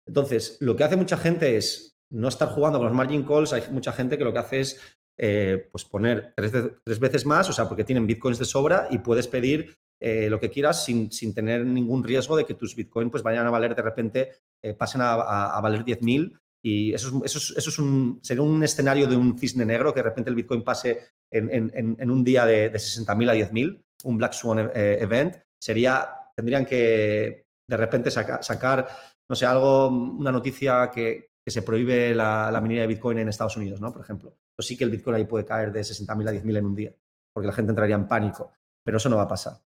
Entonces, 0.06 0.58
lo 0.60 0.76
que 0.76 0.84
hace 0.84 0.96
mucha 0.96 1.18
gente 1.18 1.58
es 1.58 1.98
no 2.12 2.28
estar 2.28 2.50
jugando 2.50 2.78
con 2.78 2.88
los 2.88 2.96
margin 2.96 3.24
calls. 3.24 3.54
Hay 3.54 3.64
mucha 3.72 3.92
gente 3.92 4.18
que 4.18 4.26
lo 4.26 4.32
que 4.32 4.40
hace 4.40 4.60
es 4.60 4.80
eh, 5.18 5.70
pues 5.72 5.86
poner 5.86 6.34
tres, 6.36 7.00
veces 7.00 7.26
más, 7.26 7.50
o 7.50 7.54
sea, 7.54 7.68
porque 7.68 7.84
tienen 7.84 8.06
bitcoins 8.06 8.38
de 8.38 8.46
sobra 8.46 8.88
y 8.92 9.00
puedes 9.00 9.28
pedir 9.28 9.76
eh, 10.00 10.30
lo 10.30 10.40
que 10.40 10.52
quieras 10.52 10.84
sin, 10.84 11.10
tener 11.34 11.66
ningún 11.66 12.04
riesgo 12.04 12.36
de 12.36 12.46
que 12.46 12.54
tus 12.54 12.76
bitcoins 12.76 13.10
pues, 13.10 13.24
vayan 13.24 13.48
a 13.48 13.52
valer 13.52 13.74
de 13.74 13.82
repente, 13.82 14.32
eh, 14.62 14.76
pasen 14.76 15.02
a, 15.02 15.14
a, 15.14 15.58
a 15.58 15.62
valer 15.62 15.84
10.000 15.84 16.40
y 16.66 16.94
eso, 16.94 17.22
es, 17.26 17.36
eso, 17.36 17.54
eso 17.58 17.70
es 17.70 17.80
un, 17.80 18.20
sería 18.24 18.42
un 18.42 18.64
escenario 18.64 19.06
de 19.06 19.18
un 19.18 19.38
cisne 19.38 19.66
negro, 19.66 19.94
que 19.94 20.00
de 20.00 20.10
repente 20.10 20.30
el 20.30 20.36
Bitcoin 20.36 20.64
pase 20.64 21.00
en, 21.30 22.10
un 22.10 22.24
día 22.24 22.46
de, 22.46 22.70
de 22.70 22.78
60.000 22.78 23.30
a 23.30 23.36
10.000, 23.36 23.84
un 24.06 24.18
Black 24.18 24.32
Swan 24.32 24.72
eh, 24.74 24.98
event. 25.02 25.36
Sería, 25.62 26.10
tendrían 26.36 26.66
que 26.66 27.48
de 27.68 27.78
repente 27.78 28.10
sacar, 28.10 28.88
no 29.30 29.36
sé, 29.36 29.46
algo, 29.46 29.90
una 29.90 30.32
noticia 30.32 30.90
que, 30.90 31.32
se 31.46 31.62
prohíbe 31.64 32.16
la, 32.16 32.58
minería 32.62 32.84
de 32.84 32.88
Bitcoin 32.88 33.18
en 33.18 33.28
Estados 33.28 33.58
Unidos, 33.58 33.82
¿no? 33.82 33.92
Por 33.92 34.02
ejemplo. 34.02 34.38
Pues 34.56 34.66
sí 34.66 34.78
que 34.78 34.86
el 34.86 34.90
Bitcoin 34.90 35.18
ahí 35.18 35.26
puede 35.26 35.44
caer 35.44 35.74
de 35.74 35.82
60.000 35.82 36.30
a 36.30 36.32
10.000 36.32 36.58
en 36.58 36.66
un 36.66 36.76
día, 36.76 36.96
porque 37.34 37.48
la 37.48 37.54
gente 37.54 37.72
entraría 37.72 37.96
en 37.96 38.08
pánico. 38.08 38.54
Pero 38.86 38.98
eso 38.98 39.10
no 39.10 39.18
va 39.18 39.24
a 39.24 39.28
pasar. 39.28 39.60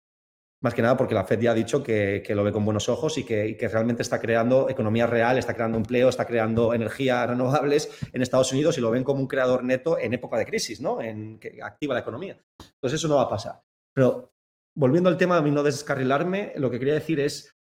Más 0.59 0.73
que 0.73 0.81
nada 0.81 0.97
porque 0.97 1.13
la 1.13 1.23
Fed 1.23 1.39
ya 1.39 1.51
ha 1.51 1.53
dicho 1.53 1.83
que, 1.83 2.23
lo 2.29 2.43
ve 2.43 2.51
con 2.51 2.65
buenos 2.65 2.89
ojos 2.89 3.17
y 3.19 3.23
que, 3.23 3.55
realmente 3.71 4.01
está 4.01 4.19
creando 4.19 4.69
economía 4.69 5.05
real, 5.05 5.37
está 5.37 5.53
creando 5.53 5.77
empleo, 5.77 6.09
está 6.09 6.25
creando 6.25 6.73
energías 6.73 7.29
renovables 7.29 7.89
en 8.11 8.21
Estados 8.21 8.51
Unidos 8.51 8.77
y 8.77 8.81
lo 8.81 8.89
ven 8.89 9.03
como 9.03 9.21
un 9.21 9.27
creador 9.27 9.63
neto 9.63 9.99
en 9.99 10.13
época 10.13 10.37
de 10.37 10.45
crisis, 10.45 10.81
¿no? 10.81 10.99
En 11.01 11.39
que 11.39 11.59
activa 11.61 11.93
la 11.93 11.99
economía. 11.99 12.37
Entonces 12.59 12.99
eso 12.99 13.07
no 13.07 13.17
va 13.17 13.23
a 13.23 13.29
pasar. 13.29 13.61
Pero 13.93 14.33
volviendo 14.75 15.09
al 15.09 15.17
tema 15.17 15.39
de 15.39 15.51
no 15.51 15.61
descarrilarme, 15.61 16.53
lo 16.55 16.71
que 16.71 16.79
quería 16.79 16.95
decir 16.95 17.19
es, 17.19 17.55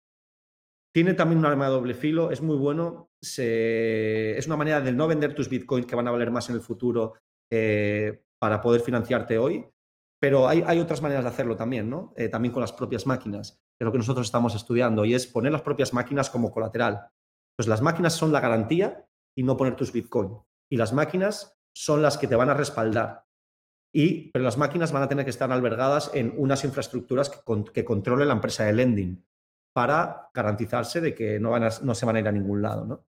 tiene 0.95 1.15
también 1.15 1.41
un 1.41 1.47
arma 1.47 1.67
de 1.67 1.73
doble 1.73 1.95
filo, 1.95 2.31
es 2.31 2.41
muy 2.41 2.57
bueno, 2.57 3.11
es 3.21 4.47
una 4.47 4.57
manera 4.57 4.81
de 4.81 4.93
no 4.93 5.09
vender 5.09 5.35
tus 5.35 5.49
bitcoins 5.49 5.87
que 5.87 5.97
van 5.97 6.07
a 6.07 6.13
valer 6.13 6.31
más 6.31 6.49
en 6.49 6.55
el 6.55 6.61
futuro 6.61 7.15
eh, 7.51 8.23
para 8.39 8.61
poder 8.61 8.81
financiarte 8.81 9.37
hoy 9.37 9.67
pero 10.25 10.49
hay, 10.49 10.81
otras 10.81 11.03
maneras 11.03 11.23
de 11.23 11.29
hacerlo 11.29 11.55
también, 11.55 11.91
¿no? 11.91 12.15
Eh, 12.17 12.31
también 12.31 12.51
con 12.51 12.63
las 12.63 12.73
propias 12.73 13.07
máquinas, 13.07 13.61
que 13.77 13.85
es 13.85 13.85
lo 13.85 13.93
que 13.93 13.99
nosotros 13.99 14.27
estamos 14.27 14.55
estudiando, 14.55 15.05
y 15.05 15.13
es 15.13 15.27
poner 15.27 15.53
las 15.53 15.61
propias 15.61 15.93
máquinas 15.93 16.31
como 16.31 16.51
colateral. 16.51 17.11
Pues 17.55 17.69
las 17.69 17.83
máquinas 17.83 18.15
son 18.15 18.33
la 18.33 18.41
garantía 18.41 19.07
y 19.37 19.43
no 19.43 19.59
poner 19.59 19.77
tus 19.77 19.93
Bitcoin. 19.93 20.39
Y 20.73 20.79
las 20.79 20.95
máquinas 20.95 21.59
son 21.77 22.01
las 22.01 22.17
que 22.17 22.27
te 22.27 22.37
van 22.37 22.49
a 22.49 22.55
respaldar. 22.55 23.27
Y, 23.95 24.31
pero 24.31 24.47
las 24.47 24.57
máquinas 24.57 24.93
van 24.93 25.03
a 25.03 25.09
tener 25.09 25.27
que 25.27 25.31
estar 25.31 25.53
albergadas 25.53 26.11
en 26.15 26.33
unas 26.39 26.65
infraestructuras 26.65 27.29
que, 27.75 27.85
controle 27.85 28.25
la 28.25 28.33
empresa 28.33 28.65
de 28.65 28.73
lending 28.73 29.23
para 29.75 30.31
garantizarse 30.33 31.03
de 31.03 31.15
que 31.15 31.39
no, 31.39 31.55
se 31.95 32.07
van 32.07 32.17
a 32.17 32.21
ir 32.21 32.29
a 32.29 32.33
ningún 32.33 32.63
lado. 32.63 32.87
¿no? 32.87 33.07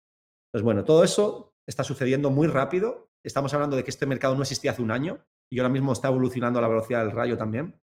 Entonces, 0.49 0.63
bueno, 0.63 0.83
todo 0.83 1.03
eso 1.03 1.55
está 1.67 1.83
sucediendo 1.83 2.29
muy 2.29 2.45
rápido. 2.45 3.09
Estamos 3.25 3.51
hablando 3.55 3.77
de 3.77 3.83
que 3.83 3.89
este 3.89 4.05
mercado 4.05 4.35
no 4.35 4.43
existía 4.43 4.69
hace 4.69 4.83
un 4.83 4.91
año 4.91 5.25
y 5.51 5.59
ahora 5.59 5.69
mismo 5.69 5.93
está 5.93 6.07
evolucionando 6.09 6.59
a 6.59 6.61
la 6.61 6.67
velocidad 6.67 7.03
del 7.03 7.11
rayo 7.11 7.37
también. 7.37 7.79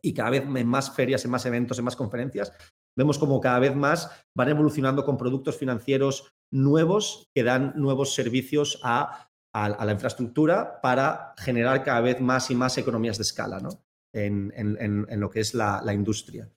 Y 0.00 0.14
cada 0.14 0.30
vez 0.30 0.44
en 0.44 0.66
más 0.66 0.94
ferias, 0.94 1.24
en 1.24 1.30
más 1.30 1.46
eventos, 1.46 1.78
en 1.78 1.84
más 1.84 1.96
conferencias, 1.96 2.52
vemos 2.96 3.18
como 3.18 3.40
cada 3.40 3.58
vez 3.58 3.74
más 3.74 4.10
van 4.36 4.48
evolucionando 4.48 5.04
con 5.04 5.16
productos 5.16 5.56
financieros 5.56 6.32
nuevos 6.52 7.28
que 7.34 7.42
dan 7.42 7.72
nuevos 7.76 8.14
servicios 8.14 8.80
a, 8.82 9.28
la 9.54 9.92
infraestructura 9.92 10.80
para 10.80 11.34
generar 11.36 11.84
cada 11.84 12.00
vez 12.00 12.20
más 12.20 12.50
y 12.50 12.54
más 12.54 12.78
economías 12.78 13.18
de 13.18 13.22
escala 13.22 13.60
¿no? 13.60 13.68
en, 14.14 15.20
lo 15.20 15.28
que 15.28 15.40
es 15.40 15.52
la, 15.52 15.92
industria. 15.92 16.50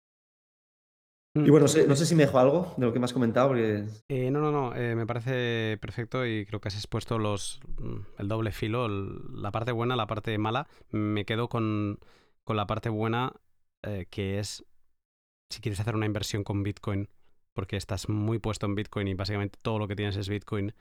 Y 1.36 1.40
mm. 1.40 1.52
bueno, 1.52 1.66
no 1.88 1.96
sé, 1.96 2.06
si 2.06 2.16
me 2.16 2.26
dejo 2.26 2.40
algo 2.40 2.74
de 2.78 2.86
lo 2.86 2.94
que 2.94 3.00
me 3.00 3.06
has 3.06 3.14
comentado. 3.14 3.54
Eh, 3.58 3.86
no, 4.32 4.40
no, 4.40 4.52
no, 4.52 4.74
eh, 4.74 4.96
me 4.96 5.06
parece 5.06 5.78
perfecto 5.82 6.26
y 6.26 6.46
creo 6.46 6.62
que 6.62 6.70
has 6.70 6.76
expuesto 6.76 7.20
los, 7.20 7.60
mm, 7.78 7.98
el 8.20 8.28
doble 8.30 8.54
filo, 8.54 8.88
la 8.88 9.52
parte 9.52 9.74
buena, 9.74 9.98
la 9.98 10.08
parte 10.08 10.38
mala. 10.38 10.68
Me 10.92 11.26
quedo 11.26 11.50
con, 11.50 12.00
la 12.48 12.68
parte 12.68 12.88
buena, 12.88 13.34
eh, 13.84 14.06
que 14.10 14.40
es 14.40 14.66
si 15.52 15.62
quieres 15.62 15.80
hacer 15.80 15.96
una 15.96 16.06
inversión 16.06 16.46
con 16.46 16.64
Bitcoin, 16.64 17.10
porque 17.54 17.76
estás 17.76 18.08
muy 18.08 18.40
puesto 18.40 18.66
en 18.66 18.76
Bitcoin 18.76 19.10
y 19.10 19.14
básicamente 19.14 19.60
todo 19.62 19.78
lo 19.78 19.88
que 19.90 19.96
tienes 19.96 20.16
es 20.16 20.30
Bitcoin, 20.30 20.74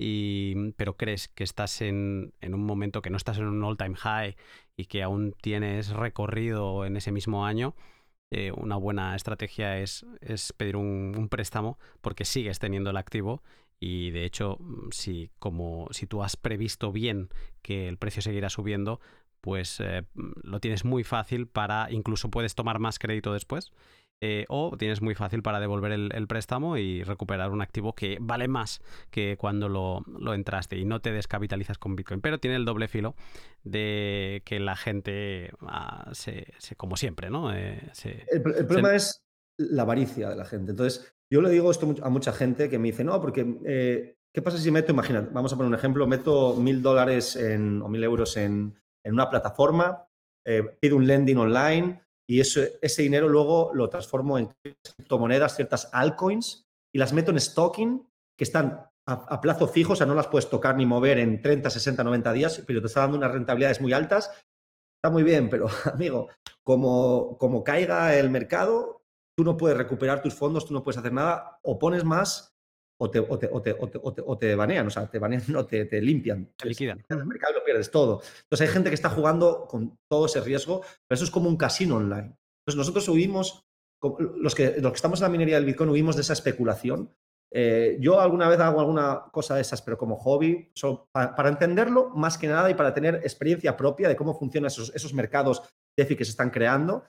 y, 0.00 0.72
pero 0.72 0.96
crees 0.96 1.26
que 1.26 1.42
estás 1.42 1.80
en, 1.82 2.32
un 2.40 2.64
momento 2.64 3.02
que 3.02 3.10
no 3.10 3.16
estás 3.16 3.38
en 3.38 3.46
un 3.46 3.64
all-time 3.64 3.96
high 3.96 4.36
y 4.76 4.86
que 4.86 5.02
aún 5.02 5.34
tienes 5.40 5.90
recorrido 5.90 6.84
en 6.84 6.96
ese 6.96 7.10
mismo 7.10 7.44
año, 7.44 7.74
eh, 8.30 8.52
una 8.52 8.76
buena 8.76 9.16
estrategia 9.16 9.78
es, 9.78 10.04
es 10.20 10.52
pedir 10.52 10.76
un, 10.76 11.28
préstamo 11.30 11.78
porque 12.00 12.24
sigues 12.24 12.58
teniendo 12.58 12.90
el 12.90 12.98
activo 12.98 13.42
y 13.80 14.10
de 14.10 14.24
hecho 14.24 14.58
si 14.90 15.30
como 15.38 15.88
si 15.92 16.06
tú 16.06 16.22
has 16.22 16.36
previsto 16.36 16.92
bien 16.92 17.30
que 17.62 17.88
el 17.88 17.96
precio 17.96 18.20
seguirá 18.20 18.50
subiendo 18.50 19.00
pues 19.40 19.80
eh, 19.80 20.04
lo 20.14 20.60
tienes 20.60 20.84
muy 20.84 21.04
fácil 21.04 21.46
para 21.46 21.90
incluso 21.90 22.30
puedes 22.30 22.54
tomar 22.54 22.80
más 22.80 22.98
crédito 22.98 23.32
después 23.32 23.72
eh, 24.20 24.46
o 24.48 24.76
tienes 24.76 25.00
muy 25.00 25.14
fácil 25.14 25.42
para 25.42 25.60
devolver 25.60 25.92
el, 25.92 26.26
préstamo 26.26 26.76
y 26.76 27.04
recuperar 27.04 27.50
un 27.50 27.62
activo 27.62 27.94
que 27.94 28.18
vale 28.20 28.48
más 28.48 28.80
que 29.10 29.36
cuando 29.36 29.68
lo, 29.68 30.34
entraste 30.34 30.76
y 30.76 30.84
no 30.84 31.00
te 31.00 31.12
descapitalizas 31.12 31.78
con 31.78 31.94
Bitcoin. 31.94 32.20
Pero 32.20 32.40
tiene 32.40 32.56
el 32.56 32.64
doble 32.64 32.88
filo 32.88 33.14
de 33.62 34.42
que 34.44 34.58
la 34.58 34.74
gente, 34.74 35.52
ah, 35.60 36.10
se, 36.12 36.46
como 36.76 36.96
siempre, 36.96 37.30
¿no? 37.30 37.54
Eh, 37.54 37.92
el, 38.28 38.42
problema 38.42 38.96
es 38.96 39.24
la 39.56 39.82
avaricia 39.82 40.30
de 40.30 40.36
la 40.36 40.44
gente. 40.44 40.72
Entonces, 40.72 41.14
yo 41.32 41.40
le 41.40 41.50
digo 41.50 41.70
esto 41.70 41.94
a 42.02 42.08
mucha 42.08 42.32
gente 42.32 42.68
que 42.68 42.78
me 42.80 42.88
dice, 42.88 43.04
no, 43.04 43.20
porque 43.20 43.60
eh, 43.66 44.16
¿qué 44.34 44.42
pasa 44.42 44.58
si 44.58 44.72
meto, 44.72 44.90
imagínate, 44.90 45.30
vamos 45.32 45.52
a 45.52 45.56
poner 45.56 45.68
un 45.68 45.78
ejemplo, 45.78 46.08
meto 46.08 46.56
mil 46.56 46.82
dólares 46.82 47.36
o 47.36 47.88
mil 47.88 48.02
euros 48.02 48.36
en, 48.36 48.74
en 49.04 49.14
una 49.14 49.30
plataforma, 49.30 50.08
pido 50.80 50.96
un 50.96 51.06
lending 51.06 51.36
online 51.36 52.00
y 52.28 52.40
ese 52.40 53.02
dinero 53.02 53.28
luego 53.28 53.70
lo 53.72 53.88
transformo 53.88 54.38
en 54.38 54.50
criptomonedas, 54.62 55.56
ciertas 55.56 55.88
altcoins, 55.92 56.66
y 56.92 56.98
las 56.98 57.12
meto 57.12 57.30
en 57.30 57.40
stocking, 57.40 58.06
que 58.36 58.44
están 58.44 58.86
a, 59.06 59.40
plazo 59.40 59.66
fijo, 59.66 59.94
o 59.94 59.96
sea, 59.96 60.06
no 60.06 60.14
las 60.14 60.26
puedes 60.26 60.50
tocar 60.50 60.76
ni 60.76 60.84
mover 60.84 61.18
en 61.18 61.40
30, 61.40 61.70
60, 61.70 62.04
90 62.04 62.32
días, 62.34 62.62
pero 62.66 62.80
te 62.80 62.88
está 62.88 63.00
dando 63.00 63.16
unas 63.16 63.32
rentabilidades 63.32 63.80
muy 63.80 63.94
altas. 63.94 64.30
Está 64.98 65.10
muy 65.10 65.22
bien, 65.22 65.48
pero 65.48 65.68
amigo, 65.92 66.28
como, 66.62 67.38
como 67.38 67.64
caiga 67.64 68.14
el 68.14 68.28
mercado, 68.28 69.02
tú 69.34 69.44
no 69.44 69.56
puedes 69.56 69.78
recuperar 69.78 70.20
tus 70.20 70.34
fondos, 70.34 70.66
tú 70.66 70.74
no 70.74 70.82
puedes 70.82 70.98
hacer 70.98 71.12
nada, 71.12 71.58
o 71.62 71.78
pones 71.78 72.04
más 72.04 72.57
o 73.00 73.10
te, 73.10 73.20
o 73.20 73.38
te, 73.38 73.48
o 73.52 73.62
te, 73.62 73.72
o 74.26 74.38
te, 74.38 74.54
banean, 74.54 74.86
o 74.86 74.90
sea, 74.90 75.06
te 75.08 75.18
banean, 75.18 75.42
no 75.48 75.66
te, 75.66 75.84
te 75.86 76.02
limpian. 76.02 76.52
Te 76.56 76.68
liquidan. 76.68 77.04
En 77.08 77.18
el 77.18 77.26
mercado 77.26 77.54
lo 77.54 77.64
pierdes 77.64 77.90
todo. 77.90 78.20
Entonces 78.42 78.68
hay 78.68 78.74
gente 78.74 78.90
que 78.90 78.94
está 78.94 79.08
jugando 79.08 79.66
con 79.66 79.96
todo 80.10 80.26
ese 80.26 80.40
riesgo, 80.40 80.80
pero 80.80 81.14
eso 81.16 81.24
es 81.24 81.30
como 81.30 81.48
un 81.48 81.56
casino 81.56 81.96
online. 81.96 82.36
Entonces 82.66 82.76
nosotros 82.76 83.08
huimos, 83.08 83.64
los 84.02 84.54
que, 84.54 84.80
los 84.80 84.92
que 84.92 84.96
estamos 84.96 85.20
en 85.20 85.24
la 85.24 85.30
minería 85.30 85.56
del 85.56 85.64
Bitcoin, 85.64 85.90
huimos 85.90 86.16
de 86.16 86.22
esa 86.22 86.32
especulación. 86.32 87.14
Eh, 87.50 87.96
yo 88.00 88.20
alguna 88.20 88.48
vez 88.48 88.60
hago 88.60 88.80
alguna 88.80 89.24
cosa 89.32 89.54
de 89.54 89.62
esas, 89.62 89.80
pero 89.80 89.96
como 89.96 90.16
hobby, 90.16 90.70
para, 91.12 91.48
entenderlo 91.48 92.10
más 92.10 92.36
que 92.36 92.46
nada 92.46 92.68
y 92.68 92.74
para 92.74 92.92
tener 92.92 93.16
experiencia 93.16 93.76
propia 93.76 94.08
de 94.08 94.16
cómo 94.16 94.34
funcionan 94.34 94.66
esos, 94.66 94.94
esos 94.94 95.14
mercados 95.14 95.62
DeFi 95.96 96.16
que 96.16 96.24
se 96.24 96.32
están 96.32 96.50
creando, 96.50 97.04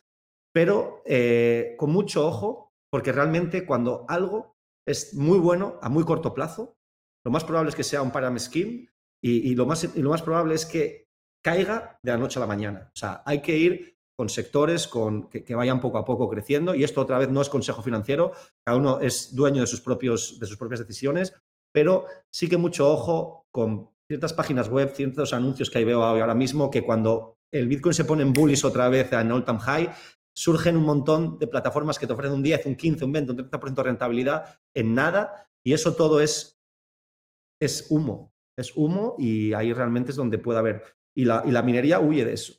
pero 0.54 1.02
eh, 1.06 1.76
con 1.78 1.92
mucho 1.92 2.26
ojo, 2.26 2.72
porque 2.90 3.12
realmente 3.12 3.66
cuando 3.66 4.06
algo 4.08 4.56
es 4.90 5.14
muy 5.14 5.38
bueno 5.38 5.78
a 5.82 5.90
muy 5.90 6.04
corto 6.04 6.34
plazo. 6.34 6.76
Lo 7.24 7.32
más 7.32 7.44
probable 7.44 7.70
es 7.70 7.76
que 7.76 7.84
sea 7.84 8.02
un 8.02 8.12
param 8.12 8.40
scheme 8.40 8.90
y, 9.22 9.54
lo 9.54 9.66
más, 9.66 9.84
y 9.84 10.02
lo 10.02 10.10
más 10.10 10.24
probable 10.24 10.56
es 10.56 10.66
que 10.66 11.10
caiga 11.44 12.00
de 12.02 12.12
la 12.12 12.18
noche 12.18 12.40
a 12.40 12.42
la 12.42 12.48
mañana. 12.48 12.90
O 12.94 12.98
sea, 12.98 13.22
hay 13.26 13.42
que 13.42 13.56
ir 13.56 13.98
con 14.18 14.30
sectores 14.30 14.88
con, 14.88 15.30
que, 15.30 15.56
vayan 15.56 15.80
poco 15.80 15.98
a 15.98 16.06
poco 16.06 16.28
creciendo 16.28 16.74
y 16.74 16.84
esto 16.84 17.02
otra 17.02 17.20
vez 17.20 17.30
no 17.30 17.42
es 17.42 17.50
consejo 17.50 17.82
financiero, 17.82 18.34
cada 18.66 18.78
uno 18.78 19.00
es 19.00 19.36
dueño 19.36 19.62
de 19.62 19.68
sus, 19.68 19.82
propios, 19.82 20.40
de 20.40 20.48
sus 20.48 20.58
propias 20.58 20.80
decisiones, 20.80 21.34
pero 21.72 22.06
sí 22.34 22.50
que 22.50 22.58
mucho 22.58 22.92
ojo 22.92 23.46
con 23.52 23.92
ciertas 24.08 24.34
páginas 24.34 24.70
web, 24.70 24.92
ciertos 24.94 25.34
anuncios 25.34 25.70
que 25.70 25.78
ahí 25.78 25.86
veo 25.86 26.04
ahora 26.04 26.36
mismo, 26.36 26.72
que 26.72 26.84
cuando 26.84 27.38
el 27.54 27.68
Bitcoin 27.68 27.94
se 27.94 28.06
pone 28.06 28.24
en 28.24 28.34
bullish 28.34 28.66
otra 28.66 28.90
vez 28.90 29.14
en 29.14 29.32
all 29.32 29.46
time 29.46 29.60
high, 29.60 29.90
surgen 30.40 30.78
un 30.78 30.86
montón 30.86 31.38
de 31.38 31.48
plataformas 31.48 32.00
que 32.00 32.08
te 32.08 32.14
ofrecen 32.14 32.36
un 32.36 32.44
10, 32.44 32.68
un 32.68 32.76
15, 32.78 33.04
un 33.04 33.12
20, 33.12 33.32
un 33.34 33.38
30% 33.40 33.76
de 33.76 33.84
rentabilidad 33.84 34.58
en 34.74 34.94
nada 34.94 35.50
y 35.66 35.74
eso 35.74 35.96
todo 35.96 36.22
es, 36.22 36.62
es 37.62 37.88
humo, 37.90 38.34
es 38.58 38.72
humo 38.74 39.18
y 39.20 39.52
ahí 39.52 39.74
realmente 39.74 40.12
es 40.12 40.16
donde 40.16 40.38
puede 40.38 40.60
haber. 40.60 40.84
Y 41.14 41.26
la, 41.26 41.44
y 41.46 41.52
la 41.52 41.62
minería 41.62 42.00
huye 42.00 42.24
de 42.24 42.32
eso. 42.32 42.54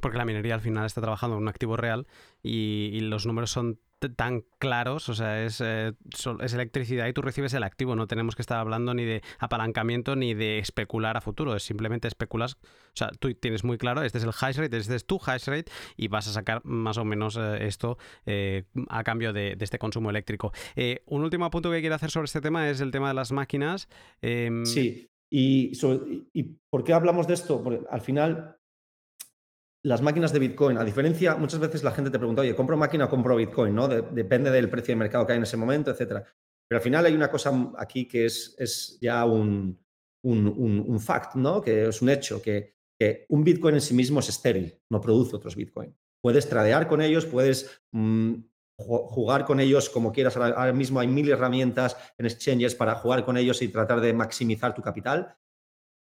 Porque 0.00 0.18
la 0.18 0.24
minería 0.24 0.54
al 0.54 0.60
final 0.60 0.84
está 0.84 1.00
trabajando 1.00 1.36
en 1.36 1.42
un 1.42 1.48
activo 1.48 1.76
real 1.76 2.06
y, 2.42 3.00
los 3.00 3.26
números 3.26 3.50
son 3.50 3.78
tan 4.16 4.44
claros, 4.58 5.08
o 5.08 5.14
sea, 5.14 5.44
es, 5.44 5.62
eh, 5.62 5.92
es, 6.40 6.52
electricidad 6.52 7.06
y 7.06 7.14
tú 7.14 7.22
recibes 7.22 7.54
el 7.54 7.62
activo, 7.62 7.96
no 7.96 8.06
tenemos 8.06 8.36
que 8.36 8.42
estar 8.42 8.58
hablando 8.58 8.92
ni 8.92 9.04
de 9.04 9.22
apalancamiento 9.38 10.14
ni 10.14 10.34
de 10.34 10.58
especular 10.58 11.16
a 11.16 11.22
futuro, 11.22 11.56
es 11.56 11.62
simplemente 11.62 12.06
especulas, 12.06 12.54
o 12.54 12.96
sea, 12.96 13.08
tú 13.18 13.32
tienes 13.32 13.64
muy 13.64 13.78
claro, 13.78 14.02
este 14.02 14.18
es 14.18 14.24
el 14.24 14.30
hash 14.38 14.58
rate, 14.58 14.76
este 14.76 14.94
es 14.94 15.06
tu 15.06 15.18
hash 15.24 15.46
rate 15.46 15.72
y 15.96 16.08
vas 16.08 16.28
a 16.28 16.32
sacar 16.32 16.62
más 16.64 16.98
o 16.98 17.04
menos 17.06 17.36
eh, 17.36 17.66
esto 17.66 17.96
eh, 18.26 18.64
a 18.88 19.04
cambio 19.04 19.32
de, 19.32 19.56
este 19.58 19.78
consumo 19.78 20.10
eléctrico. 20.10 20.52
un 21.06 21.22
último 21.22 21.48
punto 21.50 21.70
que 21.70 21.80
quiero 21.80 21.94
hacer 21.94 22.10
sobre 22.10 22.26
este 22.26 22.42
tema 22.42 22.68
es 22.68 22.82
el 22.82 22.90
tema 22.90 23.08
de 23.08 23.14
las 23.14 23.32
máquinas. 23.32 23.88
Em, 24.20 24.66
sí, 24.66 25.08
y, 25.30 25.72
¿y 26.34 26.42
por 26.68 26.84
qué 26.84 26.92
hablamos 26.92 27.26
de 27.26 27.34
esto? 27.34 27.62
Porque 27.62 27.80
al 27.90 28.02
final 28.02 28.58
las 29.84 30.00
máquinas 30.00 30.32
de 30.32 30.38
Bitcoin, 30.38 30.78
a 30.78 30.84
diferencia, 30.84 31.36
muchas 31.36 31.60
veces 31.60 31.84
la 31.84 31.90
gente 31.90 32.10
te 32.10 32.18
pregunta, 32.18 32.40
oye, 32.40 32.56
¿compro 32.56 32.76
máquina 32.76 33.04
o 33.04 33.08
compro 33.08 33.36
Bitcoin? 33.36 33.74
¿no? 33.74 33.86
depende 33.86 34.50
del 34.50 34.70
precio 34.70 34.92
de 34.92 34.96
mercado 34.96 35.26
que 35.26 35.32
hay 35.32 35.36
en 35.36 35.42
ese 35.42 35.58
momento, 35.58 35.90
etcétera. 35.90 36.24
Pero 36.66 36.78
al 36.78 36.82
final 36.82 37.04
hay 37.04 37.14
una 37.14 37.30
cosa 37.30 37.72
aquí 37.76 38.08
que 38.08 38.24
es, 38.24 38.56
es 38.58 38.98
ya 38.98 39.26
un, 39.26 39.78
un, 40.22 41.00
fact, 41.00 41.34
¿no? 41.34 41.60
Que 41.60 41.86
es 41.86 42.00
un 42.00 42.08
hecho, 42.08 42.40
que, 42.40 42.72
un 43.28 43.44
Bitcoin 43.44 43.74
en 43.74 43.82
sí 43.82 43.92
mismo 43.92 44.20
es 44.20 44.30
estéril, 44.30 44.80
no 44.90 45.02
produce 45.02 45.36
otros 45.36 45.54
Bitcoin. 45.54 45.94
Puedes 46.22 46.48
tradear 46.48 46.88
con 46.88 47.02
ellos, 47.02 47.26
puedes 47.26 47.82
mm, 47.92 48.36
jugar 48.78 49.44
con 49.44 49.60
ellos 49.60 49.90
como 49.90 50.12
quieras. 50.12 50.38
Ahora 50.38 50.72
mismo 50.72 51.00
hay 51.00 51.08
mil 51.08 51.30
herramientas 51.30 51.98
en 52.16 52.24
exchanges 52.24 52.74
para 52.74 52.94
jugar 52.94 53.26
con 53.26 53.36
ellos 53.36 53.60
y 53.60 53.68
tratar 53.68 54.00
de 54.00 54.14
maximizar 54.14 54.74
tu 54.74 54.80
capital. 54.80 55.36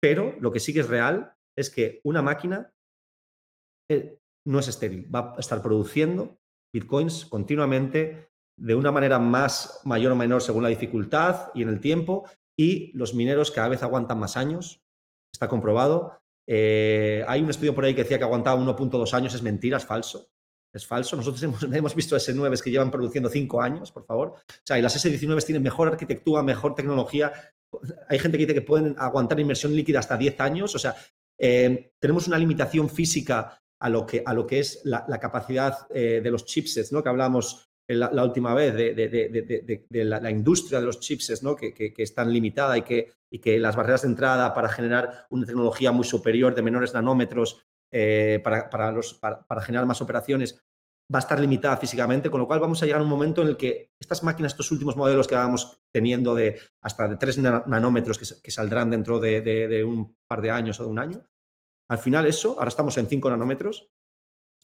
Pero 0.02 0.36
lo 0.40 0.52
que 0.52 0.60
sí 0.60 0.74
que 0.74 0.80
es 0.80 0.88
real 0.88 1.34
es 1.56 1.70
que 1.70 2.02
una 2.04 2.20
máquina 2.20 2.73
eh, 3.90 4.18
no 4.46 4.58
es 4.58 4.68
estéril, 4.68 5.12
va 5.14 5.34
a 5.36 5.40
estar 5.40 5.62
produciendo 5.62 6.38
bitcoins 6.74 7.26
continuamente 7.26 8.28
de 8.58 8.74
una 8.74 8.92
manera 8.92 9.18
más 9.18 9.80
mayor 9.84 10.12
o 10.12 10.16
menor 10.16 10.42
según 10.42 10.62
la 10.62 10.68
dificultad 10.68 11.50
y 11.54 11.62
en 11.62 11.68
el 11.68 11.80
tiempo, 11.80 12.28
y 12.58 12.96
los 12.96 13.14
mineros 13.14 13.50
cada 13.50 13.68
vez 13.68 13.82
aguantan 13.82 14.18
más 14.18 14.36
años, 14.36 14.82
está 15.32 15.48
comprobado. 15.48 16.20
Eh, 16.46 17.24
hay 17.26 17.42
un 17.42 17.50
estudio 17.50 17.74
por 17.74 17.84
ahí 17.84 17.94
que 17.94 18.02
decía 18.02 18.18
que 18.18 18.24
aguantaba 18.24 18.60
1.2 18.60 19.12
años, 19.14 19.34
es 19.34 19.42
mentira, 19.42 19.78
es 19.78 19.84
falso. 19.84 20.28
Es 20.72 20.86
falso. 20.86 21.16
Nosotros 21.16 21.42
hemos, 21.44 21.62
hemos 21.62 21.94
visto 21.94 22.16
S9 22.16 22.60
que 22.60 22.70
llevan 22.70 22.90
produciendo 22.90 23.28
5 23.28 23.60
años, 23.60 23.90
por 23.90 24.04
favor. 24.04 24.28
O 24.28 24.62
sea, 24.64 24.78
y 24.78 24.82
las 24.82 25.04
S19 25.04 25.44
tienen 25.44 25.62
mejor 25.62 25.88
arquitectura, 25.88 26.42
mejor 26.42 26.74
tecnología. 26.74 27.32
Hay 28.08 28.18
gente 28.18 28.38
que 28.38 28.46
dice 28.46 28.54
que 28.54 28.62
pueden 28.62 28.94
aguantar 28.98 29.40
inversión 29.40 29.74
líquida 29.74 29.98
hasta 29.98 30.16
10 30.16 30.40
años. 30.40 30.74
O 30.74 30.78
sea, 30.78 30.94
eh, 31.38 31.92
tenemos 31.98 32.28
una 32.28 32.38
limitación 32.38 32.88
física 32.88 33.60
a 33.84 33.90
lo 33.90 34.06
que, 34.06 34.22
a 34.24 34.32
lo 34.32 34.46
que 34.46 34.60
es 34.60 34.80
la, 34.84 35.04
capacidad 35.20 35.86
eh, 35.90 36.22
de 36.24 36.30
los 36.30 36.46
chipsets, 36.46 36.90
¿no? 36.90 37.02
que 37.02 37.10
hablamos 37.10 37.68
la, 37.86 38.24
última 38.24 38.54
vez 38.54 38.74
de, 38.74 39.84
la, 39.90 40.30
industria 40.30 40.80
de 40.80 40.86
los 40.86 41.00
chips, 41.00 41.42
¿no? 41.42 41.54
que, 41.54 41.74
que, 41.74 41.92
es 41.94 42.14
tan 42.14 42.32
limitada 42.32 42.78
y 42.78 42.82
que, 42.82 43.12
y 43.30 43.40
que 43.40 43.58
las 43.58 43.76
barreras 43.76 44.00
de 44.00 44.08
entrada 44.08 44.54
para 44.54 44.70
generar 44.70 45.26
una 45.28 45.44
tecnología 45.44 45.92
muy 45.92 46.04
superior 46.04 46.54
de 46.54 46.62
menores 46.62 46.94
nanómetros 46.94 47.66
eh, 47.92 48.40
para, 48.42 48.70
para, 48.70 49.60
generar 49.60 49.84
más 49.84 50.00
operaciones 50.00 50.64
va 51.14 51.18
a 51.18 51.20
estar 51.20 51.38
limitada 51.38 51.76
físicamente, 51.76 52.30
con 52.30 52.40
lo 52.40 52.46
cual 52.46 52.60
vamos 52.60 52.82
a 52.82 52.86
llegar 52.86 53.02
a 53.02 53.04
un 53.04 53.10
momento 53.10 53.42
en 53.42 53.48
el 53.48 53.58
que 53.58 53.92
estas 54.00 54.22
máquinas, 54.22 54.52
estos 54.52 54.72
últimos 54.72 54.96
modelos 54.96 55.28
que 55.28 55.34
vamos 55.34 55.78
teniendo 55.92 56.34
de 56.34 56.58
hasta 56.80 57.06
de 57.06 57.18
3 57.18 57.66
nanómetros 57.66 58.18
que 58.18 58.50
saldrán 58.50 58.88
dentro 58.88 59.20
de, 59.20 59.84
un 59.84 60.16
par 60.26 60.40
de 60.40 60.50
años 60.50 60.80
o 60.80 60.84
de 60.84 60.88
un 60.88 60.98
año, 60.98 61.22
al 61.90 61.98
final 61.98 62.26
eso, 62.26 62.56
ahora 62.58 62.68
estamos 62.68 62.96
en 62.98 63.06
5 63.06 63.30
nanómetros, 63.30 63.90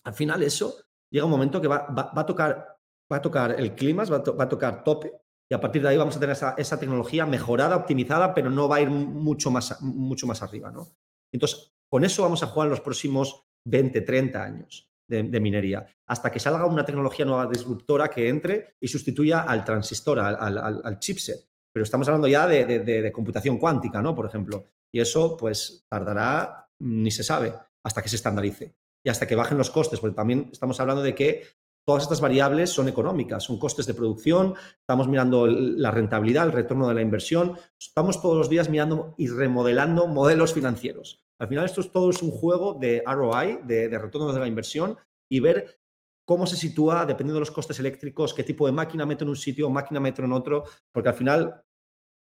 al 0.04 0.14
final 0.14 0.42
eso 0.42 0.74
llega 1.10 1.24
un 1.24 1.30
momento 1.30 1.60
que 1.60 1.68
va, 1.68 1.86
va, 1.88 2.12
a, 2.14 2.26
tocar, 2.26 2.78
va 3.12 3.16
a 3.16 3.22
tocar 3.22 3.58
el 3.58 3.74
clima, 3.74 4.04
va, 4.04 4.18
va, 4.18 4.44
a 4.44 4.48
tocar 4.48 4.82
tope, 4.84 5.12
y 5.50 5.54
a 5.54 5.60
partir 5.60 5.82
de 5.82 5.88
ahí 5.88 5.96
vamos 5.96 6.16
a 6.16 6.20
tener 6.20 6.34
esa, 6.34 6.54
esa, 6.56 6.78
tecnología 6.78 7.26
mejorada, 7.26 7.76
optimizada, 7.76 8.32
pero 8.32 8.50
no 8.50 8.68
va 8.68 8.76
a 8.76 8.80
ir 8.80 8.90
mucho 8.90 9.50
más, 9.50 9.82
mucho 9.82 10.26
más 10.26 10.42
arriba. 10.42 10.70
¿no? 10.70 10.88
Entonces, 11.32 11.72
con 11.88 12.04
eso 12.04 12.22
vamos 12.22 12.42
a 12.44 12.46
jugar 12.46 12.68
los 12.68 12.80
próximos 12.80 13.46
20, 13.64 14.00
30 14.02 14.42
años 14.42 14.90
de, 15.08 15.40
minería, 15.40 15.84
hasta 16.06 16.30
que 16.30 16.38
salga 16.38 16.66
una 16.66 16.84
tecnología 16.84 17.24
nueva 17.24 17.48
disruptora 17.48 18.08
que 18.08 18.28
entre 18.28 18.76
y 18.80 18.86
sustituya 18.86 19.40
al 19.40 19.64
transistor, 19.64 20.20
al, 20.20 20.98
chipset. 21.00 21.48
Pero 21.72 21.82
estamos 21.82 22.06
hablando 22.06 22.28
ya 22.28 22.46
de, 22.46 23.10
computación 23.12 23.58
cuántica, 23.58 24.00
¿no? 24.00 24.14
Por 24.14 24.26
ejemplo. 24.26 24.66
Y 24.92 25.00
eso, 25.00 25.36
pues, 25.36 25.84
tardará, 25.88 26.69
ni 26.80 27.10
se 27.10 27.22
sabe, 27.22 27.54
hasta 27.84 28.02
que 28.02 28.08
se 28.08 28.16
estandarice 28.16 28.74
y 29.04 29.08
hasta 29.08 29.26
que 29.26 29.36
bajen 29.36 29.58
los 29.58 29.70
costes, 29.70 30.00
porque 30.00 30.16
también 30.16 30.48
estamos 30.52 30.78
hablando 30.80 31.02
de 31.02 31.14
que 31.14 31.44
todas 31.86 32.02
estas 32.02 32.20
variables 32.20 32.70
son 32.70 32.88
económicas, 32.88 33.44
son 33.44 33.58
costes 33.58 33.86
de 33.86 33.94
producción, 33.94 34.54
estamos 34.78 35.08
mirando 35.08 35.46
la 35.46 35.90
rentabilidad, 35.90 36.46
el 36.46 36.52
retorno 36.52 36.88
de 36.88 36.94
la 36.94 37.02
inversión, 37.02 37.56
estamos 37.78 38.20
todos 38.20 38.36
los 38.36 38.48
días 38.48 38.68
mirando 38.68 39.14
y 39.16 39.28
remodelando 39.28 40.06
modelos 40.06 40.52
financieros. 40.52 41.24
Al 41.40 41.48
final 41.48 41.64
esto 41.64 41.80
es 41.80 41.90
todo 41.90 42.10
es 42.10 42.22
un 42.22 42.30
juego 42.30 42.74
de 42.74 43.02
ROI, 43.06 43.60
de, 43.64 43.88
retorno 43.98 44.32
de 44.32 44.40
la 44.40 44.46
inversión 44.46 44.98
y 45.30 45.40
ver 45.40 45.80
cómo 46.26 46.46
se 46.46 46.56
sitúa 46.56 47.06
dependiendo 47.06 47.34
de 47.34 47.40
los 47.40 47.50
costes 47.50 47.80
eléctricos, 47.80 48.34
qué 48.34 48.44
tipo 48.44 48.66
de 48.66 48.72
máquina 48.72 49.06
meto 49.06 49.24
en 49.24 49.30
un 49.30 49.36
sitio, 49.36 49.70
máquina 49.70 50.00
meto 50.00 50.22
en 50.22 50.32
otro, 50.32 50.64
porque 50.92 51.08
al 51.08 51.14
final 51.14 51.64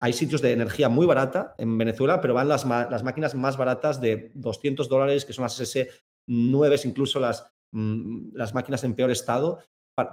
hay 0.01 0.13
sitios 0.13 0.41
de 0.41 0.53
energía 0.53 0.89
muy 0.89 1.05
barata 1.05 1.55
en 1.57 1.77
Venezuela, 1.77 2.21
pero 2.21 2.33
van 2.33 2.47
las, 2.47 2.65
las 2.65 3.03
máquinas 3.03 3.35
más 3.35 3.57
baratas 3.57 3.99
de 3.99 4.31
200 4.35 4.87
dólares, 4.87 5.25
que 5.25 5.33
son 5.33 5.43
las 5.43 5.59
S9, 5.59 6.85
incluso 6.85 7.19
las, 7.19 7.51
mm, 7.71 8.35
las 8.35 8.53
máquinas 8.53 8.83
en 8.83 8.95
peor 8.95 9.11
estado, 9.11 9.59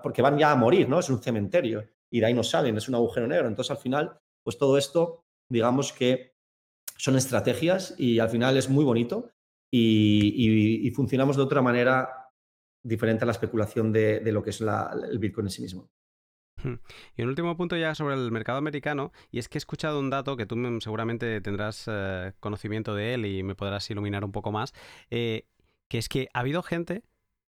porque 0.03 0.23
van 0.23 0.39
ya 0.39 0.51
a 0.51 0.57
morir, 0.57 0.89
¿no? 0.89 0.99
Es 0.99 1.09
un 1.09 1.23
cementerio 1.23 1.87
y 2.11 2.21
de 2.21 2.27
ahí 2.27 2.35
no 2.35 2.43
salen, 2.43 2.77
es 2.77 2.89
un 2.89 2.97
agujero 2.97 3.27
negro. 3.27 3.47
Entonces, 3.47 3.71
al 3.71 3.77
final, 3.77 4.19
pues 4.43 4.59
todo 4.59 4.79
esto, 4.79 5.25
digamos 5.49 5.93
que 5.93 6.35
son 6.97 7.17
estrategias 7.17 7.95
y 7.99 8.19
al 8.19 8.31
final 8.31 8.57
es 8.57 8.69
muy 8.69 8.85
bonito 8.85 9.31
y, 9.71 10.91
funcionamos 10.95 11.37
de 11.37 11.43
otra 11.43 11.61
manera 11.61 12.31
diferente 12.83 13.25
a 13.25 13.27
la 13.27 13.33
especulación 13.33 13.93
de, 13.93 14.21
lo 14.33 14.43
que 14.43 14.51
es 14.51 14.61
el 14.61 15.19
Bitcoin 15.19 15.47
en 15.47 15.51
sí 15.51 15.63
mismo. 15.63 15.91
Y 17.17 17.23
un 17.23 17.29
último 17.29 17.57
punto 17.57 17.77
ya 17.77 17.95
sobre 17.95 18.15
el 18.15 18.31
mercado 18.31 18.59
americano, 18.59 19.13
y 19.31 19.39
es 19.39 19.49
que 19.49 19.59
he 19.59 19.61
escuchado 19.61 20.01
un 20.01 20.11
dato 20.11 20.37
que 20.37 20.47
tú 20.47 20.57
seguramente 20.81 21.41
tendrás 21.41 21.85
eh, 21.87 22.33
conocimiento 22.41 22.95
de 22.95 23.15
él 23.15 23.27
y 23.27 23.43
me 23.43 23.55
podrás 23.55 23.89
iluminar 23.91 24.25
un 24.25 24.33
poco 24.33 24.53
más, 24.53 24.73
eh, 25.11 25.47
que 25.89 25.99
es 25.99 26.09
que 26.09 26.29
ha 26.33 26.41
habido 26.41 26.63
gente, 26.63 27.05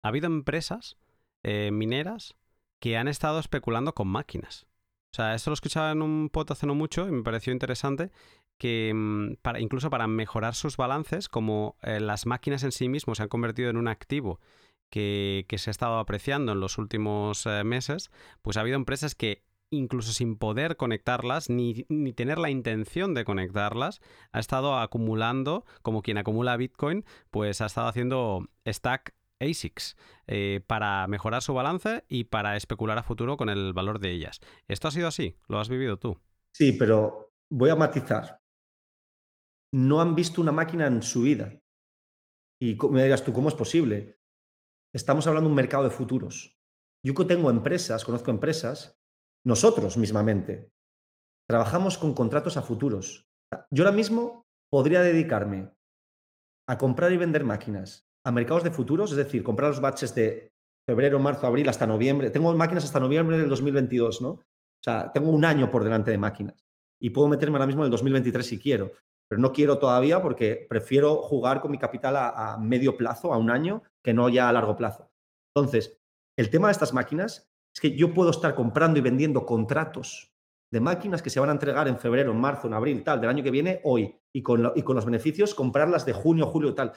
ha 0.02 0.09
habido 0.09 0.26
empresas 0.26 0.97
eh, 1.43 1.70
mineras 1.72 2.36
que 2.81 2.97
han 2.97 3.09
estado 3.09 3.39
especulando 3.39 3.94
con 3.94 4.09
máquinas. 4.09 4.66
O 5.12 5.16
sea, 5.16 5.35
esto 5.35 5.51
lo 5.51 5.55
escuchaba 5.55 5.93
en 5.93 6.02
un 6.02 6.28
pot 6.28 6.51
hace 6.51 6.66
no 6.66 6.74
mucho 6.74 7.06
y 7.09 7.12
me 7.12 7.22
pareció 7.22 7.52
interesante 7.52 8.10
que 8.59 8.93
mm, 8.93 9.35
incluso 9.59 9.89
para 9.89 10.09
mejorar 10.09 10.55
sus 10.55 10.76
balances, 10.76 11.28
como 11.28 11.76
las 11.82 12.26
máquinas 12.26 12.64
en 12.64 12.72
sí 12.72 12.89
mismos 12.89 13.18
se 13.18 13.22
han 13.22 13.28
convertido 13.28 13.70
en 13.70 13.76
un 13.76 13.86
activo 13.86 14.40
que, 14.90 15.47
se 15.56 15.70
ha 15.70 15.73
estado 15.73 15.98
apreciando 15.98 16.52
en 16.52 16.61
los 16.61 16.78
últimos 16.78 17.47
eh, 17.47 17.65
meses, 17.65 18.11
pues 18.43 18.56
ha 18.56 18.61
habido 18.61 18.77
empresas 18.77 19.15
que 19.15 19.43
incluso 19.70 20.12
sin 20.12 20.36
poder 20.36 20.77
conectarlas, 20.77 21.51
ni, 21.51 21.85
ni, 21.89 22.12
tener 22.12 22.39
la 22.39 22.51
intención 22.51 23.15
de 23.15 23.24
conectarlas, 23.24 24.01
ha 24.31 24.39
estado 24.39 24.78
acumulando, 24.78 25.65
como 25.82 26.02
quien 26.02 26.19
acumula 26.19 26.56
Bitcoin, 26.56 27.05
pues 27.31 27.61
ha 27.61 27.66
estado 27.66 27.89
haciendo 27.89 28.48
stack 28.66 29.15
ASICs 29.40 29.97
eh, 30.28 30.61
para 30.66 31.06
mejorar 31.09 31.43
su 31.43 31.55
balance 31.55 32.05
y 32.09 32.24
para 32.24 32.56
especular 32.56 32.98
a 32.98 33.02
futuro 33.02 33.36
con 33.36 33.48
el 33.48 33.73
valor 33.73 33.98
de 33.98 34.12
ellas. 34.12 34.40
¿Esto 34.69 34.89
ha 34.89 34.93
sido 34.93 35.09
así? 35.09 35.36
¿Lo 35.48 35.59
has 35.59 35.69
vivido 35.69 35.98
tú? 35.98 36.20
Sí, 36.52 36.73
pero 36.73 37.32
voy 37.51 37.70
a 37.70 37.77
matizar 37.77 38.44
no 39.74 40.01
han 40.01 40.15
visto 40.15 40.40
una 40.40 40.52
máquina 40.52 40.86
en 40.86 41.02
su 41.02 41.23
vida. 41.23 41.61
Y 42.61 42.78
me 42.90 43.02
digas 43.02 43.24
tú, 43.24 43.32
¿cómo 43.32 43.48
es 43.48 43.55
posible? 43.56 44.20
Estamos 44.94 45.26
hablando 45.26 45.48
de 45.48 45.50
un 45.50 45.56
mercado 45.56 45.82
de 45.82 45.90
futuros. 45.90 46.56
Yo 47.04 47.14
tengo 47.26 47.50
empresas, 47.50 48.04
conozco 48.04 48.30
empresas, 48.30 48.96
nosotros 49.44 49.96
mismamente, 49.96 50.70
trabajamos 51.48 51.98
con 51.98 52.14
contratos 52.14 52.56
a 52.56 52.62
futuros. 52.62 53.28
Yo 53.72 53.84
ahora 53.84 53.96
mismo 53.96 54.46
podría 54.70 55.02
dedicarme 55.02 55.74
a 56.68 56.78
comprar 56.78 57.10
y 57.10 57.16
vender 57.16 57.42
máquinas 57.42 58.06
a 58.24 58.30
mercados 58.30 58.62
de 58.62 58.70
futuros, 58.70 59.10
es 59.10 59.16
decir, 59.16 59.42
comprar 59.42 59.70
los 59.70 59.80
batches 59.80 60.14
de 60.14 60.52
febrero, 60.88 61.18
marzo, 61.18 61.48
abril 61.48 61.68
hasta 61.68 61.88
noviembre. 61.88 62.30
Tengo 62.30 62.54
máquinas 62.54 62.84
hasta 62.84 63.00
noviembre 63.00 63.36
del 63.36 63.48
2022, 63.48 64.22
¿no? 64.22 64.28
O 64.28 64.82
sea, 64.82 65.10
tengo 65.12 65.30
un 65.30 65.44
año 65.44 65.72
por 65.72 65.82
delante 65.82 66.12
de 66.12 66.18
máquinas 66.18 66.64
y 67.00 67.10
puedo 67.10 67.26
meterme 67.26 67.56
ahora 67.56 67.66
mismo 67.66 67.82
en 67.82 67.86
el 67.86 67.90
2023 67.90 68.46
si 68.46 68.60
quiero 68.60 68.92
pero 69.28 69.40
no 69.40 69.52
quiero 69.52 69.78
todavía 69.78 70.22
porque 70.22 70.66
prefiero 70.68 71.16
jugar 71.16 71.60
con 71.60 71.70
mi 71.70 71.78
capital 71.78 72.16
a, 72.16 72.56
medio 72.59 72.96
plazo, 72.96 73.32
a 73.32 73.38
un 73.38 73.51
año, 73.51 73.82
que 74.02 74.14
no 74.14 74.28
ya 74.28 74.48
a 74.48 74.52
largo 74.52 74.76
plazo. 74.76 75.10
Entonces, 75.55 76.01
el 76.38 76.51
tema 76.51 76.68
de 76.68 76.72
estas 76.72 76.92
máquinas 76.92 77.51
es 77.74 77.80
que 77.80 77.96
yo 77.96 78.12
puedo 78.12 78.30
estar 78.30 78.55
comprando 78.55 78.98
y 78.98 79.02
vendiendo 79.02 79.46
contratos 79.46 80.32
de 80.72 80.80
máquinas 80.80 81.22
que 81.22 81.30
se 81.30 81.40
van 81.40 81.51
a 81.51 81.52
entregar 81.52 81.86
en 81.88 81.98
febrero, 81.98 82.32
en 82.32 82.40
marzo, 82.40 82.66
en 82.66 82.74
abril, 82.74 83.05
tal, 83.05 83.20
del 83.20 83.30
año 83.30 83.44
que 83.44 83.51
viene, 83.51 83.80
hoy, 83.84 84.20
y 84.34 84.42
con, 84.42 84.72
y 84.74 84.82
con 84.82 84.96
los 84.96 85.05
beneficios 85.05 85.55
comprarlas 85.55 86.05
de 86.05 86.12
junio, 86.12 86.46
julio, 86.46 86.74
tal. 86.74 86.92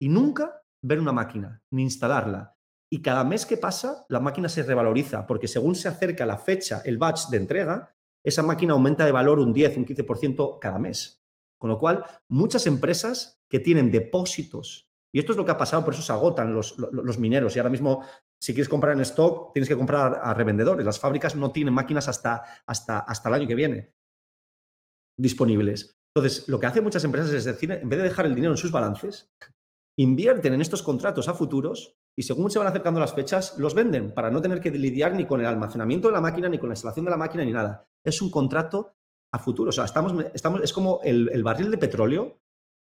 Y 0.00 0.08
nunca 0.08 0.62
ver 0.82 1.00
una 1.00 1.12
máquina, 1.12 1.62
ni 1.70 1.82
instalarla. 1.82 2.54
Y 2.92 3.00
cada 3.02 3.24
mes 3.24 3.46
que 3.46 3.56
pasa, 3.56 4.04
la 4.08 4.20
máquina 4.20 4.48
se 4.48 4.62
revaloriza, 4.62 5.26
porque 5.26 5.48
según 5.48 5.74
se 5.74 5.88
acerca 5.88 6.26
la 6.26 6.36
fecha, 6.36 6.82
el 6.84 6.98
batch 6.98 7.28
de 7.28 7.38
entrega, 7.38 7.96
esa 8.22 8.42
máquina 8.42 8.74
aumenta 8.74 9.04
de 9.04 9.12
valor 9.12 9.40
un 9.40 9.52
10, 9.52 9.78
un 9.78 9.86
15% 9.86 10.58
cada 10.60 10.78
mes. 10.78 11.23
Con 11.64 11.70
lo 11.70 11.78
cual, 11.78 12.04
muchas 12.28 12.66
empresas 12.66 13.40
que 13.48 13.58
tienen 13.58 13.90
depósitos, 13.90 14.90
y 15.10 15.18
esto 15.18 15.32
es 15.32 15.38
lo 15.38 15.46
que 15.46 15.52
ha 15.52 15.56
pasado, 15.56 15.82
por 15.82 15.94
eso 15.94 16.02
se 16.02 16.12
agotan 16.12 16.52
los, 16.52 16.76
mineros. 17.18 17.56
Y 17.56 17.58
ahora 17.58 17.70
mismo, 17.70 18.04
si 18.38 18.52
quieres 18.52 18.68
comprar 18.68 18.92
en 18.92 19.00
stock, 19.00 19.54
tienes 19.54 19.70
que 19.70 19.74
comprar 19.74 20.20
a 20.22 20.34
revendedores. 20.34 20.84
Las 20.84 21.00
fábricas 21.00 21.34
no 21.36 21.52
tienen 21.52 21.72
máquinas 21.72 22.06
hasta, 22.06 22.42
hasta, 22.66 22.98
hasta 22.98 23.28
el 23.30 23.34
año 23.36 23.48
que 23.48 23.54
viene 23.54 23.94
disponibles. 25.18 25.96
Entonces, 26.14 26.46
lo 26.50 26.60
que 26.60 26.66
hacen 26.66 26.84
muchas 26.84 27.02
empresas 27.02 27.32
es 27.32 27.46
decir, 27.46 27.72
en 27.72 27.88
vez 27.88 27.98
de 27.98 28.08
dejar 28.10 28.26
el 28.26 28.34
dinero 28.34 28.52
en 28.52 28.58
sus 28.58 28.70
balances, 28.70 29.32
invierten 29.98 30.52
en 30.52 30.60
estos 30.60 30.82
contratos 30.82 31.28
a 31.28 31.34
futuros 31.34 31.96
y 32.14 32.24
según 32.24 32.50
se 32.50 32.58
van 32.58 32.68
acercando 32.68 33.00
las 33.00 33.14
fechas, 33.14 33.56
los 33.56 33.74
venden 33.74 34.12
para 34.12 34.30
no 34.30 34.42
tener 34.42 34.60
que 34.60 34.70
lidiar 34.70 35.14
ni 35.14 35.24
con 35.24 35.40
el 35.40 35.46
almacenamiento 35.46 36.08
de 36.08 36.12
la 36.12 36.20
máquina, 36.20 36.50
ni 36.50 36.58
con 36.58 36.68
la 36.68 36.74
instalación 36.74 37.06
de 37.06 37.10
la 37.10 37.16
máquina, 37.16 37.42
ni 37.42 37.52
nada. 37.52 37.88
Es 38.04 38.20
un 38.20 38.30
contrato 38.30 38.96
a 39.34 39.38
futuro. 39.38 39.70
O 39.70 39.72
sea, 39.72 39.84
estamos, 39.84 40.14
estamos, 40.32 40.62
es 40.62 40.72
como 40.72 41.00
el, 41.02 41.42
barril 41.42 41.70
de 41.70 41.78
petróleo. 41.78 42.40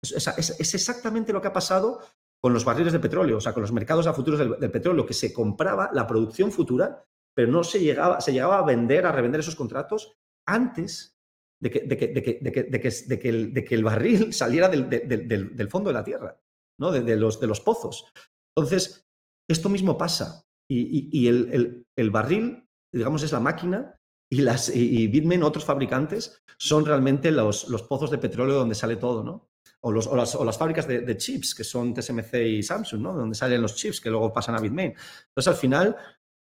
Es, 0.03 0.75
exactamente 0.75 1.33
lo 1.33 1.41
que 1.41 1.49
ha 1.49 1.53
pasado 1.53 2.01
con 2.43 2.53
los 2.53 2.65
barriles 2.65 2.93
de 2.93 2.99
petróleo, 2.99 3.37
o 3.37 3.41
sea, 3.41 3.55
con 3.55 3.63
los 3.63 3.71
mercados 3.71 4.09
a 4.09 4.13
futuros 4.13 4.41
del, 4.41 4.71
petróleo, 4.73 5.07
que 5.07 5.15
se 5.15 5.33
compraba 5.33 5.91
la 5.93 6.09
producción 6.09 6.51
futura, 6.51 7.05
pero 7.35 7.53
no 7.53 7.63
se 7.63 7.79
llegaba, 7.79 8.21
se 8.21 8.33
llegaba 8.33 8.59
a 8.59 8.65
vender, 8.65 9.07
a 9.07 9.13
revender 9.13 9.41
esos 9.41 9.55
contratos 9.55 10.13
antes 10.45 11.17
de 11.61 11.71
que, 11.71 11.81
de 11.81 11.97
de 11.97 13.21
el, 13.23 13.55
de 13.55 13.67
el, 13.71 13.85
barril 13.85 14.33
saliera 14.35 14.69
del, 14.69 14.89
del, 14.91 15.69
fondo 15.69 15.91
de 15.91 15.95
la 15.95 16.03
tierra, 16.03 16.41
¿no? 16.81 16.91
de, 16.91 17.17
los, 17.17 17.39
de 17.39 17.47
los 17.47 17.61
pozos. 17.61 18.13
Entonces, 18.57 19.07
esto 19.49 19.69
mismo 19.69 19.97
pasa. 19.97 20.45
Y, 20.69 21.09
y, 21.17 21.29
el, 21.29 21.87
el, 21.97 22.11
barril, 22.11 22.67
digamos, 22.93 23.23
es 23.23 23.31
la 23.31 23.41
máquina 23.41 24.01
y, 24.33 24.41
las, 24.41 24.75
y, 24.75 25.09
Bitmain, 25.09 25.43
otros 25.43 25.63
fabricantes, 25.63 26.43
son 26.57 26.87
realmente 26.87 27.31
los, 27.31 27.69
los, 27.69 27.83
pozos 27.83 28.11
de 28.11 28.17
petróleo 28.17 28.55
donde 28.55 28.75
sale 28.75 28.97
todo, 28.97 29.23
¿no? 29.23 29.51
O, 29.83 29.93
los, 29.93 30.07
o, 30.07 30.17
las, 30.17 30.35
o 30.35 30.43
las, 30.43 30.57
fábricas 30.57 30.89
de, 30.89 31.17
chips, 31.19 31.55
que 31.55 31.65
son 31.65 31.93
TSMC 31.93 32.37
y 32.37 32.63
Samsung, 32.63 33.03
¿no? 33.03 33.13
Donde 33.13 33.35
salen 33.35 33.61
los 33.61 33.75
chips 33.75 34.01
que 34.01 34.09
luego 34.09 34.33
pasan 34.33 34.55
a 34.55 34.61
Bitmain. 34.61 34.95
Entonces, 35.29 35.49
al 35.49 35.57
final, 35.57 35.97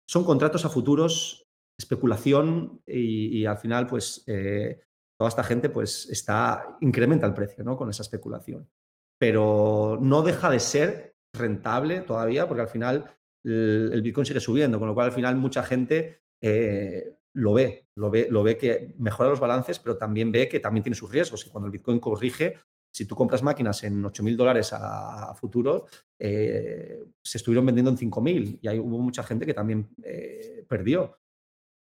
son 0.05 0.25
contratos 0.25 0.65
a 0.65 0.69
futuros, 0.69 1.47
especulación 1.77 2.81
y, 2.85 3.45
al 3.45 3.57
final, 3.57 3.87
pues, 3.87 4.25
eh, 4.27 4.81
toda 5.17 5.29
esta 5.29 5.45
gente, 5.45 5.69
pues, 5.69 6.09
está, 6.09 6.75
incrementa 6.81 7.27
el 7.27 7.33
precio, 7.33 7.63
¿no? 7.63 7.77
Con 7.77 7.89
esa 7.89 8.03
especulación. 8.03 8.69
Pero 9.17 9.97
no 10.01 10.21
deja 10.21 10.49
de 10.49 10.59
ser 10.59 11.15
rentable 11.33 12.01
todavía, 12.01 12.45
porque 12.45 12.63
al 12.63 12.67
final 12.67 13.09
el, 13.45 14.01
Bitcoin 14.01 14.25
sigue 14.25 14.41
subiendo, 14.41 14.79
con 14.79 14.89
lo 14.89 14.93
cual 14.93 15.07
al 15.07 15.13
final 15.13 15.37
mucha 15.37 15.63
gente 15.63 16.23
eh, 16.41 17.15
lo 17.33 17.53
ve, 17.53 17.87
lo 17.95 18.09
ve, 18.09 18.27
lo 18.29 18.43
ve 18.43 18.57
que 18.57 18.93
mejora 18.97 19.29
los 19.29 19.39
balances, 19.39 19.79
pero 19.79 19.97
también 19.97 20.31
ve 20.31 20.47
que 20.49 20.59
también 20.59 20.83
tiene 20.83 20.95
sus 20.95 21.11
riesgos. 21.11 21.45
Y 21.45 21.49
cuando 21.49 21.67
el 21.67 21.71
Bitcoin 21.71 21.99
corrige, 21.99 22.55
si 22.91 23.05
tú 23.05 23.15
compras 23.15 23.43
máquinas 23.43 23.83
en 23.83 24.03
8.000 24.03 24.35
dólares 24.35 24.73
a, 24.73 25.33
futuro, 25.35 25.85
eh, 26.17 27.03
se 27.21 27.37
estuvieron 27.37 27.65
vendiendo 27.65 27.91
en 27.91 27.97
5.000 27.97 28.59
y 28.61 28.67
ahí 28.67 28.79
hubo 28.79 28.99
mucha 28.99 29.23
gente 29.23 29.45
que 29.45 29.53
también 29.53 29.89
eh, 30.03 30.65
perdió. 30.67 31.17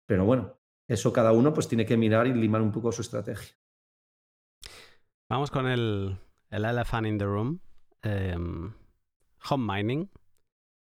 Pero 0.06 0.24
bueno, 0.24 0.58
eso 0.88 1.12
cada 1.12 1.32
uno 1.32 1.52
pues 1.52 1.68
tiene 1.68 1.86
que 1.86 1.96
mirar 1.96 2.26
y 2.26 2.34
limar 2.34 2.62
un 2.62 2.72
poco 2.72 2.92
su 2.92 3.02
estrategia. 3.02 3.54
Vamos 5.28 5.50
con 5.50 5.66
el, 5.66 6.18
el 6.50 6.64
elephant 6.64 7.06
in 7.06 7.18
the 7.18 7.24
room. 7.24 7.60
Em, 8.02 8.72
home 9.50 9.66
mining. 9.66 10.10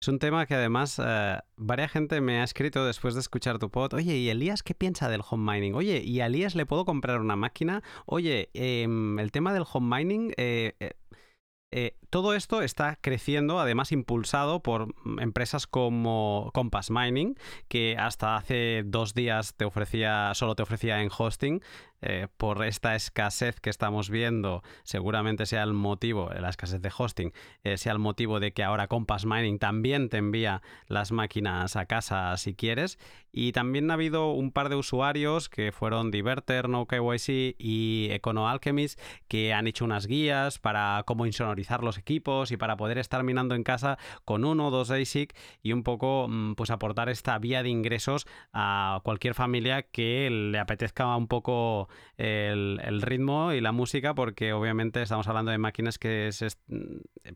Es 0.02 0.08
un 0.08 0.18
tema 0.18 0.46
que 0.46 0.56
además 0.56 1.00
eh, 1.04 1.40
varias 1.58 1.92
gente 1.92 2.22
me 2.22 2.40
ha 2.40 2.44
escrito 2.44 2.86
después 2.86 3.16
de 3.16 3.20
escuchar 3.20 3.60
tu 3.60 3.70
pod. 3.70 3.94
Oye, 3.96 4.16
¿y 4.16 4.30
Elías 4.30 4.64
qué 4.64 4.74
piensa 4.74 5.10
del 5.10 5.22
home 5.30 5.52
mining? 5.52 5.76
Oye, 5.76 6.02
¿y 6.02 6.22
a 6.22 6.28
Elías 6.28 6.56
le 6.56 6.66
puedo 6.66 6.86
comprar 6.86 7.20
una 7.20 7.36
máquina? 7.36 7.84
Oye, 8.06 8.50
em, 8.54 9.20
el 9.20 9.32
tema 9.32 9.54
del 9.54 9.66
home 9.70 9.98
mining... 9.98 10.34
Eh, 10.38 10.74
eh, 11.72 11.96
todo 12.10 12.34
esto 12.34 12.64
está 12.64 12.98
creciendo, 13.00 13.60
además 13.60 13.92
impulsado 13.92 14.64
por 14.64 14.96
empresas 15.20 15.68
como 15.68 16.50
Compass 16.52 16.90
Mining, 16.90 17.38
que 17.68 17.96
hasta 17.96 18.36
hace 18.36 18.82
dos 18.86 19.14
días 19.14 19.54
te 19.56 19.66
ofrecía, 19.66 20.34
solo 20.34 20.56
te 20.56 20.64
ofrecía 20.64 21.04
en 21.04 21.12
hosting, 21.16 21.62
eh, 22.02 22.28
por 22.38 22.64
esta 22.66 22.96
escasez 22.96 23.60
que 23.60 23.70
estamos 23.70 24.10
viendo, 24.10 24.64
seguramente 24.84 25.46
sea 25.46 25.64
el 25.64 25.74
motivo, 25.74 26.30
la 26.30 26.50
escasez 26.50 26.82
de 26.82 26.92
hosting, 26.96 27.34
eh, 27.64 27.78
sea 27.78 27.94
el 27.94 28.00
motivo 28.00 28.40
de 28.40 28.54
que 28.54 28.64
ahora 28.64 28.88
Compass 28.88 29.26
Mining 29.26 29.60
también 29.60 30.10
te 30.10 30.18
envía 30.18 30.62
las 30.88 31.12
máquinas 31.12 31.76
a 31.76 31.86
casa 31.86 32.36
si 32.38 32.54
quieres. 32.54 32.98
Y 33.32 33.52
también 33.52 33.92
ha 33.92 33.94
habido 33.94 34.32
un 34.32 34.52
par 34.52 34.70
de 34.70 34.76
usuarios 34.76 35.50
que 35.50 35.72
fueron 35.72 36.10
Diverter, 36.10 36.68
No 36.68 36.88
KYC 36.88 37.56
y 37.60 38.08
EconoAlchemist 38.12 39.00
que 39.28 39.54
han 39.54 39.68
hecho 39.68 39.86
unas 39.86 40.08
guías 40.08 40.58
para 40.58 41.04
cómo 41.06 41.28
insonorizar 41.28 41.84
los 41.84 41.98
equipos 41.98 42.52
y 42.52 42.58
para 42.58 42.78
poder 42.78 42.98
estar 42.98 43.24
minando 43.24 43.54
en 43.54 43.64
casa 43.64 44.00
con 44.26 44.46
uno 44.46 44.68
o 44.68 44.72
dos 44.72 44.90
ASIC 44.90 45.36
y 45.62 45.74
un 45.74 45.84
poco 45.84 46.28
mm, 46.28 46.56
pues 46.56 46.72
aportar 46.72 47.10
esta 47.10 47.38
vía 47.38 47.62
de 47.62 47.70
ingresos 47.70 48.26
a 48.54 49.02
cualquier 49.04 49.36
familia 49.36 49.84
que 49.84 50.30
le 50.30 50.58
apetezca 50.58 51.16
un 51.16 51.28
poco 51.28 51.89
el, 52.18 53.02
ritmo 53.02 53.54
y 53.54 53.62
la 53.62 53.72
música, 53.72 54.14
porque 54.14 54.54
obviamente 54.54 55.02
estamos 55.02 55.28
hablando 55.28 55.52
de 55.52 55.58
máquinas 55.58 55.98
que 55.98 56.30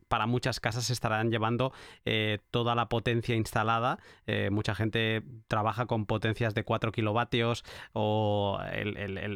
para 0.08 0.28
muchas 0.28 0.60
casas 0.60 0.86
se 0.86 0.94
estarán 0.94 1.32
llevando 1.32 1.74
eh, 2.06 2.40
toda 2.52 2.76
la 2.76 2.90
potencia 2.90 3.36
instalada. 3.36 4.00
Eh, 4.28 4.50
mucha 4.52 4.76
gente 4.76 5.24
trabaja 5.48 5.86
con 5.86 6.06
potencias 6.06 6.54
de 6.54 6.64
4 6.64 6.92
kilovatios 6.92 7.64
o 7.94 8.60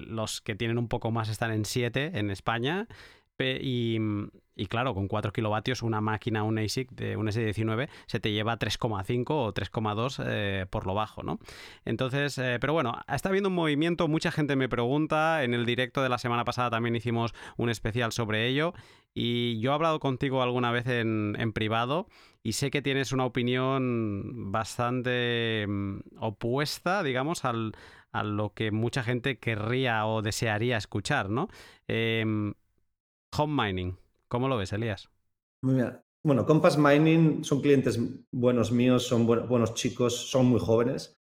los 0.08 0.42
que 0.42 0.56
tienen 0.56 0.78
un 0.78 0.88
poco 0.88 1.12
más 1.12 1.30
están 1.30 1.52
en 1.52 1.66
7 1.66 2.12
en 2.16 2.32
España. 2.32 2.88
Y, 3.40 4.00
y 4.56 4.66
claro, 4.66 4.94
con 4.96 5.08
4 5.08 5.32
kilovatios 5.32 5.84
una 5.84 6.02
máquina, 6.02 6.44
un 6.44 6.58
ASIC 6.58 6.92
de 6.92 7.16
un 7.16 7.28
S19 7.28 7.88
se 8.08 8.20
te 8.20 8.32
lleva 8.32 8.58
3,5 8.58 9.26
o 9.30 9.54
3,2 9.54 10.24
eh, 10.26 10.66
por 10.70 10.88
lo 10.88 10.96
bajo, 10.96 11.22
¿no? 11.22 11.40
Entonces, 11.86 12.38
eh, 12.40 12.58
pero 12.60 12.74
bueno, 12.74 13.00
está 13.08 13.30
habiendo 13.30 13.50
un 13.50 13.56
movimiento, 13.56 14.08
mucha 14.08 14.32
gente 14.32 14.56
me 14.56 14.68
pregunta, 14.68 15.44
en 15.44 15.54
el 15.54 15.66
directo 15.66 16.02
de 16.02 16.10
la 16.10 16.18
semana 16.18 16.44
pasada 16.44 16.72
también 16.72 16.96
hicimos 16.96 17.34
un 17.56 17.70
especial 17.70 18.12
sobre 18.12 18.48
ello 18.48 18.74
y 19.14 19.60
yo 19.60 19.72
he 19.72 19.74
hablado 19.76 20.00
contigo 20.00 20.42
alguna 20.42 20.72
vez 20.72 20.88
en, 20.88 21.36
privado 21.54 22.08
y 22.44 22.54
sé 22.54 22.72
que 22.72 22.82
tienes 22.82 23.12
una 23.12 23.26
opinión 23.26 24.52
bastante 24.52 25.66
mm, 25.68 26.00
opuesta, 26.20 27.04
digamos, 27.04 27.46
al, 27.46 27.74
a 28.12 28.24
lo 28.24 28.54
que 28.54 28.72
mucha 28.72 29.04
gente 29.04 29.38
querría 29.38 30.06
o 30.08 30.22
desearía 30.22 30.78
escuchar, 30.78 31.30
¿no? 31.30 31.48
Em, 31.88 32.54
home 33.38 33.64
mining. 33.64 33.98
¿Cómo 34.28 34.48
lo 34.48 34.58
ves, 34.58 34.74
Elías? 34.74 35.10
Muy 35.64 35.76
bien. 35.76 36.02
Bueno, 36.24 36.46
Compass 36.46 36.78
Mining 36.78 37.44
son 37.44 37.62
clientes 37.62 38.00
buenos 38.32 38.72
míos, 38.72 39.08
son 39.08 39.26
buenos 39.26 39.74
chicos, 39.76 40.30
son 40.30 40.48
muy 40.48 40.60
jóvenes 40.60 41.18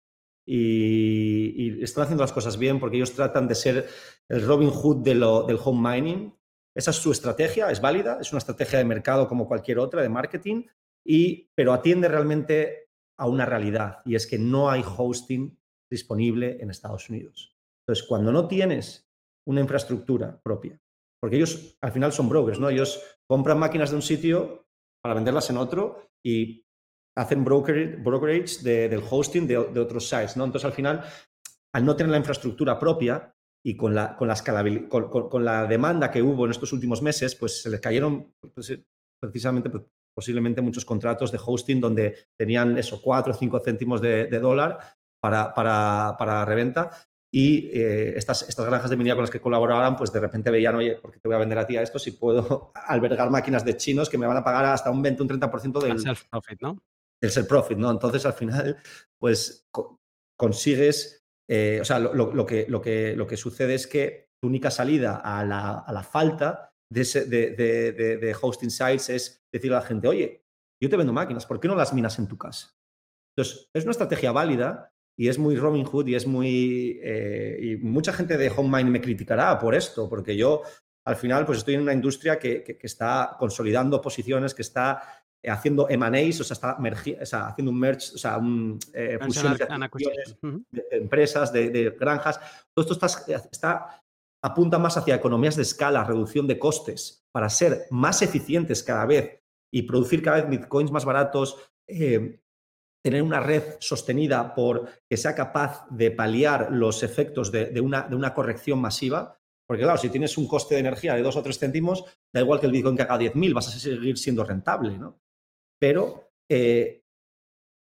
y, 0.45 1.83
están 1.83 2.03
haciendo 2.05 2.23
las 2.23 2.31
cosas 2.31 2.57
bien 2.57 2.79
porque 2.79 2.97
ellos 2.97 3.13
tratan 3.13 3.47
de 3.47 3.55
ser 3.55 3.87
el 4.29 4.45
Robin 4.45 4.69
Hood 4.69 5.03
del 5.03 5.23
home 5.23 5.95
mining. 5.95 6.33
Esa 6.75 6.91
es 6.91 6.97
su 6.97 7.11
estrategia, 7.11 7.69
es 7.69 7.81
válida, 7.81 8.17
es 8.21 8.31
una 8.31 8.39
estrategia 8.39 8.79
de 8.79 8.85
mercado 8.85 9.27
como 9.27 9.47
cualquier 9.47 9.79
otra, 9.79 10.01
de 10.01 10.09
marketing, 10.09 10.65
y, 11.05 11.49
pero 11.53 11.73
atiende 11.73 12.07
realmente 12.07 12.89
a 13.17 13.27
una 13.27 13.45
realidad 13.45 13.99
y 14.05 14.15
es 14.15 14.25
que 14.25 14.39
no 14.39 14.69
hay 14.69 14.83
hosting 14.85 15.59
disponible 15.91 16.57
en 16.61 16.71
Estados 16.71 17.09
Unidos. 17.09 17.55
Entonces, 17.81 18.07
cuando 18.07 18.31
no 18.31 18.47
tienes 18.47 19.07
una 19.45 19.61
infraestructura 19.61 20.41
propia, 20.41 20.79
porque 21.23 21.37
ellos 21.37 21.77
al 21.79 21.93
final 21.93 22.11
son 22.11 22.27
brokers, 22.27 22.59
¿no? 22.59 22.67
Ellos 22.67 23.01
compran 23.25 23.57
máquinas 23.57 23.91
de 23.91 23.95
un 23.95 24.01
sitio 24.01 24.67
para 25.01 25.15
venderlas 25.15 25.49
en 25.49 25.55
otro 25.55 26.09
y 26.21 26.65
hacen 27.15 27.45
brokerage 27.45 28.61
del 28.61 29.01
hosting 29.09 29.47
de, 29.47 29.57
otros 29.57 30.09
sites, 30.09 30.35
¿no? 30.35 30.43
Entonces 30.43 30.65
al 30.65 30.73
final, 30.73 31.01
al 31.73 31.85
no 31.85 31.95
tener 31.95 32.11
la 32.11 32.17
infraestructura 32.17 32.77
propia 32.77 33.33
y 33.65 33.77
con 33.77 33.95
la, 33.95 34.17
con 34.17 34.27
la, 34.27 34.35
con, 34.89 35.45
la 35.45 35.65
demanda 35.65 36.11
que 36.11 36.21
hubo 36.21 36.43
en 36.43 36.51
estos 36.51 36.73
últimos 36.73 37.01
meses, 37.01 37.35
pues 37.35 37.61
se 37.61 37.69
les 37.69 37.79
cayeron 37.79 38.33
pues, 38.53 38.77
precisamente 39.17 39.69
pues, 39.69 39.83
posiblemente 40.13 40.61
muchos 40.61 40.83
contratos 40.83 41.31
de 41.31 41.39
hosting 41.41 41.79
donde 41.79 42.17
tenían 42.37 42.77
eso, 42.77 43.01
4 43.01 43.31
o 43.31 43.37
5 43.37 43.61
céntimos 43.61 44.01
de, 44.01 44.27
dólar 44.27 44.77
para, 45.21 45.53
para, 45.53 46.17
para, 46.19 46.43
reventa 46.43 46.91
y 47.35 47.71
eh, 47.73 48.13
estas, 48.15 48.47
estas 48.47 48.67
granjas 48.67 48.91
de 48.91 48.95
minería 48.95 49.15
con 49.15 49.23
las 49.23 49.31
que 49.31 49.41
colaboraban, 49.41 49.97
pues 49.97 50.13
de 50.13 50.19
repente 50.19 50.51
veían, 50.51 50.75
oye, 50.75 50.97
¿por 50.97 51.11
qué 51.11 51.19
te 51.19 51.27
voy 51.27 51.33
a 51.33 51.39
vender 51.39 51.57
a 51.57 51.65
ti 51.65 51.75
a 51.75 51.81
esto 51.81 51.97
si 51.97 52.11
puedo 52.11 52.71
albergar 52.87 53.31
máquinas 53.31 53.65
de 53.65 53.75
chinos 53.75 54.07
que 54.07 54.19
me 54.19 54.27
van 54.27 54.37
a 54.37 54.43
pagar 54.43 54.65
hasta 54.65 54.91
un 54.91 55.01
20, 55.01 55.23
un 55.23 55.29
30% 55.29 55.81
del 55.81 55.99
self-profit, 55.99 56.61
¿no? 56.61 56.77
Del 57.19 57.31
self-profit, 57.31 57.77
¿no? 57.79 57.89
Entonces, 57.89 58.23
al 58.27 58.33
final, 58.33 58.77
pues 59.17 59.67
consigues, 60.37 61.23
eh, 61.49 61.79
o 61.81 61.85
sea, 61.85 61.97
lo, 61.97 62.45
que, 62.45 62.67
lo, 62.69 62.79
que, 62.79 63.15
lo 63.15 63.25
que 63.25 63.37
sucede 63.37 63.73
es 63.73 63.87
que 63.87 64.29
tu 64.39 64.47
única 64.47 64.69
salida 64.69 65.15
a 65.15 65.43
la, 65.43 65.79
a 65.79 65.91
la 65.91 66.03
falta 66.03 66.71
de, 66.91 67.03
de, 67.25 67.93
de, 67.93 68.35
hosting 68.39 68.69
sites 68.69 69.09
es 69.09 69.43
decirle 69.51 69.77
a 69.77 69.79
la 69.79 69.85
gente, 69.87 70.07
oye, 70.07 70.45
yo 70.79 70.87
te 70.87 70.97
vendo 70.97 71.13
máquinas, 71.13 71.47
¿por 71.47 71.59
qué 71.59 71.67
no 71.67 71.73
las 71.73 71.93
minas 71.95 72.19
en 72.19 72.27
tu 72.27 72.37
casa? 72.37 72.75
Entonces, 73.35 73.71
es 73.73 73.85
una 73.85 73.91
estrategia 73.91 74.31
válida 74.31 74.92
y 75.15 75.27
es 75.27 75.37
muy 75.37 75.55
Robin 75.55 75.85
Hood 75.85 76.07
y 76.07 76.15
es 76.15 76.25
muy... 76.25 76.99
Eh, 77.03 77.59
y 77.61 77.77
mucha 77.77 78.13
gente 78.13 78.37
de 78.37 78.49
HomeMind 78.49 78.89
me 78.89 79.01
criticará 79.01 79.57
por 79.59 79.75
esto, 79.75 80.09
porque 80.09 80.35
yo 80.35 80.63
al 81.05 81.15
final 81.15 81.45
pues 81.45 81.59
estoy 81.59 81.75
en 81.75 81.81
una 81.81 81.93
industria 81.93 82.39
que, 82.39 82.77
está 82.81 83.35
consolidando 83.37 84.01
posiciones, 84.01 84.53
que 84.53 84.61
está 84.61 85.23
eh, 85.41 85.49
haciendo 85.49 85.87
M&As, 85.89 86.39
o 86.39 86.43
sea, 86.43 86.53
está 86.55 86.77
o 86.77 87.25
sea, 87.25 87.47
haciendo 87.47 87.71
un 87.71 87.79
merge, 87.79 88.15
o 88.15 88.17
sea, 88.17 88.37
un, 88.37 88.79
eh, 88.93 89.19
de, 90.71 90.85
empresas, 90.91 91.53
de, 91.53 91.95
granjas. 91.99 92.39
Todo 92.73 92.83
esto 92.89 93.05
está, 93.05 93.35
está, 93.51 94.03
apunta 94.41 94.79
más 94.79 94.97
hacia 94.97 95.15
economías 95.15 95.55
de 95.55 95.63
escala, 95.63 96.03
reducción 96.03 96.47
de 96.47 96.57
costes, 96.57 97.23
para 97.31 97.49
ser 97.49 97.85
más 97.91 98.21
eficientes 98.21 98.81
cada 98.81 99.05
vez 99.05 99.41
y 99.71 99.83
producir 99.83 100.23
cada 100.23 100.37
vez 100.37 100.49
bitcoins 100.49 100.91
más 100.91 101.05
baratos, 101.05 101.57
tener 103.03 103.21
una 103.21 103.41
red 103.41 103.75
sostenida 103.79 104.55
por 104.55 104.89
que 105.09 105.17
sea 105.17 105.35
capaz 105.35 105.85
de 105.89 106.11
paliar 106.11 106.71
los 106.71 107.03
efectos 107.03 107.51
de, 107.51 107.79
una, 107.81 108.03
de, 108.03 108.15
una, 108.15 108.33
corrección 108.33 108.79
masiva. 108.79 109.37
Porque 109.67 109.83
claro, 109.83 109.97
si 109.97 110.09
tienes 110.09 110.37
un 110.37 110.47
coste 110.47 110.75
de 110.75 110.81
energía 110.81 111.13
de 111.13 111.21
2 111.21 111.35
o 111.35 111.43
3 111.43 111.59
céntimos, 111.59 112.05
da 112.33 112.41
igual 112.41 112.59
que 112.59 112.65
el 112.65 112.71
Bitcoin 112.71 112.95
que 112.95 113.03
haga 113.03 113.19
10.000, 113.19 113.53
vas 113.53 113.67
a 113.67 113.71
seguir 113.71 114.17
siendo 114.17 114.45
rentable. 114.45 114.97
¿no? 114.97 115.19
Pero 115.79 116.31
eh, 116.49 117.03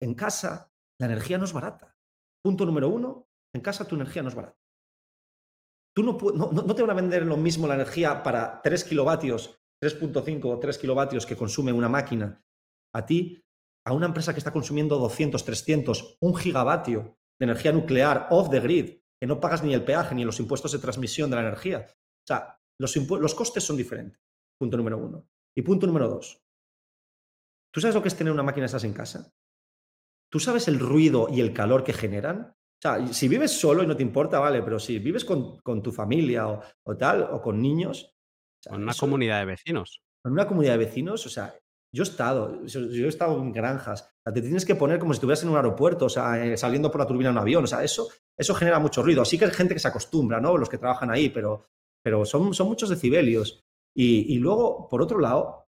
en 0.01 0.15
casa 0.15 0.71
la 0.99 1.05
energía 1.05 1.37
no 1.37 1.45
es 1.45 1.53
barata. 1.53 1.95
Punto 2.43 2.65
número 2.65 2.89
uno, 2.89 3.27
en 3.53 3.61
casa 3.61 3.87
tu 3.87 3.95
energía 3.95 4.23
no 4.23 4.29
es 4.29 4.35
barata. 4.35 4.57
Tú 5.95 6.03
no, 6.03 6.17
no, 6.33 6.51
no 6.51 6.75
te 6.75 6.81
van 6.81 6.91
a 6.91 7.01
vender 7.01 7.25
lo 7.25 7.37
mismo 7.37 7.67
la 7.67 7.75
energía 7.75 8.23
para 8.23 8.59
3 8.63 8.83
kilovatios, 8.83 9.59
3.5 9.83 10.45
o 10.45 10.59
3 10.59 10.77
kilovatios 10.77 11.25
que 11.25 11.37
consume 11.37 11.71
una 11.71 11.89
máquina 11.89 12.43
a 12.93 13.05
ti 13.05 13.44
a 13.85 13.93
una 13.93 14.07
empresa 14.07 14.33
que 14.33 14.39
está 14.39 14.51
consumiendo 14.51 14.97
200, 14.97 15.45
300, 15.45 16.17
un 16.19 16.35
gigavatio 16.35 17.17
de 17.39 17.43
energía 17.43 17.71
nuclear 17.71 18.27
off 18.31 18.49
the 18.49 18.59
grid, 18.59 18.97
que 19.19 19.27
no 19.27 19.39
pagas 19.39 19.63
ni 19.63 19.73
el 19.73 19.85
peaje 19.85 20.15
ni 20.15 20.25
los 20.25 20.39
impuestos 20.39 20.71
de 20.71 20.79
transmisión 20.79 21.29
de 21.29 21.35
la 21.35 21.43
energía. 21.43 21.85
O 21.87 22.27
sea, 22.27 22.59
los, 22.79 22.95
los 22.95 23.35
costes 23.35 23.63
son 23.63 23.77
diferentes. 23.77 24.19
Punto 24.59 24.77
número 24.77 24.97
uno. 24.97 25.27
Y 25.55 25.61
punto 25.61 25.85
número 25.85 26.09
dos. 26.09 26.41
¿Tú 27.71 27.79
sabes 27.79 27.95
lo 27.95 28.01
que 28.01 28.07
es 28.07 28.15
tener 28.15 28.33
una 28.33 28.43
máquina 28.43 28.63
de 28.63 28.67
esas 28.67 28.83
en 28.83 28.93
casa? 28.93 29.31
¿Tú 30.31 30.39
sabes 30.39 30.67
el 30.67 30.79
ruido 30.79 31.27
y 31.29 31.41
el 31.41 31.53
calor 31.53 31.83
que 31.83 31.93
generan? 31.93 32.39
O 32.49 32.81
sea, 32.81 33.13
si 33.13 33.27
vives 33.27 33.51
solo 33.51 33.83
y 33.83 33.87
no 33.87 33.95
te 33.95 34.03
importa, 34.03 34.39
vale, 34.39 34.63
pero 34.63 34.79
si 34.79 34.99
vives 34.99 35.23
con, 35.23 35.61
tu 35.81 35.91
familia 35.91 36.47
o, 36.47 36.97
tal, 36.97 37.23
o 37.23 37.41
con 37.41 37.61
niños. 37.61 38.15
en 38.65 38.83
una 38.83 38.93
comunidad 38.93 39.39
de 39.39 39.45
vecinos. 39.45 40.01
En 40.23 40.31
una 40.31 40.47
comunidad 40.47 40.73
de 40.73 40.85
vecinos, 40.85 41.25
o 41.25 41.29
sea, 41.29 41.55
yo 41.95 42.03
he 42.03 42.07
estado, 42.07 42.65
yo, 42.65 43.05
he 43.05 43.07
estado 43.07 43.41
en 43.41 43.53
granjas. 43.53 44.13
te 44.25 44.41
tienes 44.41 44.65
que 44.65 44.75
poner 44.75 44.99
como 44.99 45.13
si 45.13 45.17
estuvieras 45.17 45.43
en 45.43 45.49
un 45.49 45.55
aeropuerto, 45.55 46.07
o 46.07 46.09
sea, 46.09 46.45
eh, 46.45 46.57
saliendo 46.57 46.91
por 46.91 46.99
la 46.99 47.07
turbina 47.07 47.29
de 47.29 47.35
un 47.35 47.39
avión. 47.39 47.63
O 47.63 47.67
sea, 47.67 47.85
eso, 47.85 48.09
eso 48.37 48.53
genera 48.53 48.79
mucho 48.79 49.01
ruido. 49.01 49.21
Así 49.21 49.37
que 49.39 49.45
hay 49.45 49.51
gente 49.51 49.73
que 49.73 49.79
se 49.79 49.87
acostumbra, 49.87 50.41
¿no? 50.41 50.57
Los 50.57 50.67
que 50.67 50.77
trabajan 50.77 51.09
ahí, 51.09 51.29
pero, 51.29 51.67
pero 52.03 52.25
son, 52.25 52.53
son 52.53 52.67
muchos 52.67 52.89
decibelios. 52.89 53.63
Y, 53.95 54.33
y 54.35 54.39
luego, 54.39 54.89
por 54.89 55.01
otro 55.01 55.19
lado, 55.19 55.69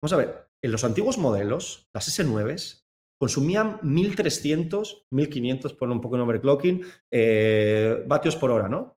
vamos 0.00 0.12
a 0.12 0.16
ver, 0.16 0.50
en 0.62 0.70
los 0.70 0.84
antiguos 0.84 1.18
modelos, 1.18 1.88
las 1.92 2.08
S9 2.08 2.84
consumían 3.20 3.80
1300, 3.82 5.08
1500, 5.10 5.74
por 5.74 5.90
un 5.90 6.00
poco 6.00 6.14
en 6.14 6.22
overclocking, 6.22 6.82
eh, 7.12 8.04
vatios 8.06 8.36
por 8.36 8.52
hora, 8.52 8.68
¿no? 8.68 8.96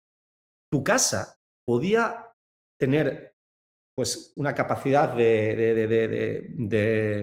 Tu 0.70 0.82
casa 0.82 1.38
podía 1.64 2.34
tener 2.78 3.29
pues 3.94 4.32
una 4.36 4.54
capacidad 4.54 5.14
de, 5.14 6.44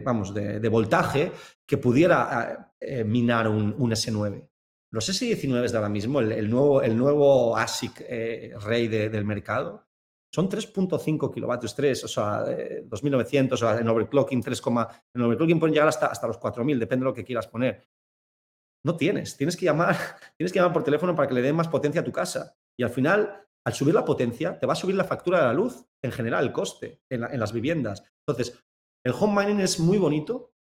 vamos, 0.04 0.34
de, 0.34 0.70
voltaje 0.70 1.32
que 1.66 1.78
pudiera 1.78 2.74
eh, 2.80 3.04
minar 3.04 3.48
un, 3.48 3.74
S9. 3.76 4.48
Los 4.92 5.10
S19 5.10 5.70
de 5.70 5.78
ahora 5.78 5.90
mismo, 5.90 6.20
el, 6.20 6.50
nuevo, 6.50 6.82
el 6.82 6.98
nuevo 6.98 7.58
ASIC 7.58 8.06
eh, 8.08 8.54
rey 8.62 8.88
del 8.88 9.26
mercado, 9.26 9.88
son 10.34 10.50
3.5 10.50 11.34
kilovatios, 11.34 11.74
3, 11.74 12.04
o 12.04 12.08
sea, 12.08 12.46
2900, 12.84 13.62
o 13.64 13.78
en 13.80 13.88
overclocking 13.88 14.42
3, 14.42 14.62
en 15.14 15.22
overclocking 15.22 15.60
pueden 15.60 15.74
llegar 15.74 15.88
hasta, 15.88 16.08
hasta 16.08 16.28
los 16.28 16.38
4000, 16.38 16.80
depende 16.80 17.04
de 17.04 17.10
lo 17.10 17.14
que 17.14 17.24
quieras 17.24 17.48
poner. 17.48 17.88
No 18.84 18.96
tienes, 18.96 19.36
tienes 19.36 19.58
que 19.58 19.66
llamar, 19.66 19.96
tienes 20.38 20.52
que 20.52 20.60
llamar 20.60 20.74
por 20.74 20.84
teléfono 20.84 21.16
para 21.16 21.28
que 21.28 21.34
le 21.34 21.42
den 21.42 21.56
más 21.56 21.68
potencia 21.68 22.02
a 22.02 22.04
tu 22.04 22.12
casa. 22.12 22.56
Y 22.78 22.84
al 22.84 22.90
final, 22.90 23.47
al 23.68 23.74
subir 23.74 23.94
la 23.94 24.06
potencia, 24.06 24.58
te 24.58 24.66
va 24.66 24.72
a 24.72 24.78
subir 24.78 24.96
la 24.96 25.04
factura 25.04 25.40
de 25.40 25.48
la 25.48 25.54
luz, 25.54 25.86
en 26.02 26.14
general, 26.14 26.46
el 26.46 26.54
coste 26.54 27.02
en, 27.10 27.38
las 27.38 27.52
viviendas. 27.52 28.02
Entonces, 28.26 28.58
el 29.06 29.12
home 29.12 29.44
mining 29.44 29.60
es 29.60 29.78
muy 29.78 29.98
bonito, 29.98 30.54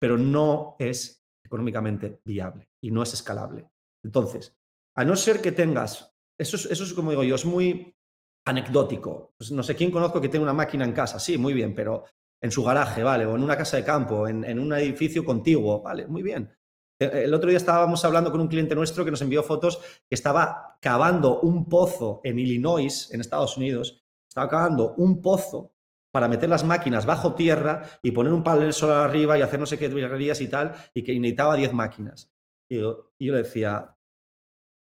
pero 0.00 0.18
no 0.18 0.74
es 0.80 1.24
económicamente 1.46 2.20
viable 2.24 2.68
y 2.82 2.90
no 2.90 3.04
es 3.04 3.14
escalable. 3.14 3.70
Entonces, 4.04 4.58
a 4.96 5.04
no 5.04 5.14
ser 5.14 5.40
que 5.40 5.52
tengas, 5.52 6.12
eso 6.36 6.56
es, 6.56 6.66
eso 6.66 6.82
es 6.82 6.92
como 6.94 7.10
digo 7.10 7.22
yo, 7.22 7.36
es 7.36 7.44
muy 7.44 7.96
anecdótico. 8.44 9.34
Pues 9.38 9.52
no 9.52 9.62
sé 9.62 9.76
quién 9.76 9.92
conozco 9.92 10.20
que 10.20 10.28
tenga 10.28 10.42
una 10.42 10.52
máquina 10.52 10.84
en 10.84 10.92
casa, 10.92 11.20
sí, 11.20 11.38
muy 11.38 11.54
bien, 11.54 11.76
pero 11.76 12.06
en 12.42 12.50
su 12.50 12.64
garaje, 12.64 13.04
¿vale? 13.04 13.24
O 13.24 13.36
en 13.36 13.44
una 13.44 13.56
casa 13.56 13.76
de 13.76 13.84
campo, 13.84 14.26
en 14.26 14.58
un 14.58 14.72
edificio 14.72 15.24
contiguo, 15.24 15.80
¿vale? 15.80 16.08
Muy 16.08 16.24
bien. 16.24 16.57
Eh, 16.98 17.24
el 17.24 17.34
otro 17.34 17.48
día 17.48 17.58
estábamos 17.58 18.04
hablando 18.04 18.30
con 18.30 18.40
un 18.40 18.48
cliente 18.48 18.74
nuestro 18.74 19.04
que 19.04 19.10
nos 19.10 19.22
envió 19.22 19.42
fotos 19.42 19.78
que 20.08 20.14
estaba 20.14 20.78
cavando 20.80 21.40
un 21.40 21.68
pozo 21.68 22.20
en 22.24 22.38
Illinois, 22.38 23.10
en 23.12 23.20
Estados 23.20 23.56
Unidos, 23.56 24.04
estaba 24.28 24.48
cavando 24.48 24.94
un 24.96 25.22
pozo 25.22 25.74
para 26.12 26.28
meter 26.28 26.48
las 26.48 26.64
máquinas 26.64 27.06
bajo 27.06 27.34
tierra 27.34 27.82
y 28.02 28.10
poner 28.10 28.32
un 28.32 28.42
panel 28.42 28.72
solar 28.72 29.08
arriba 29.08 29.38
y 29.38 29.42
hacer 29.42 29.60
no 29.60 29.66
sé 29.66 29.78
qué 29.78 29.88
virguerías 29.88 30.40
y 30.40 30.48
tal, 30.48 30.74
y 30.94 31.02
que 31.02 31.12
necesitaba 31.18 31.56
10 31.56 31.72
máquinas. 31.72 32.32
Y 32.70 32.80
yo, 32.80 33.12
le 33.18 33.32
decía, 33.32 33.96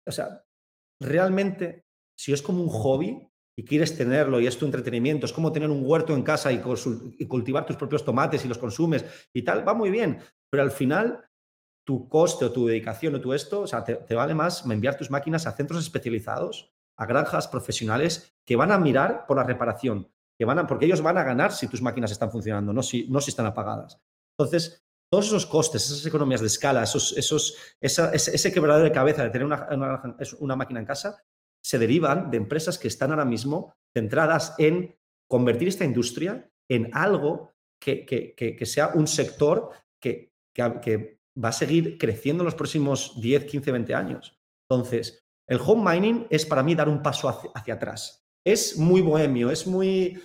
o 0.06 0.12
sea, 0.12 0.44
realmente, 1.00 1.86
si 2.16 2.32
es 2.32 2.40
como 2.40 2.62
un 2.62 2.68
hobby 2.68 3.28
y 3.56 3.64
quieres 3.64 3.96
tenerlo 3.96 4.40
y 4.40 4.46
es 4.46 4.56
tu 4.56 4.64
entretenimiento, 4.64 5.26
es 5.26 5.32
como 5.32 5.52
tener 5.52 5.70
un 5.70 5.82
huerto 5.84 6.14
en 6.14 6.22
casa 6.22 6.52
y 6.52 6.60
cultivar 7.26 7.66
tus 7.66 7.76
propios 7.76 8.04
tomates 8.04 8.44
y 8.44 8.48
los 8.48 8.58
consumes 8.58 9.04
y 9.34 9.42
tal, 9.42 9.66
va 9.66 9.74
muy 9.74 9.90
bien, 9.90 10.20
pero 10.50 10.62
al 10.62 10.70
final 10.70 11.27
tu 11.88 12.06
coste 12.06 12.44
o 12.44 12.52
tu 12.52 12.66
dedicación 12.66 13.14
o 13.14 13.20
tu 13.20 13.32
esto, 13.32 13.62
o 13.62 13.66
sea, 13.66 13.82
te, 13.82 14.14
vale 14.14 14.34
más 14.34 14.62
enviar 14.66 14.98
tus 14.98 15.10
máquinas 15.10 15.46
a 15.46 15.52
centros 15.52 15.82
especializados, 15.82 16.70
a 16.98 17.06
granjas 17.06 17.48
profesionales 17.48 18.36
que 18.44 18.56
van 18.56 18.72
a 18.72 18.76
mirar 18.76 19.24
por 19.26 19.38
la 19.38 19.42
reparación, 19.42 20.06
que 20.36 20.44
van 20.44 20.58
a, 20.58 20.66
porque 20.66 20.84
ellos 20.84 21.00
van 21.00 21.16
a 21.16 21.22
ganar 21.22 21.50
si 21.50 21.66
tus 21.66 21.80
máquinas 21.80 22.10
están 22.10 22.30
funcionando, 22.30 22.74
no 22.74 22.82
si, 22.82 23.08
no 23.08 23.22
si 23.22 23.30
están 23.30 23.46
apagadas. 23.46 24.02
Entonces, 24.36 24.84
todos 25.10 25.28
esos 25.28 25.46
costes, 25.46 25.86
esas 25.86 26.04
economías 26.04 26.42
de 26.42 26.48
escala, 26.48 26.82
esos, 26.82 27.16
esos, 27.16 27.56
ese, 27.80 28.52
quebradero 28.52 28.84
de 28.84 28.92
cabeza 28.92 29.24
de 29.24 29.30
tener 29.30 29.46
una, 29.46 29.66
una, 30.40 30.56
máquina 30.56 30.80
en 30.80 30.86
casa, 30.86 31.24
se 31.64 31.78
derivan 31.78 32.30
de 32.30 32.36
empresas 32.36 32.76
que 32.76 32.88
están 32.88 33.12
ahora 33.12 33.24
mismo 33.24 33.72
centradas 33.96 34.54
en 34.58 34.94
convertir 35.26 35.68
esta 35.68 35.86
industria 35.86 36.50
en 36.68 36.90
algo 36.92 37.54
que, 37.80 38.04
que, 38.04 38.34
que, 38.34 38.66
sea 38.66 38.88
un 38.88 39.06
sector 39.06 39.70
que, 39.98 40.34
que, 40.52 41.17
va 41.42 41.50
a 41.50 41.52
seguir 41.52 41.98
creciendo 41.98 42.42
en 42.42 42.46
los 42.46 42.54
próximos 42.54 43.20
10, 43.20 43.44
15, 43.44 43.72
20 43.72 43.94
años. 43.94 44.38
Entonces, 44.68 45.24
el 45.46 45.60
home 45.64 45.90
mining 45.90 46.26
es 46.30 46.44
para 46.44 46.62
mí 46.62 46.74
dar 46.74 46.88
un 46.88 47.02
paso 47.02 47.28
hacia, 47.28 47.74
atrás. 47.74 48.26
Es 48.44 48.76
muy 48.76 49.00
bohemio, 49.00 49.50
es 49.50 49.66
muy, 49.66 50.20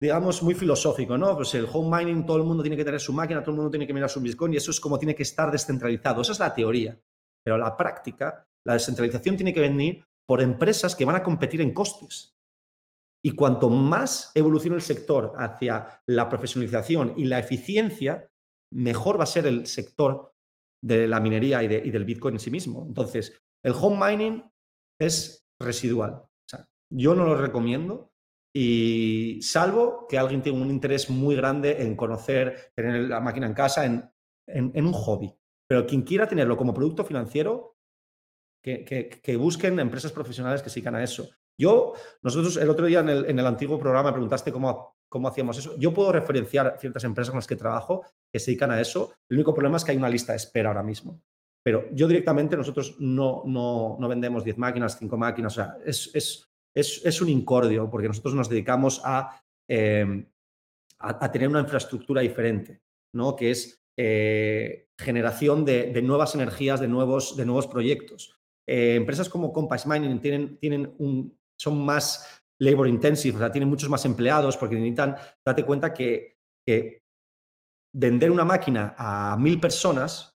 digamos, 0.00 0.42
muy 0.42 0.54
filosófico, 0.54 1.18
¿no? 1.18 1.34
Pues 1.34 1.54
el 1.54 1.66
home 1.70 1.98
mining, 1.98 2.26
todo 2.26 2.36
el 2.36 2.44
mundo 2.44 2.62
tiene 2.62 2.76
que 2.76 2.84
tener 2.84 3.00
su 3.00 3.12
máquina, 3.12 3.40
todo 3.40 3.52
el 3.52 3.56
mundo 3.56 3.70
tiene 3.70 3.86
que 3.86 3.94
mirar 3.94 4.10
su 4.10 4.20
Bitcoin 4.20 4.54
y 4.54 4.58
eso 4.58 4.70
es 4.70 4.80
como 4.80 4.98
tiene 4.98 5.14
que 5.14 5.24
estar 5.24 5.50
descentralizado. 5.50 6.22
Esa 6.22 6.32
es 6.32 6.38
la 6.38 6.54
teoría. 6.54 7.00
Pero 7.42 7.58
la 7.58 7.76
práctica, 7.76 8.46
la 8.64 8.74
descentralización 8.74 9.36
tiene 9.36 9.54
que 9.54 9.60
venir 9.60 10.04
por 10.26 10.40
empresas 10.40 10.94
que 10.94 11.04
van 11.04 11.16
a 11.16 11.22
competir 11.22 11.60
en 11.60 11.72
costes. 11.72 12.36
Y 13.22 13.32
cuanto 13.32 13.68
más 13.68 14.30
evolucione 14.34 14.76
el 14.76 14.82
sector 14.82 15.34
hacia 15.36 16.02
la 16.06 16.28
profesionalización 16.28 17.14
y 17.16 17.24
la 17.24 17.38
eficiencia, 17.38 18.30
mejor 18.72 19.18
va 19.18 19.24
a 19.24 19.26
ser 19.26 19.46
el 19.46 19.66
sector 19.66 20.32
de 20.82 21.06
la 21.06 21.20
minería 21.20 21.62
y, 21.62 21.68
del 21.68 22.04
Bitcoin 22.04 22.34
en 22.34 22.40
sí 22.40 22.50
mismo. 22.50 22.84
Entonces, 22.86 23.40
el 23.64 23.72
home 23.72 23.98
mining 24.10 24.44
es 24.98 25.46
residual. 25.60 26.22
yo 26.90 27.14
no 27.14 27.24
lo 27.24 27.36
recomiendo 27.36 28.10
y 28.54 29.40
salvo 29.42 30.06
que 30.08 30.18
alguien 30.18 30.42
tenga 30.42 30.60
un 30.60 30.70
interés 30.70 31.08
muy 31.08 31.36
grande 31.36 31.82
en 31.82 31.94
conocer, 31.96 32.72
tener 32.74 33.08
la 33.08 33.20
máquina 33.20 33.46
en 33.46 33.54
casa, 33.54 33.84
en, 33.84 34.86
un 34.86 34.92
hobby. 34.92 35.32
Pero 35.68 35.86
quien 35.86 36.02
quiera 36.02 36.26
tenerlo 36.26 36.56
como 36.56 36.74
producto 36.74 37.04
financiero, 37.04 37.76
que, 38.62 39.36
busquen 39.38 39.78
empresas 39.78 40.12
profesionales 40.12 40.62
que 40.62 40.70
sigan 40.70 40.96
a 40.96 41.02
eso. 41.02 41.30
Yo, 41.60 41.92
nosotros 42.22 42.56
el 42.56 42.70
otro 42.70 42.86
día 42.86 43.00
en 43.00 43.10
el, 43.10 43.26
en 43.26 43.38
el 43.38 43.46
antiguo 43.46 43.78
programa 43.78 44.12
preguntaste 44.12 44.50
cómo, 44.50 44.96
cómo 45.10 45.28
hacíamos 45.28 45.58
eso. 45.58 45.76
Yo 45.76 45.92
puedo 45.92 46.10
referenciar 46.10 46.78
ciertas 46.80 47.04
empresas 47.04 47.30
con 47.30 47.36
las 47.36 47.46
que 47.46 47.54
trabajo 47.54 48.06
que 48.32 48.38
se 48.38 48.50
dedican 48.50 48.70
a 48.70 48.80
eso. 48.80 49.12
El 49.28 49.36
único 49.36 49.52
problema 49.52 49.76
es 49.76 49.84
que 49.84 49.90
hay 49.90 49.98
una 49.98 50.08
lista 50.08 50.32
de 50.32 50.38
espera 50.38 50.70
ahora 50.70 50.82
mismo. 50.82 51.20
Pero 51.62 51.84
yo 51.92 52.08
directamente, 52.08 52.56
nosotros 52.56 52.96
no, 52.98 53.42
no, 53.44 53.98
no 54.00 54.08
vendemos 54.08 54.42
10 54.42 54.56
máquinas, 54.56 54.96
5 54.98 55.16
máquinas, 55.18 55.52
o 55.52 55.56
sea, 55.56 55.76
es, 55.84 56.10
es, 56.14 56.48
es, 56.74 57.02
es, 57.04 57.20
un 57.20 57.28
incordio 57.28 57.90
porque 57.90 58.08
nosotros 58.08 58.34
nos 58.34 58.48
dedicamos 58.48 59.02
a, 59.04 59.42
eh, 59.68 60.26
a, 60.98 61.30
tener 61.30 61.48
una 61.48 61.60
infraestructura 61.60 62.22
diferente, 62.22 62.80
¿no? 63.12 63.36
que 63.36 63.50
es 63.50 63.84
eh, 63.98 64.88
generación 64.98 65.66
de, 65.66 65.92
de, 65.92 66.00
nuevas 66.00 66.34
energías, 66.34 66.80
de 66.80 66.88
nuevos, 66.88 67.36
de 67.36 67.44
nuevos 67.44 67.66
proyectos. 67.66 68.40
Eh, 68.66 68.94
empresas 68.94 69.28
como 69.28 69.52
Compass 69.52 69.84
Mining 69.86 70.20
tienen, 70.20 70.56
tienen 70.58 70.94
un, 70.98 71.36
son 71.60 71.84
más 71.84 72.42
labor 72.58 72.88
intensive, 72.88 73.36
o 73.36 73.38
sea, 73.38 73.52
tienen 73.52 73.68
muchos 73.68 73.90
más 73.90 74.04
empleados 74.06 74.56
porque 74.56 74.76
necesitan, 74.76 75.16
date 75.44 75.64
cuenta 75.64 75.92
que, 75.92 76.38
vender 77.92 78.30
una 78.30 78.44
máquina 78.44 78.94
a 78.96 79.36
mil 79.36 79.58
personas 79.58 80.38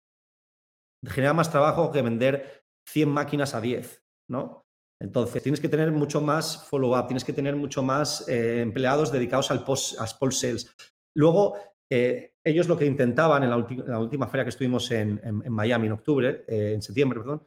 genera 1.06 1.34
más 1.34 1.52
trabajo 1.52 1.92
que 1.92 2.02
vender 2.02 2.64
100 2.88 3.10
máquinas 3.10 3.54
a 3.54 3.60
10, 3.60 4.02
¿no? 4.30 4.66
Entonces, 5.02 5.44
tienes 5.44 5.60
que 5.60 5.68
tener 5.68 5.92
mucho 5.92 6.22
más 6.22 6.66
follow-up, 6.70 7.08
tienes 7.08 7.26
que 7.26 7.34
tener 7.34 7.58
mucho 7.58 7.84
más 7.84 8.26
eh, 8.30 8.62
empleados 8.62 9.12
dedicados 9.12 9.52
al 9.52 9.66
post, 9.66 9.98
post 10.18 10.42
sales. 10.42 10.74
Luego, 11.14 11.58
eh, 11.90 12.36
ellos 12.46 12.70
lo 12.70 12.78
que 12.78 12.86
intentaban 12.86 13.44
en 13.44 13.50
la, 13.50 13.58
última 14.00 14.28
feria 14.28 14.46
que 14.46 14.52
estuvimos 14.52 14.90
en, 14.92 15.20
Miami 15.50 15.88
en 15.88 15.94
octubre, 15.94 16.46
eh, 16.48 16.74
en 16.76 16.82
septiembre, 16.82 17.20
perdón, 17.20 17.46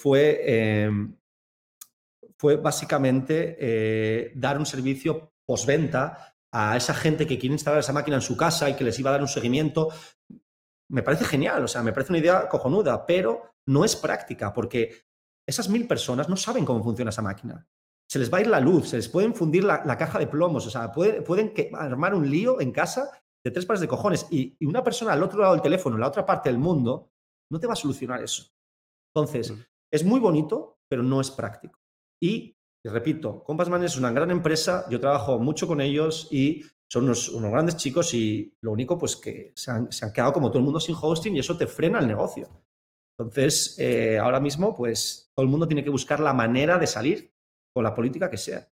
fue 0.00 0.88
fue 2.42 2.56
básicamente 2.56 3.56
eh, 3.60 4.32
dar 4.34 4.58
un 4.58 4.66
servicio 4.66 5.32
postventa 5.46 6.34
a 6.52 6.76
esa 6.76 6.92
gente 6.92 7.24
que 7.24 7.38
quiere 7.38 7.52
instalar 7.52 7.78
esa 7.78 7.92
máquina 7.92 8.16
en 8.16 8.20
su 8.20 8.36
casa 8.36 8.68
y 8.68 8.74
que 8.74 8.82
les 8.82 8.98
iba 8.98 9.10
a 9.10 9.12
dar 9.12 9.20
un 9.20 9.28
seguimiento. 9.28 9.90
Me 10.90 11.04
parece 11.04 11.24
genial, 11.24 11.62
o 11.62 11.68
sea, 11.68 11.84
me 11.84 11.92
parece 11.92 12.10
una 12.10 12.18
idea 12.18 12.48
cojonuda, 12.48 13.06
pero 13.06 13.54
no 13.68 13.84
es 13.84 13.94
práctica 13.94 14.52
porque 14.52 15.04
esas 15.46 15.68
mil 15.68 15.86
personas 15.86 16.28
no 16.28 16.34
saben 16.34 16.64
cómo 16.64 16.82
funciona 16.82 17.10
esa 17.10 17.22
máquina. 17.22 17.64
Se 18.10 18.18
les 18.18 18.28
va 18.28 18.38
a 18.38 18.40
ir 18.40 18.48
la 18.48 18.58
luz, 18.58 18.88
se 18.88 18.96
les 18.96 19.08
puede 19.08 19.32
fundir 19.34 19.62
la, 19.62 19.96
caja 19.96 20.18
de 20.18 20.26
plomos, 20.26 20.66
o 20.66 20.70
sea, 20.70 20.90
pueden 20.90 21.54
armar 21.74 22.12
un 22.12 22.28
lío 22.28 22.60
en 22.60 22.72
casa 22.72 23.08
de 23.44 23.52
tres 23.52 23.66
pares 23.66 23.80
de 23.80 23.86
cojones 23.86 24.26
y, 24.32 24.56
y, 24.58 24.66
una 24.66 24.82
persona 24.82 25.12
al 25.12 25.22
otro 25.22 25.40
lado 25.40 25.52
del 25.52 25.62
teléfono, 25.62 25.94
en 25.94 26.00
la 26.00 26.08
otra 26.08 26.26
parte 26.26 26.48
del 26.48 26.58
mundo, 26.58 27.12
no 27.52 27.60
te 27.60 27.68
va 27.68 27.74
a 27.74 27.76
solucionar 27.76 28.20
eso. 28.20 28.50
Entonces, 29.14 29.54
es 29.92 30.04
muy 30.04 30.18
bonito, 30.18 30.80
pero 30.88 31.04
no 31.04 31.20
es 31.20 31.30
práctico. 31.30 31.81
Y, 32.22 32.56
repito, 32.84 33.42
Compassman 33.42 33.82
es 33.82 33.96
una 33.96 34.12
gran 34.12 34.30
empresa, 34.30 34.86
yo 34.88 35.00
trabajo 35.00 35.40
mucho 35.40 35.66
con 35.66 35.80
ellos 35.80 36.28
y 36.30 36.62
son 36.88 37.04
unos, 37.04 37.32
grandes 37.50 37.76
chicos 37.76 38.14
y 38.14 38.56
lo 38.60 38.70
único 38.70 38.96
pues 38.96 39.16
que 39.16 39.52
se 39.56 39.72
han, 39.72 39.88
quedado 40.14 40.32
como 40.32 40.48
todo 40.48 40.58
el 40.58 40.64
mundo 40.64 40.78
sin 40.78 40.94
hosting 40.94 41.34
y 41.34 41.40
eso 41.40 41.56
te 41.56 41.66
frena 41.66 41.98
el 41.98 42.06
negocio. 42.06 42.48
Entonces, 43.18 43.76
eh, 43.80 44.18
ahora 44.18 44.38
mismo 44.38 44.76
pues 44.76 45.32
todo 45.34 45.42
el 45.42 45.50
mundo 45.50 45.66
tiene 45.66 45.82
que 45.82 45.90
buscar 45.90 46.20
la 46.20 46.32
manera 46.32 46.78
de 46.78 46.86
salir 46.86 47.34
con 47.74 47.82
la 47.82 47.92
política 47.92 48.30
que 48.30 48.38
sea. 48.38 48.71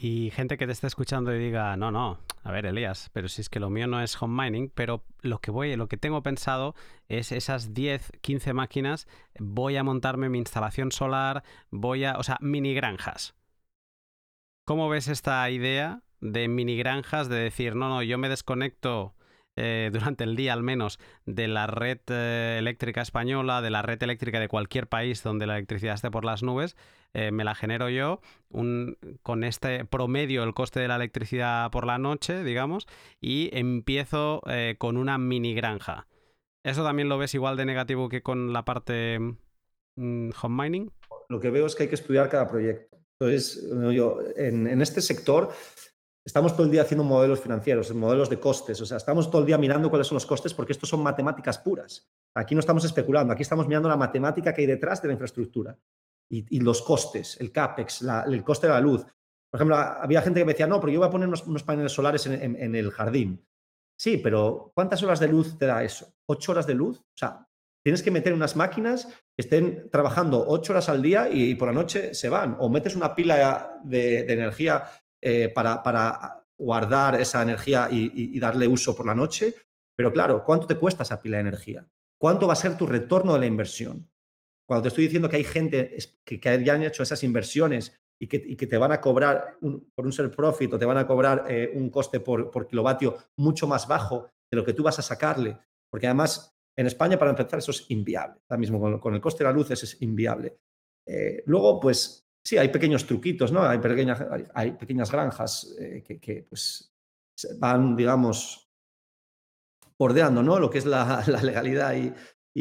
Y 0.00 0.30
gente 0.30 0.58
que 0.58 0.66
te 0.66 0.70
esté 0.70 0.86
escuchando 0.86 1.34
y 1.34 1.40
diga, 1.40 1.76
no, 1.76 1.90
no, 1.90 2.20
a 2.44 2.52
ver, 2.52 2.66
Elías, 2.66 3.10
pero 3.12 3.26
si 3.26 3.40
es 3.40 3.48
que 3.48 3.58
lo 3.58 3.68
mío 3.68 3.88
no 3.88 4.00
es 4.00 4.22
home 4.22 4.44
mining, 4.44 4.70
pero 4.72 5.02
lo 5.22 5.40
que 5.40 5.50
voy, 5.50 5.74
lo 5.74 5.88
que 5.88 5.96
tengo 5.96 6.22
pensado 6.22 6.76
es 7.08 7.32
esas 7.32 7.74
10, 7.74 8.12
15 8.20 8.52
máquinas, 8.52 9.08
voy 9.40 9.76
a 9.76 9.82
montarme 9.82 10.28
mi 10.28 10.38
instalación 10.38 10.92
solar, 10.92 11.42
voy 11.72 12.04
a, 12.04 12.16
o 12.16 12.22
sea, 12.22 12.38
mini 12.40 12.74
granjas. 12.74 13.34
¿Cómo 14.64 14.88
ves 14.88 15.08
esta 15.08 15.50
idea 15.50 16.02
de 16.20 16.46
mini 16.46 16.76
granjas 16.76 17.28
de 17.28 17.34
decir, 17.34 17.74
no, 17.74 17.88
no, 17.88 18.00
yo 18.04 18.18
me 18.18 18.28
desconecto 18.28 19.16
eh, 19.56 19.90
durante 19.92 20.22
el 20.22 20.36
día 20.36 20.52
al 20.52 20.62
menos 20.62 21.00
de 21.26 21.48
la 21.48 21.66
red 21.66 21.98
eh, 22.06 22.54
eléctrica 22.60 23.02
española, 23.02 23.62
de 23.62 23.70
la 23.70 23.82
red 23.82 24.00
eléctrica 24.00 24.38
de 24.38 24.46
cualquier 24.46 24.86
país 24.86 25.24
donde 25.24 25.48
la 25.48 25.56
electricidad 25.56 25.94
esté 25.94 26.12
por 26.12 26.24
las 26.24 26.44
nubes, 26.44 26.76
eh, 27.14 27.30
me 27.30 27.44
la 27.44 27.54
genero 27.54 27.88
yo 27.88 28.20
con 28.50 29.44
este 29.44 29.84
promedio 29.84 30.42
el 30.42 30.54
coste 30.54 30.80
de 30.80 30.88
la 30.88 30.96
electricidad 30.96 31.70
por 31.70 31.86
la 31.86 31.98
noche, 31.98 32.42
digamos, 32.44 32.86
y 33.20 33.50
empiezo 33.52 34.42
con 34.78 34.96
una 34.96 35.18
mini 35.18 35.54
granja. 35.54 36.06
¿Eso 36.64 36.82
también 36.82 37.08
lo 37.08 37.18
ves 37.18 37.34
igual 37.34 37.56
de 37.56 37.66
negativo 37.66 38.08
que 38.08 38.22
con 38.22 38.52
la 38.52 38.64
parte 38.64 39.18
mm, 39.96 40.30
home 40.42 40.62
mining? 40.64 40.92
Lo 41.28 41.40
que 41.40 41.50
veo 41.50 41.66
es 41.66 41.74
que 41.74 41.84
hay 41.84 41.88
que 41.88 41.94
estudiar 41.94 42.28
cada 42.28 42.48
proyecto. 42.48 42.98
Entonces, 43.20 43.68
yo, 43.92 44.20
en 44.36 44.80
este 44.80 45.00
sector 45.02 45.52
Estamos 46.28 46.52
todo 46.52 46.66
el 46.66 46.70
día 46.70 46.82
haciendo 46.82 47.04
modelos 47.04 47.40
financieros, 47.40 47.94
modelos 47.94 48.28
de 48.28 48.38
costes, 48.38 48.78
o 48.82 48.84
sea, 48.84 48.98
estamos 48.98 49.30
todo 49.30 49.40
el 49.40 49.46
día 49.46 49.56
mirando 49.56 49.88
cuáles 49.88 50.08
son 50.08 50.16
los 50.16 50.26
costes 50.26 50.52
porque 50.52 50.72
estos 50.72 50.90
son 50.90 51.02
matemáticas 51.02 51.58
puras. 51.58 52.06
Aquí 52.34 52.54
no 52.54 52.60
estamos 52.60 52.84
especulando, 52.84 53.32
aquí 53.32 53.40
estamos 53.40 53.66
mirando 53.66 53.88
la 53.88 53.96
matemática 53.96 54.52
que 54.52 54.60
hay 54.60 54.66
detrás 54.66 55.00
de 55.00 55.08
la 55.08 55.14
infraestructura 55.14 55.78
y, 56.28 56.60
los 56.60 56.82
costes, 56.82 57.40
el 57.40 57.52
CAPEX, 57.52 58.04
el 58.26 58.44
coste 58.44 58.66
de 58.66 58.72
la 58.72 58.80
luz. 58.80 59.04
Por 59.50 59.58
ejemplo, 59.58 59.76
había 59.76 60.22
gente 60.22 60.40
que 60.40 60.44
me 60.44 60.52
decía, 60.52 60.66
no, 60.66 60.78
pero 60.80 60.92
yo 60.92 61.00
voy 61.00 61.08
a 61.08 61.10
poner 61.10 61.28
unos, 61.28 61.62
paneles 61.62 61.92
solares 61.92 62.26
en, 62.26 62.74
el 62.74 62.90
jardín. 62.90 63.46
Sí, 63.98 64.18
pero 64.18 64.70
¿cuántas 64.74 65.02
horas 65.02 65.20
de 65.20 65.28
luz 65.28 65.58
te 65.58 65.66
da 65.66 65.82
eso? 65.82 66.12
¿Ocho 66.26 66.52
horas 66.52 66.66
de 66.66 66.74
luz? 66.74 66.98
O 66.98 67.16
sea, 67.16 67.48
tienes 67.82 68.02
que 68.02 68.10
meter 68.10 68.32
unas 68.32 68.54
máquinas 68.54 69.06
que 69.06 69.42
estén 69.42 69.88
trabajando 69.90 70.44
ocho 70.46 70.72
horas 70.72 70.88
al 70.88 71.02
día 71.02 71.28
y, 71.30 71.54
por 71.54 71.68
la 71.68 71.74
noche 71.74 72.14
se 72.14 72.28
van. 72.28 72.56
O 72.60 72.68
metes 72.68 72.94
una 72.94 73.14
pila 73.14 73.80
de 73.82 74.30
energía 74.32 74.84
eh, 75.20 75.48
para, 75.48 76.44
guardar 76.60 77.20
esa 77.20 77.40
energía 77.40 77.88
y, 77.90 78.38
darle 78.40 78.66
uso 78.66 78.94
por 78.94 79.06
la 79.06 79.14
noche. 79.14 79.54
Pero 79.96 80.12
claro, 80.12 80.44
¿cuánto 80.44 80.66
te 80.66 80.76
cuesta 80.76 81.04
esa 81.04 81.20
pila 81.20 81.36
de 81.36 81.42
energía? 81.42 81.88
¿Cuánto 82.20 82.46
va 82.46 82.54
a 82.54 82.56
ser 82.56 82.76
tu 82.76 82.86
retorno 82.86 83.34
de 83.34 83.40
la 83.40 83.46
inversión? 83.46 84.10
Cuando 84.68 84.82
te 84.82 84.88
estoy 84.88 85.04
diciendo 85.04 85.28
que 85.28 85.36
hay 85.36 85.44
gente 85.44 85.96
que, 86.24 86.40
ya 86.62 86.74
han 86.74 86.82
hecho 86.82 87.02
esas 87.02 87.24
inversiones 87.24 87.98
y 88.20 88.26
que, 88.26 88.66
te 88.66 88.78
van 88.78 88.92
a 88.92 89.00
cobrar 89.00 89.56
por 89.94 90.04
un 90.04 90.12
ser 90.12 90.30
profit 90.30 90.74
o 90.74 90.78
te 90.78 90.84
van 90.84 90.98
a 90.98 91.06
cobrar 91.06 91.46
eh, 91.48 91.70
un 91.74 91.88
coste 91.88 92.20
por, 92.20 92.66
kilovatio 92.68 93.16
mucho 93.36 93.66
más 93.66 93.88
bajo 93.88 94.28
de 94.50 94.56
lo 94.56 94.64
que 94.64 94.74
tú 94.74 94.82
vas 94.82 94.98
a 94.98 95.02
sacarle, 95.02 95.58
porque 95.90 96.06
además 96.06 96.54
en 96.76 96.86
España 96.86 97.18
para 97.18 97.30
empezar 97.30 97.60
eso 97.60 97.70
es 97.70 97.86
inviable, 97.88 98.40
ahora 98.48 98.60
mismo 98.60 99.00
con, 99.00 99.14
el 99.14 99.20
coste 99.20 99.42
de 99.42 99.50
la 99.50 99.56
luz 99.56 99.70
es 99.70 100.02
inviable. 100.02 100.58
Eh, 101.08 101.42
luego, 101.46 101.80
pues 101.80 102.28
sí, 102.44 102.58
hay 102.58 102.68
pequeños 102.68 103.06
truquitos, 103.06 103.50
¿no? 103.50 103.62
Hay 103.62 103.78
pequeñas, 103.78 104.22
hay 104.54 104.72
pequeñas 104.72 105.10
granjas 105.10 105.74
eh, 105.80 106.02
que, 106.02 106.46
pues, 106.48 106.94
van, 107.58 107.96
digamos, 107.96 108.70
bordeando, 109.98 110.42
¿no? 110.42 110.58
Lo 110.58 110.68
que 110.68 110.78
es 110.78 110.84
la, 110.84 111.24
legalidad 111.42 111.96
y, 111.96 112.12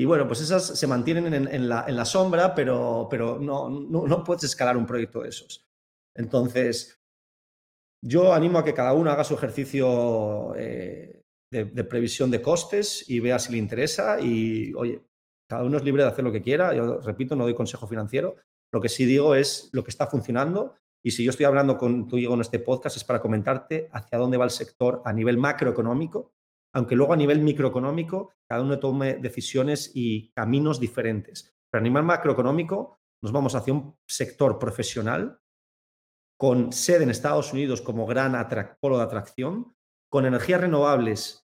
bueno, 0.06 0.28
pues 0.28 0.42
esas 0.42 0.78
se 0.78 0.88
mantienen 0.88 1.34
en, 1.34 1.70
la, 1.70 2.06
sombra, 2.06 2.54
pero, 2.54 3.08
pero 3.10 3.40
no, 3.40 3.70
no, 3.70 4.24
puedes 4.24 4.44
escalar 4.44 4.78
un 4.78 4.86
proyecto 4.86 5.22
de 5.22 5.30
esos. 5.30 5.66
Entonces, 6.16 7.00
yo 8.04 8.34
animo 8.34 8.60
a 8.60 8.64
que 8.64 8.74
cada 8.74 8.94
uno 8.94 9.10
haga 9.10 9.24
su 9.24 9.34
ejercicio 9.34 10.54
eh, 10.56 11.24
de, 11.52 11.84
previsión 11.84 12.30
de 12.30 12.42
costes 12.42 13.10
y 13.10 13.20
vea 13.20 13.40
si 13.40 13.52
le 13.52 13.58
interesa 13.58 14.20
y, 14.20 14.74
oye, 14.74 15.02
cada 15.50 15.64
uno 15.64 15.78
es 15.78 15.84
libre 15.84 16.04
de 16.04 16.10
hacer 16.10 16.24
lo 16.24 16.32
que 16.32 16.42
quiera. 16.42 16.76
Yo 16.76 17.00
repito, 17.00 17.36
no 17.36 17.46
doy 17.46 17.56
consejo 17.56 17.88
financiero, 17.88 18.36
lo 18.72 18.82
que 18.82 18.90
sí 18.90 19.06
digo 19.06 19.34
es 19.34 19.70
lo 19.72 19.84
que 19.84 19.92
está 19.92 20.08
funcionando 20.08 20.76
y 21.04 21.12
si 21.12 21.24
yo 21.24 21.30
estoy 21.30 21.46
hablando 21.46 21.78
contigo 21.78 22.34
en 22.34 22.42
este 22.42 22.60
podcast 22.60 22.98
es 22.98 23.04
para 23.04 23.22
comentarte 23.22 23.90
hacia 23.94 24.18
dónde 24.18 24.38
va 24.38 24.46
el 24.46 24.52
sector 24.52 25.02
a 25.06 25.14
nivel 25.14 25.38
macroeconómico, 25.38 26.34
aunque 26.78 26.96
luego 26.96 27.14
a 27.14 27.18
nivel 27.18 27.40
microeconómico 27.40 28.34
cada 28.48 28.62
uno 28.62 28.78
tome 28.78 29.16
decisiones 29.16 29.92
y 29.96 30.30
caminos 30.34 30.80
diferentes. 30.80 31.58
Pero 31.72 31.80
a 31.80 31.84
nivel 31.84 32.04
macroeconómico 32.04 33.00
nos 33.24 33.32
vamos 33.32 33.56
hacia 33.56 33.74
un 33.74 33.98
sector 34.08 34.60
profesional 34.60 35.40
con 36.40 36.72
sede 36.72 37.02
en 37.02 37.10
Estados 37.10 37.52
Unidos 37.52 37.82
como 37.82 38.06
gran 38.06 38.36
polo 38.80 38.98
de 38.98 39.04
atracción, 39.04 39.76
con 40.08 40.28
energías 40.28 40.62
renovables 40.62 41.48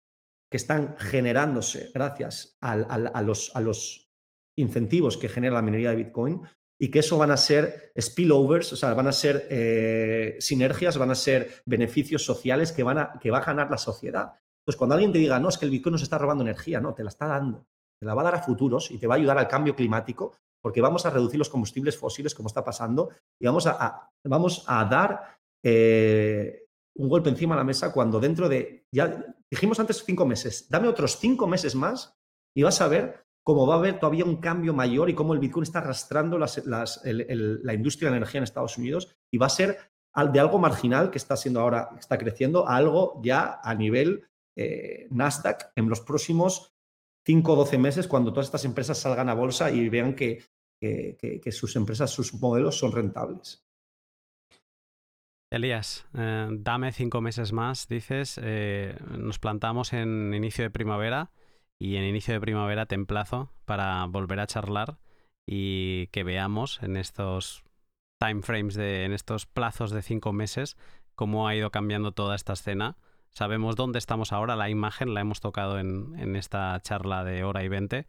que 0.52 0.58
están 0.58 0.96
generándose 1.00 1.90
gracias 1.92 2.56
a, 2.62 2.76
los, 3.24 4.12
incentivos 4.56 5.18
que 5.18 5.28
genera 5.28 5.56
la 5.56 5.64
minería 5.64 5.90
de 5.90 5.96
Bitcoin, 5.96 6.42
y 6.80 6.92
que 6.92 7.00
eso 7.00 7.18
van 7.18 7.32
a 7.32 7.38
ser 7.38 7.92
spillovers, 8.00 8.74
o 8.74 8.76
sea, 8.76 8.94
van 8.94 9.08
a 9.08 9.12
ser 9.12 9.48
eh, 9.50 10.36
sinergias, 10.40 11.00
van 11.00 11.10
a 11.10 11.16
ser 11.16 11.64
beneficios 11.66 12.24
sociales 12.24 12.72
que, 12.72 12.84
van 12.84 13.00
a, 13.00 13.20
que 13.20 13.32
va 13.32 13.40
a 13.40 13.46
ganar 13.46 13.72
la 13.72 13.78
sociedad. 13.80 14.34
Pues 14.66 14.76
cuando 14.76 14.96
alguien 14.96 15.12
te 15.12 15.20
diga, 15.20 15.40
no, 15.40 15.50
es 15.50 15.58
que 15.58 15.66
el 15.66 15.72
Bitcoin 15.72 15.94
nos 15.94 16.02
está 16.02 16.18
robando 16.18 16.44
energía, 16.44 16.82
no, 16.82 16.94
te 16.94 17.04
la 17.04 17.10
está 17.10 17.28
dando. 17.28 17.68
Te 18.00 18.06
la 18.06 18.16
va 18.16 18.22
a 18.22 18.26
dar 18.26 18.36
a 18.36 18.42
futuros 18.42 18.92
y 18.92 18.98
te 18.98 19.08
va 19.08 19.14
a 19.16 19.18
ayudar 19.18 19.38
al 19.38 19.48
cambio 19.48 19.76
climático 19.76 20.34
porque 20.62 20.82
vamos 20.82 21.06
a 21.06 21.12
reducir 21.12 21.38
los 21.38 21.50
combustibles 21.50 21.96
fósiles 21.96 22.34
como 22.34 22.48
está 22.48 22.64
pasando 22.64 23.12
y 23.40 23.46
vamos 23.46 23.68
a, 23.68 24.10
vamos 24.24 24.64
a 24.66 24.84
dar 24.86 25.38
eh, 25.64 26.66
un 26.96 27.08
golpe 27.08 27.30
encima 27.30 27.54
de 27.54 27.60
la 27.60 27.64
mesa 27.64 27.94
cuando 27.94 28.20
dentro 28.20 28.50
de, 28.50 28.88
ya 28.92 29.24
dijimos 29.50 29.80
antes 29.80 30.04
cinco 30.04 30.26
meses, 30.26 30.68
dame 30.70 30.88
otros 30.88 31.18
cinco 31.20 31.46
meses 31.46 31.76
más 31.76 32.18
y 32.56 32.64
vas 32.64 32.82
a 32.82 32.88
ver 32.88 33.26
cómo 33.44 33.68
va 33.68 33.76
a 33.76 33.78
haber 33.78 34.00
todavía 34.00 34.26
un 34.26 34.38
cambio 34.38 34.74
mayor 34.74 35.10
y 35.10 35.14
cómo 35.14 35.34
el 35.34 35.40
Bitcoin 35.40 35.64
está 35.64 35.80
arrastrando 35.80 36.40
la 36.40 37.74
industria 37.76 38.08
de 38.08 38.12
la 38.12 38.18
energía 38.18 38.40
en 38.40 38.44
Estados 38.44 38.78
Unidos 38.80 39.16
y 39.32 39.38
va 39.38 39.46
a 39.46 39.50
ser 39.50 39.78
de 40.32 40.40
algo 40.40 40.58
marginal 40.58 41.12
que 41.12 41.20
está 41.20 41.38
siendo 41.38 41.60
ahora, 41.60 41.90
está 42.00 42.18
creciendo, 42.18 42.68
a 42.68 42.76
algo 42.76 43.22
ya 43.24 43.60
a 43.62 43.76
nivel 43.76 44.28
eh, 44.56 45.08
Nasdaq 45.12 45.72
en 45.76 45.90
los 45.90 46.02
próximos 46.02 46.74
5 47.26 47.54
o 47.54 47.56
12 47.56 47.78
meses 47.78 48.08
cuando 48.08 48.32
todas 48.32 48.48
estas 48.48 48.66
empresas 48.66 49.00
salgan 49.00 49.30
a 49.30 49.34
bolsa 49.34 49.72
y 49.72 49.90
vean 49.90 50.16
que, 50.16 50.44
sus 51.52 51.76
empresas, 51.76 52.12
sus 52.12 52.34
modelos 52.36 52.78
son 52.78 52.92
rentables. 52.92 53.66
Elías, 55.52 56.06
eh, 56.14 56.48
dame 56.52 56.92
cinco 56.92 57.22
meses 57.22 57.54
más, 57.54 57.88
dices, 57.88 58.40
eh, 58.44 58.98
nos 59.18 59.40
plantamos 59.40 59.94
en 59.94 60.34
inicio 60.34 60.64
de 60.64 60.70
primavera 60.70 61.32
y 61.80 61.96
en 61.96 62.04
inicio 62.04 62.34
de 62.34 62.42
primavera 62.42 62.86
te 62.86 62.96
emplazo 62.96 63.52
para 63.66 64.06
volver 64.06 64.40
a 64.40 64.48
charlar 64.48 64.98
y 65.48 66.08
que 66.08 66.24
veamos 66.24 66.82
en 66.82 66.98
estos 66.98 67.64
timeframes 68.20 68.76
de 68.76 69.06
en 69.06 69.14
estos 69.14 69.46
plazos 69.46 69.92
de 69.92 70.02
cinco 70.02 70.34
meses 70.34 70.78
cómo 71.16 71.48
ha 71.48 71.56
ido 71.56 71.72
cambiando 71.72 72.12
toda 72.12 72.36
esta 72.36 72.54
escena. 72.54 72.98
Sabemos 73.36 73.76
dónde 73.76 74.00
estamos 74.00 74.32
ahora, 74.32 74.56
la 74.56 74.70
imagen 74.70 75.14
la 75.14 75.20
hemos 75.20 75.42
tocado 75.42 75.78
en, 75.78 76.38
esta 76.38 76.80
charla 76.82 77.26
de 77.26 77.44
hora 77.44 77.66
y 77.66 77.68
veinte. 77.68 78.08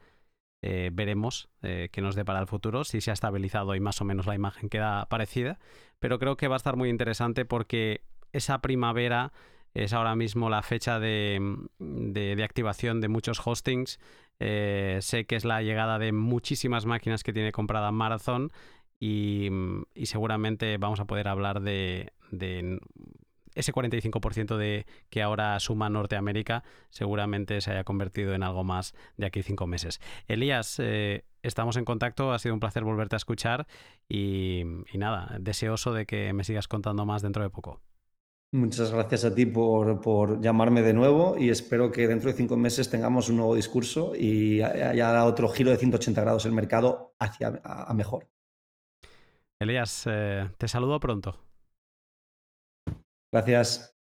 Eh, 0.62 0.90
veremos 0.93 1.48
eh, 1.62 1.89
qué 1.90 2.01
nos 2.01 2.15
depara 2.15 2.39
el 2.39 2.47
futuro, 2.47 2.85
si 2.85 3.01
se 3.01 3.11
ha 3.11 3.15
estabilizado 3.15 3.74
y 3.74 3.81
más 3.81 4.01
o 4.01 4.05
menos 4.05 4.27
la 4.27 4.36
imagen 4.36 4.69
queda 4.69 5.05
parecida. 5.07 5.59
Pero 5.98 6.20
creo 6.20 6.36
que 6.36 6.47
va 6.47 6.55
a 6.55 6.59
estar 6.59 6.77
muy 6.77 6.90
interesante 6.90 7.44
porque 7.44 8.03
esa 8.32 8.61
primavera 8.61 9.32
es 9.74 9.93
ahora 9.93 10.15
mismo 10.15 10.48
la 10.48 10.62
fecha 10.62 11.01
de, 11.01 11.59
activación 12.44 13.01
de 13.01 13.09
muchos 13.09 13.44
hostings. 13.44 13.98
Eh, 14.39 15.01
sé 15.03 15.27
que 15.27 15.35
es 15.35 15.44
la 15.44 15.61
llegada 15.61 15.98
de 15.98 16.12
muchísimas 16.12 16.86
máquinas 16.86 17.24
que 17.24 17.32
tiene 17.32 17.51
comprada 17.51 17.90
Marathon 17.90 18.53
y, 19.01 19.51
seguramente 20.05 20.78
vamos 20.78 21.01
a 21.01 21.07
poder 21.07 21.27
hablar 21.27 21.62
de, 21.62 22.12
ese 23.57 23.73
45% 23.73 24.57
de 24.57 24.87
que 25.11 25.23
ahora 25.23 25.59
suma 25.59 25.91
Norteamérica 25.91 26.62
seguramente 26.91 27.61
se 27.61 27.73
haya 27.73 27.83
convertido 27.83 28.35
en 28.35 28.45
algo 28.45 28.62
más 28.62 28.95
de 29.16 29.27
aquí 29.27 29.43
cinco 29.43 29.66
meses. 29.66 30.01
Elías, 30.28 30.78
eh, 30.78 31.24
estamos 31.43 31.77
en 31.77 31.85
contacto, 31.85 32.33
ha 32.33 32.39
sido 32.39 32.55
un 32.55 32.61
placer 32.61 32.85
volverte 32.85 33.16
a 33.16 33.19
escuchar 33.19 33.66
y 34.09 34.62
nada, 34.95 35.37
deseoso 35.41 35.93
de 35.93 36.07
que 36.07 36.33
me 36.33 36.45
sigas 36.45 36.69
contando 36.69 37.05
más 37.05 37.23
dentro 37.23 37.43
de 37.43 37.51
poco. 37.51 37.81
Muchas 38.53 38.93
gracias 38.93 39.24
a 39.24 39.35
ti 39.35 39.45
por, 39.45 40.41
llamarme 40.41 40.81
de 40.83 40.95
nuevo 40.95 41.37
y 41.37 41.51
espero 41.51 41.91
que 41.91 42.07
dentro 42.07 42.31
de 42.31 42.37
cinco 42.37 42.57
meses 42.57 42.89
tengamos 42.89 43.28
un 43.28 43.37
nuevo 43.37 43.57
discurso 43.57 44.15
y 44.15 44.62
haya 44.62 45.24
otro 45.24 45.49
giro 45.49 45.70
de 45.70 45.77
180 45.77 46.20
grados 46.23 46.47
el 46.47 46.53
mercado 46.53 47.15
hacia 47.19 47.61
a, 47.65 47.93
mejor. 47.93 48.28
Elías, 49.59 50.05
eh, 50.07 50.49
te 50.59 50.69
saludo 50.69 51.01
pronto. 51.01 51.45
Gracias. 53.37 53.95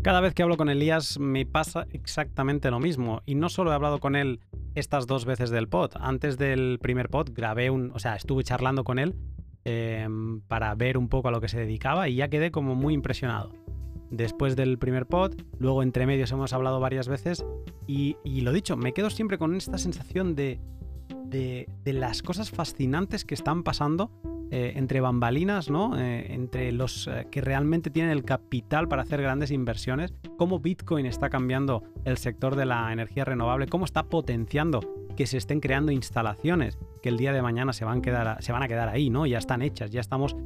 Cada 0.00 0.22
vez 0.22 0.32
que 0.32 0.42
hablo 0.42 0.56
con 0.56 0.70
Elías 0.70 1.18
me 1.18 1.44
pasa 1.44 1.86
exactamente 1.90 2.70
lo 2.70 2.80
mismo 2.80 3.20
y 3.26 3.34
no 3.34 3.50
solo 3.50 3.70
he 3.70 3.74
hablado 3.74 4.00
con 4.00 4.16
él 4.16 4.40
estas 4.74 5.06
dos 5.06 5.26
veces 5.26 5.50
del 5.50 5.68
pod. 5.68 5.90
Antes 6.00 6.38
del 6.38 6.78
primer 6.80 7.10
pod 7.10 7.32
grabé 7.34 7.68
un, 7.68 7.90
o 7.94 7.98
sea, 7.98 8.16
estuve 8.16 8.44
charlando 8.44 8.82
con 8.82 8.98
él 8.98 9.14
em, 9.64 10.40
para 10.40 10.74
ver 10.74 10.96
un 10.96 11.10
poco 11.10 11.28
a 11.28 11.30
lo 11.30 11.42
que 11.42 11.48
se 11.48 11.58
dedicaba 11.60 12.08
y 12.08 12.14
ya 12.14 12.28
quedé 12.28 12.50
como 12.50 12.74
muy 12.74 12.94
impresionado. 12.94 13.52
Después 14.10 14.56
del 14.56 14.78
primer 14.78 15.04
pod, 15.04 15.34
luego 15.58 15.82
entre 15.82 16.06
medios 16.06 16.32
hemos 16.32 16.54
hablado 16.54 16.80
varias 16.80 17.08
veces 17.08 17.44
y, 17.86 18.16
y 18.24 18.40
lo 18.40 18.54
dicho, 18.54 18.74
me 18.78 18.94
quedo 18.94 19.10
siempre 19.10 19.36
con 19.36 19.54
esta 19.54 19.76
sensación 19.76 20.34
de, 20.34 20.58
de, 21.28 21.68
las 21.84 22.22
cosas 22.22 22.50
fascinantes 22.50 23.24
que 23.24 23.34
están 23.34 23.62
pasando 23.62 24.10
eh, 24.50 24.72
entre 24.76 25.02
bambalinas, 25.02 25.68
¿no? 25.68 25.98
Eh, 25.98 26.32
entre 26.32 26.72
los 26.72 27.06
eh, 27.06 27.26
que 27.30 27.42
realmente 27.42 27.90
tienen 27.90 28.12
el 28.12 28.24
capital 28.24 28.88
para 28.88 29.02
hacer 29.02 29.20
grandes 29.20 29.50
inversiones, 29.50 30.14
cómo 30.38 30.58
Bitcoin 30.58 31.04
está 31.04 31.28
cambiando 31.28 31.82
el 32.06 32.16
sector 32.16 32.56
de 32.56 32.64
la 32.64 32.90
energía 32.90 33.26
renovable, 33.26 33.66
cómo 33.66 33.84
está 33.84 34.04
potenciando 34.04 34.80
que 35.16 35.26
se 35.26 35.36
estén 35.36 35.60
creando 35.60 35.92
instalaciones 35.92 36.78
que 37.02 37.10
el 37.10 37.18
día 37.18 37.34
de 37.34 37.42
mañana 37.42 37.74
se 37.74 37.84
van, 37.84 37.98
a 37.98 38.68
quedar 38.68 38.88
ahí, 38.88 39.10
¿no? 39.10 39.26
Ya 39.26 39.36
están 39.36 39.60
hechas, 39.60 39.90
ya 39.90 40.00
estamos 40.00 40.36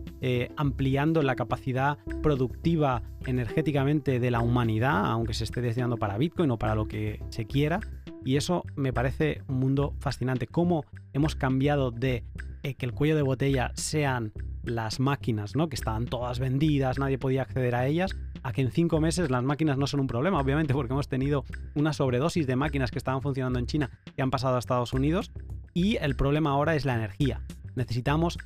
ampliando 0.56 1.22
la 1.22 1.36
capacidad 1.36 1.98
productiva 2.22 3.02
energéticamente 3.26 4.18
de 4.18 4.30
la 4.30 4.40
humanidad, 4.40 5.06
aunque 5.06 5.34
se 5.34 5.44
esté 5.44 5.60
destinando 5.60 5.98
para 5.98 6.16
Bitcoin 6.16 6.50
o 6.50 6.58
para 6.58 6.74
lo 6.74 6.86
que 6.86 7.22
se 7.28 7.44
quiera. 7.44 7.80
Y 8.24 8.36
eso 8.36 8.64
me 8.74 8.92
parece 8.92 9.42
un 9.48 9.58
mundo 9.58 9.94
fascinante. 9.98 10.46
Cómo 10.46 10.84
hemos 11.12 11.36
cambiado 11.36 11.90
de 11.90 12.24
eh, 12.62 12.74
que 12.74 12.86
el 12.86 12.92
cuello 12.92 13.16
de 13.16 13.22
botella 13.22 13.72
sean 13.74 14.32
las 14.62 15.00
máquinas, 15.00 15.56
¿no? 15.56 15.68
Que 15.68 15.74
estaban 15.74 16.06
todas 16.06 16.38
vendidas, 16.38 16.98
nadie 16.98 17.18
podía 17.18 17.42
acceder 17.42 17.74
a 17.74 17.86
ellas, 17.86 18.16
a 18.42 18.52
que 18.52 18.62
en 18.62 18.70
cinco 18.70 19.00
meses 19.00 19.30
las 19.30 19.42
máquinas 19.42 19.78
no 19.78 19.86
son 19.86 20.00
un 20.00 20.06
problema, 20.06 20.40
obviamente, 20.40 20.74
porque 20.74 20.92
hemos 20.92 21.08
tenido 21.08 21.44
una 21.74 21.92
sobredosis 21.92 22.46
de 22.46 22.56
máquinas 22.56 22.90
que 22.90 22.98
estaban 22.98 23.22
funcionando 23.22 23.58
en 23.58 23.66
China 23.66 23.90
y 24.16 24.22
han 24.22 24.30
pasado 24.30 24.56
a 24.56 24.58
Estados 24.58 24.92
Unidos. 24.92 25.32
Y 25.74 25.96
el 25.96 26.16
problema 26.16 26.50
ahora 26.50 26.74
es 26.74 26.84
la 26.84 26.94
energía. 26.94 27.42
Necesitamos 27.74 28.38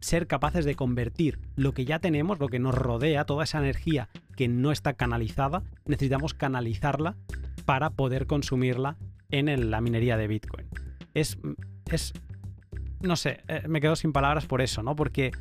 ser 0.00 0.26
capaces 0.26 0.64
de 0.64 0.74
convertir 0.74 1.38
lo 1.56 1.72
que 1.72 1.84
ya 1.84 1.98
tenemos, 1.98 2.38
lo 2.38 2.48
que 2.48 2.58
nos 2.58 2.74
rodea, 2.74 3.24
toda 3.24 3.44
esa 3.44 3.58
energía 3.58 4.08
que 4.36 4.48
no 4.48 4.70
está 4.70 4.92
canalizada, 4.94 5.62
necesitamos 5.86 6.34
canalizarla 6.34 7.16
para 7.64 7.90
poder 7.90 8.26
consumirla 8.26 8.96
en 9.30 9.70
la 9.70 9.80
minería 9.80 10.16
de 10.16 10.28
Bitcoin. 10.28 10.66
Es, 11.14 11.38
es 11.90 12.12
no 13.00 13.16
sé, 13.16 13.40
eh, 13.48 13.62
me 13.68 13.80
quedo 13.80 13.96
sin 13.96 14.12
palabras 14.12 14.46
por 14.46 14.60
eso, 14.60 14.82
¿no? 14.82 14.96
Porque 14.96 15.32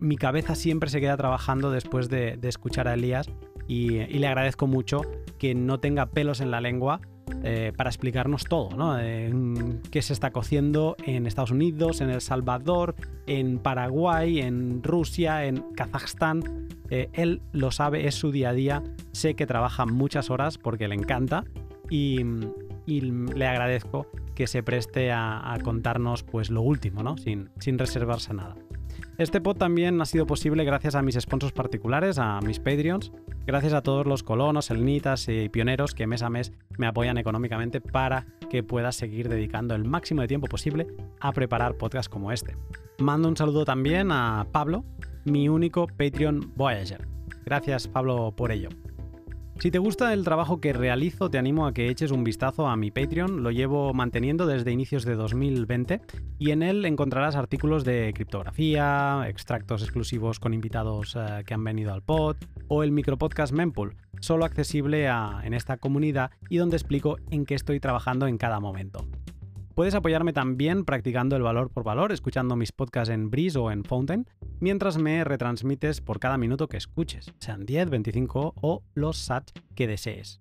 mi 0.00 0.16
cabeza 0.16 0.54
siempre 0.54 0.90
se 0.90 1.00
queda 1.00 1.16
trabajando 1.16 1.70
después 1.70 2.08
de, 2.08 2.38
escuchar 2.42 2.88
a 2.88 2.94
Elías 2.94 3.28
y, 3.66 3.88
le 3.88 4.26
agradezco 4.26 4.66
mucho 4.66 5.02
que 5.38 5.54
no 5.54 5.80
tenga 5.80 6.06
pelos 6.06 6.40
en 6.40 6.50
la 6.50 6.60
lengua 6.60 7.00
eh, 7.42 7.72
para 7.76 7.90
explicarnos 7.90 8.44
todo, 8.44 8.76
¿no? 8.76 8.96
qué 9.90 10.02
se 10.02 10.12
está 10.12 10.30
cociendo 10.30 10.96
en 11.04 11.26
Estados 11.26 11.50
Unidos, 11.50 12.00
en 12.00 12.10
El 12.10 12.20
Salvador, 12.20 12.94
en 13.26 13.58
Paraguay, 13.58 14.40
en 14.40 14.82
Rusia, 14.82 15.44
en 15.46 15.64
Kazajstán. 15.74 16.68
Eh, 16.90 17.08
él 17.14 17.40
lo 17.52 17.70
sabe, 17.70 18.06
es 18.06 18.14
su 18.14 18.30
día 18.30 18.50
a 18.50 18.52
día. 18.52 18.82
Sé 19.12 19.34
que 19.34 19.46
trabaja 19.46 19.86
muchas 19.86 20.30
horas 20.30 20.58
porque 20.58 20.86
le 20.86 20.94
encanta 20.94 21.44
y, 21.90 22.20
y 22.86 23.00
le 23.00 23.46
agradezco 23.46 24.06
que 24.34 24.46
se 24.46 24.62
preste 24.62 25.12
a, 25.12 25.56
contarnos 25.62 26.22
pues 26.22 26.50
lo 26.50 26.62
último, 26.62 27.02
¿no? 27.02 27.16
Sin, 27.16 27.50
sin 27.58 27.78
reservarse 27.78 28.34
nada. 28.34 28.56
Este 29.16 29.40
pod 29.40 29.56
también 29.56 30.00
ha 30.00 30.06
sido 30.06 30.26
posible 30.26 30.64
gracias 30.64 30.96
a 30.96 31.02
mis 31.02 31.14
sponsors 31.14 31.52
particulares, 31.52 32.18
a 32.18 32.40
mis 32.40 32.58
Patreons, 32.58 33.12
gracias 33.46 33.72
a 33.72 33.82
todos 33.82 34.06
los 34.06 34.24
colonos, 34.24 34.70
elnitas 34.70 35.28
y 35.28 35.48
pioneros 35.48 35.94
que 35.94 36.06
mes 36.06 36.22
a 36.22 36.30
mes 36.30 36.52
me 36.78 36.86
apoyan 36.86 37.16
económicamente 37.18 37.80
para 37.80 38.26
que 38.50 38.64
pueda 38.64 38.90
seguir 38.90 39.28
dedicando 39.28 39.74
el 39.74 39.84
máximo 39.84 40.22
de 40.22 40.28
tiempo 40.28 40.48
posible 40.48 40.88
a 41.20 41.32
preparar 41.32 41.76
podcasts 41.76 42.08
como 42.08 42.32
este. 42.32 42.56
Mando 42.98 43.28
un 43.28 43.36
saludo 43.36 43.64
también 43.64 44.10
a 44.10 44.46
Pablo, 44.50 44.84
mi 45.24 45.48
único 45.48 45.86
Patreon 45.86 46.52
Voyager. 46.56 47.06
Gracias 47.44 47.86
Pablo 47.86 48.32
por 48.36 48.50
ello. 48.50 48.70
Si 49.60 49.70
te 49.70 49.78
gusta 49.78 50.12
el 50.12 50.24
trabajo 50.24 50.60
que 50.60 50.72
realizo, 50.72 51.30
te 51.30 51.38
animo 51.38 51.66
a 51.66 51.72
que 51.72 51.88
eches 51.88 52.10
un 52.10 52.24
vistazo 52.24 52.66
a 52.66 52.76
mi 52.76 52.90
Patreon. 52.90 53.42
Lo 53.42 53.50
llevo 53.50 53.94
manteniendo 53.94 54.46
desde 54.46 54.72
inicios 54.72 55.04
de 55.04 55.14
2020 55.14 56.02
y 56.38 56.50
en 56.50 56.62
él 56.62 56.84
encontrarás 56.84 57.34
artículos 57.36 57.84
de 57.84 58.12
criptografía, 58.14 59.24
extractos 59.26 59.82
exclusivos 59.82 60.38
con 60.38 60.52
invitados 60.52 61.16
eh, 61.16 61.44
que 61.46 61.54
han 61.54 61.64
venido 61.64 61.94
al 61.94 62.02
pod 62.02 62.36
o 62.68 62.82
el 62.82 62.92
micropodcast 62.92 63.52
Mempool, 63.52 63.96
solo 64.20 64.44
accesible 64.44 65.06
en 65.06 65.54
esta 65.54 65.78
comunidad 65.78 66.30
y 66.50 66.58
donde 66.58 66.76
explico 66.76 67.16
en 67.30 67.46
qué 67.46 67.54
estoy 67.54 67.80
trabajando 67.80 68.26
en 68.26 68.36
cada 68.36 68.60
momento. 68.60 69.06
Puedes 69.74 69.96
apoyarme 69.96 70.32
también 70.32 70.84
practicando 70.84 71.34
el 71.34 71.42
valor 71.42 71.68
por 71.68 71.82
valor, 71.82 72.12
escuchando 72.12 72.54
mis 72.54 72.70
podcasts 72.70 73.12
en 73.12 73.28
Breeze 73.28 73.58
o 73.58 73.72
en 73.72 73.82
Fountain, 73.82 74.26
mientras 74.60 74.98
me 74.98 75.24
retransmites 75.24 76.00
por 76.00 76.20
cada 76.20 76.38
minuto 76.38 76.68
que 76.68 76.76
escuches, 76.76 77.32
sean 77.40 77.66
10, 77.66 77.90
25 77.90 78.54
o 78.60 78.82
los 78.94 79.18
sats 79.18 79.52
que 79.74 79.88
desees. 79.88 80.38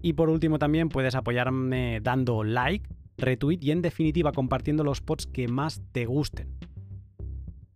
Y 0.00 0.14
por 0.14 0.30
último 0.30 0.58
también 0.58 0.88
puedes 0.88 1.14
apoyarme 1.14 2.00
dando 2.00 2.42
like, 2.42 2.88
retweet 3.18 3.58
y 3.60 3.70
en 3.70 3.82
definitiva 3.82 4.32
compartiendo 4.32 4.82
los 4.82 5.02
pods 5.02 5.26
que 5.26 5.46
más 5.46 5.82
te 5.92 6.06
gusten. 6.06 6.48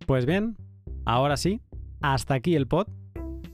Pues 0.07 0.25
bien, 0.25 0.57
ahora 1.05 1.37
sí, 1.37 1.61
hasta 2.01 2.33
aquí 2.33 2.55
el 2.55 2.67
pod. 2.67 2.87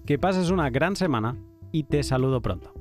Que 0.06 0.18
pases 0.18 0.50
una 0.50 0.70
gran 0.70 0.96
semana 0.96 1.38
y 1.72 1.84
te 1.84 2.02
saludo 2.04 2.42
pronto. 2.42 2.81